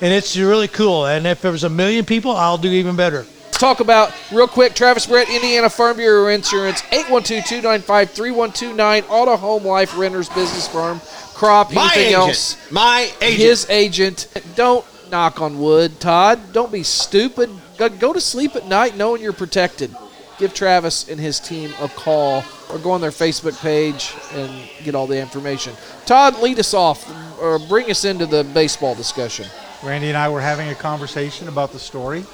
and 0.00 0.12
it's 0.12 0.36
really 0.36 0.68
cool. 0.68 1.06
And 1.06 1.26
if 1.26 1.40
there 1.40 1.52
was 1.52 1.64
a 1.64 1.70
million 1.70 2.04
people, 2.04 2.32
I'll 2.36 2.58
do 2.58 2.68
even 2.70 2.96
better. 2.96 3.24
Let's 3.54 3.60
talk 3.60 3.78
about 3.78 4.12
real 4.32 4.48
quick 4.48 4.74
Travis 4.74 5.06
Brett, 5.06 5.30
Indiana 5.30 5.70
Farm 5.70 5.96
Bureau 5.96 6.26
Insurance, 6.26 6.82
812-295-3129, 6.82 9.04
Auto 9.08 9.36
Home 9.36 9.64
Life 9.64 9.96
Renters 9.96 10.28
Business 10.30 10.66
Farm, 10.66 11.00
Crop, 11.34 11.72
My 11.72 11.82
anything 11.82 12.08
agent. 12.08 12.16
else. 12.16 12.70
My 12.72 13.12
agent. 13.22 13.40
His 13.40 13.70
agent. 13.70 14.26
Don't 14.56 14.84
knock 15.08 15.40
on 15.40 15.60
wood, 15.60 16.00
Todd. 16.00 16.52
Don't 16.52 16.72
be 16.72 16.82
stupid. 16.82 17.48
Go, 17.78 17.88
go 17.90 18.12
to 18.12 18.20
sleep 18.20 18.56
at 18.56 18.66
night 18.66 18.96
knowing 18.96 19.22
you're 19.22 19.32
protected. 19.32 19.94
Give 20.40 20.52
Travis 20.52 21.08
and 21.08 21.20
his 21.20 21.38
team 21.38 21.72
a 21.80 21.86
call 21.86 22.42
or 22.72 22.80
go 22.80 22.90
on 22.90 23.00
their 23.00 23.12
Facebook 23.12 23.56
page 23.62 24.12
and 24.32 24.68
get 24.82 24.96
all 24.96 25.06
the 25.06 25.20
information. 25.20 25.74
Todd, 26.06 26.42
lead 26.42 26.58
us 26.58 26.74
off 26.74 27.08
or 27.40 27.60
bring 27.60 27.88
us 27.88 28.04
into 28.04 28.26
the 28.26 28.42
baseball 28.42 28.96
discussion. 28.96 29.46
Randy 29.84 30.08
and 30.08 30.16
I 30.16 30.28
were 30.28 30.40
having 30.40 30.70
a 30.70 30.74
conversation 30.74 31.46
about 31.46 31.70
the 31.70 31.78
story 31.78 32.24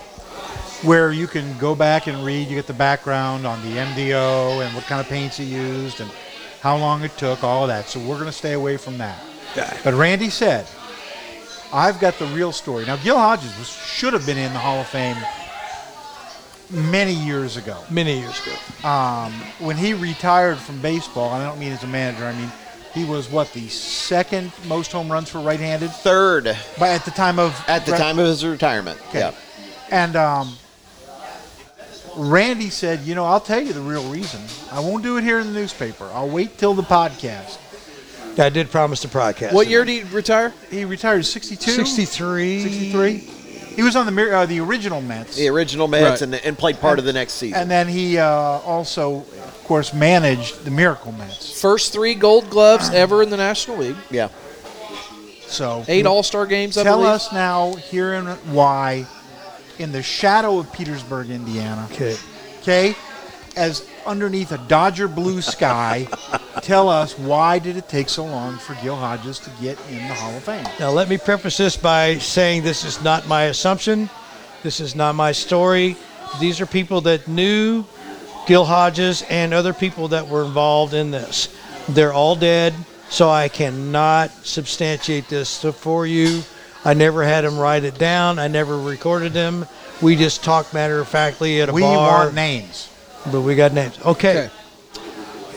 where 0.83 1.13
you 1.13 1.27
can 1.27 1.57
go 1.59 1.75
back 1.75 2.07
and 2.07 2.25
read. 2.25 2.49
You 2.49 2.57
get 2.57 2.67
the 2.67 2.73
background 2.73 3.47
on 3.47 3.61
the 3.63 3.77
MDO 3.77 4.65
and 4.65 4.75
what 4.75 4.85
kind 4.85 5.01
of 5.01 5.09
paints 5.09 5.37
he 5.37 5.45
used 5.45 6.01
and 6.01 6.11
how 6.61 6.77
long 6.77 7.03
it 7.03 7.17
took, 7.17 7.43
all 7.45 7.63
of 7.63 7.69
that. 7.69 7.89
So 7.89 8.01
we're 8.01 8.15
going 8.15 8.27
to 8.27 8.33
stay 8.33 8.53
away 8.53 8.77
from 8.77 8.99
that. 8.99 9.23
But 9.83 9.95
Randy 9.95 10.31
said, 10.31 10.67
I've 11.73 12.01
got 12.01 12.19
the 12.19 12.27
real 12.27 12.53
story. 12.53 12.85
Now, 12.85 12.97
Gil 12.97 13.17
Hodges 13.17 13.57
was, 13.59 13.69
should 13.69 14.13
have 14.13 14.27
been 14.27 14.39
in 14.39 14.53
the 14.53 14.59
Hall 14.59 14.81
of 14.81 14.87
Fame 14.89 15.17
many 16.71 17.13
years 17.13 17.57
ago. 17.57 17.83
Many 17.91 18.21
years 18.21 18.41
ago. 18.47 18.89
Um, 18.89 19.33
when 19.59 19.77
he 19.77 19.95
retired 19.95 20.59
from 20.59 20.81
baseball, 20.81 21.35
and 21.35 21.43
I 21.43 21.47
don't 21.47 21.59
mean 21.59 21.73
as 21.73 21.83
a 21.83 21.87
manager, 21.87 22.25
I 22.25 22.35
mean 22.35 22.51
he 22.95 23.05
was 23.05 23.31
what 23.31 23.53
the 23.53 23.69
second 23.69 24.53
most 24.67 24.91
home 24.93 25.11
runs 25.11 25.29
for 25.29 25.39
right-handed, 25.41 25.91
third 25.91 26.45
but 26.79 26.89
at 26.89 27.05
the 27.05 27.13
time 27.13 27.39
of 27.39 27.53
at 27.69 27.87
the 27.87 27.93
time 27.93 28.19
of 28.19 28.27
his 28.27 28.45
retirement. 28.45 29.01
Okay. 29.09 29.21
Yeah. 29.21 29.35
And 29.91 30.17
um, 30.17 30.57
Randy 32.17 32.71
said, 32.71 33.01
you 33.01 33.15
know, 33.15 33.25
I'll 33.25 33.41
tell 33.41 33.61
you 33.61 33.73
the 33.73 33.81
real 33.81 34.09
reason. 34.11 34.41
I 34.73 34.81
won't 34.81 35.03
do 35.03 35.17
it 35.17 35.25
here 35.25 35.39
in 35.41 35.47
the 35.47 35.53
newspaper. 35.53 36.09
I'll 36.13 36.29
wait 36.29 36.59
till 36.59 36.75
the 36.75 36.83
podcast. 36.83 37.59
I 38.39 38.49
did 38.49 38.71
promise 38.71 39.03
the 39.03 39.09
podcast. 39.09 39.53
What 39.53 39.67
year 39.69 39.85
did 39.85 40.07
he 40.07 40.15
retire? 40.15 40.53
He 40.71 40.85
retired 40.85 41.19
at 41.21 41.25
62? 41.27 41.71
63. 41.85 42.63
63. 42.63 43.17
He 43.77 43.83
was 43.83 43.97
on 43.97 44.13
the 44.13 44.37
uh, 44.37 44.47
the 44.47 44.61
original 44.61 45.01
Mets. 45.01 45.37
The 45.37 45.49
original 45.49 45.89
Mets 45.89 46.21
Right. 46.21 46.23
and, 46.23 46.35
and 46.47 46.59
played 46.59 46.81
part 46.81 46.99
of 46.99 47.05
the 47.05 47.13
next 47.13 47.35
season. 47.35 47.61
And 47.61 47.71
then 47.71 47.87
he 47.89 48.19
uh, 48.19 48.27
also, 48.27 49.19
of 49.19 49.63
course, 49.65 49.93
managed 49.95 50.65
the 50.65 50.71
Miracle 50.71 51.13
Mets. 51.13 51.61
First 51.61 51.93
three 51.93 52.15
gold 52.15 52.51
gloves 52.51 52.91
ever 52.91 53.23
in 53.23 53.31
the 53.31 53.37
National 53.37 53.79
League. 53.79 53.97
yeah. 54.11 54.29
So 55.47 55.85
Eight 55.89 56.07
All 56.07 56.23
Star 56.23 56.47
games, 56.47 56.79
I 56.79 56.85
tell 56.85 56.99
believe. 56.99 57.11
us 57.13 57.33
now 57.33 57.75
here 57.75 58.15
and 58.15 58.29
why, 58.55 59.07
in 59.81 59.93
the 59.93 60.03
shadow 60.03 60.59
of 60.59 60.71
Petersburg, 60.73 61.31
Indiana, 61.31 61.89
Okay. 61.93 62.17
okay, 62.61 62.95
as 63.57 63.89
underneath 64.07 64.53
a 64.53 64.59
Dodger 64.59 65.09
blue 65.09 65.41
sky, 65.41 66.07
tell 66.63 66.91
us 66.91 67.19
why 67.19 67.59
did 67.59 67.79
it 67.79 67.89
take 67.89 68.11
so 68.11 68.25
long 68.25 68.59
for 68.59 68.75
Gil 68.83 68.95
Hodges 68.95 69.39
to 69.41 69.51
get 69.61 69.79
in 69.89 70.07
the 70.07 70.15
Hall 70.15 70.37
of 70.37 70.45
Fame? 70.45 70.67
Now, 70.79 70.91
let 70.91 71.09
me 71.09 71.17
preface 71.17 71.57
this 71.57 71.77
by 71.79 72.19
saying 72.19 72.63
this 72.63 72.85
is 72.85 73.03
not 73.03 73.27
my 73.27 73.45
assumption. 73.45 74.11
This 74.63 74.81
is 74.81 74.95
not 74.95 75.15
my 75.15 75.33
story. 75.33 75.97
These 76.39 76.61
are 76.61 76.67
people 76.67 77.01
that 77.03 77.27
knew 77.27 77.85
Gil 78.47 78.67
Hodges 78.67 79.23
and 79.31 79.55
other 79.55 79.73
people 79.73 80.09
that 80.09 80.29
were 80.29 80.45
involved 80.45 80.93
in 80.93 81.11
this. 81.11 81.49
They're 81.89 82.13
all 82.13 82.37
dead, 82.37 82.75
so 83.09 83.31
I 83.31 83.49
cannot 83.49 84.31
substantiate 84.45 85.29
this 85.29 85.65
for 85.65 86.07
you. 86.07 86.43
I 86.85 86.95
never 86.95 87.23
had 87.25 87.45
them 87.45 87.59
write 87.59 87.85
it 87.85 87.99
down. 87.99 88.39
I 88.39 88.49
never 88.49 88.79
recorded 88.79 89.33
them. 89.33 89.67
We 90.01 90.17
just 90.17 90.43
talked 90.43 90.73
matter 90.73 91.01
of 91.01 91.09
factly 91.09 91.61
at 91.61 91.69
a 91.69 91.73
We 91.73 91.83
bar. 91.83 92.25
want 92.25 92.35
names. 92.35 92.89
But 93.31 93.43
we 93.43 93.55
got 93.55 93.73
names. 93.73 93.99
Okay. 94.05 94.45
Okay. 94.45 94.51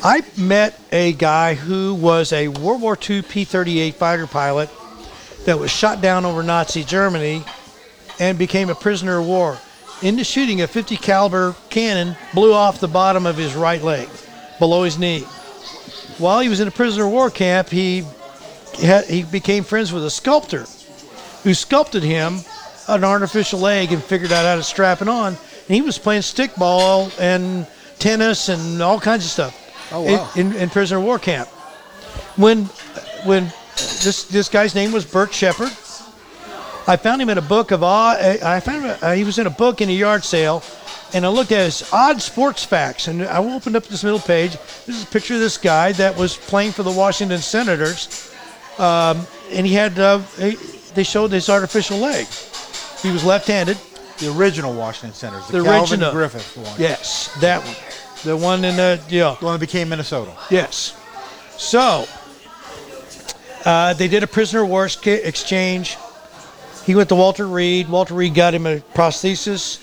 I 0.04 0.22
met 0.38 0.78
a 0.92 1.14
guy 1.14 1.54
who 1.54 1.96
was 1.96 2.34
a 2.34 2.50
World 2.50 2.82
War 2.82 2.98
II 3.10 3.22
P 3.22 3.46
38 3.46 3.96
fighter 3.96 4.28
pilot 4.28 4.70
that 5.46 5.58
was 5.58 5.72
shot 5.72 6.02
down 6.02 6.26
over 6.26 6.44
Nazi 6.44 6.84
Germany 6.84 7.44
and 8.20 8.38
became 8.38 8.70
a 8.70 8.76
prisoner 8.76 9.20
of 9.20 9.26
war. 9.26 9.58
In 10.02 10.18
the 10.18 10.26
shooting, 10.26 10.62
a 10.62 10.68
50 10.68 10.98
caliber 10.98 11.56
cannon 11.70 12.18
blew 12.34 12.54
off 12.54 12.82
the 12.82 12.88
bottom 12.90 13.26
of 13.26 13.38
his 13.38 13.56
right 13.56 13.82
leg, 13.82 14.10
below 14.60 14.84
his 14.84 15.00
knee. 15.00 15.22
While 16.18 16.42
he 16.42 16.50
was 16.50 16.60
in 16.60 16.68
a 16.68 16.72
prisoner 16.72 17.06
of 17.06 17.12
war 17.14 17.30
camp, 17.30 17.70
he 17.70 18.04
had, 18.82 19.06
he 19.06 19.24
became 19.24 19.64
friends 19.64 19.94
with 19.94 20.06
a 20.06 20.10
sculptor 20.10 20.66
who 21.44 21.54
sculpted 21.54 22.04
him 22.04 22.40
an 22.88 23.04
artificial 23.04 23.60
leg 23.60 23.92
and 23.92 24.04
figured 24.04 24.32
out 24.32 24.46
how 24.46 24.56
to 24.56 24.64
strap 24.64 25.02
it 25.02 25.08
on. 25.08 25.28
And 25.28 25.76
he 25.76 25.82
was 25.82 25.98
playing 25.98 26.22
stickball 26.24 27.12
and 27.20 27.66
tennis 28.00 28.50
and 28.50 28.82
all 28.82 29.00
kinds 29.00 29.24
of 29.26 29.32
stuff 29.32 29.60
Oh, 29.92 30.02
wow. 30.02 30.30
in, 30.36 30.48
in, 30.48 30.56
in 30.64 30.70
prisoner 30.70 31.00
of 31.00 31.06
war 31.06 31.20
camp. 31.20 31.48
When 32.36 32.66
when 33.26 33.46
this 33.76 34.26
this 34.26 34.50
guy's 34.50 34.76
name 34.76 34.92
was 34.92 35.06
Bert 35.06 35.34
Shepard, 35.34 35.72
I 36.88 36.98
found 36.98 37.22
him 37.22 37.30
in 37.30 37.38
a 37.38 37.42
book 37.42 37.72
of 37.72 37.84
odd. 37.84 38.18
I 38.20 38.60
found 38.60 38.86
him, 38.86 38.98
uh, 39.02 39.14
he 39.14 39.24
was 39.24 39.38
in 39.40 39.48
a 39.48 39.52
book 39.52 39.82
in 39.82 39.90
a 39.90 39.94
yard 39.94 40.24
sale, 40.24 40.64
and 41.14 41.26
I 41.26 41.30
looked 41.30 41.52
at 41.52 41.66
his 41.66 41.90
odd 41.94 42.22
sports 42.22 42.64
facts. 42.66 43.08
And 43.08 43.24
I 43.24 43.38
opened 43.38 43.76
up 43.76 43.86
this 43.86 44.04
middle 44.04 44.20
page. 44.20 44.52
This 44.86 44.98
is 44.98 45.04
a 45.04 45.08
picture 45.08 45.36
of 45.36 45.40
this 45.40 45.58
guy 45.58 45.92
that 45.94 46.18
was 46.18 46.36
playing 46.36 46.72
for 46.74 46.84
the 46.84 46.92
Washington 46.92 47.40
Senators, 47.40 48.34
um, 48.78 49.26
and 49.52 49.66
he 49.66 49.74
had 49.74 49.98
uh, 49.98 50.20
he, 50.40 50.58
they 50.96 51.04
showed 51.04 51.32
his 51.32 51.50
artificial 51.50 51.98
leg. 51.98 52.28
He 53.02 53.12
was 53.12 53.24
left-handed. 53.24 53.78
The 54.20 54.32
original 54.38 54.74
Washington 54.74 55.14
Senators, 55.14 55.48
the, 55.48 55.58
The 55.58 55.64
Calvin 55.64 55.82
original. 56.04 56.12
Griffith 56.12 56.56
one, 56.58 56.80
Yes, 56.80 57.34
that 57.42 57.64
one, 57.64 57.76
the 58.24 58.38
one 58.38 58.64
in 58.64 58.76
the 58.76 59.02
yeah. 59.10 59.36
the 59.40 59.46
one 59.46 59.54
that 59.56 59.60
became 59.60 59.90
Minnesota. 59.90 60.32
Yes. 60.50 60.96
So, 61.58 62.06
Uh, 63.66 63.94
they 63.94 64.08
did 64.08 64.24
a 64.24 64.28
prisoner 64.28 64.64
of 64.64 64.70
war 64.70 64.86
exchange. 64.86 65.98
He 66.86 66.96
went 66.96 67.10
to 67.10 67.16
Walter 67.16 67.48
Reed. 67.48 67.88
Walter 67.90 68.14
Reed 68.14 68.34
got 68.34 68.54
him 68.54 68.68
a 68.68 68.78
prosthesis. 68.94 69.80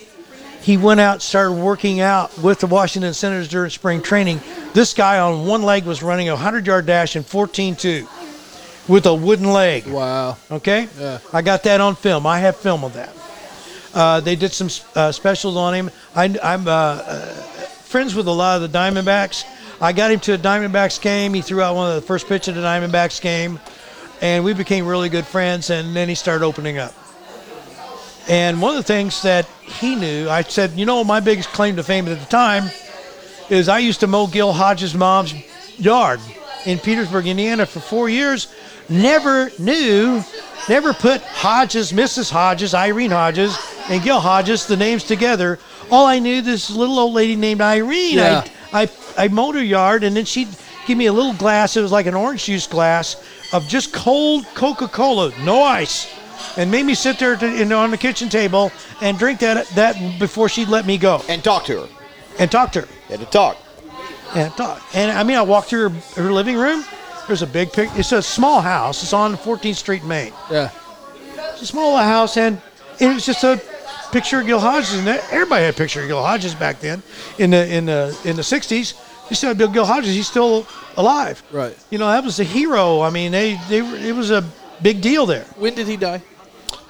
He 0.61 0.77
went 0.77 0.99
out, 0.99 1.21
started 1.23 1.53
working 1.53 1.99
out 1.99 2.35
with 2.37 2.59
the 2.59 2.67
Washington 2.67 3.13
Senators 3.15 3.47
during 3.49 3.71
spring 3.71 4.01
training. 4.01 4.39
This 4.73 4.93
guy 4.93 5.19
on 5.19 5.47
one 5.47 5.63
leg 5.63 5.85
was 5.85 6.03
running 6.03 6.29
a 6.29 6.33
100 6.33 6.67
yard 6.67 6.85
dash 6.85 7.15
in 7.15 7.23
14.2 7.23 8.07
with 8.87 9.05
a 9.05 9.13
wooden 9.13 9.51
leg. 9.51 9.87
Wow. 9.87 10.37
Okay? 10.49 10.87
Yeah. 10.99 11.19
I 11.33 11.41
got 11.41 11.63
that 11.63 11.81
on 11.81 11.95
film. 11.95 12.25
I 12.25 12.39
have 12.39 12.57
film 12.57 12.83
of 12.83 12.93
that. 12.93 13.13
Uh, 13.93 14.19
they 14.21 14.35
did 14.35 14.53
some 14.53 14.69
uh, 14.95 15.11
specials 15.11 15.57
on 15.57 15.73
him. 15.73 15.91
I, 16.15 16.25
am 16.25 16.67
uh, 16.67 16.71
uh, 16.71 17.25
friends 17.91 18.15
with 18.15 18.27
a 18.27 18.31
lot 18.31 18.61
of 18.61 18.71
the 18.71 18.77
Diamondbacks. 18.77 19.45
I 19.81 19.93
got 19.93 20.11
him 20.11 20.19
to 20.21 20.33
a 20.33 20.37
Diamondbacks 20.37 21.01
game. 21.01 21.33
He 21.33 21.41
threw 21.41 21.61
out 21.61 21.75
one 21.75 21.89
of 21.89 21.95
the 21.95 22.05
first 22.05 22.27
pitch 22.27 22.47
of 22.47 22.55
the 22.55 22.61
Diamondbacks 22.61 23.19
game, 23.19 23.59
and 24.21 24.45
we 24.45 24.53
became 24.53 24.87
really 24.87 25.09
good 25.09 25.25
friends. 25.25 25.69
And 25.69 25.95
then 25.95 26.07
he 26.07 26.15
started 26.15 26.45
opening 26.45 26.77
up. 26.77 26.93
And 28.29 28.61
one 28.61 28.71
of 28.71 28.77
the 28.77 28.83
things 28.83 29.23
that 29.23 29.45
he 29.61 29.95
knew, 29.95 30.29
I 30.29 30.43
said, 30.43 30.71
you 30.71 30.85
know, 30.85 31.03
my 31.03 31.19
biggest 31.19 31.49
claim 31.49 31.75
to 31.75 31.83
fame 31.83 32.07
at 32.07 32.19
the 32.19 32.25
time 32.27 32.69
is 33.49 33.67
I 33.67 33.79
used 33.79 33.99
to 34.01 34.07
mow 34.07 34.27
Gil 34.27 34.53
Hodges' 34.53 34.95
mom's 34.95 35.33
yard 35.77 36.21
in 36.65 36.79
Petersburg, 36.79 37.27
Indiana 37.27 37.65
for 37.65 37.79
four 37.79 38.09
years. 38.09 38.53
Never 38.91 39.49
knew, 39.57 40.21
never 40.67 40.93
put 40.93 41.21
Hodges, 41.21 41.91
Mrs. 41.93 42.29
Hodges, 42.29 42.73
Irene 42.73 43.11
Hodges, 43.11 43.57
and 43.89 44.03
Gil 44.03 44.19
Hodges, 44.19 44.67
the 44.67 44.75
names 44.75 45.03
together. 45.05 45.57
All 45.89 46.05
I 46.05 46.19
knew 46.19 46.41
this 46.41 46.69
little 46.69 46.99
old 46.99 47.13
lady 47.13 47.35
named 47.37 47.61
Irene. 47.61 48.15
Yeah. 48.17 48.45
I, 48.73 48.83
I, 48.83 48.89
I 49.17 49.27
mowed 49.29 49.55
her 49.55 49.63
yard, 49.63 50.03
and 50.03 50.15
then 50.15 50.25
she'd 50.25 50.49
give 50.87 50.97
me 50.97 51.05
a 51.05 51.13
little 51.13 51.33
glass. 51.33 51.77
It 51.77 51.81
was 51.81 51.91
like 51.91 52.05
an 52.05 52.15
orange 52.15 52.45
juice 52.45 52.67
glass 52.67 53.23
of 53.53 53.65
just 53.67 53.93
cold 53.93 54.45
Coca 54.55 54.87
Cola, 54.87 55.31
no 55.43 55.63
ice 55.63 56.07
and 56.57 56.71
made 56.71 56.83
me 56.85 56.95
sit 56.95 57.19
there 57.19 57.35
to, 57.35 57.45
in, 57.61 57.71
on 57.71 57.91
the 57.91 57.97
kitchen 57.97 58.27
table 58.27 58.71
and 59.01 59.17
drink 59.17 59.39
that 59.39 59.67
that 59.69 59.95
before 60.19 60.49
she'd 60.49 60.67
let 60.69 60.85
me 60.87 60.97
go 60.97 61.21
And 61.29 61.43
talk 61.43 61.65
to 61.65 61.81
her. 61.83 61.89
and 62.39 62.51
talk 62.51 62.71
to 62.73 62.81
her 62.81 62.87
Had 63.07 63.19
to 63.19 63.25
talk. 63.27 63.57
and 64.35 64.51
talk. 64.57 64.81
And 64.95 65.11
I 65.11 65.23
mean, 65.23 65.37
I 65.37 65.43
walked 65.43 65.69
through 65.69 65.89
her, 65.89 66.23
her 66.23 66.33
living 66.33 66.57
room. 66.57 66.83
There's 67.31 67.43
a 67.43 67.47
big 67.47 67.71
pic. 67.71 67.89
It's 67.95 68.11
a 68.11 68.21
small 68.21 68.59
house. 68.59 69.03
It's 69.03 69.13
on 69.13 69.37
14th 69.37 69.77
Street, 69.77 70.03
Maine. 70.03 70.33
Yeah. 70.51 70.69
It's 71.53 71.61
a 71.61 71.65
small 71.65 71.95
house, 71.95 72.35
and 72.35 72.59
it 72.99 73.07
was 73.07 73.25
just 73.25 73.45
a 73.45 73.61
picture 74.11 74.41
of 74.41 74.47
Gil 74.47 74.59
Hodges. 74.59 74.95
And 74.95 75.07
everybody 75.07 75.63
had 75.63 75.73
a 75.73 75.77
picture 75.77 76.01
of 76.01 76.09
Gil 76.09 76.21
Hodges 76.21 76.53
back 76.53 76.81
then, 76.81 77.01
in 77.37 77.51
the 77.51 77.73
in 77.73 77.85
the 77.85 78.19
in 78.25 78.35
the 78.35 78.41
60s. 78.41 78.95
You 79.29 79.35
still 79.37 79.47
had 79.51 79.57
Bill 79.57 79.69
Gil 79.69 79.85
Hodges. 79.85 80.13
He's 80.13 80.27
still 80.27 80.67
alive. 80.97 81.41
Right. 81.53 81.73
You 81.89 81.99
know, 81.99 82.07
that 82.07 82.21
was 82.25 82.41
a 82.41 82.43
hero. 82.43 82.99
I 82.99 83.11
mean, 83.11 83.31
they 83.31 83.57
they 83.69 83.77
it 84.09 84.13
was 84.13 84.29
a 84.29 84.43
big 84.81 84.99
deal 84.99 85.25
there. 85.25 85.45
When 85.55 85.73
did 85.73 85.87
he 85.87 85.95
die? 85.95 86.21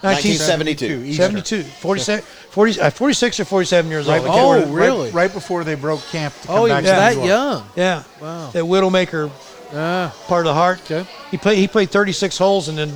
1972. 0.02 1.14
72, 1.14 1.62
46, 1.62 2.26
40, 2.50 2.82
uh, 2.82 2.90
46 2.90 3.40
or 3.42 3.46
47 3.46 3.92
years 3.92 4.08
Right 4.08 4.20
old. 4.22 4.28
I 4.32 4.40
Oh, 4.40 4.54
remember. 4.54 4.74
really? 4.76 5.06
Right, 5.06 5.14
right 5.14 5.34
before 5.34 5.64
they 5.64 5.76
broke 5.76 6.02
camp 6.08 6.34
to 6.42 6.48
come 6.48 6.58
Oh, 6.58 6.66
he 6.66 6.72
back 6.72 6.82
was 6.82 6.90
to 6.90 6.96
New 6.96 7.00
that 7.02 7.16
York. 7.18 7.28
young. 7.28 7.66
Yeah. 7.76 8.04
Wow. 8.20 8.50
That 8.50 8.64
Widowmaker 8.64 9.30
Ah. 9.74 10.14
part 10.28 10.46
of 10.46 10.52
the 10.52 10.54
heart. 10.54 10.80
Okay. 10.90 11.10
He 11.30 11.38
played 11.38 11.58
he 11.58 11.68
played 11.68 11.90
36 11.90 12.38
holes 12.38 12.68
and 12.68 12.78
then 12.78 12.92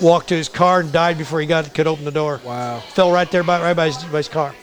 walked 0.00 0.28
to 0.28 0.34
his 0.34 0.48
car 0.48 0.80
and 0.80 0.92
died 0.92 1.18
before 1.18 1.40
he 1.40 1.46
got 1.46 1.72
could 1.74 1.86
open 1.86 2.04
the 2.04 2.10
door. 2.10 2.40
Wow. 2.44 2.80
Fell 2.80 3.12
right 3.12 3.30
there 3.30 3.42
by 3.42 3.60
right 3.60 3.76
by 3.76 3.86
his, 3.86 4.02
by 4.04 4.18
his 4.18 4.28
car. 4.28 4.54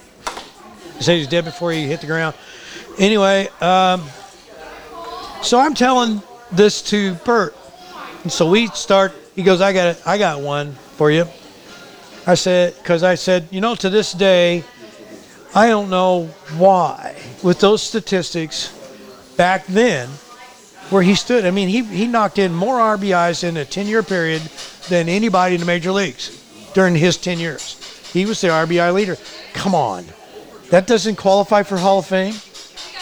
He 0.97 1.03
said 1.03 1.13
he 1.13 1.19
was 1.19 1.27
dead 1.27 1.45
before 1.45 1.71
he 1.71 1.83
hit 1.87 2.01
the 2.01 2.07
ground. 2.07 2.35
Anyway, 2.99 3.47
um, 3.59 4.03
so 5.41 5.59
I'm 5.59 5.73
telling 5.73 6.21
this 6.51 6.81
to 6.83 7.15
Bert, 7.25 7.55
and 8.23 8.31
so 8.31 8.49
we 8.49 8.67
start. 8.67 9.13
He 9.35 9.43
goes, 9.43 9.61
"I 9.61 9.73
got 9.73 9.87
it. 9.87 10.01
I 10.05 10.17
got 10.17 10.41
one 10.41 10.73
for 10.97 11.09
you." 11.11 11.25
I 12.25 12.35
said, 12.35 12.75
because 12.77 13.03
I 13.03 13.15
said, 13.15 13.49
you 13.51 13.59
know, 13.59 13.75
to 13.75 13.89
this 13.89 14.13
day, 14.13 14.63
I 15.53 15.67
don't 15.67 15.89
know 15.89 16.27
why 16.57 17.15
with 17.43 17.59
those 17.59 17.81
statistics 17.81 18.71
back 19.35 19.65
then 19.67 20.09
where 20.89 21.03
he 21.03 21.15
stood. 21.15 21.45
I 21.45 21.51
mean, 21.51 21.69
he, 21.69 21.83
he 21.83 22.07
knocked 22.07 22.37
in 22.37 22.53
more 22.53 22.77
RBIs 22.77 23.43
in 23.43 23.57
a 23.57 23.65
10 23.65 23.87
year 23.87 24.03
period 24.03 24.41
than 24.89 25.09
anybody 25.09 25.55
in 25.55 25.61
the 25.61 25.67
major 25.67 25.91
leagues 25.91 26.39
during 26.73 26.95
his 26.95 27.17
10 27.17 27.39
years. 27.39 27.79
He 28.11 28.25
was 28.25 28.41
the 28.41 28.49
RBI 28.49 28.93
leader. 28.93 29.17
Come 29.53 29.73
on. 29.73 30.05
That 30.69 30.87
doesn't 30.87 31.15
qualify 31.15 31.63
for 31.63 31.77
Hall 31.77 31.99
of 31.99 32.05
Fame. 32.05 32.35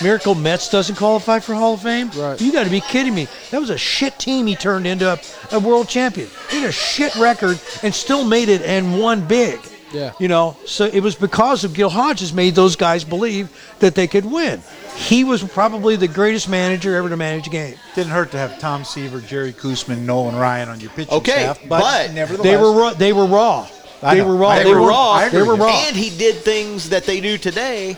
Miracle 0.02 0.36
Mets 0.36 0.70
doesn't 0.70 0.96
qualify 0.96 1.40
for 1.40 1.54
Hall 1.54 1.76
of 1.76 1.82
Fame. 1.82 2.10
Right. 2.16 2.40
You 2.42 2.52
got 2.52 2.64
to 2.64 2.72
be 2.72 2.82
kidding 2.82 3.14
me. 3.14 3.28
That 3.52 3.60
was 3.60 3.70
a 3.70 3.78
shit 3.78 4.18
team 4.18 4.48
he 4.48 4.56
turned 4.56 4.88
into 4.88 5.12
a, 5.12 5.20
a 5.56 5.60
world 5.60 5.88
champion. 5.88 6.28
He 6.50 6.62
had 6.62 6.70
a 6.70 6.72
shit 6.72 7.16
record 7.16 7.60
and 7.84 7.94
still 7.94 8.26
made 8.26 8.50
it 8.50 8.62
and 8.64 9.00
won 9.00 9.28
big. 9.28 9.60
Yeah. 9.94 10.14
You 10.20 10.28
know, 10.28 10.58
so 10.66 10.86
it 10.86 11.02
was 11.02 11.16
because 11.16 11.64
of 11.64 11.74
Gil 11.74 11.90
Hodges 11.90 12.34
made 12.34 12.56
those 12.56 12.76
guys 12.76 13.04
believe 13.04 13.50
that 13.80 13.96
they 13.96 14.08
could 14.08 14.26
win. 14.26 14.62
He 14.96 15.24
was 15.24 15.44
probably 15.44 15.96
the 15.96 16.08
greatest 16.08 16.50
manager 16.50 16.96
ever 16.96 17.10
to 17.10 17.18
manage 17.18 17.48
a 17.48 17.50
game. 17.50 17.76
Didn't 17.96 18.12
hurt 18.12 18.32
to 18.32 18.38
have 18.38 18.60
Tom 18.60 18.84
Seaver, 18.84 19.22
Jerry 19.22 19.54
Koosman, 19.54 20.00
Nolan 20.00 20.36
Ryan 20.36 20.70
on 20.70 20.80
your 20.80 20.92
pitching 20.92 21.14
Okay, 21.14 21.32
staff, 21.44 21.60
but, 21.68 21.80
but 21.82 22.14
nevertheless, 22.14 22.44
They 22.44 22.58
were 22.58 22.72
raw. 22.74 22.94
They 22.94 23.14
were 23.14 23.26
raw. 23.26 23.68
They 24.02 24.22
were 24.22 24.36
raw. 24.36 24.50
I 24.50 24.64
They 24.64 24.74
were 24.74 24.88
raw. 24.88 25.30
They 25.30 25.42
were 25.44 25.56
raw. 25.56 25.84
And 25.88 25.96
he 25.96 26.16
did 26.18 26.36
things 26.36 26.90
that 26.90 27.06
they 27.06 27.22
do 27.22 27.38
today 27.38 27.98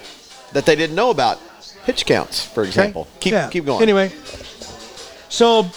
that 0.51 0.65
they 0.65 0.75
didn't 0.75 0.95
know 0.95 1.09
about. 1.09 1.39
Pitch 1.85 2.05
counts, 2.05 2.43
for 2.45 2.63
example. 2.63 3.07
Keep 3.19 3.33
Yeah. 3.33 3.49
keep 3.49 3.65
going. 3.65 3.81
Anyway, 3.81 4.11
so 5.29 5.67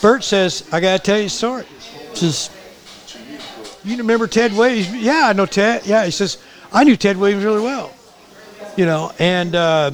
Bert 0.00 0.24
says, 0.24 0.64
"I 0.72 0.80
got 0.80 0.92
to 0.96 0.98
tell 1.02 1.18
you 1.18 1.26
a 1.26 1.30
story." 1.30 1.64
He 2.10 2.16
says, 2.16 2.50
"You 3.86 3.96
remember 3.98 4.26
Ted 4.26 4.52
Williams?" 4.56 4.92
Yeah, 4.94 5.28
I 5.28 5.32
know 5.32 5.46
Ted. 5.46 5.86
Yeah, 5.86 6.04
he 6.04 6.10
says, 6.10 6.38
"I 6.72 6.84
knew 6.84 6.96
Ted 6.96 7.16
Williams 7.16 7.44
really 7.44 7.62
well." 7.62 7.92
You 8.76 8.84
know, 8.86 9.12
and 9.18 9.54
uh, 9.54 9.90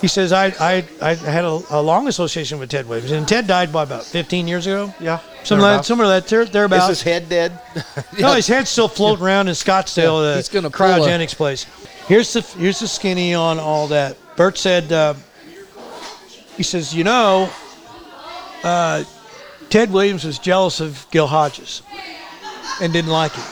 he 0.00 0.08
says, 0.08 0.32
"I 0.32 0.46
I, 0.60 0.84
I 1.00 1.14
had 1.14 1.44
a, 1.44 1.60
a 1.70 1.80
long 1.80 2.08
association 2.08 2.58
with 2.58 2.68
Ted 2.70 2.88
Williams, 2.88 3.10
and 3.12 3.26
Ted 3.26 3.46
died 3.46 3.72
what, 3.72 3.84
about 3.84 4.04
15 4.04 4.46
years 4.48 4.66
ago." 4.66 4.92
Yeah, 5.00 5.20
Something 5.44 5.62
like, 5.62 5.68
thereabouts. 5.70 5.88
somewhere 5.88 6.08
that 6.08 6.26
there, 6.28 6.42
Is 6.42 6.50
thereabouts. 6.50 6.88
his 6.88 7.02
head 7.02 7.28
dead? 7.28 7.58
No, 8.18 8.32
his 8.34 8.46
head's 8.46 8.68
still 8.70 8.88
floating 8.88 9.24
around 9.24 9.48
in 9.48 9.54
Scottsdale, 9.54 10.22
Yeah, 10.22 10.30
the 10.30 10.36
he's 10.36 10.48
gonna 10.48 10.70
pull 10.70 10.86
a- 10.86 10.98
cryogenics 10.98 11.34
place. 11.34 11.64
Here's 12.08 12.32
the 12.32 12.40
here's 12.42 12.80
the 12.80 12.88
skinny 12.88 13.34
on 13.34 13.58
all 13.58 13.88
that. 13.88 14.16
Bert 14.36 14.58
said, 14.58 14.92
uh, 14.92 15.14
he 16.56 16.62
says, 16.62 16.94
you 16.94 17.04
know, 17.04 17.50
uh, 18.62 19.04
Ted 19.70 19.92
Williams 19.92 20.24
was 20.24 20.38
jealous 20.38 20.80
of 20.80 21.06
Gil 21.10 21.26
Hodges 21.26 21.82
and 22.80 22.92
didn't 22.92 23.10
like 23.10 23.36
it. 23.36 23.44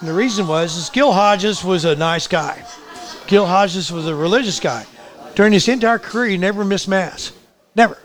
And 0.00 0.08
the 0.08 0.14
reason 0.14 0.46
was 0.46 0.76
is 0.76 0.90
Gil 0.90 1.12
Hodges 1.12 1.64
was 1.64 1.84
a 1.84 1.96
nice 1.96 2.26
guy. 2.26 2.64
Gil 3.26 3.46
Hodges 3.46 3.90
was 3.90 4.06
a 4.06 4.14
religious 4.14 4.60
guy. 4.60 4.86
During 5.34 5.52
his 5.52 5.66
entire 5.68 5.98
career, 5.98 6.30
he 6.30 6.36
never 6.36 6.64
missed 6.64 6.88
mass. 6.88 7.32
Never. 7.74 7.98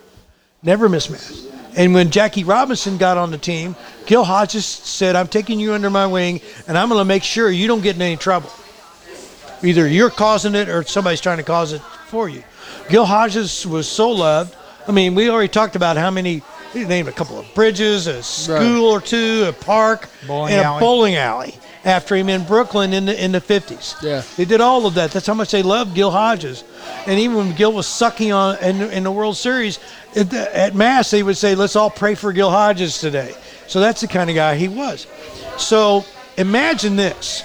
Never 0.64 0.90
missed 0.90 1.12
mass. 1.12 1.46
And 1.76 1.94
when 1.94 2.10
Jackie 2.10 2.44
Robinson 2.44 2.98
got 2.98 3.18
on 3.18 3.32
the 3.32 3.38
team, 3.38 3.76
Gil 4.06 4.24
Hodges 4.24 4.66
said, 4.66 5.16
I'm 5.16 5.28
taking 5.28 5.60
you 5.60 5.74
under 5.74 5.90
my 5.90 6.08
wing 6.08 6.42
and 6.68 6.78
I'm 6.78 6.90
going 6.90 7.00
to 7.00 7.06
make 7.06 7.24
sure 7.24 7.50
you 7.50 7.68
don't 7.68 7.82
get 7.82 7.96
in 7.96 8.02
any 8.02 8.18
trouble. 8.18 8.50
Either 9.62 9.88
you're 9.88 10.10
causing 10.10 10.56
it 10.56 10.70
or 10.70 10.84
somebody's 10.84 11.22
trying 11.22 11.38
to 11.38 11.44
cause 11.44 11.74
it 11.74 11.82
for 12.08 12.28
you. 12.28 12.44
Gil 12.90 13.06
Hodges 13.06 13.68
was 13.68 13.88
so 13.88 14.10
loved. 14.10 14.56
I 14.88 14.92
mean, 14.92 15.16
we 15.16 15.30
already 15.30 15.50
talked 15.50 15.76
about 15.76 15.98
how 15.98 16.10
many, 16.10 16.42
he 16.74 16.86
named 16.86 17.08
a 17.08 17.12
couple 17.12 17.40
of 17.40 17.54
bridges, 17.56 18.08
a 18.08 18.22
school 18.24 18.86
or 18.86 19.02
two, 19.02 19.46
a 19.48 19.54
park, 19.54 20.10
Bowling 20.28 20.54
and 20.54 20.62
alley. 20.66 20.78
a 20.78 20.80
bowling 20.80 21.16
alley 21.16 21.56
after 21.86 22.16
him 22.16 22.30
in 22.30 22.44
Brooklyn 22.46 22.94
in 22.94 23.06
the 23.06 23.24
in 23.24 23.32
the 23.32 23.40
50s. 23.42 24.02
Yeah. 24.04 24.22
They 24.38 24.46
did 24.46 24.62
all 24.62 24.86
of 24.86 24.94
that. 24.96 25.12
That's 25.12 25.26
how 25.28 25.34
much 25.34 25.52
they 25.52 25.64
loved 25.64 25.96
Gil 25.96 26.12
Hodges. 26.12 26.64
And 27.08 27.20
even 27.20 27.38
when 27.38 27.56
Gil 27.56 27.72
was 27.74 27.88
sucking 27.88 28.32
on 28.32 28.58
in, 28.60 28.82
in 28.82 29.04
the 29.04 29.12
World 29.12 29.38
Series, 29.38 29.80
at, 30.16 30.30
the, 30.30 30.56
at 30.58 30.76
Mass, 30.76 31.10
they 31.12 31.24
would 31.24 31.38
say, 31.38 31.56
let's 31.56 31.76
all 31.76 31.90
pray 31.90 32.16
for 32.16 32.34
Gil 32.34 32.50
Hodges 32.52 33.00
today. 33.00 33.34
So 33.68 33.80
that's 33.80 34.02
the 34.02 34.08
kind 34.08 34.30
of 34.30 34.36
guy 34.36 34.56
he 34.56 34.68
was. 34.68 35.08
So 35.58 36.04
imagine 36.38 36.96
this. 36.96 37.44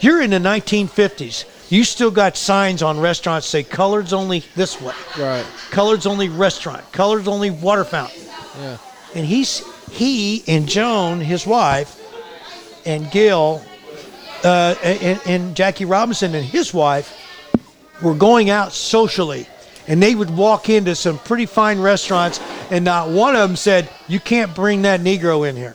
You're 0.00 0.22
in 0.22 0.30
the 0.30 0.38
1950s. 0.38 1.44
You 1.68 1.82
still 1.84 2.10
got 2.10 2.36
signs 2.36 2.82
on 2.82 3.00
restaurants 3.00 3.46
say 3.46 3.64
coloreds 3.64 4.12
only 4.12 4.44
this 4.54 4.80
way. 4.80 4.94
Right. 5.18 5.44
Coloreds 5.70 6.06
only 6.06 6.28
restaurant. 6.28 6.84
Coloreds 6.92 7.26
only 7.26 7.50
water 7.50 7.84
fountain. 7.84 8.22
Yeah. 8.60 8.78
And 9.14 9.26
he's 9.26 9.62
he 9.90 10.44
and 10.46 10.68
Joan, 10.68 11.20
his 11.20 11.46
wife, 11.46 12.00
and 12.84 13.10
Gil, 13.10 13.62
uh, 14.44 14.74
and, 14.82 15.20
and 15.26 15.56
Jackie 15.56 15.84
Robinson 15.84 16.34
and 16.34 16.44
his 16.44 16.72
wife 16.72 17.16
were 18.02 18.14
going 18.14 18.50
out 18.50 18.72
socially, 18.72 19.48
and 19.88 20.02
they 20.02 20.14
would 20.14 20.30
walk 20.30 20.68
into 20.68 20.94
some 20.94 21.18
pretty 21.18 21.46
fine 21.46 21.80
restaurants, 21.80 22.40
and 22.70 22.84
not 22.84 23.08
one 23.08 23.34
of 23.34 23.48
them 23.48 23.56
said, 23.56 23.88
"You 24.06 24.20
can't 24.20 24.54
bring 24.54 24.82
that 24.82 25.00
Negro 25.00 25.48
in 25.48 25.56
here." 25.56 25.74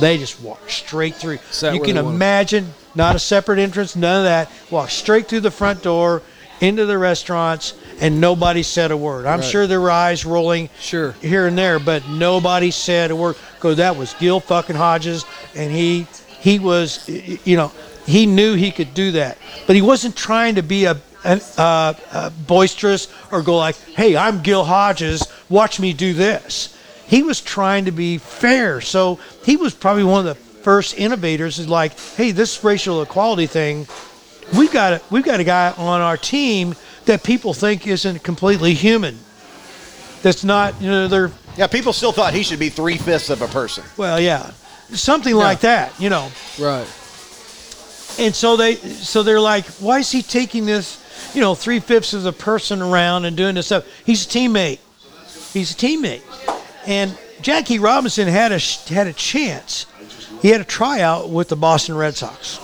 They 0.00 0.18
just 0.18 0.40
walked 0.40 0.70
straight 0.70 1.14
through. 1.14 1.38
You 1.62 1.80
can 1.80 1.96
imagine, 1.96 2.74
not 2.94 3.16
a 3.16 3.18
separate 3.18 3.58
entrance, 3.58 3.96
none 3.96 4.18
of 4.18 4.24
that. 4.24 4.50
Walk 4.70 4.90
straight 4.90 5.28
through 5.28 5.40
the 5.40 5.50
front 5.50 5.82
door 5.82 6.22
into 6.60 6.86
the 6.86 6.96
restaurants, 6.96 7.74
and 8.00 8.20
nobody 8.20 8.62
said 8.62 8.90
a 8.90 8.96
word. 8.96 9.26
I'm 9.26 9.40
Right. 9.40 9.48
sure 9.48 9.66
there 9.66 9.80
were 9.80 9.90
eyes 9.90 10.24
rolling 10.24 10.70
Sure. 10.80 11.14
here 11.20 11.46
and 11.46 11.58
there, 11.58 11.78
but 11.78 12.08
nobody 12.08 12.70
said 12.70 13.10
a 13.10 13.16
word 13.16 13.36
because 13.56 13.76
that 13.78 13.96
was 13.96 14.14
Gil 14.18 14.40
fucking 14.40 14.76
Hodges, 14.76 15.24
and 15.54 15.72
he 15.72 16.06
he 16.40 16.58
was, 16.58 17.00
you 17.08 17.56
know, 17.56 17.72
he 18.06 18.26
knew 18.26 18.54
he 18.54 18.70
could 18.70 18.92
do 18.92 19.12
that, 19.12 19.38
but 19.66 19.74
he 19.74 19.80
wasn't 19.82 20.14
trying 20.16 20.54
to 20.56 20.62
be 20.62 20.84
a. 20.84 20.96
An, 21.26 21.40
uh, 21.56 21.94
uh, 22.12 22.28
boisterous 22.46 23.08
or 23.32 23.40
go 23.40 23.56
like, 23.56 23.76
"Hey, 23.96 24.14
I'm 24.14 24.42
Gil 24.42 24.62
Hodges. 24.62 25.22
Watch 25.48 25.80
me 25.80 25.94
do 25.94 26.12
this." 26.12 26.68
He 27.06 27.22
was 27.22 27.40
trying 27.40 27.86
to 27.86 27.92
be 27.92 28.18
fair, 28.18 28.82
so 28.82 29.18
he 29.42 29.56
was 29.56 29.72
probably 29.72 30.04
one 30.04 30.26
of 30.26 30.36
the 30.36 30.53
first 30.64 30.98
innovators. 30.98 31.58
Is 31.60 31.68
like, 31.68 31.98
"Hey, 32.16 32.32
this 32.32 32.64
racial 32.64 33.02
equality 33.02 33.46
thing, 33.46 33.86
we've 34.56 34.72
got 34.72 34.94
a, 34.94 35.00
we've 35.10 35.24
got 35.24 35.38
a 35.38 35.44
guy 35.44 35.72
on 35.76 36.00
our 36.00 36.16
team 36.16 36.74
that 37.04 37.22
people 37.22 37.54
think 37.54 37.86
isn't 37.86 38.22
completely 38.24 38.74
human. 38.74 39.18
That's 40.22 40.42
not, 40.42 40.80
you 40.80 40.88
know, 40.90 41.06
they're 41.06 41.30
Yeah, 41.56 41.66
people 41.66 41.92
still 41.92 42.12
thought 42.12 42.32
he 42.32 42.42
should 42.42 42.58
be 42.58 42.70
three 42.70 42.96
fifths 42.96 43.28
of 43.30 43.42
a 43.42 43.46
person. 43.48 43.84
well, 43.98 44.18
yeah, 44.18 44.50
something 44.90 45.34
like 45.34 45.60
that, 45.60 45.92
you 46.00 46.08
know. 46.08 46.30
Right. 46.58 46.86
And 48.18 48.34
so 48.34 48.56
they, 48.56 48.76
so 48.76 49.22
they're 49.22 49.40
like, 49.40 49.66
why 49.80 49.98
is 49.98 50.10
he 50.10 50.22
taking 50.22 50.64
this, 50.66 50.98
you 51.34 51.40
know, 51.42 51.54
three 51.54 51.78
fifths 51.80 52.14
of 52.14 52.22
the 52.22 52.32
person 52.32 52.80
around 52.80 53.24
and 53.26 53.36
doing 53.36 53.54
this 53.56 53.66
stuff? 53.66 53.84
He's 54.06 54.24
a 54.24 54.28
teammate. 54.28 54.78
He's 55.52 55.72
a 55.72 55.74
teammate. 55.74 56.22
And 56.86 57.18
Jackie 57.42 57.78
Robinson 57.78 58.26
had 58.28 58.50
a 58.52 58.58
sh- 58.58 58.88
had 58.88 59.06
a 59.08 59.12
chance. 59.12 59.84
He 60.44 60.50
had 60.50 60.60
a 60.60 60.64
tryout 60.64 61.30
with 61.30 61.48
the 61.48 61.56
Boston 61.56 61.96
Red 61.96 62.16
Sox 62.16 62.60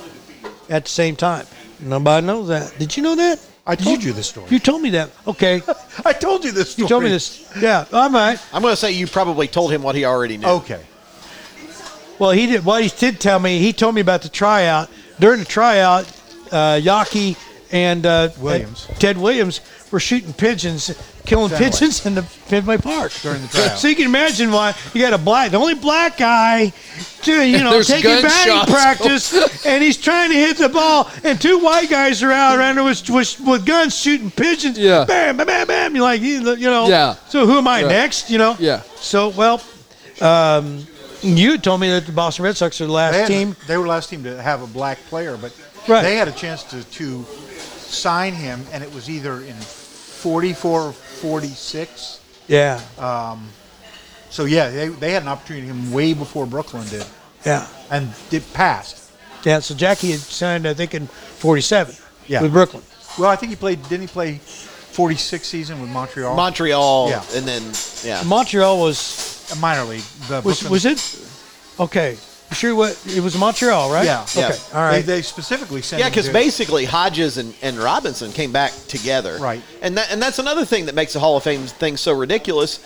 at 0.69 0.85
the 0.85 0.91
same 0.91 1.17
time. 1.17 1.47
Nobody 1.81 2.27
knows 2.27 2.49
that. 2.49 2.79
Did 2.79 2.95
you 2.95 3.03
know 3.03 3.15
that? 3.15 3.41
I 3.67 3.75
told 3.75 4.05
you 4.05 4.13
this 4.13 4.29
story. 4.29 4.49
You 4.51 4.59
told 4.59 4.83
me 4.83 4.91
that. 4.91 5.09
Okay. 5.27 5.63
I 6.05 6.13
told 6.13 6.45
you 6.45 6.53
this. 6.53 6.73
Story. 6.73 6.85
You 6.85 6.89
told 6.91 7.05
me 7.05 7.09
this. 7.09 7.51
Yeah. 7.59 7.87
All 7.91 8.11
right. 8.11 8.39
I'm 8.53 8.61
going 8.61 8.73
to 8.73 8.77
say 8.77 8.93
you 8.93 9.07
probably 9.07 9.49
told 9.49 9.73
him 9.73 9.83
what 9.83 9.95
he 9.95 10.05
already 10.05 10.37
knew. 10.37 10.47
Okay. 10.47 10.83
Well, 12.19 12.33
he 12.33 12.49
did. 12.49 12.67
What 12.67 12.83
he 12.83 12.91
did 12.91 13.19
tell 13.19 13.39
me, 13.39 13.61
he 13.61 13.73
told 13.73 13.95
me 13.95 14.03
about 14.03 14.21
the 14.21 14.29
tryout. 14.29 14.91
During 15.19 15.39
the 15.39 15.47
tryout, 15.47 16.07
uh, 16.53 16.79
Yawkey 16.83 17.39
and 17.73 18.05
uh, 18.05 18.29
Williams. 18.41 18.89
Ted 18.99 19.17
Williams 19.17 19.63
were 19.91 20.01
shooting 20.01 20.33
pigeons, 20.33 20.91
killing 21.27 21.49
Fenway. 21.49 21.71
pigeons 21.71 22.07
in 22.07 22.15
the 22.15 22.23
Fenway 22.23 22.77
Park 22.79 23.13
During 23.23 23.43
the 23.43 23.49
tryout. 23.49 23.79
So 23.79 23.89
you 23.89 23.97
can 23.97 24.07
imagine 24.07 24.53
why 24.53 24.75
you 24.95 25.01
got 25.01 25.13
a 25.13 25.19
black, 25.19 25.51
the 25.51 25.57
only 25.59 25.75
black 25.75 26.17
guy, 26.17 26.73
to, 27.23 27.43
you 27.47 27.59
know, 27.65 27.83
taking 27.83 28.23
batting 28.23 28.73
practice, 28.73 29.65
and 29.67 29.83
he's 29.83 29.97
trying 29.97 30.31
to 30.31 30.37
hit 30.37 30.59
the 30.59 30.69
ball, 30.69 31.11
and 31.25 31.41
two 31.41 31.59
white 31.59 31.91
guys 31.91 32.23
are 32.23 32.31
out 32.33 32.59
around 32.59 32.77
there 32.77 32.85
with, 32.85 33.09
with, 33.11 33.41
with 33.41 33.67
guns 33.67 33.97
shooting 33.99 34.31
pigeons. 34.31 34.79
Yeah. 34.79 35.05
Bam, 35.05 35.37
bam, 35.37 35.47
bam, 35.47 35.67
bam. 35.67 35.95
You're 35.95 36.05
like, 36.05 36.21
you 36.21 36.41
know. 36.43 36.87
Yeah. 36.89 37.15
So 37.29 37.47
who 37.47 37.59
am 37.59 37.67
I 37.69 37.83
next? 37.83 38.31
You 38.31 38.39
know. 38.39 38.57
Yeah. 38.59 38.83
So 38.97 39.31
well, 39.31 39.61
um, 40.21 40.87
you 41.23 41.59
told 41.59 41.81
me 41.81 41.91
that 41.91 42.07
the 42.07 42.13
Boston 42.13 42.45
Red 42.45 42.57
Sox 42.57 42.81
are 42.81 42.87
the 42.87 42.93
last 42.93 43.13
They, 43.15 43.27
team. 43.27 43.57
they 43.67 43.77
were 43.77 43.83
the 43.85 43.91
last 43.91 44.09
team 44.09 44.23
to 44.25 44.41
have 44.41 44.63
a 44.63 44.67
black 44.67 44.99
player, 45.09 45.37
but 45.37 45.55
Right. 45.89 46.03
they 46.03 46.17
had 46.17 46.29
a 46.29 46.33
chance 46.33 46.63
to, 46.65 46.85
to 46.85 47.25
sign 47.25 48.35
him, 48.35 48.65
and 48.73 48.85
it 48.85 48.95
was 48.95 49.09
either 49.11 49.41
in 49.41 49.57
44 50.21 50.81
or 50.83 50.93
46. 50.93 52.21
Yeah. 52.49 52.81
Um, 52.99 53.49
so, 54.31 54.45
yeah, 54.45 54.71
they, 54.71 54.89
they 54.89 55.13
had 55.13 55.23
an 55.23 55.29
opportunity 55.29 55.67
to 55.67 55.73
him 55.73 55.93
way 55.93 56.15
before 56.15 56.47
Brooklyn 56.47 56.87
did, 56.89 57.05
Yeah. 57.45 57.67
and 57.91 58.11
it 58.31 58.43
passed. 58.53 59.11
Yeah. 59.45 59.61
So 59.61 59.75
Jackie 59.75 60.11
had 60.13 60.21
signed, 60.21 60.67
I 60.69 60.75
think, 60.75 60.95
in 60.95 61.07
'47 61.07 61.95
Yeah. 62.27 62.43
with 62.43 62.53
Brooklyn. 62.53 62.83
Well, 63.19 63.31
I 63.31 63.37
think 63.37 63.51
he 63.51 63.57
played, 63.57 63.83
didn't 63.89 64.03
he 64.03 64.07
play 64.13 64.35
46 64.39 65.47
season 65.47 65.81
with 65.81 65.91
Montreal? 65.91 66.37
Montreal, 66.37 67.09
Yeah. 67.11 67.23
and 67.35 67.47
then 67.49 67.63
yeah, 68.05 68.23
Montreal 68.25 68.79
was 68.81 69.49
A 69.53 69.57
minor 69.57 69.85
league. 69.85 70.05
The 70.29 70.41
was 70.43 70.61
Brooklyn- 70.61 70.71
was 70.73 70.85
it? 70.85 71.19
Okay. 71.81 72.17
You 72.51 72.57
sure 72.57 72.75
what 72.75 73.01
it 73.07 73.21
was 73.21 73.39
Montreal, 73.39 73.93
right? 73.93 74.05
Yeah. 74.05 74.23
Okay. 74.23 74.41
Yeah. 74.41 74.57
All 74.75 74.83
right. 74.83 75.05
They, 75.05 75.17
they 75.17 75.23
specifically 75.23 75.83
sent 75.83 76.01
yeah, 76.01 76.07
him 76.07 76.11
because 76.13 76.27
to- 76.27 76.33
basically 76.33 76.85
Hodges 76.85 77.39
and, 77.39 77.55
and 77.63 77.77
Robinson 77.77 78.33
came 78.33 78.51
back 78.51 78.73
together, 78.89 79.39
Right. 79.39 79.63
And 79.83 79.97
that 79.97 80.11
and 80.11 80.21
that's 80.21 80.41
another 80.41 80.65
thing 80.65 80.87
that 80.87 80.95
makes 80.95 81.13
the 81.13 81.21
Hall 81.21 81.37
of 81.37 81.45
Fame 81.45 81.67
thing 81.67 81.97
so 81.97 82.13
ridiculous, 82.13 82.85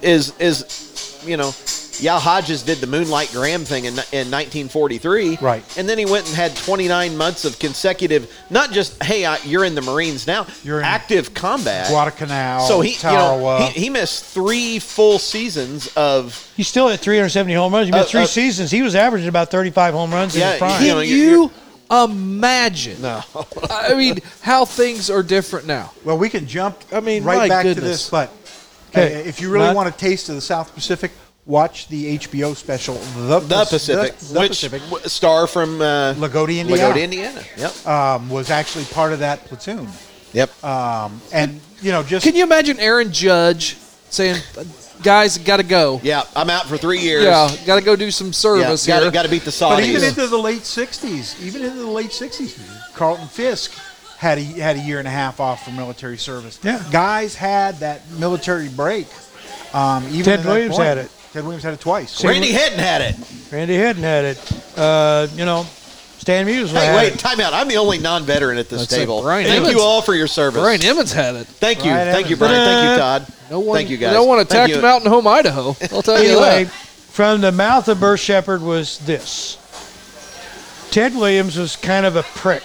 is 0.00 0.32
is 0.38 1.22
you 1.26 1.36
know, 1.36 1.52
yeah, 2.00 2.18
Hodges 2.18 2.62
did 2.62 2.78
the 2.78 2.86
Moonlight 2.86 3.30
Graham 3.32 3.64
thing 3.64 3.84
in 3.84 3.92
in 4.12 4.30
1943, 4.30 5.38
Right. 5.40 5.64
And 5.78 5.88
then 5.88 5.98
he 5.98 6.04
went 6.06 6.26
and 6.26 6.34
had 6.34 6.56
29 6.56 7.16
months 7.16 7.44
of 7.44 7.58
consecutive, 7.58 8.32
not 8.50 8.70
just 8.72 9.02
hey, 9.02 9.24
I, 9.24 9.38
you're 9.44 9.64
in 9.64 9.74
the 9.74 9.82
Marines 9.82 10.26
now, 10.26 10.46
You're 10.64 10.78
in 10.78 10.84
active 10.84 11.34
combat. 11.34 11.88
Guadalcanal, 11.88 12.66
so 12.66 12.80
he, 12.80 12.92
you 12.92 13.02
know, 13.02 13.68
he, 13.72 13.80
he 13.82 13.90
missed 13.90 14.24
three 14.24 14.78
full 14.78 15.18
seasons 15.18 15.88
of 15.96 16.50
He's 16.56 16.68
still 16.68 16.88
at 16.88 17.00
370 17.00 17.54
home 17.54 17.72
runs. 17.72 17.86
He 17.86 17.92
missed 17.92 18.08
Uh, 18.08 18.10
three 18.10 18.22
uh, 18.22 18.26
seasons. 18.26 18.70
He 18.70 18.82
was 18.82 18.94
averaging 18.94 19.28
about 19.28 19.50
35 19.50 19.94
home 19.94 20.12
runs 20.12 20.34
in 20.34 20.40
Yeah, 20.40 20.50
his 20.52 20.58
prime. 20.58 20.82
you 20.82 20.88
Can 20.88 20.96
know, 20.96 21.00
you, 21.02 21.16
you're- 21.16 21.50
imagine? 21.90 23.02
no. 23.02 23.22
I 23.70 23.94
mean, 23.94 24.18
how 24.40 24.64
things 24.64 25.10
are 25.10 25.22
different 25.22 25.66
now. 25.66 25.92
Well, 26.04 26.16
we 26.18 26.28
can 26.30 26.46
jump 26.46 26.78
I 26.92 27.00
mean, 27.00 27.24
right 27.24 27.36
my 27.38 27.48
back 27.48 27.64
to 27.64 27.74
this, 27.74 28.08
but 28.10 28.30
Okay. 28.90 29.14
uh, 29.16 29.18
if 29.28 29.40
you 29.40 29.50
really 29.50 29.66
Not- 29.66 29.76
want 29.76 29.88
a 29.88 29.92
taste 29.92 30.28
of 30.28 30.34
the 30.34 30.40
South 30.40 30.74
Pacific, 30.74 31.10
watch 31.46 31.88
the 31.88 32.18
HBO 32.18 32.54
special, 32.54 32.94
The, 32.94 33.40
the 33.40 33.54
Pac- 33.56 33.68
Pacific, 33.68 34.16
The, 34.18 34.34
the 34.34 34.40
which 34.40 34.48
Pacific 34.50 34.82
w- 34.84 35.08
star 35.08 35.46
from 35.46 35.80
uh, 35.80 36.14
Lagodi, 36.14 36.58
Indiana, 36.60 36.94
Lagodi, 36.94 37.02
Indiana. 37.02 37.42
Yep. 37.56 37.86
Um, 37.86 38.30
was 38.30 38.50
actually 38.50 38.84
part 38.86 39.12
of 39.12 39.18
that 39.20 39.44
platoon. 39.46 39.88
Yep. 40.32 40.64
Um, 40.64 41.20
and, 41.32 41.60
you 41.80 41.90
know, 41.92 42.02
just 42.02 42.24
Can 42.24 42.34
you 42.36 42.44
imagine 42.44 42.78
Aaron 42.78 43.12
Judge 43.12 43.76
saying, 44.08 44.36
"Guys, 45.02 45.36
got 45.38 45.56
to 45.58 45.62
go. 45.62 46.00
yeah, 46.02 46.22
I'm 46.36 46.48
out 46.48 46.66
for 46.66 46.76
three 46.78 47.00
years. 47.00 47.24
Yeah, 47.24 47.50
got 47.66 47.76
to 47.76 47.82
go 47.84 47.96
do 47.96 48.10
some 48.10 48.28
Yeah, 48.28 48.32
service 48.32 48.86
gotta, 48.86 49.04
here." 49.06 49.10
gotta 49.10 49.28
beat 49.28 49.42
the 49.42 49.46
But 49.58 49.80
Saudis. 49.80 49.84
even 49.86 50.04
into 50.04 50.26
the 50.28 50.38
late 50.38 50.62
'60s, 50.62 51.42
even 51.42 51.62
into 51.62 51.78
the 51.80 51.86
late 51.90 52.10
'60s, 52.10 52.94
Carlton 52.94 53.26
Fisk 53.28 53.72
had 54.16 54.38
a 54.38 54.42
had 54.42 54.76
a 54.76 54.80
year 54.80 55.00
and 55.00 55.08
a 55.08 55.10
half 55.10 55.40
off 55.40 55.64
for 55.64 55.70
military 55.72 56.16
service. 56.18 56.58
Yeah. 56.62 56.82
guys 56.92 57.34
had 57.34 57.76
that 57.80 58.08
military 58.12 58.68
break. 58.68 59.06
Um, 59.74 60.04
even 60.10 60.24
Ted 60.24 60.38
at 60.40 60.42
that 60.44 60.48
Williams 60.52 60.76
point. 60.76 60.86
had 60.88 60.98
it. 60.98 61.10
Ted 61.32 61.44
Williams 61.44 61.62
had 61.64 61.74
it 61.74 61.80
twice. 61.80 62.22
Randy 62.24 62.52
Hedden 62.52 62.78
had 62.78 63.00
it. 63.00 63.16
Randy 63.50 63.74
Hedden 63.76 64.02
had 64.02 64.24
it. 64.24 64.78
Uh, 64.78 65.26
you 65.34 65.44
know, 65.46 65.64
Stan 66.18 66.46
Musial 66.46 66.68
Hey, 66.68 66.86
had 66.86 66.96
wait, 66.96 67.12
it. 67.14 67.18
time 67.18 67.40
out. 67.40 67.54
I'm 67.54 67.68
the 67.68 67.76
only 67.78 67.98
non-veteran 67.98 68.58
at 68.58 68.68
this 68.68 68.80
That's 68.80 68.92
it. 68.92 68.96
table. 68.98 69.22
Brian 69.22 69.46
Thank 69.46 69.58
Emmons. 69.60 69.74
you 69.74 69.80
all 69.80 70.02
for 70.02 70.14
your 70.14 70.26
service. 70.26 70.60
Brian 70.60 70.82
Emmons 70.82 71.12
had 71.12 71.34
it. 71.36 71.46
Thank 71.46 71.78
you, 71.84 71.90
Brian 71.90 72.12
thank 72.12 72.28
you, 72.30 72.36
Brian. 72.36 72.54
Thank 72.54 72.90
you, 72.92 72.98
Todd. 72.98 73.26
No 73.50 73.60
one, 73.60 73.76
Thank 73.78 73.90
you, 73.90 73.96
guys. 73.96 74.12
No 74.12 74.24
one 74.24 74.40
attacked 74.40 74.72
him 74.74 74.84
out 74.84 75.02
in 75.02 75.08
home 75.08 75.26
Idaho. 75.26 75.74
I'll 75.90 76.02
tell 76.02 76.22
you 76.22 76.30
Anyway, 76.38 76.64
that. 76.64 76.70
from 76.72 77.40
the 77.40 77.52
mouth 77.52 77.88
of 77.88 77.98
Bert 78.00 78.20
Shepard 78.20 78.62
was 78.62 78.98
this. 79.00 79.58
Ted 80.90 81.14
Williams 81.16 81.56
was 81.56 81.76
kind 81.76 82.04
of 82.04 82.16
a 82.16 82.22
prick 82.22 82.62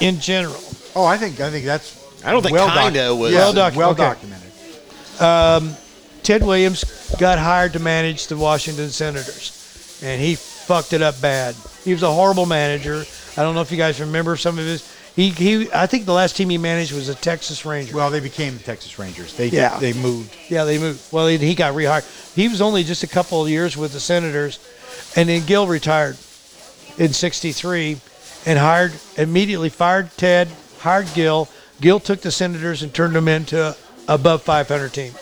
in 0.00 0.18
general. 0.20 0.60
Oh, 0.96 1.04
I 1.04 1.16
think 1.16 1.38
I 1.40 1.50
think 1.50 1.64
that's. 1.64 1.96
I 2.24 2.32
don't 2.32 2.42
think 2.42 2.54
well 2.54 2.68
kinda 2.68 3.14
was- 3.14 3.32
yeah, 3.32 3.38
Well 3.38 3.52
doc- 3.52 3.76
well 3.76 3.90
okay. 3.90 4.02
documented. 4.02 5.76
Ted 6.22 6.42
Williams 6.42 6.84
got 7.18 7.38
hired 7.38 7.72
to 7.74 7.78
manage 7.78 8.26
the 8.26 8.36
Washington 8.36 8.90
Senators, 8.90 9.98
and 10.02 10.20
he 10.20 10.34
fucked 10.34 10.92
it 10.92 11.02
up 11.02 11.20
bad. 11.20 11.54
He 11.84 11.92
was 11.92 12.02
a 12.02 12.12
horrible 12.12 12.46
manager. 12.46 13.04
I 13.36 13.42
don't 13.42 13.54
know 13.54 13.60
if 13.62 13.70
you 13.70 13.76
guys 13.78 14.00
remember 14.00 14.36
some 14.36 14.58
of 14.58 14.64
his. 14.64 14.94
He, 15.16 15.30
he 15.30 15.68
I 15.72 15.86
think 15.86 16.04
the 16.04 16.12
last 16.12 16.36
team 16.36 16.50
he 16.50 16.58
managed 16.58 16.92
was 16.92 17.08
the 17.08 17.14
Texas 17.14 17.64
Rangers. 17.64 17.94
Well, 17.94 18.10
they 18.10 18.20
became 18.20 18.56
the 18.56 18.62
Texas 18.62 18.98
Rangers. 18.98 19.36
They 19.36 19.48
Yeah. 19.48 19.78
they 19.78 19.92
moved. 19.92 20.36
Yeah, 20.48 20.64
they 20.64 20.78
moved. 20.78 21.12
Well, 21.12 21.26
he, 21.26 21.38
he 21.38 21.54
got 21.54 21.74
rehired. 21.74 22.34
He 22.34 22.48
was 22.48 22.60
only 22.60 22.84
just 22.84 23.02
a 23.02 23.08
couple 23.08 23.42
of 23.42 23.48
years 23.48 23.76
with 23.76 23.92
the 23.92 24.00
Senators, 24.00 24.58
and 25.16 25.28
then 25.28 25.44
Gil 25.46 25.66
retired 25.66 26.16
in 26.98 27.12
'63, 27.12 27.96
and 28.46 28.58
hired 28.58 28.92
immediately 29.16 29.68
fired 29.70 30.10
Ted, 30.16 30.48
hired 30.80 31.08
Gil. 31.14 31.48
Gil 31.80 32.00
took 32.00 32.20
the 32.20 32.30
Senators 32.30 32.82
and 32.82 32.92
turned 32.92 33.14
them 33.14 33.28
into 33.28 33.60
a 33.68 33.76
above 34.08 34.42
500 34.42 34.92
team 34.92 35.12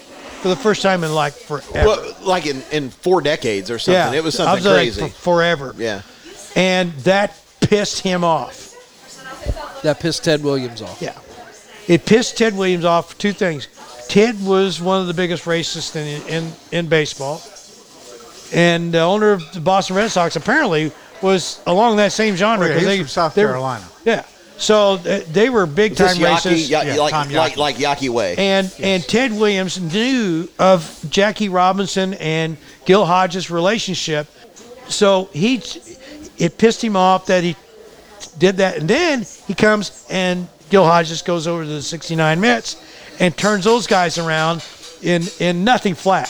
for 0.42 0.48
the 0.48 0.56
first 0.56 0.82
time 0.82 1.04
in 1.04 1.14
like 1.14 1.32
forever. 1.32 1.72
Well, 1.88 2.16
like 2.22 2.46
in, 2.46 2.62
in 2.72 2.90
four 2.90 3.20
decades 3.20 3.70
or 3.70 3.78
something. 3.78 4.14
It 4.18 4.22
was 4.24 4.34
something 4.36 4.50
I 4.52 4.54
was 4.54 4.64
like, 4.64 4.74
crazy. 4.74 5.00
for- 5.02 5.08
forever. 5.08 5.74
yeah. 5.76 6.02
And 6.54 6.92
that 7.04 7.34
pissed 7.60 8.00
him 8.00 8.24
off. 8.24 8.62
That 9.82 10.00
pissed 10.00 10.24
Ted 10.24 10.42
Williams 10.42 10.80
off. 10.82 11.00
Yeah. 11.02 11.18
It 11.86 12.06
pissed 12.06 12.38
Ted 12.38 12.56
Williams 12.56 12.84
off 12.84 13.12
for 13.12 13.18
two 13.20 13.32
things. 13.32 13.68
Ted 14.08 14.42
was 14.44 14.80
one 14.80 15.00
of 15.00 15.06
the 15.06 15.14
biggest 15.14 15.44
racists 15.44 15.94
in, 15.96 16.26
in, 16.28 16.52
in 16.72 16.86
baseball. 16.88 17.42
And 18.52 18.92
the 18.94 19.00
owner 19.00 19.32
of 19.32 19.52
the 19.52 19.60
Boston 19.60 19.96
Red 19.96 20.10
Sox 20.10 20.36
apparently 20.36 20.92
was 21.22 21.60
along 21.66 21.96
that 21.96 22.12
same 22.12 22.36
genre. 22.36 22.66
Oh, 22.66 22.68
yeah, 22.68 22.74
'cause 22.74 22.82
he 22.82 22.88
they, 22.88 22.98
from 22.98 23.08
South 23.08 23.34
Carolina. 23.34 23.84
Yeah. 24.04 24.24
So 24.58 24.94
uh, 24.94 25.20
they 25.32 25.50
were 25.50 25.66
big 25.66 25.96
time 25.96 26.16
racists. 26.16 26.68
Ya- 26.70 26.82
Yeah, 26.82 26.96
like, 26.96 27.10
Tom 27.12 27.30
like, 27.30 27.52
Yawkey. 27.52 27.56
like 27.58 27.76
Yawkey 27.76 28.08
Way. 28.08 28.34
And 28.38 28.72
and 28.80 29.02
Ted 29.02 29.32
Williams 29.32 29.78
knew 29.80 30.48
of 30.58 30.98
Jackie 31.10 31.48
Robinson 31.50 32.14
and 32.14 32.56
Gil 32.86 33.04
Hodges' 33.04 33.50
relationship, 33.50 34.26
so 34.88 35.28
he 35.32 35.62
it 36.38 36.56
pissed 36.58 36.82
him 36.82 36.96
off 36.96 37.26
that 37.26 37.44
he 37.44 37.54
did 38.38 38.56
that. 38.58 38.78
And 38.78 38.88
then 38.88 39.26
he 39.46 39.52
comes 39.54 40.06
and 40.10 40.48
Gil 40.70 40.84
Hodges 40.84 41.22
goes 41.22 41.46
over 41.46 41.62
to 41.62 41.68
the 41.68 41.82
69 41.82 42.40
Mets 42.40 42.76
and 43.20 43.36
turns 43.36 43.64
those 43.64 43.86
guys 43.86 44.16
around 44.18 44.64
in 45.02 45.22
in 45.38 45.64
nothing 45.64 45.94
flat. 45.94 46.28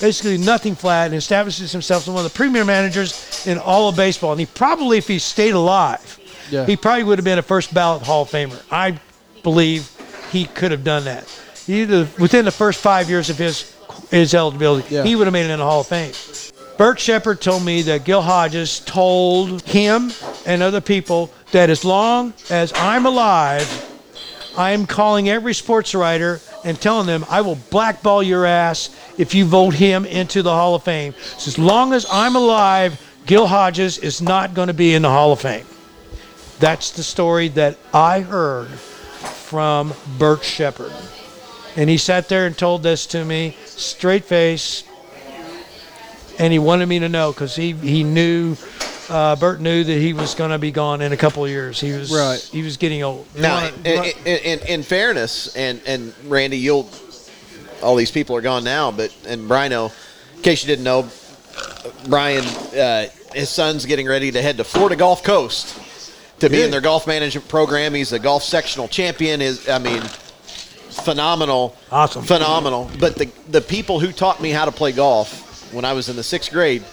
Basically, 0.00 0.36
nothing 0.36 0.74
flat, 0.74 1.06
and 1.06 1.14
establishes 1.14 1.72
himself 1.72 2.02
as 2.02 2.08
one 2.12 2.24
of 2.26 2.30
the 2.30 2.36
premier 2.36 2.64
managers 2.64 3.46
in 3.46 3.58
all 3.58 3.88
of 3.88 3.96
baseball. 3.96 4.32
And 4.32 4.40
he 4.40 4.44
probably, 4.46 4.98
if 4.98 5.06
he 5.08 5.18
stayed 5.20 5.54
alive, 5.54 6.18
Yeah. 6.50 6.66
he 6.66 6.76
probably 6.76 7.04
would 7.04 7.18
have 7.18 7.24
been 7.24 7.38
a 7.38 7.42
first 7.42 7.72
ballot 7.74 8.02
Hall 8.02 8.22
of 8.22 8.30
Famer. 8.30 8.60
I 8.70 8.98
believe 9.42 9.90
he 10.30 10.44
could 10.46 10.70
have 10.70 10.84
done 10.84 11.04
that. 11.04 11.24
Either 11.66 12.08
within 12.18 12.44
the 12.44 12.50
first 12.50 12.80
five 12.80 13.08
years 13.08 13.30
of 13.30 13.38
his 13.38 13.70
his 14.10 14.34
eligibility, 14.34 14.94
Yeah. 14.94 15.04
he 15.04 15.16
would 15.16 15.26
have 15.26 15.32
made 15.32 15.46
it 15.46 15.50
in 15.50 15.58
the 15.58 15.64
Hall 15.64 15.80
of 15.80 15.86
Fame. 15.86 16.12
Bert 16.76 16.98
Shepard 16.98 17.40
told 17.40 17.64
me 17.64 17.82
that 17.82 18.04
Gil 18.04 18.20
Hodges 18.22 18.80
told 18.80 19.62
him 19.62 20.10
and 20.44 20.62
other 20.62 20.80
people 20.80 21.30
that 21.52 21.70
as 21.70 21.84
long 21.84 22.32
as 22.50 22.72
I'm 22.74 23.06
alive, 23.06 23.66
I'm 24.56 24.86
calling 24.86 25.28
every 25.28 25.54
sports 25.54 25.94
writer 25.94 26.40
and 26.64 26.80
telling 26.80 27.06
them 27.06 27.24
I 27.30 27.40
will 27.42 27.58
blackball 27.70 28.22
your 28.22 28.44
ass 28.46 28.90
if 29.18 29.34
you 29.34 29.44
vote 29.44 29.74
him 29.74 30.04
into 30.04 30.42
the 30.42 30.52
Hall 30.52 30.74
of 30.74 30.82
Fame. 30.82 31.14
So 31.38 31.48
as 31.48 31.58
long 31.58 31.92
as 31.92 32.06
I'm 32.10 32.34
alive, 32.36 33.00
Gil 33.26 33.46
Hodges 33.46 33.98
is 33.98 34.20
not 34.20 34.54
going 34.54 34.68
to 34.68 34.74
be 34.74 34.94
in 34.94 35.02
the 35.02 35.10
Hall 35.10 35.32
of 35.32 35.40
Fame. 35.40 35.66
That's 36.60 36.90
the 36.92 37.02
story 37.02 37.48
that 37.48 37.78
I 37.92 38.20
heard 38.20 38.68
from 38.68 39.92
Bert 40.18 40.44
Shepard. 40.44 40.92
And 41.76 41.90
he 41.90 41.96
sat 41.96 42.28
there 42.28 42.46
and 42.46 42.56
told 42.56 42.82
this 42.82 43.06
to 43.08 43.24
me, 43.24 43.56
straight 43.66 44.24
face. 44.24 44.84
And 46.38 46.52
he 46.52 46.58
wanted 46.58 46.86
me 46.86 47.00
to 47.00 47.08
know 47.08 47.32
because 47.32 47.54
he, 47.54 47.72
he 47.72 48.04
knew, 48.04 48.56
uh, 49.08 49.36
Bert 49.36 49.60
knew 49.60 49.84
that 49.84 49.98
he 49.98 50.12
was 50.12 50.34
going 50.34 50.50
to 50.50 50.58
be 50.58 50.70
gone 50.70 51.00
in 51.00 51.12
a 51.12 51.16
couple 51.16 51.44
of 51.44 51.50
years. 51.50 51.80
He 51.80 51.92
was 51.92 52.12
Right. 52.12 52.40
He 52.40 52.62
was 52.62 52.76
getting 52.76 53.02
old. 53.02 53.26
Now, 53.36 53.66
in, 53.84 54.04
in, 54.24 54.38
in, 54.38 54.58
in 54.66 54.82
fairness, 54.82 55.54
and, 55.56 55.80
and 55.86 56.14
Randy, 56.26 56.58
you'll 56.58 56.88
all 57.82 57.96
these 57.96 58.10
people 58.10 58.34
are 58.34 58.40
gone 58.40 58.64
now, 58.64 58.90
but 58.90 59.14
and 59.28 59.48
Brino, 59.48 59.92
in 60.36 60.42
case 60.42 60.62
you 60.62 60.68
didn't 60.68 60.84
know, 60.84 61.08
Brian, 62.08 62.44
uh, 62.44 63.08
his 63.34 63.50
son's 63.50 63.84
getting 63.84 64.08
ready 64.08 64.32
to 64.32 64.40
head 64.40 64.56
to 64.56 64.64
Florida 64.64 64.96
Gulf 64.96 65.22
Coast 65.22 65.78
to 66.40 66.48
be 66.50 66.62
in 66.62 66.70
their 66.70 66.80
golf 66.80 67.06
management 67.06 67.48
program. 67.48 67.94
He's 67.94 68.12
a 68.12 68.18
golf 68.18 68.42
sectional 68.42 68.88
champion. 68.88 69.40
Is 69.40 69.68
I 69.68 69.78
mean, 69.78 70.02
phenomenal, 70.02 71.76
Awesome. 71.90 72.24
phenomenal. 72.24 72.90
But 72.98 73.16
the 73.16 73.28
the 73.48 73.60
people 73.60 74.00
who 74.00 74.12
taught 74.12 74.40
me 74.40 74.50
how 74.50 74.64
to 74.64 74.72
play 74.72 74.92
golf 74.92 75.72
when 75.72 75.84
I 75.84 75.92
was 75.92 76.08
in 76.08 76.16
the 76.16 76.22
sixth 76.22 76.50
grade 76.52 76.84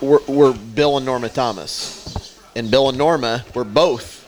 were, 0.00 0.22
were 0.28 0.52
Bill 0.52 0.96
and 0.98 1.06
Norma 1.06 1.28
Thomas, 1.28 2.38
and 2.54 2.70
Bill 2.70 2.88
and 2.88 2.98
Norma 2.98 3.44
were 3.54 3.64
both 3.64 4.24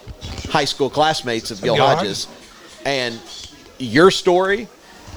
high 0.51 0.65
school 0.65 0.91
classmates 0.91 1.51
of 1.51 1.62
Gil 1.62 1.77
Hodges, 1.77 2.27
and 2.85 3.20
your 3.79 4.11
story 4.11 4.66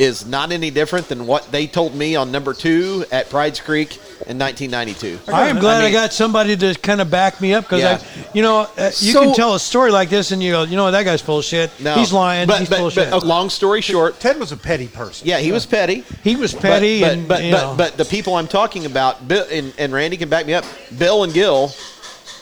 is 0.02 0.26
not 0.26 0.52
any 0.52 0.72
different 0.72 1.08
than 1.10 1.28
what 1.28 1.52
they 1.52 1.68
told 1.68 1.94
me 1.94 2.16
on 2.16 2.32
number 2.32 2.56
two 2.56 3.06
at 3.12 3.30
Pride's 3.30 3.60
Creek 3.60 3.98
in 4.26 4.40
1992. 4.40 5.20
I 5.32 5.48
am 5.48 5.60
glad 5.60 5.82
I, 5.82 5.84
mean- 5.86 5.94
got 5.94 6.12
somebody 6.12 6.58
to 6.58 6.74
kind 6.74 7.02
of 7.02 7.12
back 7.12 7.40
me 7.40 7.54
up 7.54 7.66
because 7.66 7.82
Yeah. 7.82 8.02
I, 8.02 8.28
you 8.34 8.42
know, 8.42 8.62
uh, 8.80 8.86
you 8.98 9.14
So- 9.14 9.22
can 9.26 9.34
tell 9.36 9.54
a 9.54 9.60
story 9.60 9.92
like 9.92 10.10
this 10.10 10.32
and 10.32 10.42
you 10.42 10.54
go, 10.54 10.64
you 10.64 10.76
know, 10.76 10.90
that 10.90 11.04
guy's 11.04 11.22
full 11.22 11.38
of 11.38 11.46
shit. 11.46 11.70
No, 11.80 11.94
He's 11.94 12.12
lying. 12.12 12.48
But, 12.48 12.60
He's 12.62 12.70
but, 12.70 12.78
full 12.80 12.88
of 12.88 12.96
but, 12.96 13.14
shit. 13.14 13.24
long 13.24 13.52
story 13.52 13.82
short, 13.82 14.20
Ted 14.20 14.40
was 14.40 14.52
a 14.52 14.58
petty 14.58 14.88
person. 14.88 15.28
yeah, 15.28 15.38
he 15.38 15.52
was 15.52 15.68
petty. 15.68 16.04
he 16.24 16.36
was 16.36 16.56
petty 16.56 17.02
but, 17.02 17.12
and 17.12 17.28
but, 17.28 17.44
you 17.44 17.52
but, 17.52 17.78
but 17.78 17.98
the 17.98 18.06
people 18.06 18.36
I'm 18.36 18.48
talking 18.48 18.88
about, 18.88 19.28
Bill 19.28 19.46
and, 19.52 19.72
and 19.78 19.94
Randy 19.94 20.18
can 20.18 20.30
back 20.30 20.48
me 20.48 20.56
up. 20.56 20.66
Bill 20.98 21.24
and 21.24 21.32
Gil, 21.32 21.72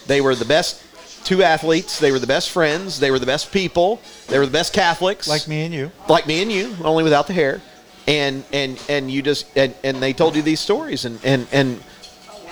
they 0.08 0.22
were 0.22 0.34
the 0.34 0.46
best 0.46 0.82
two 1.24 1.44
athletes. 1.44 2.00
They 2.00 2.12
were 2.12 2.20
the 2.20 2.28
best 2.28 2.50
friends. 2.50 3.00
They 3.00 3.12
were 3.12 3.20
the 3.20 3.26
best 3.26 3.52
people. 3.52 4.02
They 4.28 4.40
were 4.40 4.46
the 4.46 4.52
best 4.52 4.74
Catholics. 4.74 5.28
Like 5.28 5.48
me 5.48 5.62
and 5.64 5.74
you. 5.74 5.92
like 6.08 6.28
me 6.28 6.42
and 6.42 6.52
you, 6.52 6.76
only 6.84 7.04
without 7.04 7.28
the 7.28 7.34
hair. 7.34 7.62
And 8.08 8.44
and 8.52 8.82
and 8.90 9.12
you 9.12 9.22
just 9.22 9.46
and, 9.56 9.74
and 9.84 9.98
they 10.02 10.14
told 10.14 10.36
you 10.36 10.42
these 10.42 10.60
stories 10.60 11.06
and 11.06 11.20
and 11.24 11.48
and 11.52 11.80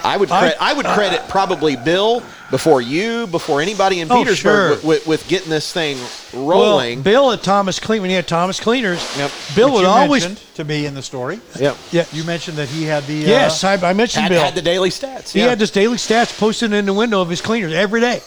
I 0.03 0.15
would 0.15 0.30
I- 0.30 0.39
credit, 0.39 0.57
I, 0.61 0.73
would 0.73 0.85
credit 0.85 1.22
probably 1.27 1.76
Bill 1.76 2.22
before 2.52 2.81
you 2.81 3.26
before 3.26 3.61
anybody 3.61 3.99
in 3.99 4.11
Oh, 4.11 4.18
Petersburg 4.23 4.38
sure. 4.44 4.69
with, 4.69 4.85
with, 4.85 5.07
with 5.07 5.27
getting 5.27 5.49
this 5.49 5.73
thing 5.73 5.98
well, 6.31 6.48
rolling. 6.52 7.02
Bill 7.02 7.31
at 7.31 7.41
Thomas 7.41 7.80
Clean 7.80 7.99
when 8.02 8.11
he 8.11 8.15
had 8.15 8.27
Thomas 8.27 8.60
Cleaners, 8.60 9.02
Yep. 9.18 9.31
Bill 9.56 9.68
Which 9.69 9.73
would 9.77 9.81
you 9.81 9.88
always. 9.88 10.53
to 10.53 10.64
be 10.64 10.85
in 10.85 10.94
the 10.94 11.02
story. 11.02 11.39
yep. 11.60 11.76
Yeah. 11.91 12.06
You 12.14 12.23
mentioned 12.26 12.57
that 12.57 12.69
he 12.69 12.84
had 12.84 13.06
the. 13.06 13.23
Uh, 13.26 13.27
Yes, 13.27 13.64
I, 13.64 13.73
I 13.89 13.94
mentioned 13.94 14.22
Had, 14.26 14.30
Bill. 14.30 14.44
had 14.44 14.53
the 14.53 14.61
daily 14.61 14.91
stats. 14.91 15.31
He 15.31 15.39
had 15.39 15.57
this 15.57 15.72
daily 15.72 15.98
stats 15.98 16.38
posted 16.38 16.73
in 16.73 16.85
the 16.85 16.94
window 16.94 17.19
of 17.19 17.30
his 17.31 17.41
cleaners 17.41 17.73
every 17.73 17.99
day. 18.02 18.22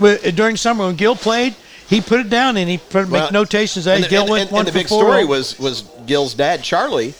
But 0.00 0.34
during 0.34 0.56
summer 0.56 0.86
when 0.86 0.96
Gil 0.96 1.16
played, 1.16 1.54
he 1.88 2.00
put 2.00 2.20
it 2.20 2.30
down 2.30 2.56
and 2.56 2.68
he 2.68 2.78
put 2.78 3.08
Well, 3.08 3.22
make 3.24 3.32
notations. 3.32 3.84
Hey, 3.84 3.96
and 3.96 4.04
the, 4.04 4.08
Gil 4.08 4.22
and- 4.22 4.30
went 4.30 4.42
and- 4.44 4.50
one 4.52 4.60
and 4.60 4.68
the 4.68 4.72
for 4.72 4.78
big 4.78 4.88
four. 4.88 5.02
story 5.02 5.24
was 5.24 5.58
was 5.58 5.84
Gil's 6.06 6.34
dad 6.34 6.62
Charlie 6.62 7.14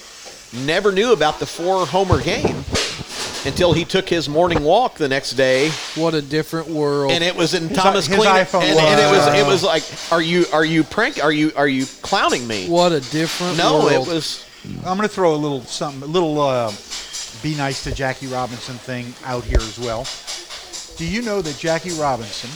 never 0.52 0.92
knew 0.92 1.12
about 1.12 1.38
the 1.40 1.46
four 1.46 1.84
homer 1.86 2.20
game 2.20 2.64
until 3.44 3.72
he 3.74 3.84
took 3.84 4.08
his 4.08 4.28
morning 4.28 4.62
walk 4.64 4.94
the 4.96 5.08
next 5.08 5.32
day 5.32 5.68
What 5.96 6.14
a 6.14 6.22
different 6.22 6.68
world. 6.68 7.10
and 7.12 7.22
it 7.22 7.36
was 7.36 7.52
in 7.54 7.68
Thomas 7.74 8.06
his 8.06 8.16
Clean, 8.16 8.30
iPhone 8.30 8.62
and, 8.62 8.78
and 8.78 9.00
it 9.00 9.10
was 9.10 9.26
was- 9.26 9.38
it 9.40 9.46
was 9.46 9.62
like, 9.62 9.82
are 10.12 10.22
you 10.22 10.46
are 10.52 10.64
you 10.64 10.82
prank? 10.84 11.22
Are 11.22 11.32
you 11.32 11.52
are 11.56 11.68
you 11.68 11.86
clowning 12.02 12.46
me? 12.46 12.68
what 12.68 12.92
a 12.92 13.00
different 13.00 13.56
No, 13.58 13.80
world. 13.80 13.92
it 13.92 14.06
was. 14.14 14.44
I'm 14.78 14.96
going 14.96 15.00
to 15.06 15.14
throw 15.14 15.34
a 15.34 15.36
little 15.36 15.60
something, 15.64 16.02
a 16.02 16.06
little 16.06 16.40
uh, 16.40 16.72
"Be 17.42 17.54
Nice 17.54 17.84
to 17.84 17.92
Jackie 17.92 18.28
Robinson" 18.28 18.76
thing 18.76 19.12
out 19.26 19.44
here 19.44 19.58
as 19.60 19.78
well. 19.78 20.06
Do 20.96 21.06
you 21.06 21.22
know 21.22 21.42
that 21.42 21.58
Jackie 21.58 21.92
Robinson 21.98 22.50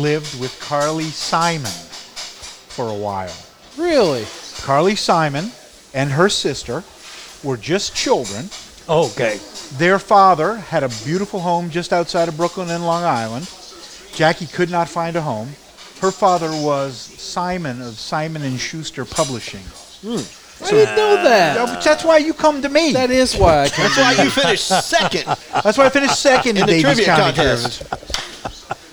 lived 0.00 0.40
with 0.40 0.58
Carly 0.60 1.04
Simon 1.04 1.72
for 2.68 2.88
a 2.88 2.94
while? 2.94 3.34
really. 3.76 4.26
Carly 4.60 4.94
Simon 4.94 5.50
and 5.94 6.10
her 6.12 6.28
sister 6.28 6.84
were 7.42 7.56
just 7.56 7.94
children. 7.94 8.48
Oh, 8.88 9.10
okay. 9.12 9.40
Their 9.78 9.98
father 9.98 10.56
had 10.56 10.82
a 10.82 10.90
beautiful 11.04 11.40
home 11.40 11.70
just 11.70 11.92
outside 11.92 12.28
of 12.28 12.36
Brooklyn 12.36 12.70
and 12.70 12.84
Long 12.84 13.04
Island. 13.04 13.50
Jackie 14.14 14.46
could 14.46 14.70
not 14.70 14.88
find 14.88 15.16
a 15.16 15.22
home. 15.22 15.48
Her 16.00 16.10
father 16.10 16.50
was 16.50 16.96
Simon 16.96 17.80
of 17.80 17.98
Simon 17.98 18.42
and 18.42 18.58
Schuster 18.60 19.04
Publishing. 19.04 19.64
Hmm. 20.02 20.41
I 20.64 20.70
didn't 20.70 20.96
know 20.96 21.22
that. 21.24 21.82
That's 21.84 22.04
why 22.04 22.18
you 22.18 22.32
come 22.34 22.62
to 22.62 22.68
me. 22.68 22.92
That 22.92 23.10
is 23.10 23.36
why 23.36 23.62
I 23.64 23.68
can 23.68 23.84
That's 23.84 23.96
why 23.98 24.24
you 24.24 24.30
finished 24.30 24.66
second. 24.88 25.24
That's 25.62 25.76
why 25.78 25.86
I 25.86 25.88
finished 25.90 26.20
second 26.20 26.56
in, 26.56 26.62
In 26.62 26.66
the 26.66 26.72
Daviess 26.72 26.82
trivia 26.82 27.04
County 27.06 27.36
contest. 27.36 27.82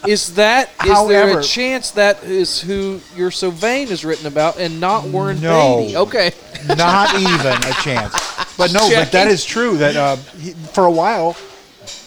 Is 0.08 0.36
that 0.36 0.70
is 0.82 0.86
there 0.86 0.96
However- 0.96 1.40
a 1.40 1.44
chance 1.44 1.92
that 1.92 2.24
is 2.24 2.62
who 2.62 3.02
You're 3.16 3.32
So 3.32 3.52
Vain 3.52 3.90
is 3.90 4.06
written 4.06 4.28
about 4.28 4.58
and 4.58 4.80
not 4.80 5.04
Warren 5.06 5.42
No. 5.42 5.80
Beatty? 5.82 5.98
Okay. 5.98 6.32
Not 6.78 7.14
even 7.20 7.54
a 7.54 7.74
chance. 7.84 8.14
But 8.58 8.72
no, 8.74 8.80
but 8.90 8.90
that 8.90 9.12
Checking. 9.12 9.32
is 9.32 9.46
true. 9.46 9.78
That 9.78 9.96
uh, 9.96 10.16
he, 10.40 10.52
for 10.52 10.86
a 10.86 10.92
while, 10.92 11.36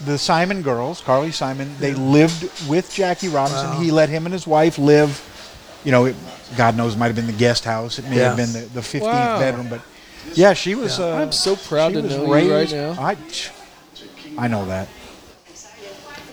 the 0.05 0.17
Simon 0.19 0.63
girls, 0.63 1.01
Carly 1.01 1.33
Simon, 1.33 1.75
they 1.79 1.95
lived 1.95 2.43
with 2.69 2.93
Jackie 2.93 3.29
Robinson. 3.29 3.81
He 3.83 3.91
let 3.91 4.09
him 4.09 4.27
and 4.27 4.33
his 4.33 4.47
wife 4.47 4.79
live. 4.79 5.21
You 5.85 5.91
know, 5.93 6.05
it, 6.07 6.17
God 6.57 6.77
knows, 6.77 6.95
it 6.95 6.99
might 6.99 7.07
have 7.09 7.17
been 7.17 7.27
the 7.27 7.33
guest 7.33 7.65
house. 7.65 7.99
It 7.99 8.09
may 8.09 8.17
have 8.17 8.37
been 8.37 8.53
the, 8.53 8.61
the 8.61 8.81
15th 8.81 9.01
Wow. 9.03 9.39
bedroom. 9.39 9.69
But 9.69 9.81
yeah, 10.35 10.53
she 10.53 10.75
was. 10.75 11.01
Uh, 11.01 11.15
I'm 11.17 11.33
so 11.33 11.57
proud 11.57 11.95
to 11.95 12.03
was 12.03 12.17
know 12.17 12.27
you 12.27 12.33
right 12.33 12.49
raised- 12.51 12.75
now. 12.75 12.93
I, 12.93 13.17
I 14.39 14.49
know 14.49 14.65
that. 14.67 14.89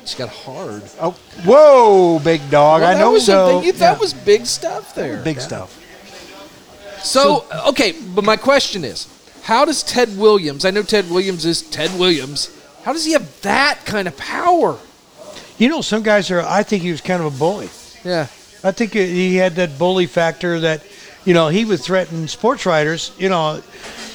It's 0.01 0.15
got 0.15 0.29
hard. 0.29 0.81
Oh, 0.99 1.11
whoa, 1.45 2.19
big 2.19 2.41
dog! 2.49 2.81
Well, 2.81 2.95
I 2.95 2.99
know. 2.99 3.11
was 3.11 3.23
a 3.23 3.25
so 3.31 3.61
big- 3.61 3.75
that 3.75 3.93
yeah. 3.93 3.99
was 3.99 4.13
big 4.13 4.45
stuff 4.47 4.95
there. 4.95 5.21
big 5.21 5.39
stuff. 5.39 5.75
So, 7.03 7.45
okay, 7.67 7.93
but 8.15 8.23
my 8.23 8.35
question 8.35 8.83
is, 8.83 9.07
how 9.43 9.65
does 9.65 9.83
Ted 9.83 10.17
Williams? 10.17 10.65
I 10.65 10.71
know 10.71 10.81
Ted 10.81 11.09
Williams 11.11 11.45
is 11.45 11.61
Ted 11.61 11.97
Williams. 11.99 12.49
How 12.83 12.91
does 12.93 13.05
he 13.05 13.11
have 13.13 13.41
that 13.41 13.85
kind 13.85 14.07
of 14.07 14.17
power? 14.17 14.79
You 15.59 15.69
know, 15.69 15.81
some 15.81 16.01
guys 16.01 16.31
are. 16.31 16.41
I 16.41 16.63
think 16.63 16.81
he 16.81 16.91
was 16.91 17.01
kind 17.01 17.21
of 17.23 17.33
a 17.35 17.37
bully. 17.37 17.69
Yeah. 18.03 18.27
I 18.63 18.71
think 18.71 18.93
he 18.93 19.35
had 19.35 19.55
that 19.55 19.77
bully 19.79 20.05
factor 20.05 20.59
that, 20.59 20.83
you 21.25 21.33
know, 21.33 21.47
he 21.47 21.65
would 21.65 21.79
threaten 21.79 22.27
sports 22.27 22.65
writers. 22.65 23.11
You 23.17 23.29
know, 23.29 23.61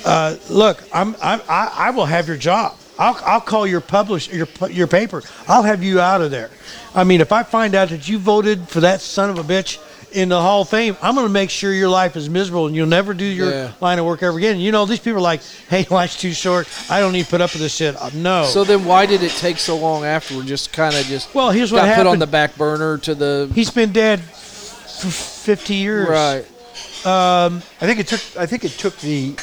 uh, 0.04 0.36
look, 0.50 0.82
I'm, 0.92 1.16
I'm 1.22 1.40
I, 1.48 1.72
I 1.74 1.90
will 1.90 2.06
have 2.06 2.28
your 2.28 2.36
job. 2.36 2.76
I'll, 2.98 3.18
I'll 3.24 3.40
call 3.40 3.66
your 3.66 3.80
publish 3.80 4.32
your 4.32 4.46
your 4.70 4.86
paper. 4.86 5.22
I'll 5.48 5.62
have 5.62 5.82
you 5.82 6.00
out 6.00 6.20
of 6.20 6.30
there. 6.30 6.50
I 6.94 7.04
mean, 7.04 7.20
if 7.20 7.32
I 7.32 7.42
find 7.42 7.74
out 7.74 7.88
that 7.88 8.08
you 8.08 8.18
voted 8.18 8.68
for 8.68 8.80
that 8.80 9.00
son 9.00 9.30
of 9.30 9.38
a 9.38 9.42
bitch 9.42 9.78
in 10.14 10.28
the 10.28 10.40
Hall 10.40 10.62
of 10.62 10.68
Fame, 10.68 10.96
I'm 11.02 11.14
going 11.14 11.26
to 11.26 11.32
make 11.32 11.50
sure 11.50 11.72
your 11.72 11.88
life 11.88 12.16
is 12.16 12.30
miserable 12.30 12.66
and 12.66 12.74
you'll 12.76 12.86
never 12.86 13.12
do 13.14 13.24
your 13.24 13.50
Yeah. 13.50 13.72
line 13.80 13.98
of 13.98 14.06
work 14.06 14.22
ever 14.22 14.38
again. 14.38 14.58
You 14.60 14.72
know, 14.72 14.86
these 14.86 15.00
people 15.00 15.18
are 15.18 15.22
like, 15.22 15.42
hey, 15.68 15.84
life's 15.90 16.16
too 16.16 16.32
short. 16.32 16.68
I 16.88 17.00
don't 17.00 17.12
need 17.12 17.24
to 17.24 17.30
put 17.30 17.40
up 17.40 17.52
with 17.52 17.60
this 17.62 17.74
shit. 17.74 17.96
Uh, 17.96 18.10
no. 18.14 18.44
So 18.44 18.64
then, 18.64 18.84
why 18.84 19.06
did 19.06 19.22
it 19.22 19.32
take 19.32 19.58
so 19.58 19.76
long 19.76 20.04
afterward? 20.04 20.46
Just 20.46 20.72
kind 20.72 20.94
of 20.94 21.04
just 21.06 21.34
well, 21.34 21.50
here's 21.50 21.72
what 21.72 21.78
got 21.80 21.88
happened. 21.88 22.06
put 22.06 22.12
on 22.12 22.18
the 22.20 22.26
back 22.26 22.56
burner 22.56 22.98
to 22.98 23.14
the 23.14 23.50
He's 23.54 23.70
been 23.70 23.92
dead 23.92 24.20
for 24.20 25.08
50 25.10 25.74
years. 25.74 26.08
right. 26.08 26.44
I 27.06 27.60
think 27.80 27.98
it 28.00 28.06
took. 28.08 28.20
I 28.38 28.46
think 28.46 28.64
it 28.64 28.72
took 28.72 28.96
the 28.98 29.34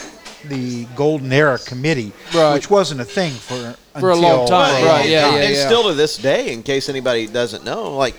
the 0.45 0.85
Golden 0.95 1.31
Era 1.31 1.59
Committee, 1.59 2.11
Right. 2.33 2.53
which 2.55 2.67
wasn't 2.69 2.99
a 3.01 3.05
thing 3.05 3.31
for 3.31 3.75
For 3.99 4.09
a 4.09 4.15
long 4.15 4.41
until- 4.41 4.47
time, 4.47 4.83
right, 4.85 5.01
long 5.01 5.07
yeah, 5.11 5.21
time. 5.25 5.33
yeah, 5.35 5.41
and 5.41 5.53
yeah. 5.55 5.65
still 5.67 5.83
to 5.89 5.93
this 5.93 6.17
day, 6.17 6.51
in 6.51 6.63
case 6.63 6.89
anybody 6.89 7.27
doesn't 7.27 7.63
know, 7.63 7.95
like 7.95 8.15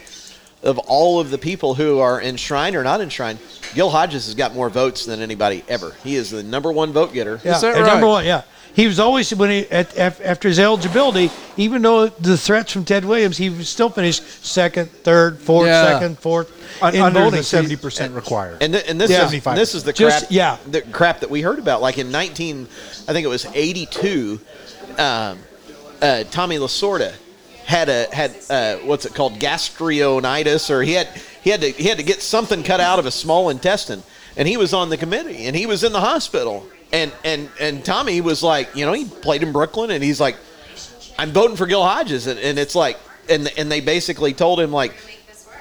of 0.63 0.79
all 0.79 1.19
of 1.21 1.31
the 1.31 1.39
people 1.39 1.75
who 1.75 1.99
are 1.99 2.21
enshrined 2.23 2.77
or 2.77 2.85
not 2.85 3.01
enshrined, 3.01 3.39
Gil 3.75 3.91
Hodges 3.91 4.27
has 4.27 4.35
got 4.35 4.55
more 4.55 4.69
votes 4.71 5.05
than 5.07 5.21
anybody 5.21 5.65
ever. 5.69 5.95
He 6.05 6.17
is 6.17 6.31
the 6.31 6.43
number 6.43 6.71
one 6.73 6.93
vote 6.93 7.13
getter. 7.13 7.41
Yeah, 7.45 7.59
that 7.59 7.77
and 7.77 7.87
number 7.87 8.07
one, 8.07 8.25
yeah. 8.25 8.43
He 8.75 8.87
was 8.87 8.99
always 8.99 9.35
when 9.35 9.51
he 9.51 9.71
at, 9.71 9.99
after 9.99 10.49
his 10.49 10.59
eligibility, 10.59 11.31
even 11.59 11.83
though 11.83 12.07
the 12.07 12.39
threats 12.39 12.73
from 12.73 12.87
Ted 12.87 13.05
Williams, 13.05 13.37
he 13.37 13.51
was 13.51 13.69
still 13.69 13.91
finished 13.91 14.23
second, 14.43 14.91
third, 14.91 15.39
fourth, 15.39 15.67
Yeah. 15.67 15.85
second, 15.93 16.19
fourth 16.19 16.51
Un- 16.83 16.95
in 16.95 17.03
under 17.03 17.21
voting. 17.21 17.37
the 17.41 17.43
seventy 17.43 17.77
percent 17.77 18.15
required. 18.15 18.63
And, 18.63 18.73
th- 18.73 18.87
and 18.89 18.99
this 18.99 19.11
Yeah. 19.11 19.27
is 19.31 19.43
this 19.45 19.75
is 19.75 19.85
the 19.85 19.93
Just- 19.93 20.21
crap. 20.21 20.31
yeah. 20.33 20.57
the 20.71 20.81
crap 20.81 21.21
that 21.21 21.29
we 21.29 21.43
heard 21.43 21.59
about. 21.59 21.83
Like 21.83 21.99
in 21.99 22.11
nineteen, 22.11 22.67
I 23.07 23.13
think 23.13 23.27
it 23.27 23.29
was 23.29 23.47
eighty 23.55 23.85
two. 23.85 24.41
Um, 24.97 25.39
uh, 26.01 26.25
Tommy 26.31 26.57
Lasorda 26.59 27.13
had 27.73 27.89
a 27.89 28.15
had 28.15 28.37
uh, 28.51 28.77
what's 28.85 29.07
it 29.07 29.15
called 29.15 29.39
gastrionitis, 29.39 30.69
or 30.69 30.83
he 30.83 30.93
had 30.93 31.09
he 31.43 31.49
had 31.49 31.63
to 31.63 31.71
he 31.71 31.89
had 31.89 31.97
to 31.97 32.05
get 32.05 32.21
something 32.21 32.63
cut 32.63 32.81
out 32.81 32.99
of 32.99 33.07
his 33.07 33.15
small 33.15 33.49
intestine, 33.49 34.03
and 34.37 34.47
he 34.47 34.59
was 34.59 34.75
on 34.75 34.91
the 34.91 34.99
committee, 34.99 35.47
and 35.47 35.57
he 35.57 35.65
was 35.65 35.83
in 35.83 35.93
the 35.93 36.01
hospital, 36.01 36.67
and 36.93 37.11
and 37.25 37.49
and 37.59 37.83
Tommy 37.83 38.21
was 38.21 38.43
like, 38.43 38.77
you 38.77 38.85
know, 38.85 38.93
he 38.93 39.07
played 39.07 39.43
in 39.43 39.53
Brooklyn, 39.53 39.91
and 39.91 40.05
he's 40.05 40.21
like, 40.21 40.37
I'm 41.19 41.31
voting 41.31 41.57
for 41.57 41.67
Gil 41.67 41.83
Hodges, 41.83 42.27
and, 42.27 42.39
and 42.39 42.59
it's 42.59 42.75
like, 42.75 42.99
and 43.31 43.51
and 43.57 43.73
they 43.73 43.81
basically 43.81 44.35
told 44.35 44.61
him 44.61 44.71
like, 44.71 44.93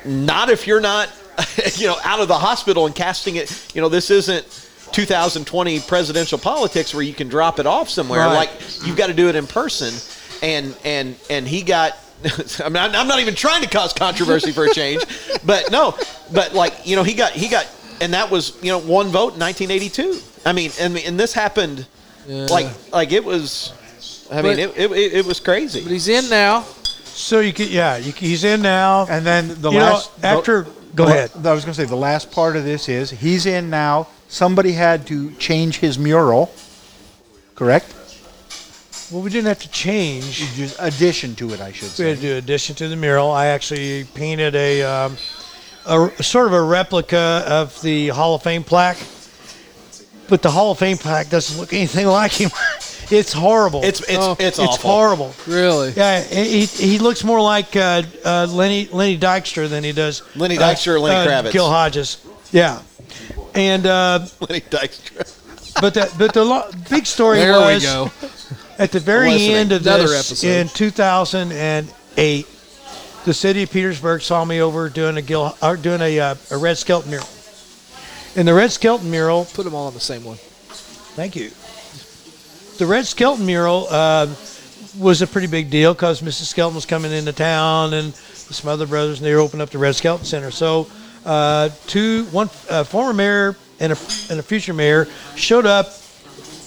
not 0.03 0.49
if 0.49 0.67
you're 0.67 0.81
not, 0.81 1.09
you 1.75 1.87
know, 1.87 1.95
out 2.03 2.19
of 2.19 2.27
the 2.27 2.37
hospital 2.37 2.85
and 2.87 2.93
casting 2.93 3.37
it. 3.37 3.73
You 3.73 3.79
know, 3.79 3.87
this 3.87 4.11
isn't 4.11 4.45
2020 4.91 5.79
presidential 5.79 6.37
politics 6.37 6.93
where 6.93 7.03
you 7.03 7.13
can 7.13 7.29
drop 7.29 7.57
it 7.57 7.65
off 7.65 7.89
somewhere. 7.89 8.19
Right. 8.19 8.35
Like 8.35 8.51
you've 8.85 8.97
got 8.97 9.07
to 9.07 9.13
do 9.13 9.29
it 9.29 9.35
in 9.35 9.47
person, 9.47 9.93
and 10.41 10.75
and 10.83 11.15
and 11.29 11.47
he 11.47 11.61
got. 11.63 11.97
I 12.63 12.69
mean, 12.69 12.77
I'm 12.77 13.07
not 13.07 13.19
even 13.19 13.33
trying 13.33 13.63
to 13.63 13.69
cause 13.69 13.93
controversy 13.93 14.51
for 14.51 14.65
a 14.65 14.69
change, 14.73 15.03
but 15.45 15.71
no, 15.71 15.97
but 16.31 16.53
like 16.53 16.85
you 16.85 16.95
know, 16.95 17.01
he 17.03 17.15
got 17.15 17.31
he 17.31 17.47
got, 17.49 17.67
and 17.99 18.13
that 18.13 18.29
was 18.29 18.61
you 18.63 18.69
know 18.71 18.77
one 18.79 19.07
vote 19.07 19.33
in 19.33 19.39
1982. 19.39 20.19
I 20.45 20.53
mean, 20.53 20.71
and 20.79 20.95
and 20.99 21.19
this 21.19 21.33
happened, 21.33 21.87
like 22.27 22.67
like 22.91 23.11
it 23.11 23.23
was. 23.23 23.73
I 24.31 24.35
mean, 24.41 24.43
But- 24.43 24.59
it, 24.59 24.77
it, 24.77 24.91
it, 24.91 25.13
it 25.13 25.25
was 25.25 25.39
crazy. 25.39 25.81
But 25.81 25.91
he's 25.91 26.07
in 26.07 26.29
now. 26.29 26.61
So 26.61 27.41
you 27.41 27.51
can, 27.51 27.67
yeah, 27.69 27.97
you, 27.97 28.13
he's 28.13 28.43
in 28.45 28.61
now. 28.61 29.05
And 29.09 29.25
then 29.25 29.59
the 29.61 29.69
You 29.71 29.79
know, 29.79 29.85
last 29.85 30.23
after- 30.23 30.63
go 30.95 31.05
the- 31.05 31.11
ahead. 31.11 31.31
I 31.45 31.53
was 31.53 31.65
going 31.65 31.73
to 31.75 31.81
say 31.81 31.83
the 31.85 31.95
last 31.97 32.31
part 32.31 32.55
of 32.55 32.63
this 32.63 32.87
is 32.87 33.09
he's 33.11 33.45
in 33.45 33.69
now. 33.69 34.07
Somebody 34.29 34.71
had 34.71 35.05
to 35.07 35.31
change 35.35 35.79
his 35.79 35.99
mural, 35.99 36.49
correct? 37.55 37.93
Well, 39.11 39.21
we 39.21 39.29
didn't 39.29 39.47
have 39.47 39.59
to 39.59 39.69
change. 39.71 40.37
Just 40.55 40.75
addition 40.79 41.35
to 41.35 41.53
it, 41.53 41.61
I 41.61 41.71
should 41.71 41.89
say. 41.89 42.03
We 42.03 42.09
had 42.11 42.19
to 42.19 42.23
do 42.23 42.37
addition 42.37 42.75
to 42.75 42.87
the 42.87 42.95
mural. 42.95 43.31
I 43.31 43.47
actually 43.47 44.05
painted 44.15 44.55
a, 44.55 44.83
um, 44.83 45.17
a 45.85 46.23
sort 46.23 46.47
of 46.47 46.53
a 46.53 46.61
replica 46.61 47.43
of 47.47 47.81
the 47.81 48.09
Hall 48.09 48.35
of 48.35 48.43
Fame 48.43 48.63
plaque, 48.63 48.97
but 50.29 50.41
the 50.41 50.51
Hall 50.51 50.71
of 50.71 50.79
Fame 50.79 50.97
plaque 50.97 51.29
doesn't 51.29 51.59
look 51.59 51.73
anything 51.73 52.07
like 52.21 52.31
him. 52.31 52.49
it's 53.11 53.33
horrible. 53.33 53.83
It's 53.83 53.99
it's 54.01 54.11
Oh, 54.17 54.31
it's 54.39 54.57
it's 54.57 54.59
awful. 54.59 54.89
horrible. 54.89 55.33
Really? 55.47 55.91
Yeah, 55.91 56.21
he, 56.21 56.65
he 56.65 56.97
looks 56.99 57.23
more 57.23 57.41
like 57.41 57.75
uh, 57.75 58.03
uh, 58.23 58.47
Lenny 58.49 58.87
Lenny 58.91 59.17
Dykstra 59.17 59.67
than 59.69 59.83
he 59.83 59.91
does 59.91 60.21
Lenny 60.35 60.57
uh, 60.57 60.61
Dykstra 60.61 60.93
or 60.95 60.99
Lenny 60.99 61.29
uh, 61.29 61.41
Kravitz? 61.43 61.51
Gil 61.51 61.67
Hodges. 61.69 62.25
Yeah, 62.53 62.81
and 63.55 63.85
uh, 63.85 64.25
Lenny 64.39 64.61
Dykstra. 64.61 65.81
but 65.81 65.93
the 65.93 66.09
but 66.17 66.33
the 66.33 66.43
lo- 66.45 66.69
big 66.89 67.05
story 67.05 67.39
There 67.39 67.51
we 67.59 67.73
was 67.73 67.83
go. 67.83 68.11
At 68.81 68.91
the 68.91 68.99
very 68.99 69.29
Listening. 69.29 69.55
end 69.55 69.71
of 69.71 69.81
Another 69.83 70.07
this 70.07 70.31
episode. 70.31 70.47
in 70.47 70.67
2008, 70.69 72.47
the 73.25 73.33
city 73.33 73.63
of 73.63 73.71
Petersburg 73.71 74.21
saw 74.21 74.43
me 74.43 74.59
over 74.59 74.89
doing 74.89 75.17
a 75.17 75.21
Gil 75.21 75.55
or 75.61 75.77
doing 75.77 76.01
a 76.01 76.19
uh, 76.19 76.35
a 76.49 76.57
Red 76.57 76.77
Skelton 76.77 77.11
mural. 77.11 77.27
In 78.35 78.45
the 78.47 78.53
Red 78.53 78.71
Skelton 78.71 79.11
mural, 79.11 79.45
Put 79.53 79.65
them 79.65 79.75
all 79.75 79.87
on 79.87 79.93
the 79.93 79.99
same 79.99 80.23
one. 80.23 80.37
Thank 80.37 81.35
you. 81.35 81.51
The 82.79 82.87
Red 82.87 83.05
Skelton 83.05 83.45
mural 83.45 83.85
uh, 83.91 84.27
was 84.97 85.21
a 85.21 85.27
pretty 85.27 85.47
big 85.47 85.69
deal 85.69 85.93
because 85.93 86.21
Mrs. 86.21 86.45
Skelton 86.45 86.73
was 86.73 86.85
coming 86.87 87.11
into 87.11 87.33
town 87.33 87.93
and 87.93 88.13
some 88.15 88.69
other 88.69 88.87
brothers, 88.87 89.19
and 89.19 89.27
they 89.27 89.35
opening 89.35 89.61
up 89.61 89.69
the 89.69 89.77
Red 89.77 89.95
Skelton 89.95 90.25
Center. 90.25 90.49
So, 90.49 90.87
uh, 91.23 91.69
two, 91.85 92.25
one 92.31 92.49
uh, 92.69 92.83
former 92.83 93.13
mayor 93.13 93.55
and 93.79 93.93
a, 93.93 93.97
and 94.31 94.39
a 94.39 94.43
future 94.43 94.73
mayor 94.73 95.07
showed 95.35 95.67
up 95.67 95.87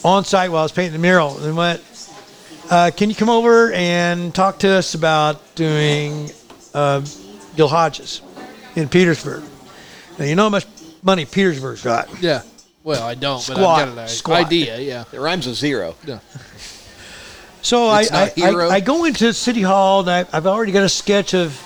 on 0.05 0.25
site 0.25 0.51
while 0.51 0.61
I 0.61 0.65
was 0.65 0.73
painting 0.73 0.93
the 0.93 0.99
mural 0.99 1.37
and 1.39 1.57
went, 1.57 1.81
uh, 2.71 2.91
"Can 2.97 3.11
you 3.11 3.17
come 3.17 3.31
over 3.31 3.73
and 3.73 4.35
talk 4.35 4.59
to 4.61 4.69
us 4.71 4.95
about 4.95 5.55
doing 5.55 6.31
uh, 6.73 7.05
Gil 7.57 7.69
Hodges 7.69 8.21
in 8.77 8.89
Petersburg?" 8.89 9.43
Now 10.19 10.25
you 10.25 10.35
know 10.35 10.45
how 10.45 10.49
much 10.51 10.67
money 11.03 11.25
Petersburg's 11.25 11.83
got. 11.83 12.09
Yeah. 12.23 12.43
Well, 12.83 13.03
I 13.03 13.15
don't, 13.15 13.37
but 13.47 13.57
Squat. 13.57 13.81
I've 13.81 13.95
got 13.95 14.03
an 14.03 14.09
Squat. 14.09 14.47
idea. 14.47 14.79
Yeah. 14.79 15.05
It 15.13 15.19
rhymes 15.19 15.47
with 15.47 15.57
zero. 15.57 15.95
Yeah. 16.07 16.19
So 17.63 17.87
I, 17.87 18.05
I. 18.13 18.33
I, 18.43 18.51
I 18.73 18.81
go 18.81 19.05
into 19.07 19.33
City 19.33 19.63
Hall 19.63 20.01
and 20.01 20.11
I, 20.11 20.27
I've 20.37 20.47
already 20.47 20.73
got 20.73 20.85
a 20.85 20.89
sketch 20.89 21.33
of. 21.35 21.59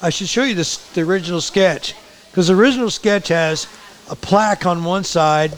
I 0.00 0.10
should 0.10 0.28
show 0.28 0.44
you 0.44 0.54
this, 0.54 0.76
the 0.92 1.02
original 1.02 1.40
sketch 1.40 1.94
because 2.30 2.48
the 2.48 2.54
original 2.54 2.88
sketch 2.88 3.28
has 3.28 3.66
a 4.08 4.16
plaque 4.16 4.64
on 4.64 4.84
one 4.84 5.04
side 5.04 5.52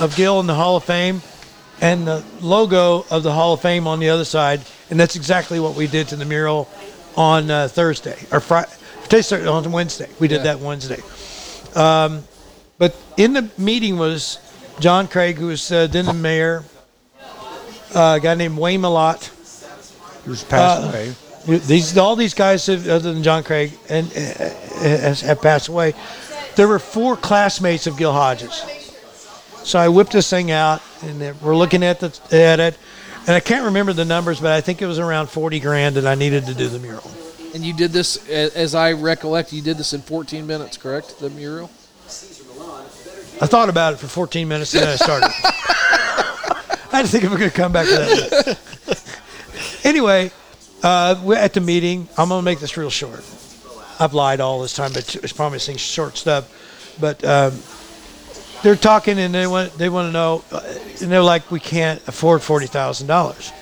of 0.00 0.14
Gil 0.16 0.40
in 0.40 0.46
the 0.46 0.54
Hall 0.54 0.76
of 0.76 0.84
Fame 0.84 1.20
and 1.82 2.06
the 2.06 2.24
logo 2.40 3.04
of 3.10 3.22
the 3.22 3.32
Hall 3.32 3.52
of 3.52 3.60
Fame 3.60 3.86
on 3.86 3.98
the 4.00 4.08
other 4.08 4.24
side, 4.24 4.62
and 4.88 4.98
that's 4.98 5.16
exactly 5.16 5.60
what 5.60 5.74
we 5.74 5.86
did 5.86 6.08
to 6.08 6.16
the 6.16 6.24
mural 6.24 6.68
on 7.16 7.50
uh, 7.50 7.68
Thursday 7.68 8.16
or 8.32 8.40
Friday. 8.40 8.70
On 9.46 9.70
Wednesday, 9.72 10.08
we 10.18 10.26
did 10.28 10.36
Yeah. 10.38 10.54
that 10.54 10.60
Wednesday. 10.60 11.02
Um, 11.74 12.24
but 12.78 12.94
in 13.18 13.34
the 13.34 13.50
meeting 13.58 13.98
was 13.98 14.38
John 14.80 15.06
Craig, 15.06 15.36
who 15.36 15.48
was 15.48 15.70
uh, 15.70 15.86
then 15.86 16.06
the 16.06 16.14
mayor, 16.14 16.64
uh, 17.94 18.14
a 18.16 18.20
guy 18.20 18.34
named 18.36 18.56
Wayne 18.56 18.80
Malott, 18.80 19.28
Who's 20.24 20.44
passed 20.44 20.82
Uh, 20.82 20.88
away. 20.88 21.14
these 21.58 21.98
all 21.98 22.16
these 22.16 22.32
guys, 22.32 22.64
have, 22.66 22.88
other 22.88 23.12
than 23.12 23.22
John 23.22 23.42
Craig, 23.42 23.72
and 23.90 24.06
uh, 24.16 25.14
have 25.26 25.42
passed 25.42 25.68
away. 25.68 25.92
There 26.56 26.68
were 26.68 26.78
four 26.78 27.16
classmates 27.16 27.86
of 27.86 27.98
Gil 27.98 28.12
Hodges. 28.12 28.62
So 29.64 29.78
I 29.78 29.88
whipped 29.88 30.12
this 30.12 30.28
thing 30.28 30.50
out, 30.50 30.82
and 31.02 31.40
we're 31.40 31.56
looking 31.56 31.82
at 31.84 32.00
the 32.00 32.06
at 32.32 32.60
it, 32.60 32.78
and 33.26 33.30
I 33.30 33.40
can't 33.40 33.66
remember 33.66 33.92
the 33.92 34.04
numbers, 34.04 34.40
but 34.40 34.52
I 34.52 34.60
think 34.60 34.82
it 34.82 34.86
was 34.86 34.98
around 34.98 35.28
forty 35.28 35.60
grand 35.60 35.96
that 35.96 36.06
I 36.06 36.14
needed 36.14 36.46
to 36.46 36.54
do 36.54 36.68
the 36.68 36.78
mural. 36.78 37.10
And 37.54 37.64
you 37.64 37.74
did 37.74 37.92
this, 37.92 38.28
as 38.28 38.74
I 38.74 38.92
recollect, 38.92 39.52
you 39.52 39.60
did 39.60 39.76
this 39.76 39.92
in 39.92 40.00
14 40.00 40.46
minutes, 40.46 40.78
correct? 40.78 41.18
The 41.18 41.28
mural. 41.28 41.70
I 43.40 43.46
thought 43.46 43.68
about 43.68 43.92
it 43.92 43.98
for 43.98 44.06
14 44.06 44.48
minutes, 44.48 44.72
and 44.72 44.84
then 44.84 44.88
I 44.88 44.96
started. 44.96 45.30
I 46.92 46.96
had 46.96 47.02
to 47.02 47.08
think 47.08 47.24
if 47.24 47.30
we're 47.30 47.38
going 47.38 47.50
to 47.50 47.56
come 47.56 47.72
back 47.72 47.86
to 47.86 47.92
that. 47.92 49.80
anyway, 49.84 50.30
uh, 50.82 51.20
we're 51.22 51.36
at 51.36 51.52
the 51.52 51.60
meeting. 51.60 52.08
I'm 52.16 52.28
going 52.28 52.40
to 52.40 52.44
make 52.44 52.60
this 52.60 52.76
real 52.76 52.90
short. 52.90 53.22
I've 54.00 54.14
lied 54.14 54.40
all 54.40 54.62
this 54.62 54.74
time, 54.74 54.92
but 54.92 55.14
it's 55.16 55.32
promising 55.32 55.76
short 55.76 56.16
stuff. 56.16 56.96
But 57.00 57.22
um, 57.24 57.60
they're 58.62 58.76
talking, 58.76 59.18
and 59.18 59.34
they 59.34 59.46
want 59.46 59.76
they 59.78 59.88
want 59.88 60.08
to 60.08 60.12
know, 60.12 60.44
and 61.00 61.10
they're 61.10 61.22
like, 61.22 61.50
we 61.50 61.60
can't 61.60 62.06
afford 62.08 62.42
forty 62.42 62.66
thousand 62.66 63.06
dollars. 63.06 63.52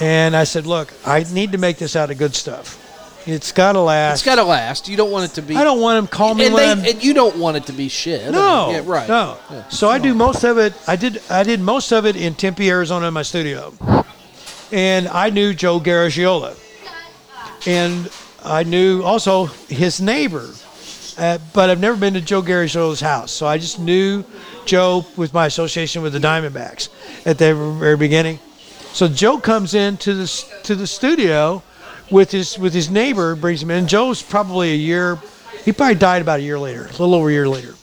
And 0.00 0.36
I 0.36 0.44
said, 0.44 0.66
look, 0.66 0.92
I 1.04 1.24
need 1.32 1.52
to 1.52 1.58
make 1.58 1.78
this 1.78 1.96
out 1.96 2.10
of 2.10 2.18
good 2.18 2.34
stuff. 2.34 2.84
It's 3.26 3.52
got 3.52 3.72
to 3.72 3.80
last. 3.80 4.14
It's 4.14 4.24
got 4.24 4.36
to 4.36 4.44
last. 4.44 4.88
You 4.88 4.96
don't 4.96 5.10
want 5.10 5.30
it 5.30 5.34
to 5.34 5.42
be. 5.42 5.54
I 5.56 5.64
don't 5.64 5.80
want 5.80 5.98
them 5.98 6.06
call 6.06 6.34
me 6.34 6.46
And, 6.46 6.54
when 6.54 6.82
they, 6.82 6.92
and 6.92 7.04
you 7.04 7.12
don't 7.12 7.36
want 7.36 7.56
it 7.58 7.66
to 7.66 7.72
be 7.72 7.88
shit. 7.88 8.22
I 8.22 8.24
mean, 8.24 8.32
no, 8.32 8.70
yeah, 8.70 8.82
right. 8.86 9.08
No. 9.08 9.36
Yeah. 9.50 9.68
So 9.68 9.88
I 9.88 9.98
do 9.98 10.14
most 10.14 10.44
of 10.44 10.56
it. 10.56 10.72
I 10.86 10.96
did. 10.96 11.20
I 11.28 11.42
did 11.42 11.60
most 11.60 11.92
of 11.92 12.06
it 12.06 12.16
in 12.16 12.34
Tempe, 12.34 12.70
Arizona, 12.70 13.08
in 13.08 13.14
my 13.14 13.22
studio, 13.22 13.74
and 14.72 15.08
I 15.08 15.30
knew 15.30 15.52
Joe 15.52 15.78
Garagiola, 15.78 16.56
and 17.66 18.08
I 18.44 18.62
knew 18.62 19.02
also 19.02 19.46
his 19.68 20.00
neighbor, 20.00 20.48
uh, 21.18 21.38
but 21.52 21.68
I've 21.70 21.80
never 21.80 21.96
been 21.96 22.14
to 22.14 22.20
Joe 22.20 22.42
Garagiola's 22.42 23.00
house, 23.00 23.32
so 23.32 23.46
I 23.46 23.58
just 23.58 23.78
knew 23.78 24.24
Joe 24.66 25.04
with 25.16 25.34
my 25.34 25.46
association 25.46 26.02
with 26.02 26.12
the 26.12 26.18
Diamondbacks 26.18 26.88
at 27.26 27.38
the 27.38 27.54
very 27.54 27.96
beginning. 27.96 28.38
So 28.92 29.08
Joe 29.08 29.38
comes 29.38 29.74
into 29.74 30.14
the 30.14 30.44
to 30.64 30.74
the 30.74 30.86
studio 30.86 31.62
with 32.10 32.30
his 32.30 32.58
with 32.58 32.72
his 32.72 32.88
neighbor, 32.90 33.36
brings 33.36 33.62
him 33.62 33.70
in. 33.70 33.86
Joe's 33.86 34.22
probably 34.22 34.72
a 34.72 34.76
year. 34.76 35.18
He 35.64 35.72
probably 35.72 35.96
died 35.96 36.22
about 36.22 36.40
a 36.40 36.42
year 36.42 36.58
later, 36.58 36.86
a 36.86 36.90
little 36.90 37.14
over 37.14 37.28
a 37.28 37.32
year 37.32 37.48
later. 37.48 37.74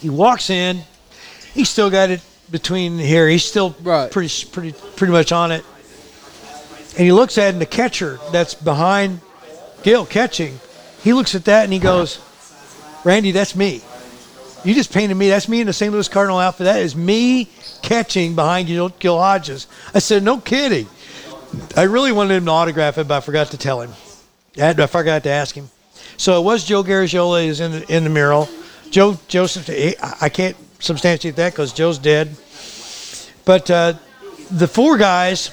He 0.00 0.10
walks 0.10 0.50
in. 0.50 0.80
He's 1.54 1.70
still 1.70 1.90
got 1.90 2.10
it 2.10 2.20
between 2.50 2.98
here. 2.98 3.28
He's 3.28 3.44
still 3.44 3.74
Right. 3.82 4.10
pretty 4.10 4.46
pretty 4.46 4.72
pretty 4.96 5.12
much 5.12 5.32
on 5.32 5.52
it. 5.52 5.64
And 6.98 7.04
he 7.04 7.12
looks 7.12 7.38
at 7.38 7.46
it, 7.46 7.52
and 7.54 7.60
the 7.60 7.66
catcher 7.66 8.18
that's 8.32 8.54
behind 8.54 9.20
Gil 9.82 10.06
catching, 10.06 10.58
he 11.06 11.12
looks 11.12 11.36
at 11.36 11.44
that 11.44 11.62
and 11.62 11.72
he 11.72 11.78
goes, 11.78 12.18
"Randy, 13.04 13.30
that's 13.30 13.54
me. 13.54 13.80
You 14.64 14.74
just 14.74 14.92
painted 14.92 15.14
me. 15.14 15.28
That's 15.28 15.48
me 15.48 15.60
in 15.60 15.68
the 15.68 15.72
St. 15.72 15.92
Louis 15.92 16.08
Cardinal 16.08 16.40
outfit. 16.40 16.64
That 16.64 16.82
is 16.82 16.96
me 16.96 17.48
catching 17.80 18.34
behind 18.34 18.66
Gil, 18.66 18.90
Hodges." 18.90 19.68
I 19.94 20.00
said, 20.00 20.24
"No 20.24 20.38
kidding." 20.38 20.88
I 21.76 21.84
really 21.84 22.10
wanted 22.10 22.34
him 22.34 22.46
to 22.46 22.50
autograph 22.50 22.98
it, 22.98 23.06
but 23.06 23.18
I 23.18 23.20
forgot 23.20 23.52
to 23.52 23.56
tell 23.56 23.80
him. 23.80 23.92
I, 24.60 24.74
forgot 24.88 25.22
to 25.22 25.30
ask 25.30 25.54
him. 25.54 25.70
So 26.16 26.40
it 26.40 26.44
was 26.44 26.64
Joe 26.64 26.82
Garagiola 26.82 27.46
is 27.46 27.60
in 27.60 27.70
the, 27.70 27.96
in 27.96 28.02
the 28.02 28.10
mural. 28.10 28.48
Joe 28.90 29.16
Joseph, 29.28 29.70
I 29.70 29.94
I 30.22 30.28
can't 30.28 30.56
substantiate 30.80 31.36
that 31.36 31.52
because 31.52 31.72
Joe's 31.72 31.98
dead. 31.98 32.34
But 33.44 33.70
uh, 33.70 33.92
the 34.50 34.66
four 34.66 34.96
guys 34.96 35.52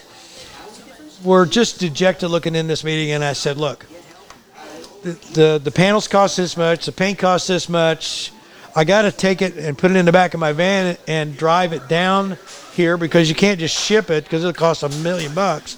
were 1.24 1.46
just 1.46 1.80
dejected 1.80 2.32
looking 2.32 2.56
in 2.56 2.66
this 2.66 2.84
meeting, 2.84 3.12
and 3.12 3.24
I 3.24 3.34
said, 3.34 3.58
"Look, 3.58 3.86
the 5.04 5.12
the, 5.34 5.62
the 5.64 5.72
panels 5.72 6.08
cost 6.08 6.38
this 6.38 6.58
much, 6.58 6.86
the 6.86 6.92
paint 6.92 7.20
costs 7.20 7.48
this 7.48 7.70
much. 7.70 8.32
I 8.76 8.84
got 8.86 9.04
to 9.04 9.12
take 9.12 9.44
it 9.44 9.56
and 9.56 9.78
put 9.78 9.92
it 9.92 9.98
in 9.98 10.06
the 10.06 10.12
back 10.12 10.34
of 10.34 10.40
my 10.40 10.52
van 10.52 10.98
and 11.08 11.38
drive 11.38 11.74
it 11.74 11.88
down 11.88 12.38
here 12.74 12.98
because 12.98 13.30
you 13.30 13.36
can't 13.36 13.60
just 13.60 13.80
ship 13.80 14.10
it 14.10 14.24
because 14.24 14.44
it'll 14.44 14.54
cost 14.54 14.84
a 14.84 14.90
million 14.90 15.34
bucks." 15.36 15.78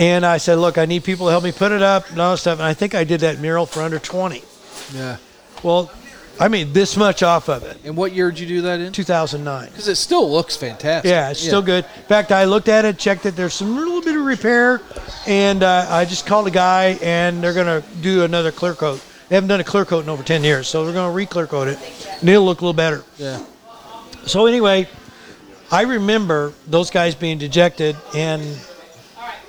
And 0.00 0.26
I 0.26 0.38
said, 0.38 0.56
"Look, 0.56 0.76
I 0.76 0.86
need 0.86 1.04
people 1.04 1.26
to 1.26 1.30
help 1.30 1.44
me 1.44 1.52
put 1.52 1.70
it 1.70 1.82
up 1.82 2.10
and 2.10 2.20
all 2.20 2.32
that 2.32 2.38
stuff." 2.38 2.58
And 2.58 2.66
I 2.66 2.74
think 2.74 2.94
I 2.94 3.04
did 3.04 3.20
that 3.20 3.38
mural 3.38 3.66
for 3.66 3.80
under 3.80 4.00
twenty. 4.00 4.42
Yeah. 4.92 5.18
Well, 5.62 5.90
I 6.40 6.48
made 6.48 6.74
this 6.74 6.96
much 6.96 7.22
off 7.22 7.48
of 7.48 7.62
it. 7.62 7.78
And 7.84 7.96
what 7.96 8.12
year 8.12 8.30
did 8.30 8.40
you 8.40 8.46
do 8.46 8.62
that 8.62 8.80
in? 8.80 8.92
2009. 8.92 9.68
Because 9.68 9.88
it 9.88 9.96
still 9.96 10.30
looks 10.30 10.56
fantastic. 10.56 11.08
Yeah, 11.08 11.30
it's 11.30 11.40
still 11.40 11.62
good. 11.62 11.84
In 11.84 12.02
fact, 12.04 12.32
I 12.32 12.44
looked 12.44 12.68
at 12.68 12.84
it, 12.84 12.98
checked 12.98 13.24
it. 13.26 13.36
There's 13.36 13.54
some 13.54 13.76
little 13.76 14.02
bit 14.02 14.16
of 14.16 14.24
repair, 14.24 14.80
and 15.26 15.62
uh, 15.62 15.86
I 15.88 16.04
just 16.04 16.26
called 16.26 16.48
a 16.48 16.50
guy, 16.50 16.98
and 17.02 17.42
they're 17.42 17.54
gonna 17.54 17.82
do 18.00 18.24
another 18.24 18.50
clear 18.50 18.74
coat. 18.74 19.00
They 19.28 19.36
haven't 19.36 19.48
done 19.48 19.60
a 19.60 19.64
clear 19.64 19.84
coat 19.84 20.04
in 20.04 20.08
over 20.10 20.22
10 20.22 20.42
years, 20.42 20.66
so 20.66 20.84
they're 20.84 20.94
gonna 20.94 21.14
re-clear 21.14 21.46
coat 21.46 21.68
it, 21.68 21.78
and 22.20 22.28
it'll 22.28 22.44
look 22.44 22.60
a 22.60 22.64
little 22.64 22.74
better. 22.74 23.04
Yeah. 23.16 23.42
So 24.26 24.46
anyway, 24.46 24.88
I 25.70 25.82
remember 25.82 26.52
those 26.66 26.90
guys 26.90 27.14
being 27.14 27.38
dejected, 27.38 27.96
and 28.14 28.42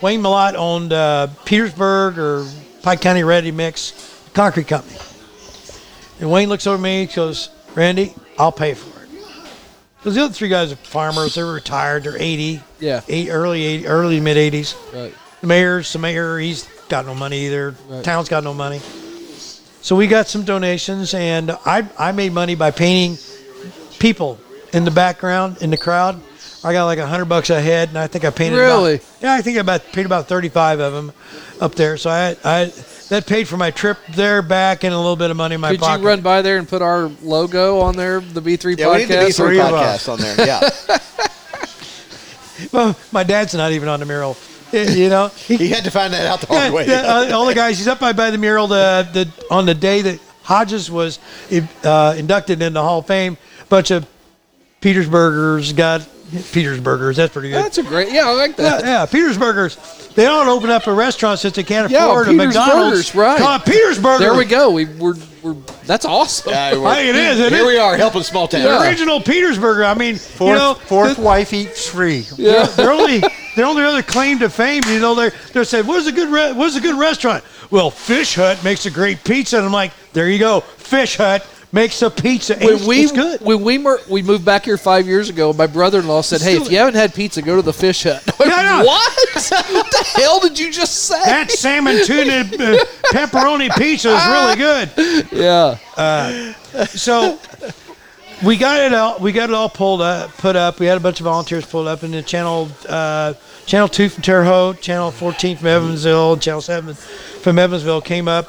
Wayne 0.01 0.21
Malott 0.21 0.53
owned 0.55 0.93
uh, 0.93 1.27
Petersburg 1.45 2.19
or 2.19 2.45
Pike 2.83 3.01
County 3.01 3.23
Ready 3.23 3.51
Mix 3.51 4.29
Concrete 4.33 4.67
Company. 4.67 4.97
And 6.19 6.31
Wayne 6.31 6.49
looks 6.49 6.65
over 6.67 6.81
me, 6.81 7.05
he 7.05 7.13
goes, 7.13 7.49
Randy, 7.75 8.13
I'll 8.39 8.51
pay 8.51 8.73
for 8.73 9.03
it. 9.03 9.09
Because 9.97 10.15
the 10.15 10.23
other 10.23 10.33
three 10.33 10.49
guys 10.49 10.71
are 10.71 10.75
farmers, 10.77 11.35
they're 11.35 11.45
retired, 11.45 12.03
they're 12.03 12.17
80, 12.17 12.61
Yeah. 12.79 13.01
eight, 13.07 13.29
early 13.29 13.63
80, 13.63 13.87
early 13.87 14.19
mid 14.19 14.37
80s. 14.37 14.75
Right. 14.93 15.13
The 15.41 15.47
mayor's 15.47 15.91
the 15.91 15.99
mayor, 15.99 16.37
he's 16.37 16.63
got 16.89 17.05
no 17.05 17.15
money 17.15 17.45
either. 17.47 17.75
Right. 17.89 18.03
Town's 18.03 18.29
got 18.29 18.43
no 18.43 18.53
money. 18.53 18.79
So 19.81 19.95
we 19.95 20.07
got 20.07 20.27
some 20.27 20.43
donations, 20.43 21.13
and 21.13 21.51
I, 21.65 21.87
I 21.99 22.11
made 22.11 22.33
money 22.33 22.55
by 22.55 22.71
painting 22.71 23.17
people 23.99 24.39
in 24.73 24.83
the 24.85 24.91
background, 24.91 25.57
in 25.61 25.69
the 25.69 25.77
crowd. 25.77 26.19
I 26.63 26.73
got 26.73 26.85
like 26.85 26.97
a 26.97 27.05
hundred 27.05 27.25
bucks 27.25 27.51
a 27.51 27.61
head, 27.61 27.89
and 27.89 27.97
I 27.97 28.07
think 28.07 28.25
I 28.25 28.31
painted. 28.31 28.57
about- 28.59 28.77
Really? 28.77 28.99
yeah, 29.21 29.33
I 29.33 29.41
think 29.43 29.57
I 29.57 29.61
about 29.61 29.83
painted 29.87 30.07
about 30.07 30.27
thirty-five 30.27 30.79
of 30.79 30.93
them 30.93 31.13
up 31.61 31.75
there. 31.75 31.97
So 31.97 32.09
I, 32.09 32.35
I 32.43 32.65
that 33.09 33.27
paid 33.27 33.47
for 33.47 33.57
my 33.57 33.71
trip 33.71 33.97
there, 34.15 34.41
back, 34.41 34.83
and 34.83 34.93
a 34.93 34.97
little 34.97 35.15
bit 35.15 35.29
of 35.31 35.37
money 35.37 35.55
in 35.55 35.61
my 35.61 35.71
Could 35.71 35.79
pocket. 35.79 36.01
you 36.01 36.07
run 36.07 36.21
by 36.21 36.41
there 36.41 36.57
and 36.57 36.67
put 36.67 36.81
our 36.81 37.11
logo 37.21 37.79
on 37.79 37.95
there, 37.95 38.19
the 38.19 38.41
B3 38.41 38.77
Yeah, 38.77 38.85
podcast? 38.87 38.91
we 38.93 38.97
need 38.99 39.07
the 39.09 39.15
B3 39.15 39.69
podcast 39.71 40.11
on 40.13 40.19
there. 40.19 40.45
Yeah. 40.45 40.69
Well, 42.71 42.97
my 43.11 43.23
dad's 43.23 43.53
not 43.53 43.73
even 43.73 43.89
on 43.89 43.99
the 43.99 44.05
mural. 44.05 44.37
You 44.71 45.09
know, 45.09 45.27
he, 45.27 45.57
he 45.57 45.67
had 45.69 45.83
to 45.83 45.91
find 45.91 46.13
that 46.13 46.25
out 46.25 46.39
the 46.39 46.47
hard 46.47 46.63
Yeah, 46.71 46.71
way. 46.73 46.87
yeah, 46.87 47.01
uh, 47.01 47.35
all 47.35 47.45
the 47.45 47.53
guys. 47.53 47.77
He's 47.77 47.87
up 47.87 47.99
by, 47.99 48.13
by 48.13 48.31
the 48.31 48.37
mural. 48.37 48.67
The, 48.67 49.07
the 49.11 49.45
on 49.53 49.65
the 49.65 49.73
day 49.75 50.01
that 50.01 50.19
Hodges 50.43 50.89
was 50.89 51.19
uh, 51.83 52.15
inducted 52.17 52.61
into 52.61 52.69
the 52.73 52.81
Hall 52.81 52.99
of 52.99 53.07
Fame, 53.07 53.37
bunch 53.67 53.91
of 53.91 54.07
Petersburgers 54.85 55.73
got 55.73 56.07
Petersburgers. 56.51 57.15
That's 57.17 57.33
pretty 57.33 57.49
good. 57.49 57.63
That's 57.65 57.79
a 57.79 57.83
great. 57.83 58.11
Yeah, 58.11 58.27
I 58.27 58.33
like 58.33 58.51
yeah, 58.55 58.63
that. 58.77 58.83
yeah, 58.85 59.05
Petersburgers. 59.07 59.77
They 60.13 60.25
don't 60.25 60.47
open 60.47 60.69
up 60.69 60.85
a 60.85 60.93
restaurant 60.93 61.39
since 61.39 61.55
they 61.55 61.63
can't 61.63 61.91
Yeah, 61.91 62.05
afford 62.05 62.27
a 62.27 62.31
Petersburgers, 62.31 62.55
McDonald's. 62.55 63.15
right. 63.15 63.37
Call 63.39 63.55
it 63.55 63.61
Petersburger. 63.63 64.19
There 64.19 64.35
we 64.35 64.45
go. 64.45 64.69
We, 64.71 64.85
we're 64.85 65.15
we're. 65.41 65.53
That's 65.87 66.05
awesome. 66.05 66.51
Yeah, 66.53 66.69
I 66.69 66.77
we're- 66.77 66.95
think 66.97 67.09
it 67.09 67.15
is. 67.15 67.39
It 67.39 67.51
here 67.51 67.61
is. 67.61 67.67
we 67.67 67.77
are 67.79 67.97
helping 67.97 68.21
small 68.21 68.47
town. 68.47 68.61
The 68.61 68.79
original 68.81 69.19
Petersburger. 69.21 69.85
I 69.89 69.95
mean, 69.95 70.17
Fourth, 70.17 70.49
you 70.51 70.55
know, 70.55 70.73
fourth 70.75 71.15
the- 71.15 71.21
wife 71.23 71.51
eats 71.51 71.87
free. 71.89 72.27
Yeah. 72.37 72.67
their 72.67 72.91
only 72.91 73.23
their 73.55 73.65
only 73.65 73.81
other 73.83 74.03
claim 74.03 74.37
to 74.39 74.49
fame, 74.51 74.83
you 74.87 74.99
know, 74.99 75.15
they're 75.15 75.33
they 75.53 75.63
said, 75.63 75.87
"What's 75.87 76.05
a 76.05 76.11
good 76.11 76.29
re- 76.29 76.53
what's 76.53 76.75
a 76.75 76.81
good 76.81 76.95
restaurant?" 76.99 77.43
Well, 77.71 77.89
Fish 77.89 78.35
Hut 78.35 78.63
makes 78.63 78.85
a 78.85 78.91
great 78.91 79.23
pizza, 79.23 79.57
and 79.57 79.65
I'm 79.65 79.73
like, 79.73 79.91
"There 80.13 80.29
you 80.29 80.37
go, 80.37 80.59
Fish 80.61 81.17
Hut 81.17 81.43
makes 81.75 82.01
a 82.01 82.09
pizza. 82.09 82.55
when 82.55 82.75
it's, 82.75 82.87
we 82.87 83.03
it's 83.03 83.11
good." 83.11 83.41
when 83.41 83.61
we 83.61 83.77
mer- 83.77 83.99
we 84.09 84.23
moved 84.23 84.43
back 84.45 84.65
here 84.65 84.77
five 84.77 85.05
years 85.05 85.29
ago, 85.29 85.53
my 85.53 85.67
brother-in-law 85.67 86.21
said, 86.21 86.41
"Hey, 86.41 86.55
if 86.55 86.71
you 86.71 86.77
haven't 86.77 86.95
had 86.95 87.13
pizza, 87.13 87.41
go 87.41 87.55
to 87.55 87.61
the 87.61 87.73
Fish 87.73 88.03
Hut." 88.03 88.23
Yeah, 88.45 88.79
I. 88.79 88.83
What? 88.83 89.13
what 89.73 89.91
the 89.91 90.03
hell 90.15 90.39
did 90.39 90.57
you 90.57 90.71
just 90.71 91.03
say? 91.05 91.21
that 91.25 91.51
salmon 91.51 92.03
tuna 92.05 92.39
uh, 92.41 92.85
pepperoni 93.11 93.69
pizza 93.75 94.09
is 94.15 94.25
really 94.27 94.55
good. 94.67 95.27
yeah. 95.31 96.53
So 96.85 97.39
we 98.43 98.57
got 98.57 98.79
it 98.79 98.93
all. 98.93 99.19
We 99.19 99.31
got 99.31 99.49
it 99.49 99.53
all 99.53 99.69
pulled 99.69 100.01
up, 100.01 100.31
put 100.37 100.55
up. 100.55 100.79
We 100.79 100.85
had 100.85 100.97
a 100.97 101.01
bunch 101.01 101.19
of 101.19 101.25
volunteers 101.25 101.65
pulled 101.65 101.87
up, 101.87 102.03
and 102.03 102.13
then 102.13 102.23
channel 102.23 102.69
uh, 102.87 103.33
channel 103.65 103.87
two 103.87 104.09
from 104.09 104.23
Terre 104.23 104.43
Haute, 104.43 104.81
channel 104.81 105.11
fourteen 105.11 105.57
from 105.57 105.67
Evansville, 105.67 106.37
channel 106.37 106.61
seven 106.61 106.95
from 106.95 107.59
Evansville 107.59 108.01
came 108.01 108.27
up, 108.27 108.47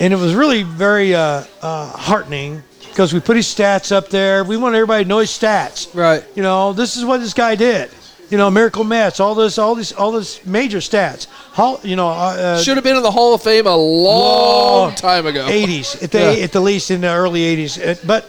and 0.00 0.12
it 0.12 0.16
was 0.16 0.34
really 0.34 0.62
very 0.62 1.14
uh, 1.14 1.44
uh, 1.62 1.86
heartening 1.90 2.62
because 2.88 3.12
we 3.12 3.20
put 3.20 3.36
his 3.36 3.46
stats 3.46 3.92
up 3.92 4.08
there. 4.08 4.42
We 4.44 4.56
want 4.56 4.74
everybody 4.74 5.04
to 5.04 5.08
know 5.08 5.18
his 5.18 5.30
stats. 5.30 5.94
Right. 5.94 6.24
You 6.34 6.42
know, 6.42 6.72
this 6.72 6.96
is 6.96 7.04
what 7.04 7.18
this 7.20 7.34
guy 7.34 7.54
did. 7.54 7.90
You 8.30 8.38
know, 8.38 8.50
Miracle 8.50 8.82
Mets, 8.82 9.20
all 9.20 9.34
this, 9.36 9.56
all 9.58 9.74
these, 9.76 9.92
all 9.92 10.10
this 10.10 10.44
major 10.44 10.78
stats. 10.78 11.26
Hall, 11.28 11.78
you 11.84 11.94
know, 11.94 12.08
uh, 12.08 12.60
Should 12.60 12.76
have 12.76 12.82
been 12.84 12.96
in 12.96 13.02
the 13.02 13.10
Hall 13.10 13.34
of 13.34 13.42
Fame 13.42 13.66
a 13.66 13.76
long 13.76 14.94
time 14.96 15.26
ago. 15.26 15.46
80s 15.46 16.02
at 16.02 16.10
the 16.10 16.18
Yeah. 16.18 16.44
at 16.44 16.52
the 16.52 16.60
least 16.60 16.90
in 16.90 17.02
the 17.02 17.08
early 17.08 17.42
80s. 17.42 17.78
Uh, 17.78 17.94
But 18.04 18.26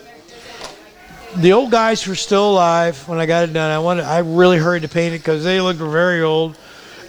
the 1.36 1.52
old 1.52 1.70
guys 1.70 2.06
were 2.06 2.14
still 2.14 2.50
alive 2.52 3.06
when 3.08 3.18
I 3.18 3.26
got 3.26 3.44
it 3.44 3.52
done. 3.52 3.70
I 3.70 3.78
wanted 3.78 4.04
I 4.04 4.18
really 4.18 4.58
hurried 4.58 4.82
to 4.82 4.88
paint 4.88 5.14
it 5.14 5.18
because 5.18 5.42
they 5.44 5.60
looked 5.60 5.80
very 5.80 6.22
old. 6.22 6.56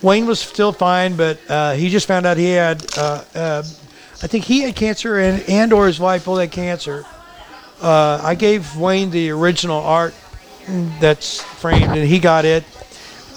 Wayne 0.02 0.26
was 0.26 0.40
still 0.40 0.72
fine, 0.72 1.16
but 1.16 1.38
uh, 1.50 1.74
he 1.74 1.90
just 1.90 2.08
found 2.08 2.26
out 2.26 2.38
he 2.38 2.52
had. 2.52 2.86
Uh, 2.98 3.24
uh, 3.36 3.64
I 4.22 4.28
think 4.28 4.44
he 4.44 4.62
had 4.62 4.76
cancer 4.76 5.18
and 5.18 5.42
and 5.50 5.72
or 5.72 5.88
his 5.88 6.00
wife 6.00 6.26
both 6.26 6.40
had 6.40 6.52
cancer. 6.52 7.06
Uh, 7.82 8.20
I 8.22 8.36
gave 8.36 8.76
Wayne 8.76 9.12
the 9.12 9.30
original 9.30 9.80
art 9.82 10.14
that's 11.00 11.42
framed, 11.42 11.98
and 11.98 12.08
he 12.08 12.20
got 12.20 12.44
it. 12.44 12.66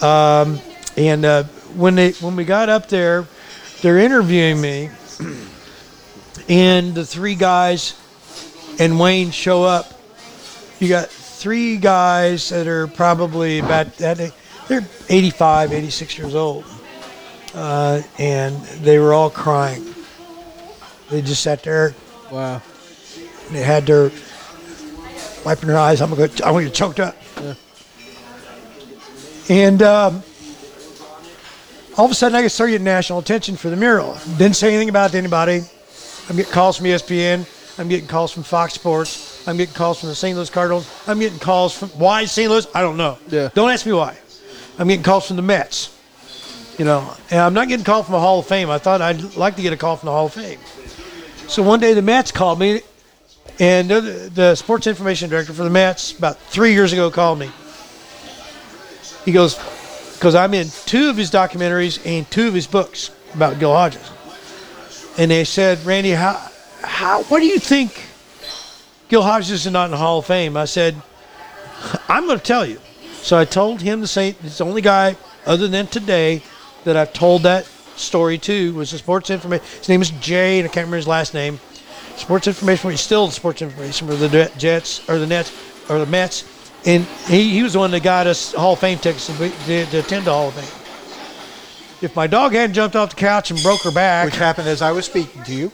Um, 0.03 0.59
and 0.97 1.23
uh, 1.23 1.43
when 1.75 1.95
they 1.95 2.11
when 2.13 2.35
we 2.35 2.43
got 2.43 2.67
up 2.67 2.89
there, 2.89 3.25
they're 3.81 3.99
interviewing 3.99 4.59
me, 4.59 4.89
and 6.49 6.93
the 6.93 7.05
three 7.05 7.35
guys 7.35 7.97
and 8.79 8.99
Wayne 8.99 9.31
show 9.31 9.63
up. 9.63 9.93
You 10.79 10.89
got 10.89 11.07
three 11.07 11.77
guys 11.77 12.49
that 12.49 12.67
are 12.67 12.87
probably 12.87 13.59
about 13.59 13.95
that. 13.97 14.33
They're 14.67 14.87
85, 15.09 15.71
86 15.73 16.17
years 16.17 16.35
old, 16.35 16.65
uh, 17.53 18.01
and 18.17 18.61
they 18.81 18.99
were 18.99 19.13
all 19.13 19.29
crying. 19.29 19.92
They 21.13 21.21
just 21.21 21.43
sat 21.43 21.61
there. 21.61 21.93
Wow. 22.31 22.59
And 23.45 23.55
they 23.55 23.61
had 23.61 23.85
their 23.85 24.09
wiping 25.45 25.67
their 25.67 25.77
eyes. 25.77 26.01
I'm 26.01 26.09
gonna 26.09 26.27
go. 26.27 26.33
I'm 26.43 26.53
gonna 26.53 26.65
get 26.65 26.73
choked 26.73 26.99
up. 26.99 27.15
Yeah. 27.39 27.53
And 29.47 29.83
um, 29.83 30.23
all 31.95 32.05
of 32.05 32.11
a 32.11 32.15
sudden, 32.15 32.35
I 32.35 32.41
get 32.41 32.49
started 32.49 32.71
getting 32.71 32.85
national 32.85 33.19
attention 33.19 33.57
for 33.57 33.69
the 33.69 33.75
mural. 33.75 34.17
Didn't 34.39 34.55
say 34.55 34.69
anything 34.69 34.89
about 34.89 35.09
it 35.09 35.11
to 35.11 35.17
anybody. 35.19 35.61
I'm 36.29 36.35
getting 36.35 36.51
calls 36.51 36.77
from 36.77 36.87
ESPN. 36.87 37.47
I'm 37.79 37.89
getting 37.89 38.07
calls 38.07 38.31
from 38.31 38.41
Fox 38.41 38.73
Sports. 38.73 39.47
I'm 39.47 39.55
getting 39.55 39.75
calls 39.75 39.99
from 39.99 40.09
the 40.09 40.15
St. 40.15 40.35
Louis 40.35 40.49
Cardinals. 40.49 40.91
I'm 41.05 41.19
getting 41.19 41.37
calls 41.37 41.77
from 41.77 41.89
why 41.89 42.25
St. 42.25 42.49
Louis? 42.49 42.65
I 42.73 42.81
don't 42.81 42.97
know. 42.97 43.19
Yeah. 43.27 43.49
Don't 43.53 43.69
ask 43.69 43.85
me 43.85 43.93
why. 43.93 44.17
I'm 44.79 44.87
getting 44.87 45.03
calls 45.03 45.27
from 45.27 45.35
the 45.35 45.43
Mets. 45.43 45.92
You 46.77 46.85
know, 46.85 47.15
and 47.29 47.39
I'm 47.39 47.53
not 47.53 47.67
getting 47.67 47.85
called 47.85 48.05
from 48.05 48.13
the 48.13 48.19
Hall 48.19 48.39
of 48.39 48.47
Fame. 48.47 48.69
I 48.69 48.79
thought 48.79 49.01
I'd 49.01 49.35
like 49.35 49.55
to 49.57 49.61
get 49.61 49.73
a 49.73 49.77
call 49.77 49.95
from 49.95 50.07
the 50.07 50.11
Hall 50.11 50.25
of 50.25 50.33
Fame. 50.33 50.59
So 51.47 51.61
one 51.61 51.79
day 51.79 51.93
the 51.93 52.01
Mets 52.01 52.31
called 52.31 52.59
me, 52.59 52.81
and 53.59 53.89
the, 53.89 54.31
the 54.33 54.55
sports 54.55 54.87
information 54.87 55.29
director 55.29 55.53
for 55.53 55.63
the 55.63 55.69
Mets 55.69 56.17
about 56.17 56.39
three 56.39 56.73
years 56.73 56.91
ago 56.91 57.11
called 57.11 57.37
me. 57.37 57.51
He 59.23 59.31
goes, 59.31 59.55
because 60.13 60.33
I'm 60.33 60.53
in 60.55 60.67
two 60.85 61.09
of 61.09 61.17
his 61.17 61.29
documentaries 61.29 62.03
and 62.05 62.29
two 62.31 62.47
of 62.47 62.53
his 62.53 62.65
books 62.65 63.11
about 63.35 63.59
Gil 63.59 63.73
Hodges. 63.73 64.09
And 65.17 65.29
they 65.29 65.43
said, 65.43 65.85
Randy, 65.85 66.11
how, 66.11 66.41
how, 66.81 67.23
what 67.23 67.39
do 67.39 67.45
you 67.45 67.59
think 67.59 68.07
Gil 69.09 69.21
Hodges 69.21 69.51
is 69.51 69.71
not 69.71 69.85
in 69.85 69.91
the 69.91 69.97
Hall 69.97 70.19
of 70.19 70.25
Fame? 70.25 70.57
I 70.57 70.65
said, 70.65 70.95
I'm 72.09 72.25
going 72.25 72.39
to 72.39 72.43
tell 72.43 72.65
you. 72.65 72.79
So 73.21 73.37
I 73.37 73.45
told 73.45 73.81
him 73.81 74.01
the 74.01 74.07
same. 74.07 74.35
It's 74.43 74.57
the 74.57 74.65
only 74.65 74.81
guy 74.81 75.15
other 75.45 75.67
than 75.67 75.87
today 75.87 76.41
that 76.83 76.97
I've 76.97 77.13
told 77.13 77.43
that 77.43 77.65
story 77.95 78.37
to 78.39 78.73
was 78.73 78.91
the 78.91 78.97
sports 78.97 79.29
information. 79.29 79.65
His 79.79 79.89
name 79.89 80.01
is 80.01 80.09
Jay, 80.11 80.59
and 80.59 80.65
I 80.65 80.67
can't 80.67 80.85
remember 80.85 80.97
his 80.97 81.07
last 81.07 81.33
name. 81.33 81.59
Sports 82.17 82.47
information. 82.47 82.91
He's 82.91 83.01
still 83.01 83.29
sports 83.31 83.61
information 83.61 84.07
for 84.07 84.15
the 84.15 84.51
Jets 84.57 85.07
or 85.09 85.17
the 85.19 85.27
Nets 85.27 85.51
or 85.89 85.99
the 85.99 86.05
Mets, 86.05 86.43
and 86.85 87.03
he, 87.27 87.49
he 87.49 87.63
was 87.63 87.73
the 87.73 87.79
one 87.79 87.91
that 87.91 88.03
got 88.03 88.27
us 88.27 88.53
Hall 88.53 88.73
of 88.73 88.79
Fame 88.79 88.97
tickets 88.99 89.27
to, 89.27 89.33
to, 89.37 89.85
to 89.85 89.99
attend 89.99 90.25
the 90.25 90.31
Hall 90.31 90.49
of 90.49 90.53
Fame. 90.55 90.79
If 92.01 92.15
my 92.15 92.27
dog 92.27 92.53
hadn't 92.53 92.73
jumped 92.73 92.95
off 92.95 93.11
the 93.11 93.15
couch 93.15 93.49
and 93.51 93.61
broke 93.63 93.81
her 93.83 93.91
back, 93.91 94.25
Which 94.25 94.35
happened 94.35 94.67
as 94.67 94.81
I 94.81 94.91
was 94.91 95.05
speaking 95.05 95.41
to 95.43 95.53
you. 95.55 95.71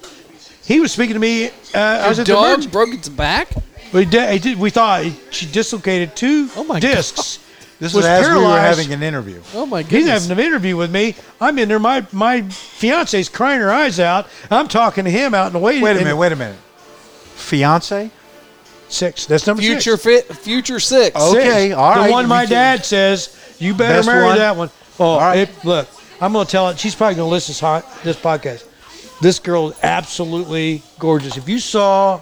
He 0.64 0.80
was 0.80 0.92
speaking 0.92 1.16
to 1.16 1.20
me. 1.20 1.48
Uh, 1.48 1.52
I 1.76 2.08
was 2.08 2.18
Your 2.18 2.22
at 2.22 2.28
the 2.28 2.34
dog 2.34 2.46
emergency- 2.46 2.70
broke 2.70 2.90
its 2.94 3.10
back. 3.10 3.50
We 3.92 4.06
did, 4.06 4.42
did. 4.44 4.60
We 4.60 4.70
thought 4.70 5.04
she 5.32 5.48
dislocated 5.48 6.16
two 6.16 6.50
Oh 6.56 6.64
my 6.64 6.80
discs. 6.80 7.40
This 7.80 7.94
Was 7.94 8.04
is 8.04 8.10
as 8.10 8.28
we 8.30 8.36
were 8.44 8.60
having 8.60 8.92
an 8.92 9.02
interview. 9.04 9.42
Oh 9.54 9.66
my 9.66 9.84
goodness! 9.84 10.02
He's 10.24 10.28
having 10.28 10.32
an 10.38 10.46
interview 10.46 10.76
with 10.76 10.92
me. 10.92 11.16
I'm 11.40 11.58
in 11.60 11.70
there. 11.70 11.80
My 11.80 12.06
my 12.12 12.42
fiance's 12.42 13.30
crying 13.30 13.62
her 13.62 13.72
eyes 13.72 14.00
out. 14.02 14.28
I'm 14.52 14.68
talking 14.68 15.06
to 15.06 15.10
him 15.12 15.34
out 15.34 15.48
in 15.48 15.54
the 15.54 15.60
waiting. 15.60 15.82
Wait 15.84 15.92
a 15.96 16.00
minute, 16.00 16.18
wait 16.18 16.32
a 16.34 16.36
minute. 16.36 16.58
Fiance? 17.36 18.12
Six. 18.90 19.26
That's 19.28 19.46
number 19.48 19.62
future 19.62 19.98
six. 19.98 20.04
fit, 20.28 20.38
future 20.38 20.80
six. 20.80 21.16
Oh. 21.20 21.34
Six. 21.34 21.46
Okay, 21.46 21.72
all 21.72 22.04
the 22.04 22.12
one 22.12 22.28
my 22.28 22.44
can- 22.46 22.52
dad 22.52 22.86
says 22.86 23.56
you 23.60 23.74
better 23.74 24.00
Best 24.00 24.08
marry 24.08 24.26
one? 24.26 24.38
that 24.38 24.56
one. 24.56 24.70
Oh, 25.00 25.06
All 25.06 25.20
right. 25.20 25.40
it, 25.40 25.66
look, 25.66 25.88
I'm 26.20 26.34
gonna 26.34 26.46
tell 26.46 26.70
it. 26.70 26.80
She's 26.80 26.96
probably 26.96 27.16
gonna 27.16 27.30
listen 27.30 27.54
to 27.54 27.60
this 27.60 27.60
hot- 27.62 28.04
this 28.04 28.18
podcast. 28.18 28.66
This 29.22 29.40
girl 29.40 29.70
is 29.70 29.78
absolutely 29.84 30.82
gorgeous. 30.98 31.38
If 31.38 31.48
you 31.48 31.60
saw 31.60 32.22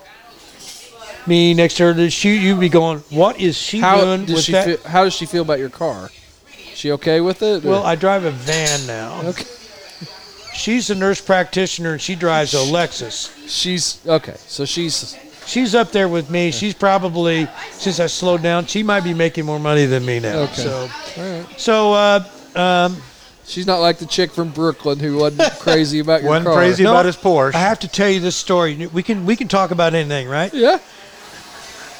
me 1.27 1.53
next 1.53 1.75
to 1.77 1.83
her 1.83 1.93
to 1.93 2.09
shoot, 2.09 2.39
you'd 2.41 2.59
be 2.59 2.69
going, 2.69 2.99
"What 3.09 3.39
is 3.39 3.57
she 3.57 3.79
How 3.79 4.01
doing 4.01 4.25
does 4.25 4.35
with 4.35 4.43
she 4.45 4.51
that?" 4.53 4.65
feel, 4.65 4.77
How 4.91 5.03
does 5.03 5.13
she 5.13 5.25
feel 5.25 5.41
about 5.43 5.59
your 5.59 5.69
car? 5.69 6.09
She 6.73 6.91
okay 6.93 7.21
with 7.21 7.41
it? 7.41 7.65
or- 7.65 7.69
Well, 7.69 7.83
I 7.83 7.95
drive 7.95 8.23
a 8.25 8.31
van 8.31 8.85
now. 8.87 9.21
okay. 9.29 9.45
She's 10.53 10.89
a 10.89 10.95
nurse 10.95 11.21
practitioner 11.21 11.93
and 11.93 12.01
she 12.01 12.15
drives 12.15 12.53
a 12.53 12.57
Lexus. 12.57 13.31
She's 13.47 13.99
okay. 14.07 14.35
So 14.47 14.65
she's 14.65 15.15
She's 15.45 15.73
up 15.75 15.93
there 15.93 16.09
with 16.09 16.29
me. 16.29 16.51
She's 16.51 16.73
probably 16.73 17.47
since 17.71 17.99
I 18.01 18.07
slowed 18.07 18.41
down, 18.43 18.65
she 18.65 18.83
might 18.83 19.03
be 19.05 19.13
making 19.13 19.45
more 19.45 19.59
money 19.59 19.85
than 19.85 20.05
me 20.05 20.19
now. 20.19 20.39
Okay. 20.39 20.53
So, 20.63 20.89
all 21.17 21.23
right. 21.41 21.45
so 21.59 21.93
uh, 21.93 22.23
um, 22.55 22.97
She's 23.45 23.65
not 23.65 23.77
like 23.79 23.97
the 23.97 24.05
chick 24.07 24.31
from 24.31 24.49
Brooklyn 24.49 24.99
who 24.99 25.15
wasn't 25.17 25.53
crazy 25.59 25.99
about 25.99 26.21
your 26.21 26.31
Wasn't 26.31 26.47
car. 26.47 26.55
crazy 26.57 26.83
No, 26.83 26.91
about 26.91 27.05
his 27.05 27.15
Porsche. 27.15 27.55
I 27.55 27.59
have 27.59 27.79
to 27.79 27.87
tell 27.87 28.09
you 28.09 28.19
this 28.19 28.35
story. 28.35 28.87
We 28.87 29.03
can 29.03 29.25
we 29.25 29.37
can 29.37 29.47
talk 29.47 29.71
about 29.71 29.93
anything, 29.93 30.27
right? 30.27 30.53
Yeah. 30.53 30.79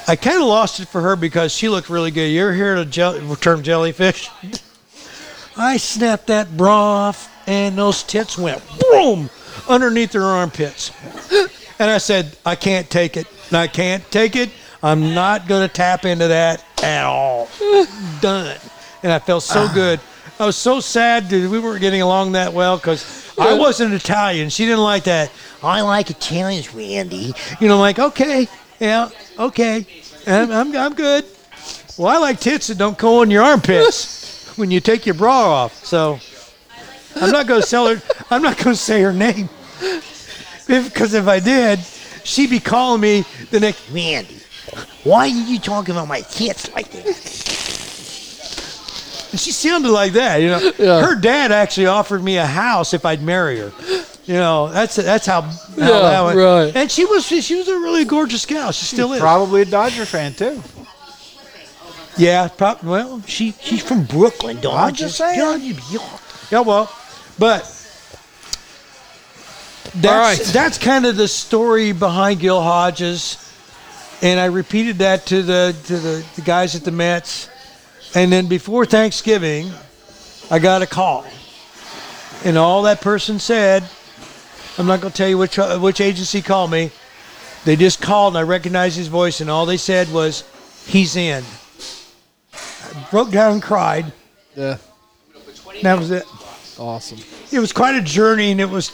I 0.08 0.16
kind 0.16 0.38
of 0.38 0.48
lost 0.48 0.80
it 0.80 0.88
for 0.88 1.02
her 1.02 1.16
because 1.16 1.52
she 1.52 1.68
looked 1.68 1.90
really 1.90 2.10
good. 2.10 2.28
You 2.28 2.40
ever 2.40 2.54
hear 2.54 2.76
the 2.76 2.86
jell- 2.86 3.36
term 3.36 3.62
jellyfish? 3.62 4.30
I 5.58 5.76
snapped 5.76 6.28
that 6.28 6.56
bra 6.56 6.74
off, 6.74 7.30
and 7.46 7.76
those 7.76 8.02
tits 8.04 8.38
went 8.38 8.62
boom 8.80 9.28
underneath 9.68 10.14
her 10.14 10.22
armpits. 10.22 10.92
And 11.80 11.88
I 11.88 11.98
said, 11.98 12.36
I 12.44 12.56
can't 12.56 12.90
take 12.90 13.16
it. 13.16 13.28
I 13.52 13.68
can't 13.68 14.02
take 14.10 14.34
it. 14.34 14.50
I'm 14.82 15.14
not 15.14 15.46
going 15.46 15.64
to 15.64 15.72
tap 15.72 16.04
into 16.04 16.26
that 16.26 16.64
at 16.82 17.04
all. 17.04 17.48
Done. 18.20 18.56
And 19.04 19.12
I 19.12 19.20
felt 19.20 19.44
so 19.44 19.60
ah. 19.60 19.72
good. 19.72 20.00
I 20.40 20.46
was 20.46 20.56
so 20.56 20.80
sad 20.80 21.30
that 21.30 21.48
we 21.48 21.60
weren't 21.60 21.80
getting 21.80 22.02
along 22.02 22.32
that 22.32 22.52
well 22.52 22.78
because 22.78 23.32
I 23.38 23.56
wasn't 23.56 23.94
Italian. 23.94 24.48
She 24.48 24.64
didn't 24.64 24.82
like 24.82 25.04
that. 25.04 25.30
I 25.62 25.82
like 25.82 26.10
Italians, 26.10 26.74
Randy. 26.74 27.32
You 27.60 27.68
know, 27.68 27.78
like, 27.78 28.00
okay, 28.00 28.48
yeah, 28.80 29.10
okay. 29.38 29.86
I'm, 30.26 30.50
I'm, 30.50 30.76
I'm 30.76 30.94
good. 30.94 31.24
Well, 31.98 32.08
I 32.08 32.18
like 32.18 32.40
tits 32.40 32.68
that 32.68 32.78
don't 32.78 32.96
go 32.96 33.22
in 33.22 33.30
your 33.30 33.42
armpits 33.42 34.56
when 34.56 34.70
you 34.70 34.80
take 34.80 35.06
your 35.06 35.14
bra 35.14 35.32
off. 35.32 35.84
So 35.84 36.20
I'm 37.16 37.30
not 37.32 37.46
going 37.46 37.60
to 37.60 37.66
sell 37.66 37.94
her. 37.94 38.02
I'm 38.30 38.42
not 38.42 38.56
going 38.56 38.74
to 38.74 38.80
say 38.80 39.02
her 39.02 39.12
name 39.12 39.48
because 40.66 41.14
if 41.14 41.26
I 41.26 41.40
did, 41.40 41.80
she'd 42.24 42.50
be 42.50 42.60
calling 42.60 43.00
me 43.00 43.24
the 43.50 43.58
next. 43.58 43.90
Randy, 43.90 44.36
why 45.04 45.20
are 45.20 45.26
you 45.28 45.58
talking 45.58 45.94
about 45.94 46.08
my 46.08 46.20
tits 46.20 46.72
like 46.72 46.90
that? 46.90 47.06
And 49.30 49.38
she 49.38 49.52
sounded 49.52 49.90
like 49.90 50.12
that, 50.12 50.40
you 50.40 50.48
know. 50.48 50.72
Yeah. 50.78 51.04
Her 51.04 51.14
dad 51.14 51.52
actually 51.52 51.86
offered 51.86 52.22
me 52.22 52.38
a 52.38 52.46
house 52.46 52.94
if 52.94 53.04
I'd 53.04 53.22
marry 53.22 53.58
her. 53.58 53.72
You 54.28 54.34
know, 54.34 54.68
that's 54.68 54.96
that's 54.96 55.24
how, 55.24 55.40
how 55.40 55.50
Yeah, 55.78 55.86
that 56.00 56.24
went. 56.26 56.36
right. 56.38 56.76
And 56.76 56.90
she 56.90 57.06
was 57.06 57.24
she 57.24 57.54
was 57.54 57.66
a 57.66 57.78
really 57.78 58.04
gorgeous 58.04 58.44
gal. 58.44 58.72
She 58.72 58.84
still 58.84 59.14
is. 59.14 59.20
Probably 59.20 59.62
a 59.62 59.64
Dodger 59.64 60.04
fan 60.04 60.34
too. 60.34 60.62
Yeah, 62.18 62.48
prob- 62.48 62.82
well, 62.82 63.22
she 63.26 63.52
she's 63.52 63.82
from 63.82 64.04
Brooklyn, 64.04 64.60
dog. 64.60 64.74
I'm 64.90 64.94
just 64.94 65.16
saying. 65.16 65.38
Yeah, 66.50 66.60
well, 66.60 66.92
but 67.38 67.60
that's 69.94 70.38
right. 70.40 70.52
that's 70.52 70.76
kind 70.76 71.06
of 71.06 71.16
the 71.16 71.26
story 71.28 71.92
behind 71.92 72.40
Gil 72.40 72.60
Hodges, 72.60 73.38
and 74.20 74.38
I 74.38 74.46
repeated 74.46 74.98
that 74.98 75.24
to 75.26 75.42
the 75.42 75.74
to 75.86 75.96
the, 75.96 76.26
the 76.36 76.42
guys 76.42 76.74
at 76.74 76.84
the 76.84 76.90
Mets, 76.92 77.48
and 78.14 78.30
then 78.30 78.46
before 78.46 78.84
Thanksgiving, 78.84 79.70
I 80.50 80.58
got 80.58 80.82
a 80.82 80.86
call, 80.86 81.24
and 82.44 82.58
all 82.58 82.82
that 82.82 83.00
person 83.00 83.38
said, 83.38 83.84
I'm 84.78 84.86
not 84.86 85.00
going 85.00 85.10
to 85.12 85.16
tell 85.16 85.28
you 85.28 85.38
which 85.38 85.58
uh, 85.58 85.78
which 85.78 86.00
agency 86.00 86.40
called 86.42 86.70
me. 86.70 86.90
They 87.64 87.74
just 87.76 88.00
called, 88.00 88.34
and 88.34 88.38
I 88.38 88.42
recognized 88.42 88.96
his 88.96 89.08
voice, 89.08 89.40
and 89.40 89.50
all 89.50 89.66
they 89.66 89.76
said 89.76 90.10
was, 90.12 90.44
"He's 90.86 91.16
in." 91.16 91.42
I 92.54 93.06
broke 93.10 93.30
down 93.30 93.52
and 93.54 93.62
cried. 93.62 94.12
Yeah. 94.56 94.78
That 95.82 95.98
was 95.98 96.10
it 96.10 96.24
Awesome. 96.78 97.18
it 97.52 97.58
was 97.60 97.72
quite 97.72 97.94
a 97.96 98.00
journey, 98.00 98.50
and 98.52 98.60
it 98.60 98.68
was, 98.68 98.92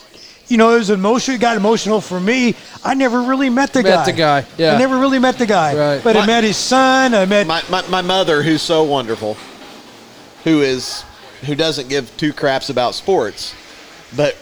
you 0.49 0.57
know, 0.59 0.75
it 0.75 0.79
was 0.79 0.91
emotional. 0.91 1.37
It 1.37 1.41
got 1.41 1.57
emotional 1.57 2.01
for 2.01 2.19
me. 2.21 2.55
I 2.83 2.95
never 2.95 3.23
really 3.23 3.49
met 3.51 3.73
the 3.73 3.83
Met 3.83 3.91
guy. 3.91 4.05
the 4.05 4.13
guy, 4.13 4.47
yeah. 4.59 4.75
I 4.75 4.79
never 4.79 4.99
really 4.99 5.19
met 5.19 5.39
the 5.39 5.47
guy. 5.47 5.75
Right. 5.77 6.05
But 6.05 6.17
I 6.17 6.27
met 6.27 6.45
his 6.45 6.57
son. 6.57 7.15
I 7.15 7.25
met. 7.27 7.47
my, 7.47 7.63
my, 7.71 7.87
my 7.89 8.03
mother, 8.03 8.43
who's 8.43 8.63
so 8.63 8.83
wonderful, 8.85 9.37
who 10.45 10.61
is 10.63 11.05
who 11.47 11.55
doesn't 11.55 11.89
give 11.89 12.15
two 12.17 12.33
craps 12.33 12.71
about 12.71 12.95
sports, 12.95 13.55
but 14.17 14.35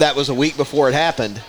that 0.00 0.16
was 0.16 0.28
a 0.28 0.34
week 0.34 0.56
before 0.56 0.88
it 0.88 0.94
happened, 0.94 1.40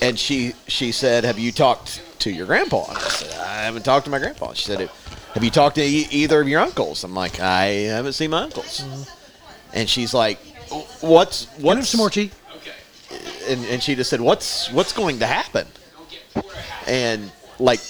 and 0.00 0.18
she 0.18 0.54
she 0.66 0.92
said, 0.92 1.24
"Have 1.24 1.38
you 1.38 1.52
talked 1.52 2.00
to 2.20 2.30
your 2.30 2.46
grandpa?" 2.46 2.86
And 2.88 2.98
I 2.98 3.00
said, 3.02 3.38
"I 3.40 3.64
haven't 3.64 3.84
talked 3.84 4.06
to 4.06 4.10
my 4.10 4.18
grandpa." 4.18 4.54
She 4.54 4.64
said, 4.64 4.88
"Have 5.34 5.44
you 5.44 5.50
talked 5.50 5.76
to 5.76 5.82
e- 5.82 6.08
either 6.10 6.40
of 6.40 6.48
your 6.48 6.60
uncles?" 6.60 7.04
I'm 7.04 7.14
like, 7.14 7.40
"I 7.40 7.64
haven't 7.90 8.14
seen 8.14 8.30
my 8.30 8.42
uncles," 8.42 8.84
and 9.72 9.88
she's 9.88 10.14
like, 10.14 10.38
"What's 11.00 11.46
what's 11.58 11.88
some 11.88 11.98
more 11.98 12.10
tea. 12.10 12.30
Uh, 13.10 13.14
and, 13.48 13.64
and 13.66 13.82
she 13.82 13.94
just 13.94 14.10
said, 14.10 14.20
"What's 14.20 14.70
what's 14.72 14.92
going 14.92 15.18
to 15.18 15.26
happen?" 15.26 15.66
And 16.86 17.30
like, 17.58 17.80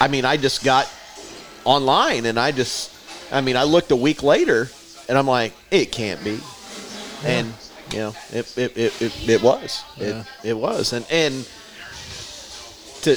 I 0.00 0.08
mean, 0.08 0.24
I 0.24 0.36
just 0.36 0.64
got 0.64 0.90
online, 1.64 2.24
and 2.24 2.38
I 2.38 2.52
just, 2.52 2.92
I 3.32 3.40
mean, 3.42 3.56
I 3.56 3.64
looked 3.64 3.90
a 3.90 3.96
week 3.96 4.22
later, 4.22 4.70
and 5.08 5.18
I'm 5.18 5.26
like, 5.26 5.52
it 5.70 5.92
can't 5.92 6.22
be, 6.24 6.40
and 7.24 7.52
you 7.92 7.98
know, 7.98 8.14
it 8.32 8.56
it, 8.58 8.76
it, 8.76 9.02
it, 9.02 9.28
it 9.28 9.42
was, 9.42 9.84
it, 9.98 10.26
it 10.44 10.56
was, 10.56 10.92
and 10.92 11.06
and 11.10 11.48
to 13.02 13.16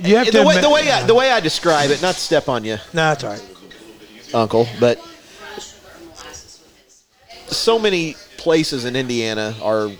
You 0.00 0.16
have 0.16 0.26
to 0.26 0.32
the 0.32 0.42
way 0.44 0.56
admit- 0.56 0.62
the 0.62 0.70
way 0.70 0.90
I, 0.90 1.02
the 1.06 1.14
way 1.14 1.30
I 1.30 1.40
describe 1.40 1.90
it, 1.90 2.02
not 2.02 2.14
to 2.14 2.20
step 2.20 2.48
on 2.48 2.64
you, 2.64 2.76
Nah, 2.92 3.14
that's 3.14 3.24
all 3.24 3.30
right. 3.30 3.46
Uncle, 4.34 4.68
but 4.78 4.98
so 7.48 7.78
many 7.78 8.14
places 8.36 8.84
in 8.84 8.94
Indiana 8.96 9.54
are 9.62 9.90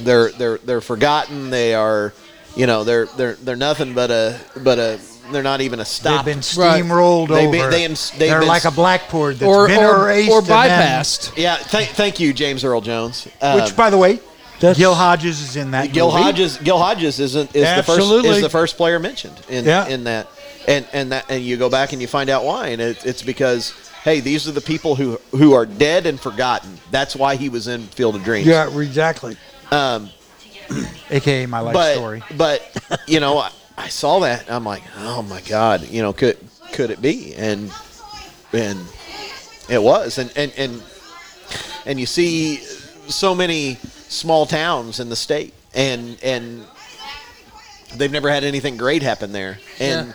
they're 0.00 0.30
they're 0.32 0.58
they're 0.58 0.80
forgotten. 0.80 1.50
They 1.50 1.74
are, 1.74 2.12
you 2.56 2.66
know, 2.66 2.82
they're 2.84 3.06
they're 3.06 3.34
they're 3.34 3.56
nothing 3.56 3.94
but 3.94 4.10
a 4.10 4.40
but 4.64 4.78
a 4.78 4.98
they're 5.32 5.42
not 5.42 5.60
even 5.60 5.80
a 5.80 5.84
stop. 5.84 6.24
They've 6.24 6.34
been 6.34 6.42
steamrolled 6.42 7.28
They've 7.28 7.48
over. 7.48 7.70
been- 7.70 7.70
they, 7.70 7.86
they've 7.88 8.18
they're 8.18 8.38
been 8.40 8.48
like 8.48 8.64
a 8.64 8.70
blackboard 8.70 9.36
that's 9.36 9.48
Or 9.48 9.66
been 9.68 9.82
or, 9.82 10.04
erased 10.10 10.30
or 10.30 10.38
and 10.38 10.46
then- 10.46 10.68
bypassed. 11.00 11.36
yeah, 11.36 11.56
thank 11.56 11.88
thank 11.90 12.20
you, 12.20 12.32
James 12.32 12.64
Earl 12.64 12.80
Jones. 12.80 13.26
Uh, 13.40 13.60
which, 13.60 13.76
by 13.76 13.90
the 13.90 13.98
way, 13.98 14.20
That's- 14.60 14.76
Gil 14.76 14.94
Hodges 14.94 15.40
is 15.40 15.56
in 15.56 15.72
that. 15.72 15.92
Gil 15.92 16.10
movie. 16.10 16.22
Hodges 16.22 16.56
Gil 16.58 16.78
Hodges 16.78 17.18
isn't 17.20 17.54
is 17.56 17.76
the 17.76 17.82
first 17.82 18.00
is 18.26 18.40
the 18.40 18.48
first 18.50 18.76
player 18.76 18.98
mentioned 18.98 19.40
in 19.48 19.64
Yeah. 19.64 19.86
in 19.88 20.04
that 20.04 20.28
and 20.68 20.86
and 20.92 21.10
that 21.12 21.24
and 21.28 21.42
you 21.44 21.56
go 21.56 21.68
back 21.68 21.92
and 21.92 22.00
you 22.00 22.06
find 22.06 22.30
out 22.30 22.44
why 22.44 22.68
and 22.68 22.80
it, 22.80 23.04
it's 23.04 23.22
because 23.22 23.72
hey 24.04 24.20
these 24.20 24.46
are 24.46 24.52
the 24.52 24.60
people 24.60 24.94
who 24.94 25.20
who 25.32 25.52
are 25.54 25.66
dead 25.66 26.06
and 26.06 26.20
forgotten 26.20 26.78
that's 26.92 27.16
why 27.16 27.34
he 27.34 27.48
was 27.48 27.66
in 27.66 27.82
Field 27.88 28.14
of 28.14 28.22
Dreams 28.22 28.46
Yeah, 28.46 28.68
exactly. 28.78 29.36
um 29.72 30.08
aka 31.10 31.46
my 31.46 31.58
life 31.60 31.74
but 31.74 31.94
story. 31.96 32.22
but 32.36 32.62
you 33.08 33.18
know 33.18 33.44
I, 33.84 33.88
saw 33.88 34.20
that 34.20 34.46
and 34.46 34.50
I'm 34.54 34.64
like 34.64 34.82
oh 34.98 35.22
my 35.22 35.40
god 35.42 35.88
you 35.88 36.02
know 36.02 36.12
could 36.12 36.38
could 36.72 36.90
it 36.90 37.00
be 37.02 37.34
and 37.34 37.70
and 38.52 38.78
it 39.68 39.82
was 39.82 40.18
and 40.18 40.32
and 40.36 40.52
and 40.56 40.82
and 41.86 42.00
you 42.00 42.06
see 42.06 42.56
so 43.08 43.34
many 43.34 43.74
small 44.08 44.46
towns 44.46 45.00
in 45.00 45.08
the 45.08 45.16
state 45.16 45.52
and 45.74 46.18
and 46.22 46.64
they've 47.96 48.12
never 48.12 48.30
had 48.30 48.44
anything 48.44 48.76
great 48.76 49.02
happen 49.02 49.32
there 49.32 49.58
and 49.78 50.08
Yeah. 50.08 50.14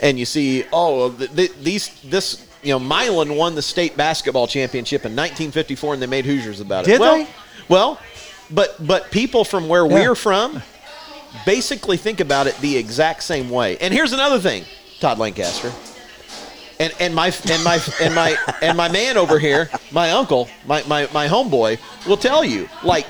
and 0.00 0.18
you 0.18 0.24
see 0.24 0.64
oh 0.72 1.10
th- 1.12 1.34
th- 1.34 1.52
these 1.62 1.88
this 2.02 2.46
you 2.62 2.70
know 2.72 2.78
Milan 2.78 3.36
won 3.36 3.54
the 3.54 3.62
state 3.62 3.96
basketball 3.96 4.46
championship 4.46 5.04
in 5.04 5.12
1954 5.12 5.94
and 5.94 6.02
they 6.02 6.06
made 6.06 6.24
Hoosiers 6.24 6.60
about 6.60 6.84
it 6.86 6.92
Did 6.92 7.00
well 7.00 7.16
they? 7.16 7.28
well 7.68 7.98
but 8.50 8.84
but 8.84 9.10
people 9.10 9.44
from 9.44 9.68
where 9.68 9.86
Yeah. 9.86 9.94
we're 10.08 10.14
from 10.14 10.62
basically 11.46 11.96
think 11.96 12.20
about 12.20 12.46
it 12.46 12.56
the 12.58 12.76
exact 12.76 13.22
same 13.22 13.50
way 13.50 13.76
and 13.78 13.92
here's 13.92 14.12
another 14.12 14.38
thing 14.38 14.64
Todd 15.00 15.18
Lancaster 15.18 15.72
and 16.82 16.92
and 16.98 17.14
my 17.14 17.32
and 17.50 17.64
my 17.64 17.80
and 18.00 18.14
my 18.14 18.36
and 18.60 18.76
my 18.76 18.88
man 18.90 19.16
over 19.16 19.38
here, 19.38 19.70
my 19.92 20.10
uncle, 20.10 20.48
my 20.66 20.82
my 20.84 21.08
my 21.12 21.28
homeboy, 21.28 21.78
will 22.06 22.16
tell 22.16 22.44
you 22.44 22.68
like 22.82 23.06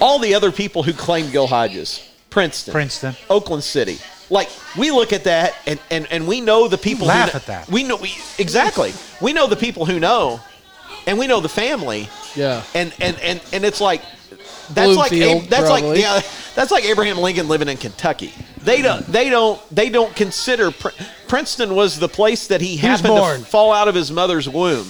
all 0.00 0.18
the 0.18 0.34
other 0.34 0.52
people 0.52 0.82
who 0.82 0.92
claim 0.92 1.30
Gil 1.30 1.46
Hodges, 1.46 2.06
Princeton, 2.30 2.72
Princeton. 2.72 3.16
Oakland 3.30 3.64
City. 3.64 3.98
Like 4.30 4.50
we 4.76 4.90
look 4.90 5.14
at 5.14 5.24
that 5.24 5.54
and, 5.66 5.80
and, 5.90 6.06
and 6.10 6.28
we 6.28 6.42
know 6.42 6.68
the 6.68 6.76
people 6.76 7.06
who 7.06 7.12
laugh 7.12 7.30
kn- 7.30 7.36
at 7.36 7.46
that. 7.46 7.68
We 7.70 7.82
know 7.82 7.96
we 7.96 8.14
exactly. 8.38 8.92
We 9.22 9.32
know 9.32 9.46
the 9.46 9.56
people 9.56 9.86
who 9.86 9.98
know, 9.98 10.40
and 11.06 11.18
we 11.18 11.26
know 11.26 11.40
the 11.40 11.48
family. 11.48 12.08
Yeah. 12.36 12.62
And 12.74 12.92
and 13.00 13.18
and, 13.20 13.40
and 13.52 13.64
it's 13.64 13.80
like 13.80 14.02
that's 14.70 14.96
like 14.96 15.12
Ab- 15.12 15.44
that's 15.44 15.66
probably. 15.68 15.88
like 15.90 16.00
yeah 16.00 16.20
that's 16.54 16.70
like 16.70 16.84
Abraham 16.84 17.18
Lincoln 17.18 17.48
living 17.48 17.68
in 17.68 17.76
Kentucky. 17.76 18.32
They 18.62 18.82
don't 18.82 19.04
they 19.06 19.30
don't 19.30 19.60
they 19.74 19.90
don't 19.90 20.14
consider 20.14 20.70
Pr- 20.70 20.88
Princeton 21.28 21.74
was 21.74 21.98
the 21.98 22.08
place 22.08 22.48
that 22.48 22.60
he, 22.60 22.72
was 22.72 22.80
happened 22.80 23.44
to 23.44 23.50
fall 23.50 23.72
out 23.72 23.88
of 23.88 23.94
his 23.94 24.10
mother's 24.10 24.48
womb. 24.48 24.88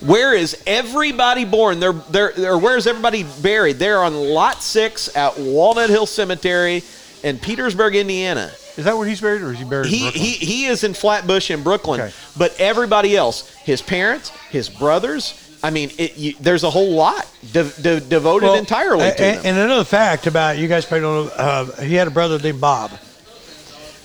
Where 0.00 0.34
is 0.34 0.62
everybody 0.66 1.44
born? 1.44 1.80
They're, 1.80 1.92
they're, 1.92 2.52
or 2.52 2.58
where 2.58 2.76
is 2.76 2.86
everybody 2.86 3.24
buried? 3.42 3.78
They're 3.78 4.02
on 4.02 4.14
Lot 4.14 4.62
6 4.62 5.16
at 5.16 5.38
Walnut 5.38 5.88
Hill 5.88 6.04
Cemetery 6.04 6.82
in 7.22 7.38
Petersburg, 7.38 7.96
Indiana. 7.96 8.50
Is 8.76 8.84
that 8.84 8.96
where 8.96 9.06
he's 9.06 9.20
buried, 9.20 9.42
or 9.42 9.52
is 9.52 9.58
he 9.58 9.64
buried 9.64 9.86
He, 9.86 10.10
he, 10.10 10.32
he 10.32 10.66
is 10.66 10.82
in 10.84 10.94
Flatbush 10.94 11.50
in 11.50 11.62
Brooklyn. 11.62 12.00
Okay. 12.00 12.12
But 12.36 12.58
everybody 12.60 13.16
else, 13.16 13.48
his 13.58 13.80
parents, 13.80 14.30
his 14.50 14.68
brothers, 14.68 15.43
I 15.64 15.70
mean, 15.70 15.90
it, 15.96 16.18
you, 16.18 16.34
there's 16.40 16.62
a 16.62 16.68
whole 16.70 16.92
lot 16.92 17.26
de- 17.52 17.70
de- 17.80 18.00
devoted 18.00 18.46
Well, 18.46 18.54
entirely 18.56 18.98
to 19.10 19.22
and, 19.24 19.38
them. 19.38 19.46
and 19.46 19.58
another 19.58 19.84
fact 19.84 20.26
about 20.26 20.58
you 20.58 20.68
guys 20.68 20.84
probably 20.84 21.00
don't 21.00 21.26
know, 21.26 21.32
uh, 21.32 21.64
he 21.82 21.94
had 21.94 22.06
a 22.06 22.10
brother 22.10 22.38
named 22.38 22.60
Bob. 22.60 22.90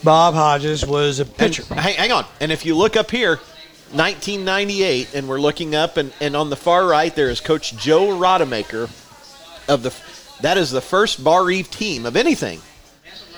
Bob 0.03 0.33
Hodges 0.35 0.85
was 0.85 1.19
a 1.19 1.23
And 1.23 1.37
pitcher. 1.37 1.63
hang, 1.73 1.95
hang 1.95 2.11
on. 2.13 2.25
And 2.39 2.51
if 2.53 2.65
you 2.65 2.75
look 2.77 2.95
up 2.95 3.11
here, 3.11 3.35
1998, 3.91 5.13
and 5.15 5.27
we're 5.27 5.41
looking 5.41 5.75
up, 5.75 5.97
and, 5.97 6.13
and 6.21 6.35
on 6.35 6.49
the 6.49 6.55
far 6.55 6.85
right 6.87 7.13
there 7.13 7.29
is 7.29 7.41
Coach 7.41 7.75
Joe 7.75 8.07
Rodemaker 8.17 8.83
of 9.67 9.83
the. 9.83 9.93
That 10.41 10.57
is 10.57 10.71
the 10.71 10.79
first 10.81 11.21
Barr-Reeve 11.21 11.69
team 11.69 12.05
of 12.05 12.15
anything 12.15 12.61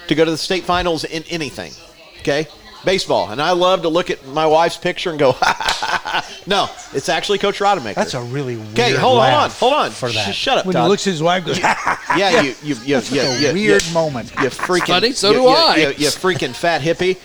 to 0.07 0.14
go 0.14 0.23
to 0.26 0.30
the 0.30 0.38
state 0.38 0.64
finals 0.65 1.03
in 1.03 1.23
anything. 1.30 1.72
Okay, 2.19 2.48
baseball, 2.83 3.29
and 3.29 3.41
I 3.41 3.51
love 3.51 3.83
to 3.83 3.89
look 3.89 4.09
at 4.09 4.25
my 4.27 4.45
wife's 4.45 4.77
picture 4.77 5.09
and 5.09 5.19
go, 5.19 5.31
no, 6.47 6.67
it's 6.93 7.09
actually 7.09 7.37
Coach 7.37 7.59
Rodemaker. 7.59 7.95
That's 7.95 8.13
a 8.13 8.21
really 8.21 8.57
weird. 8.57 8.71
okay. 8.71 8.95
Hold 8.95 9.19
on, 9.19 9.31
hold 9.31 9.43
on, 9.43 9.49
hold 9.51 9.73
on. 9.73 9.91
for 9.91 10.09
that. 10.09 10.33
Sh- 10.33 10.37
shut 10.37 10.57
up, 10.59 10.65
when 10.65 10.75
he 10.75 10.81
looks 10.81 11.05
at 11.07 11.11
his 11.11 11.23
wife, 11.23 11.45
goes, 11.45 11.59
yeah, 11.59 12.41
you, 12.41 12.55
you, 12.63 12.75
you, 12.83 12.99
you, 12.99 13.21
a 13.21 13.39
you, 13.39 13.53
weird 13.53 13.85
you, 13.85 13.93
moment. 13.93 14.31
you 14.31 14.49
freaking 14.49 14.87
funny, 14.87 15.11
so 15.13 15.29
you, 15.29 15.35
do 15.37 15.41
you, 15.41 15.47
I. 15.47 15.75
You, 15.77 15.87
you 15.89 16.07
freaking 16.07 16.53
fat 16.53 16.81
hippie. 16.81 17.17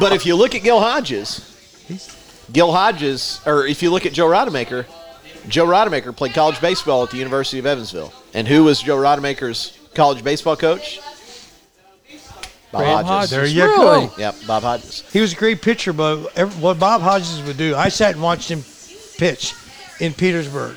but 0.00 0.12
if 0.12 0.26
you 0.26 0.36
look 0.36 0.54
at 0.54 0.62
Gil 0.62 0.80
Hodges, 0.80 1.40
Gil 2.52 2.72
Hodges, 2.72 3.40
or 3.46 3.66
if 3.66 3.82
you 3.82 3.90
look 3.90 4.06
at 4.06 4.12
Joe 4.12 4.26
Rodemaker, 4.26 4.86
Joe 5.48 5.66
Rodemaker 5.66 6.14
played 6.16 6.32
college 6.32 6.60
baseball 6.60 7.02
at 7.02 7.10
the 7.10 7.18
University 7.18 7.58
of 7.58 7.66
Evansville. 7.66 8.12
And 8.32 8.48
who 8.48 8.64
was 8.64 8.80
Joe 8.80 8.96
Rodemaker's 8.96 9.78
college 9.94 10.24
baseball 10.24 10.56
coach? 10.56 11.00
Bob 12.74 12.82
Bob 12.84 13.06
Hodges. 13.06 13.08
Hodges. 13.08 13.30
There 13.30 13.46
you 13.46 13.62
Really? 13.64 14.06
go. 14.06 14.12
Yep, 14.18 14.34
Bob 14.46 14.62
Hodges. 14.62 15.04
he 15.12 15.20
was 15.20 15.32
a 15.32 15.36
great 15.36 15.62
pitcher, 15.62 15.92
but 15.92 16.26
ev- 16.36 16.60
what 16.60 16.78
Bob 16.78 17.00
Hodges 17.02 17.40
would 17.42 17.56
do, 17.56 17.74
I 17.74 17.88
sat 17.88 18.12
and 18.14 18.22
watched 18.22 18.50
him 18.50 18.62
pitch 19.18 19.54
in 20.00 20.12
Petersburg. 20.12 20.74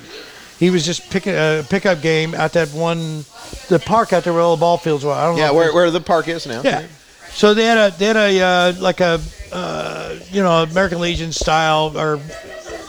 He 0.58 0.70
was 0.70 0.84
just 0.84 1.08
picking 1.10 1.34
a 1.34 1.64
pickup 1.68 2.00
game 2.02 2.34
at 2.34 2.52
that 2.54 2.70
one, 2.70 3.24
the 3.68 3.78
park 3.84 4.12
out 4.12 4.24
there 4.24 4.32
where 4.32 4.42
all 4.42 4.56
the 4.56 4.60
ball 4.60 4.76
fields 4.76 5.04
were. 5.04 5.12
I 5.12 5.24
don't 5.26 5.36
know. 5.36 5.42
Yeah, 5.42 5.48
if 5.50 5.54
where, 5.54 5.72
where 5.74 5.90
the 5.90 6.00
park 6.00 6.26
is 6.28 6.46
now. 6.46 6.62
Yeah. 6.62 6.86
So 7.30 7.54
they 7.54 7.64
had 7.64 7.78
a 7.78 7.96
they 7.96 8.06
had 8.06 8.16
a 8.16 8.40
uh, 8.40 8.72
like 8.80 9.00
a 9.00 9.20
uh, 9.52 10.16
you 10.32 10.42
know 10.42 10.64
American 10.64 11.00
Legion 11.00 11.30
style 11.30 11.92
or 11.96 12.18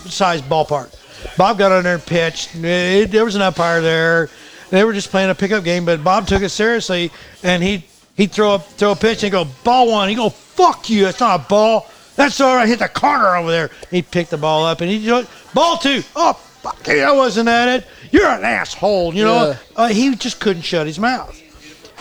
size 0.10 0.41
ballpark. 0.41 0.95
Bob 1.38 1.57
got 1.60 1.72
on 1.72 1.84
there 1.84 1.95
and 1.95 2.06
pitched. 2.06 2.56
Eh, 2.56 3.06
There 3.06 3.26
was 3.26 3.36
an 3.36 3.41
umpire 3.41 3.81
there. 3.81 4.30
They 4.72 4.84
were 4.84 4.94
just 4.94 5.10
playing 5.10 5.30
a 5.30 5.36
pickup 5.36 5.64
game, 5.64 5.86
but 5.86 6.03
Bob 6.03 6.27
took 6.27 6.41
it 6.41 6.49
seriously 6.49 7.11
and 7.44 7.61
he 7.61 7.86
he'd 8.20 8.32
throw 8.32 8.56
a 8.56 8.60
throw 8.60 8.91
a 8.91 8.96
pitch 8.96 9.24
and 9.24 9.32
go 9.32 9.46
ball 9.64 9.90
one. 9.90 10.10
He 10.10 10.16
go 10.16 10.30
fuck 10.30 10.90
you. 10.90 11.04
That's 11.04 11.20
not 11.20 11.40
a 11.40 11.44
ball. 11.44 11.90
That's 12.16 12.40
all 12.41 12.56
right. 12.56 12.68
Hit 12.68 12.80
the 12.80 12.90
corner 12.90 13.36
over 13.36 13.50
there. 13.50 13.72
He 13.90 14.02
picked 14.02 14.30
the 14.30 14.38
ball 14.38 14.66
up 14.66 14.82
and 14.82 14.91
he 14.91 15.06
go 15.06 15.26
ball 15.54 15.78
two. 15.78 16.04
Oh 16.16 16.34
fuck 16.34 16.86
you. 16.88 17.02
I 17.02 17.14
wasn't 17.14 17.50
at 17.50 17.70
it. 17.80 17.88
You're 18.12 18.28
an 18.28 18.44
asshole. 18.44 19.16
You 19.16 19.24
know. 19.24 19.48
Yeah. 19.48 19.58
Uh, 19.76 19.88
he 19.88 20.14
just 20.16 20.40
couldn't 20.40 20.64
shut 20.64 20.86
his 20.86 21.00
mouth. 21.00 21.36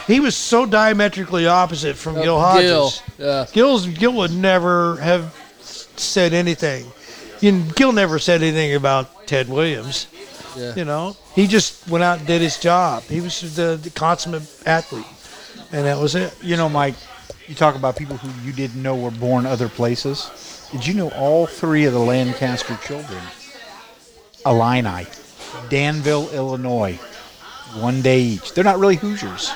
He 0.06 0.20
was 0.20 0.34
so 0.34 0.64
diametrically 0.66 1.46
opposite 1.46 1.94
from 1.94 2.14
Gil 2.14 2.40
Hodges. 2.40 3.02
Gil, 3.16 3.26
yeah. 3.26 3.46
Gil's 3.52 3.86
Gil 3.86 4.12
would 4.14 4.32
never 4.32 4.96
have 4.96 5.34
said 5.60 6.32
anything. 6.32 6.86
You 7.40 7.62
Gil 7.76 7.92
never 7.92 8.18
said 8.18 8.42
anything 8.42 8.74
about 8.74 9.26
Ted 9.26 9.48
Williams. 9.48 10.08
Yeah. 10.56 10.74
You 10.74 10.84
know, 10.84 11.16
he 11.34 11.46
just 11.46 11.86
went 11.88 12.02
out 12.02 12.18
and 12.18 12.26
did 12.26 12.40
his 12.40 12.58
job. 12.58 13.04
He 13.04 13.20
was 13.20 13.54
the, 13.54 13.78
the 13.80 13.90
consummate 13.90 14.42
athlete, 14.66 15.04
and 15.72 15.84
that 15.86 15.98
was 15.98 16.14
it. 16.14 16.34
You 16.42 16.56
know, 16.56 16.68
Mike, 16.68 16.94
you 17.46 17.54
talk 17.54 17.74
about 17.76 17.96
people 17.96 18.16
who 18.16 18.46
you 18.46 18.52
didn't 18.52 18.82
know 18.82 18.96
were 18.96 19.10
born 19.10 19.46
other 19.46 19.68
places. 19.68 20.68
Did 20.72 20.86
you 20.86 20.94
know 20.94 21.08
all 21.10 21.46
three 21.46 21.84
of 21.84 21.92
the 21.92 21.98
Lancaster 21.98 22.76
children? 22.84 23.22
Illini, 24.46 25.06
Danville, 25.68 26.30
Illinois, 26.30 26.94
one 27.80 28.00
day 28.02 28.20
each. 28.20 28.52
They're 28.54 28.64
not 28.64 28.78
really 28.78 28.96
Hoosiers. 28.96 29.52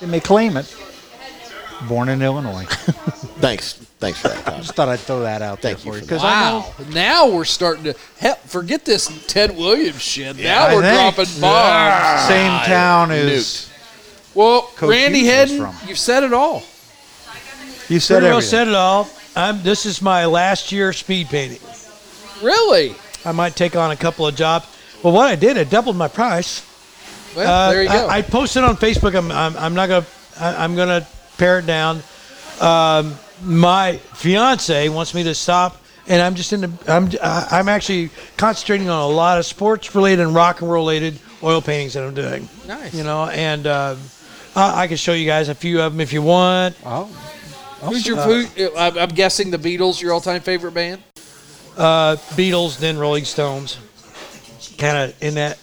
They 0.00 0.06
may 0.06 0.20
claim 0.20 0.56
it. 0.56 0.74
Born 1.88 2.08
in 2.08 2.22
Illinois. 2.22 2.64
Thanks. 3.40 3.74
Thanks 3.98 4.20
for 4.20 4.28
that, 4.28 4.44
Todd. 4.44 4.56
Just 4.58 4.74
thought 4.74 4.88
I'd 4.88 5.00
throw 5.00 5.20
that 5.20 5.40
out 5.42 5.60
Thank 5.60 5.84
you 5.84 5.92
for 5.92 5.96
you 5.96 6.02
for 6.02 6.06
because 6.06 6.22
Wow. 6.22 6.72
Now 6.92 7.30
we're 7.30 7.44
starting 7.44 7.84
to 7.84 7.94
hell, 8.18 8.36
forget 8.36 8.84
this 8.84 9.08
Ted 9.26 9.56
Williams 9.56 10.00
shit. 10.00 10.36
now 10.36 10.66
I 10.66 10.74
we're 10.74 10.82
think. 10.82 11.14
dropping 11.16 11.40
bombs. 11.40 12.28
same 12.28 12.60
town 12.66 13.10
as 13.10 13.70
Well, 14.34 14.62
Coach 14.76 14.90
Randy 14.90 15.20
Hughes 15.20 15.30
Hedden, 15.30 15.58
from. 15.58 15.88
you've 15.88 15.98
said 15.98 16.22
it 16.24 16.32
all. 16.32 16.62
you 17.88 18.00
said 18.00 18.18
Pretty 18.20 18.32
well 18.32 18.40
said 18.42 18.68
it 18.68 18.74
all. 18.74 19.08
I'm, 19.36 19.62
this 19.62 19.86
is 19.86 20.00
my 20.02 20.26
last 20.26 20.72
year 20.72 20.92
speed 20.92 21.28
painting. 21.28 21.60
Really? 22.42 22.94
I 23.24 23.32
might 23.32 23.56
take 23.56 23.76
on 23.76 23.90
a 23.90 23.96
couple 23.96 24.26
of 24.26 24.34
jobs. 24.34 24.66
Well, 25.02 25.12
what 25.12 25.26
I 25.28 25.36
did, 25.36 25.56
I 25.58 25.64
doubled 25.64 25.96
my 25.96 26.08
price. 26.08 26.62
Well, 27.36 27.48
Uh, 27.50 27.72
there 27.72 27.82
you 27.82 27.88
go. 27.88 28.06
I, 28.06 28.18
I 28.18 28.22
posted 28.22 28.64
on 28.64 28.76
Facebook. 28.76 29.14
I'm, 29.16 29.30
I'm, 29.32 29.56
I'm 29.56 29.74
not 29.74 29.88
gonna. 29.88 30.06
I, 30.38 30.64
I'm 30.64 30.76
gonna 30.76 31.06
pare 31.38 31.58
it 31.58 31.66
down. 31.66 32.00
Um, 32.60 33.14
my 33.42 33.96
fiance 34.14 34.88
wants 34.88 35.14
me 35.14 35.24
to 35.24 35.34
stop, 35.34 35.76
and 36.06 36.22
I'm 36.22 36.34
just 36.36 36.52
in 36.52 36.60
the. 36.62 36.70
I'm 36.86 37.10
uh, 37.20 37.48
I'm 37.50 37.68
actually 37.68 38.10
concentrating 38.36 38.88
on 38.88 39.00
a 39.02 39.08
lot 39.08 39.38
of 39.38 39.46
sports 39.46 39.94
related 39.94 40.22
and 40.26 40.34
rock 40.34 40.60
and 40.60 40.70
roll 40.70 40.84
related 40.86 41.18
oil 41.42 41.60
paintings 41.60 41.94
that 41.94 42.04
I'm 42.04 42.14
doing. 42.14 42.48
Nice. 42.68 42.94
You 42.94 43.02
know, 43.04 43.24
and 43.26 43.66
uh, 43.66 43.96
I, 44.54 44.82
I 44.82 44.86
can 44.86 44.96
show 44.96 45.12
you 45.12 45.26
guys 45.26 45.48
a 45.48 45.54
few 45.54 45.80
of 45.80 45.92
them 45.92 46.00
if 46.00 46.12
you 46.12 46.22
want. 46.22 46.76
Oh, 46.84 47.04
Who's 47.82 48.06
your 48.06 48.16
food? 48.16 48.48
I'm 48.76 48.96
I'm 48.98 49.08
guessing 49.10 49.50
the 49.50 49.58
Beatles, 49.58 50.00
your 50.00 50.12
all-time 50.12 50.40
favorite 50.40 50.72
band. 50.72 51.02
Uh, 51.76 52.16
Beatles, 52.36 52.78
then 52.78 52.98
Rolling 52.98 53.24
Stones, 53.24 53.78
kind 54.78 54.96
of 54.96 55.22
in 55.22 55.34
that. 55.34 55.58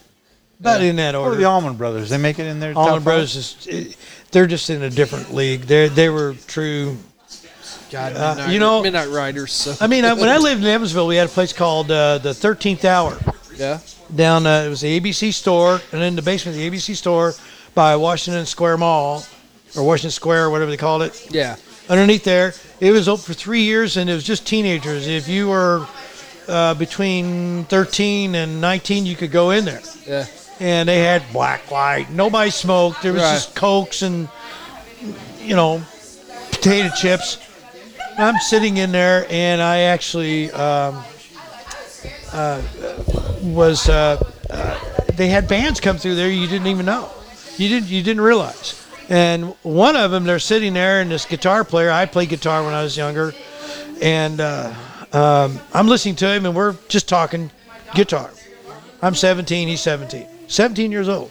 About 0.59 0.81
in 0.83 0.97
that 0.97 1.15
or 1.15 1.29
order. 1.29 1.37
the 1.37 1.45
Allman 1.45 1.75
Brothers. 1.75 2.11
They 2.11 2.19
make 2.19 2.37
it 2.37 2.45
in 2.45 2.59
there. 2.59 2.73
Allman 2.75 3.01
Brothers 3.01 3.35
is 3.65 3.97
they're 4.31 4.45
just 4.45 4.69
in 4.69 4.83
a 4.83 4.91
different 4.91 5.33
league. 5.33 5.61
They 5.61 5.87
they 5.87 6.09
were 6.09 6.35
true. 6.47 6.97
God, 7.89 8.15
Uh, 8.15 8.35
Midnight, 8.35 8.53
you 8.53 8.59
know- 8.59 8.81
Midnight 8.83 9.09
Riders. 9.09 9.51
So. 9.51 9.75
I 9.81 9.87
mean, 9.87 10.05
I, 10.05 10.13
when 10.13 10.29
I 10.29 10.37
lived 10.37 10.61
in 10.61 10.67
Evansville, 10.67 11.07
we 11.07 11.17
had 11.17 11.27
a 11.27 11.31
place 11.31 11.51
called 11.51 11.89
uh, 11.91 12.19
the 12.19 12.33
Thirteenth 12.33 12.85
Hour 12.85 13.17
yeah. 13.55 13.79
down. 14.15 14.45
Uh, 14.45 14.63
it 14.65 14.69
was 14.69 14.81
the 14.81 14.99
ABC 14.99 15.33
store, 15.33 15.81
and 15.91 16.01
in 16.03 16.15
the 16.15 16.21
basement 16.21 16.55
of 16.55 16.61
the 16.61 16.69
ABC 16.69 16.95
store 16.95 17.33
by 17.73 17.95
Washington 17.95 18.45
Square 18.45 18.77
Mall, 18.77 19.23
or 19.77 19.83
Washington 19.83 20.11
Square, 20.11 20.45
or 20.45 20.49
whatever 20.49 20.71
they 20.71 20.77
called 20.77 21.01
it. 21.03 21.27
Yeah. 21.31 21.55
Underneath 21.89 22.23
there, 22.23 22.53
it 22.79 22.91
was 22.91 23.07
open 23.09 23.23
for 23.23 23.33
three 23.33 23.61
years, 23.63 23.97
and 23.97 24.09
it 24.09 24.13
was 24.13 24.23
just 24.23 24.45
teenagers. 24.47 25.07
If 25.07 25.27
you 25.27 25.49
were 25.49 25.85
uh, 26.47 26.73
between 26.75 27.65
13 27.65 28.35
and 28.35 28.61
19, 28.61 29.05
you 29.05 29.15
could 29.15 29.31
go 29.31 29.51
in 29.51 29.65
there. 29.65 29.81
Yeah. 30.07 30.25
and 30.59 30.87
they 30.87 30.99
had 30.99 31.23
black 31.33 31.71
light. 31.71 32.09
Nobody 32.11 32.51
smoked. 32.51 33.01
There 33.01 33.13
was 33.13 33.21
Right. 33.23 33.33
just 33.33 33.55
cokes 33.55 34.01
and 34.03 34.29
you 35.39 35.55
know 35.55 35.81
potato 36.51 36.89
chips. 36.95 37.37
I'm 38.17 38.37
sitting 38.39 38.77
in 38.77 38.91
there, 38.91 39.25
and 39.29 39.61
I 39.61 39.79
actually 39.81 40.51
um, 40.51 41.03
uh, 42.33 42.61
was. 43.41 43.89
Uh, 43.89 44.21
uh, 44.49 44.79
they 45.15 45.27
had 45.29 45.47
bands 45.47 45.79
come 45.79 45.97
through 45.97 46.15
there 46.15 46.29
you 46.29 46.47
didn't 46.47 46.67
even 46.67 46.85
know. 46.85 47.09
You 47.61 47.69
didn't. 47.69 47.89
You 47.89 48.01
didn't 48.01 48.21
realize. 48.21 48.87
And 49.07 49.53
one 49.61 49.95
of 49.95 50.09
them, 50.09 50.23
they're 50.23 50.39
sitting 50.39 50.73
there, 50.73 50.99
and 50.99 51.11
this 51.11 51.25
guitar 51.25 51.63
player. 51.63 51.91
I 51.91 52.07
played 52.07 52.29
guitar 52.29 52.63
when 52.63 52.73
I 52.73 52.81
was 52.81 52.97
younger, 52.97 53.35
and 54.01 54.41
uh, 54.41 54.73
um, 55.13 55.59
I'm 55.71 55.85
listening 55.85 56.15
to 56.15 56.33
him, 56.33 56.47
and 56.47 56.55
we're 56.55 56.75
just 56.87 57.07
talking 57.07 57.51
guitar. 57.93 58.31
I'm 59.03 59.13
17, 59.13 59.67
he's 59.67 59.81
17. 59.81 60.25
17 60.47 60.91
years 60.91 61.07
old. 61.07 61.29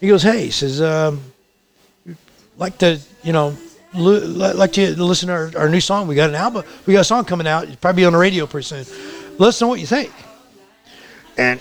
He 0.00 0.08
goes, 0.08 0.24
hey, 0.24 0.46
he 0.46 0.50
says, 0.50 0.82
um, 0.82 1.22
like 2.56 2.78
to, 2.78 2.98
you 3.22 3.32
know, 3.32 3.56
li- 3.94 4.18
li- 4.18 4.52
like 4.52 4.72
to 4.72 5.00
listen 5.00 5.28
to 5.28 5.32
our, 5.32 5.52
our 5.56 5.68
new 5.68 5.80
song. 5.80 6.08
We 6.08 6.16
got 6.16 6.30
an 6.30 6.34
album, 6.34 6.64
we 6.86 6.92
got 6.92 7.02
a 7.02 7.04
song 7.04 7.24
coming 7.24 7.46
out. 7.46 7.68
It's 7.68 7.76
probably 7.76 8.04
on 8.04 8.14
the 8.14 8.18
radio 8.18 8.46
pretty 8.46 8.66
soon. 8.66 8.84
Let 9.38 9.48
us 9.48 9.60
know 9.60 9.68
what 9.68 9.78
you 9.78 9.86
think. 9.86 10.12
Dun, 11.36 11.60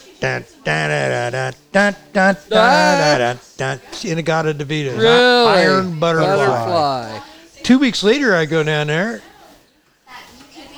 Inagata 4.03 4.53
DeVito. 4.53 4.97
Really? 4.97 5.61
Iron 5.61 5.99
butterfly. 5.99 6.35
butterfly. 6.35 7.19
Two 7.63 7.79
weeks 7.79 8.03
later, 8.03 8.35
I 8.35 8.45
go 8.45 8.63
down 8.63 8.87
there. 8.87 9.21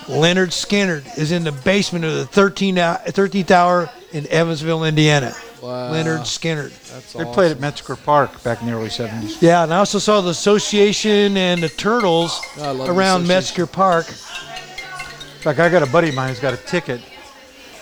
Lynyrd 0.07 0.53
Skynyrd 0.53 1.17
is 1.17 1.33
in 1.33 1.43
the 1.43 1.51
basement 1.51 2.05
of 2.05 2.13
the 2.13 2.25
13th 2.25 3.03
13th 3.07 3.51
hour 3.51 3.89
in 4.13 4.25
Evansville, 4.27 4.85
Indiana. 4.85 5.33
Wow. 5.61 5.91
Lynyrd 5.91 6.21
Skynyrd. 6.21 6.69
That's 6.89 7.13
they 7.13 7.23
awesome. 7.23 7.33
played 7.33 7.51
at 7.51 7.57
Mesker 7.57 8.01
Park 8.01 8.41
back 8.41 8.61
in 8.61 8.67
the 8.67 8.73
early 8.73 8.87
70s. 8.87 9.41
Yeah, 9.41 9.63
and 9.63 9.73
I 9.73 9.79
also 9.79 9.99
saw 9.99 10.21
the 10.21 10.29
Association 10.29 11.35
and 11.35 11.61
the 11.61 11.67
Turtles 11.67 12.39
oh, 12.57 12.89
around 12.89 13.25
Mesker 13.25 13.69
Park. 13.69 14.07
In 14.07 15.43
fact, 15.43 15.59
I 15.59 15.69
got 15.69 15.83
a 15.83 15.91
buddy 15.91 16.09
of 16.09 16.15
mine 16.15 16.29
who's 16.29 16.39
got 16.39 16.53
a 16.53 16.57
ticket 16.57 17.01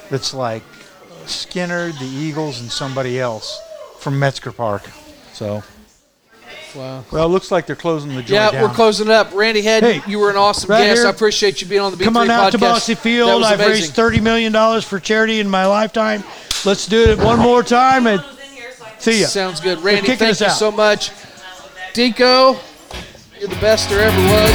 that's 0.09 0.33
like 0.33 0.63
Skinner, 1.30 1.91
the 1.93 2.06
Eagles, 2.06 2.60
and 2.61 2.72
somebody 2.72 3.19
else 3.19 3.60
from 3.99 4.19
Mesker 4.19 4.56
Park. 4.56 4.84
So, 5.34 5.64
Wow. 6.76 7.03
well, 7.10 7.26
it 7.26 7.30
looks 7.30 7.52
like 7.52 7.65
they're 7.68 7.76
closing 7.76 8.10
the 8.10 8.15
joint 8.18 8.30
Yeah, 8.30 8.52
down. 8.52 8.61
we're 8.64 8.76
closing 8.76 9.07
it 9.07 9.14
up. 9.14 9.34
Randy 9.34 9.61
Head, 9.61 9.81
Hey, 9.84 10.02
you 10.07 10.19
were 10.19 10.30
an 10.30 10.35
awesome 10.35 10.69
right 10.69 10.84
guest. 10.85 10.99
here. 10.99 11.07
I 11.07 11.10
appreciate 11.10 11.61
you 11.61 11.68
being 11.68 11.81
on 11.81 11.91
the 11.91 11.97
B3 11.97 12.03
Come 12.03 12.18
on 12.18 12.30
out 12.30 12.52
to 12.52 12.57
podcast. 12.57 12.88
Bosse 12.89 12.95
Field. 12.99 13.43
I've 13.43 13.60
raised 13.60 13.95
$30 13.95 14.22
million 14.22 14.81
for 14.81 14.99
charity 14.99 15.39
in 15.39 15.49
my 15.49 15.65
lifetime. 15.65 16.23
Let's 16.65 16.85
do 16.85 17.02
it 17.03 17.18
one 17.19 17.39
more 17.39 17.64
time 17.64 18.07
and 18.07 18.23
see 18.99 19.22
ya. 19.22 19.27
Sounds 19.27 19.60
good. 19.61 19.80
Randy, 19.84 20.15
thank 20.15 20.39
you 20.39 20.45
out. 20.47 20.52
so 20.52 20.69
much. 20.72 21.11
Deco, 21.93 22.57
you're 23.39 23.47
the 23.47 23.56
best 23.61 23.89
there 23.89 24.02
ever 24.02 24.22
was. 24.27 24.52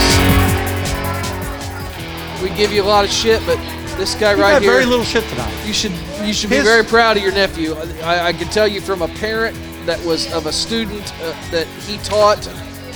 We 2.42 2.50
give 2.56 2.72
you 2.72 2.82
a 2.82 2.84
lot 2.84 3.04
of 3.04 3.10
shit, 3.10 3.40
but 3.46 3.56
this 3.96 4.14
guy 4.14 4.32
You 4.34 4.42
right 4.42 4.52
got 4.52 4.62
here, 4.62 4.70
very 4.72 4.84
little 4.86 5.04
shit 5.04 5.24
tonight. 5.28 5.52
you 5.66 5.72
should 5.72 5.92
you 6.24 6.32
should 6.32 6.50
be 6.50 6.60
very 6.60 6.84
proud 6.84 7.16
of 7.16 7.22
your 7.22 7.32
nephew. 7.32 7.74
I, 8.02 8.28
I 8.28 8.32
can 8.32 8.48
tell 8.48 8.68
you 8.68 8.80
from 8.80 9.02
a 9.02 9.08
parent 9.08 9.56
that 9.86 10.04
was 10.04 10.32
of 10.32 10.46
a 10.46 10.52
student 10.52 11.12
uh, 11.22 11.50
that 11.50 11.66
he 11.66 11.98
taught. 11.98 12.44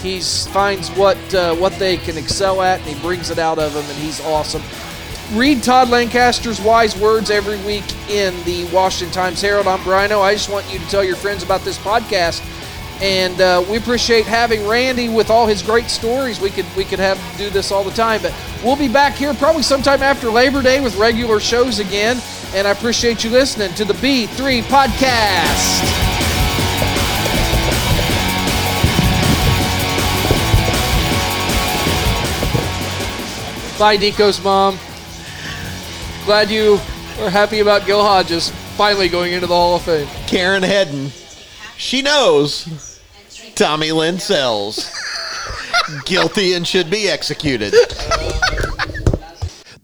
He 0.03 0.21
finds 0.21 0.91
what 0.91 1.17
uh, 1.35 1.55
what 1.57 1.73
they 1.79 1.97
can 1.97 2.19
excel 2.19 2.61
at, 2.63 2.81
and 2.81 2.89
he 2.89 3.01
brings 3.01 3.31
it 3.31 3.39
out 3.39 3.59
of 3.59 3.73
them, 3.73 3.85
and 3.85 3.99
he's 3.99 4.21
awesome. 4.21 4.63
Read 5.33 5.63
Todd 5.63 5.89
Lancaster's 5.89 6.61
wise 6.61 6.97
words 6.99 7.31
every 7.31 7.57
week 7.65 7.85
in 8.11 8.35
the 8.45 8.69
Washington 8.73 9.13
Times 9.15 9.41
Herald. 9.41 9.67
I'm 9.67 9.81
Brino. 9.81 10.21
I 10.21 10.35
just 10.35 10.51
want 10.51 10.71
you 10.71 10.79
to 10.79 10.87
tell 10.89 11.03
your 11.03 11.17
friends 11.17 11.43
about 11.43 11.63
this 11.63 11.79
podcast, 11.79 12.43
and 13.01 13.41
uh, 13.41 13.65
we 13.71 13.77
appreciate 13.77 14.25
having 14.25 14.67
Randy 14.67 15.09
with 15.09 15.31
all 15.31 15.47
his 15.47 15.63
great 15.63 15.87
stories. 15.87 16.41
We 16.41 16.51
could 16.51 16.67
we 16.77 16.85
could 16.85 16.99
have 16.99 17.19
do 17.37 17.51
this 17.51 17.73
all 17.73 17.85
the 17.85 17.91
time, 17.91 18.23
but 18.23 18.35
we'll 18.63 18.77
be 18.77 18.89
back 18.89 19.15
here 19.15 19.35
probably 19.35 19.63
sometime 19.63 20.03
after 20.03 20.31
Labor 20.31 20.63
Day 20.63 20.81
with 20.81 20.97
regular 20.97 21.41
shows 21.41 21.79
again. 21.79 22.21
And 22.55 22.67
I 22.69 22.71
appreciate 22.71 23.25
you 23.25 23.31
listening 23.31 23.75
to 23.75 23.85
the 23.85 23.95
B3 23.95 24.63
podcast. 24.63 26.05
Bye, 33.79 33.97
Deco's 33.97 34.43
mom. 34.43 34.79
Glad 36.25 36.49
you 36.49 36.75
are 37.19 37.29
happy 37.29 37.59
about 37.59 37.87
Gil 37.87 38.03
Hodges 38.03 38.51
finally 38.77 39.09
going 39.09 39.33
into 39.33 39.47
the 39.47 39.55
Hall 39.55 39.77
of 39.77 39.83
Fame. 39.83 40.07
Karen 40.27 40.63
Hedden. 40.63 41.11
She 41.77 42.03
knows 42.03 43.01
Tommy 43.55 43.93
Lynn 43.93 44.19
Sells. 44.19 44.91
Guilty 46.07 46.55
and 46.55 46.67
should 46.67 46.91
be 46.91 47.09
executed. 47.09 47.73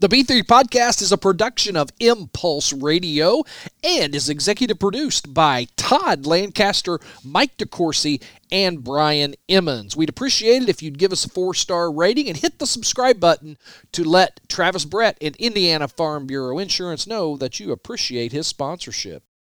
The 0.01 0.09
B3 0.09 0.41
podcast 0.45 1.03
is 1.03 1.11
a 1.11 1.17
production 1.17 1.77
of 1.77 1.91
Impulse 1.99 2.73
Radio 2.73 3.43
and 3.83 4.15
is 4.15 4.29
executive 4.29 4.79
produced 4.79 5.31
by 5.31 5.67
Todd 5.75 6.25
Lancaster, 6.25 6.99
Mike 7.23 7.55
DeCourcy, 7.57 8.19
and 8.51 8.83
Brian 8.83 9.35
Emmons. 9.47 9.95
We'd 9.95 10.09
appreciate 10.09 10.63
it 10.63 10.69
if 10.69 10.81
you'd 10.81 10.97
give 10.97 11.11
us 11.11 11.25
a 11.25 11.29
four 11.29 11.53
star 11.53 11.91
rating 11.93 12.27
and 12.27 12.37
hit 12.37 12.57
the 12.57 12.65
subscribe 12.65 13.19
button 13.19 13.59
to 13.91 14.03
let 14.03 14.39
Travis 14.49 14.85
Brett 14.85 15.19
and 15.21 15.35
Indiana 15.35 15.87
Farm 15.87 16.25
Bureau 16.25 16.57
Insurance 16.57 17.05
know 17.05 17.37
that 17.37 17.59
you 17.59 17.71
appreciate 17.71 18.31
his 18.31 18.47
sponsorship. 18.47 19.21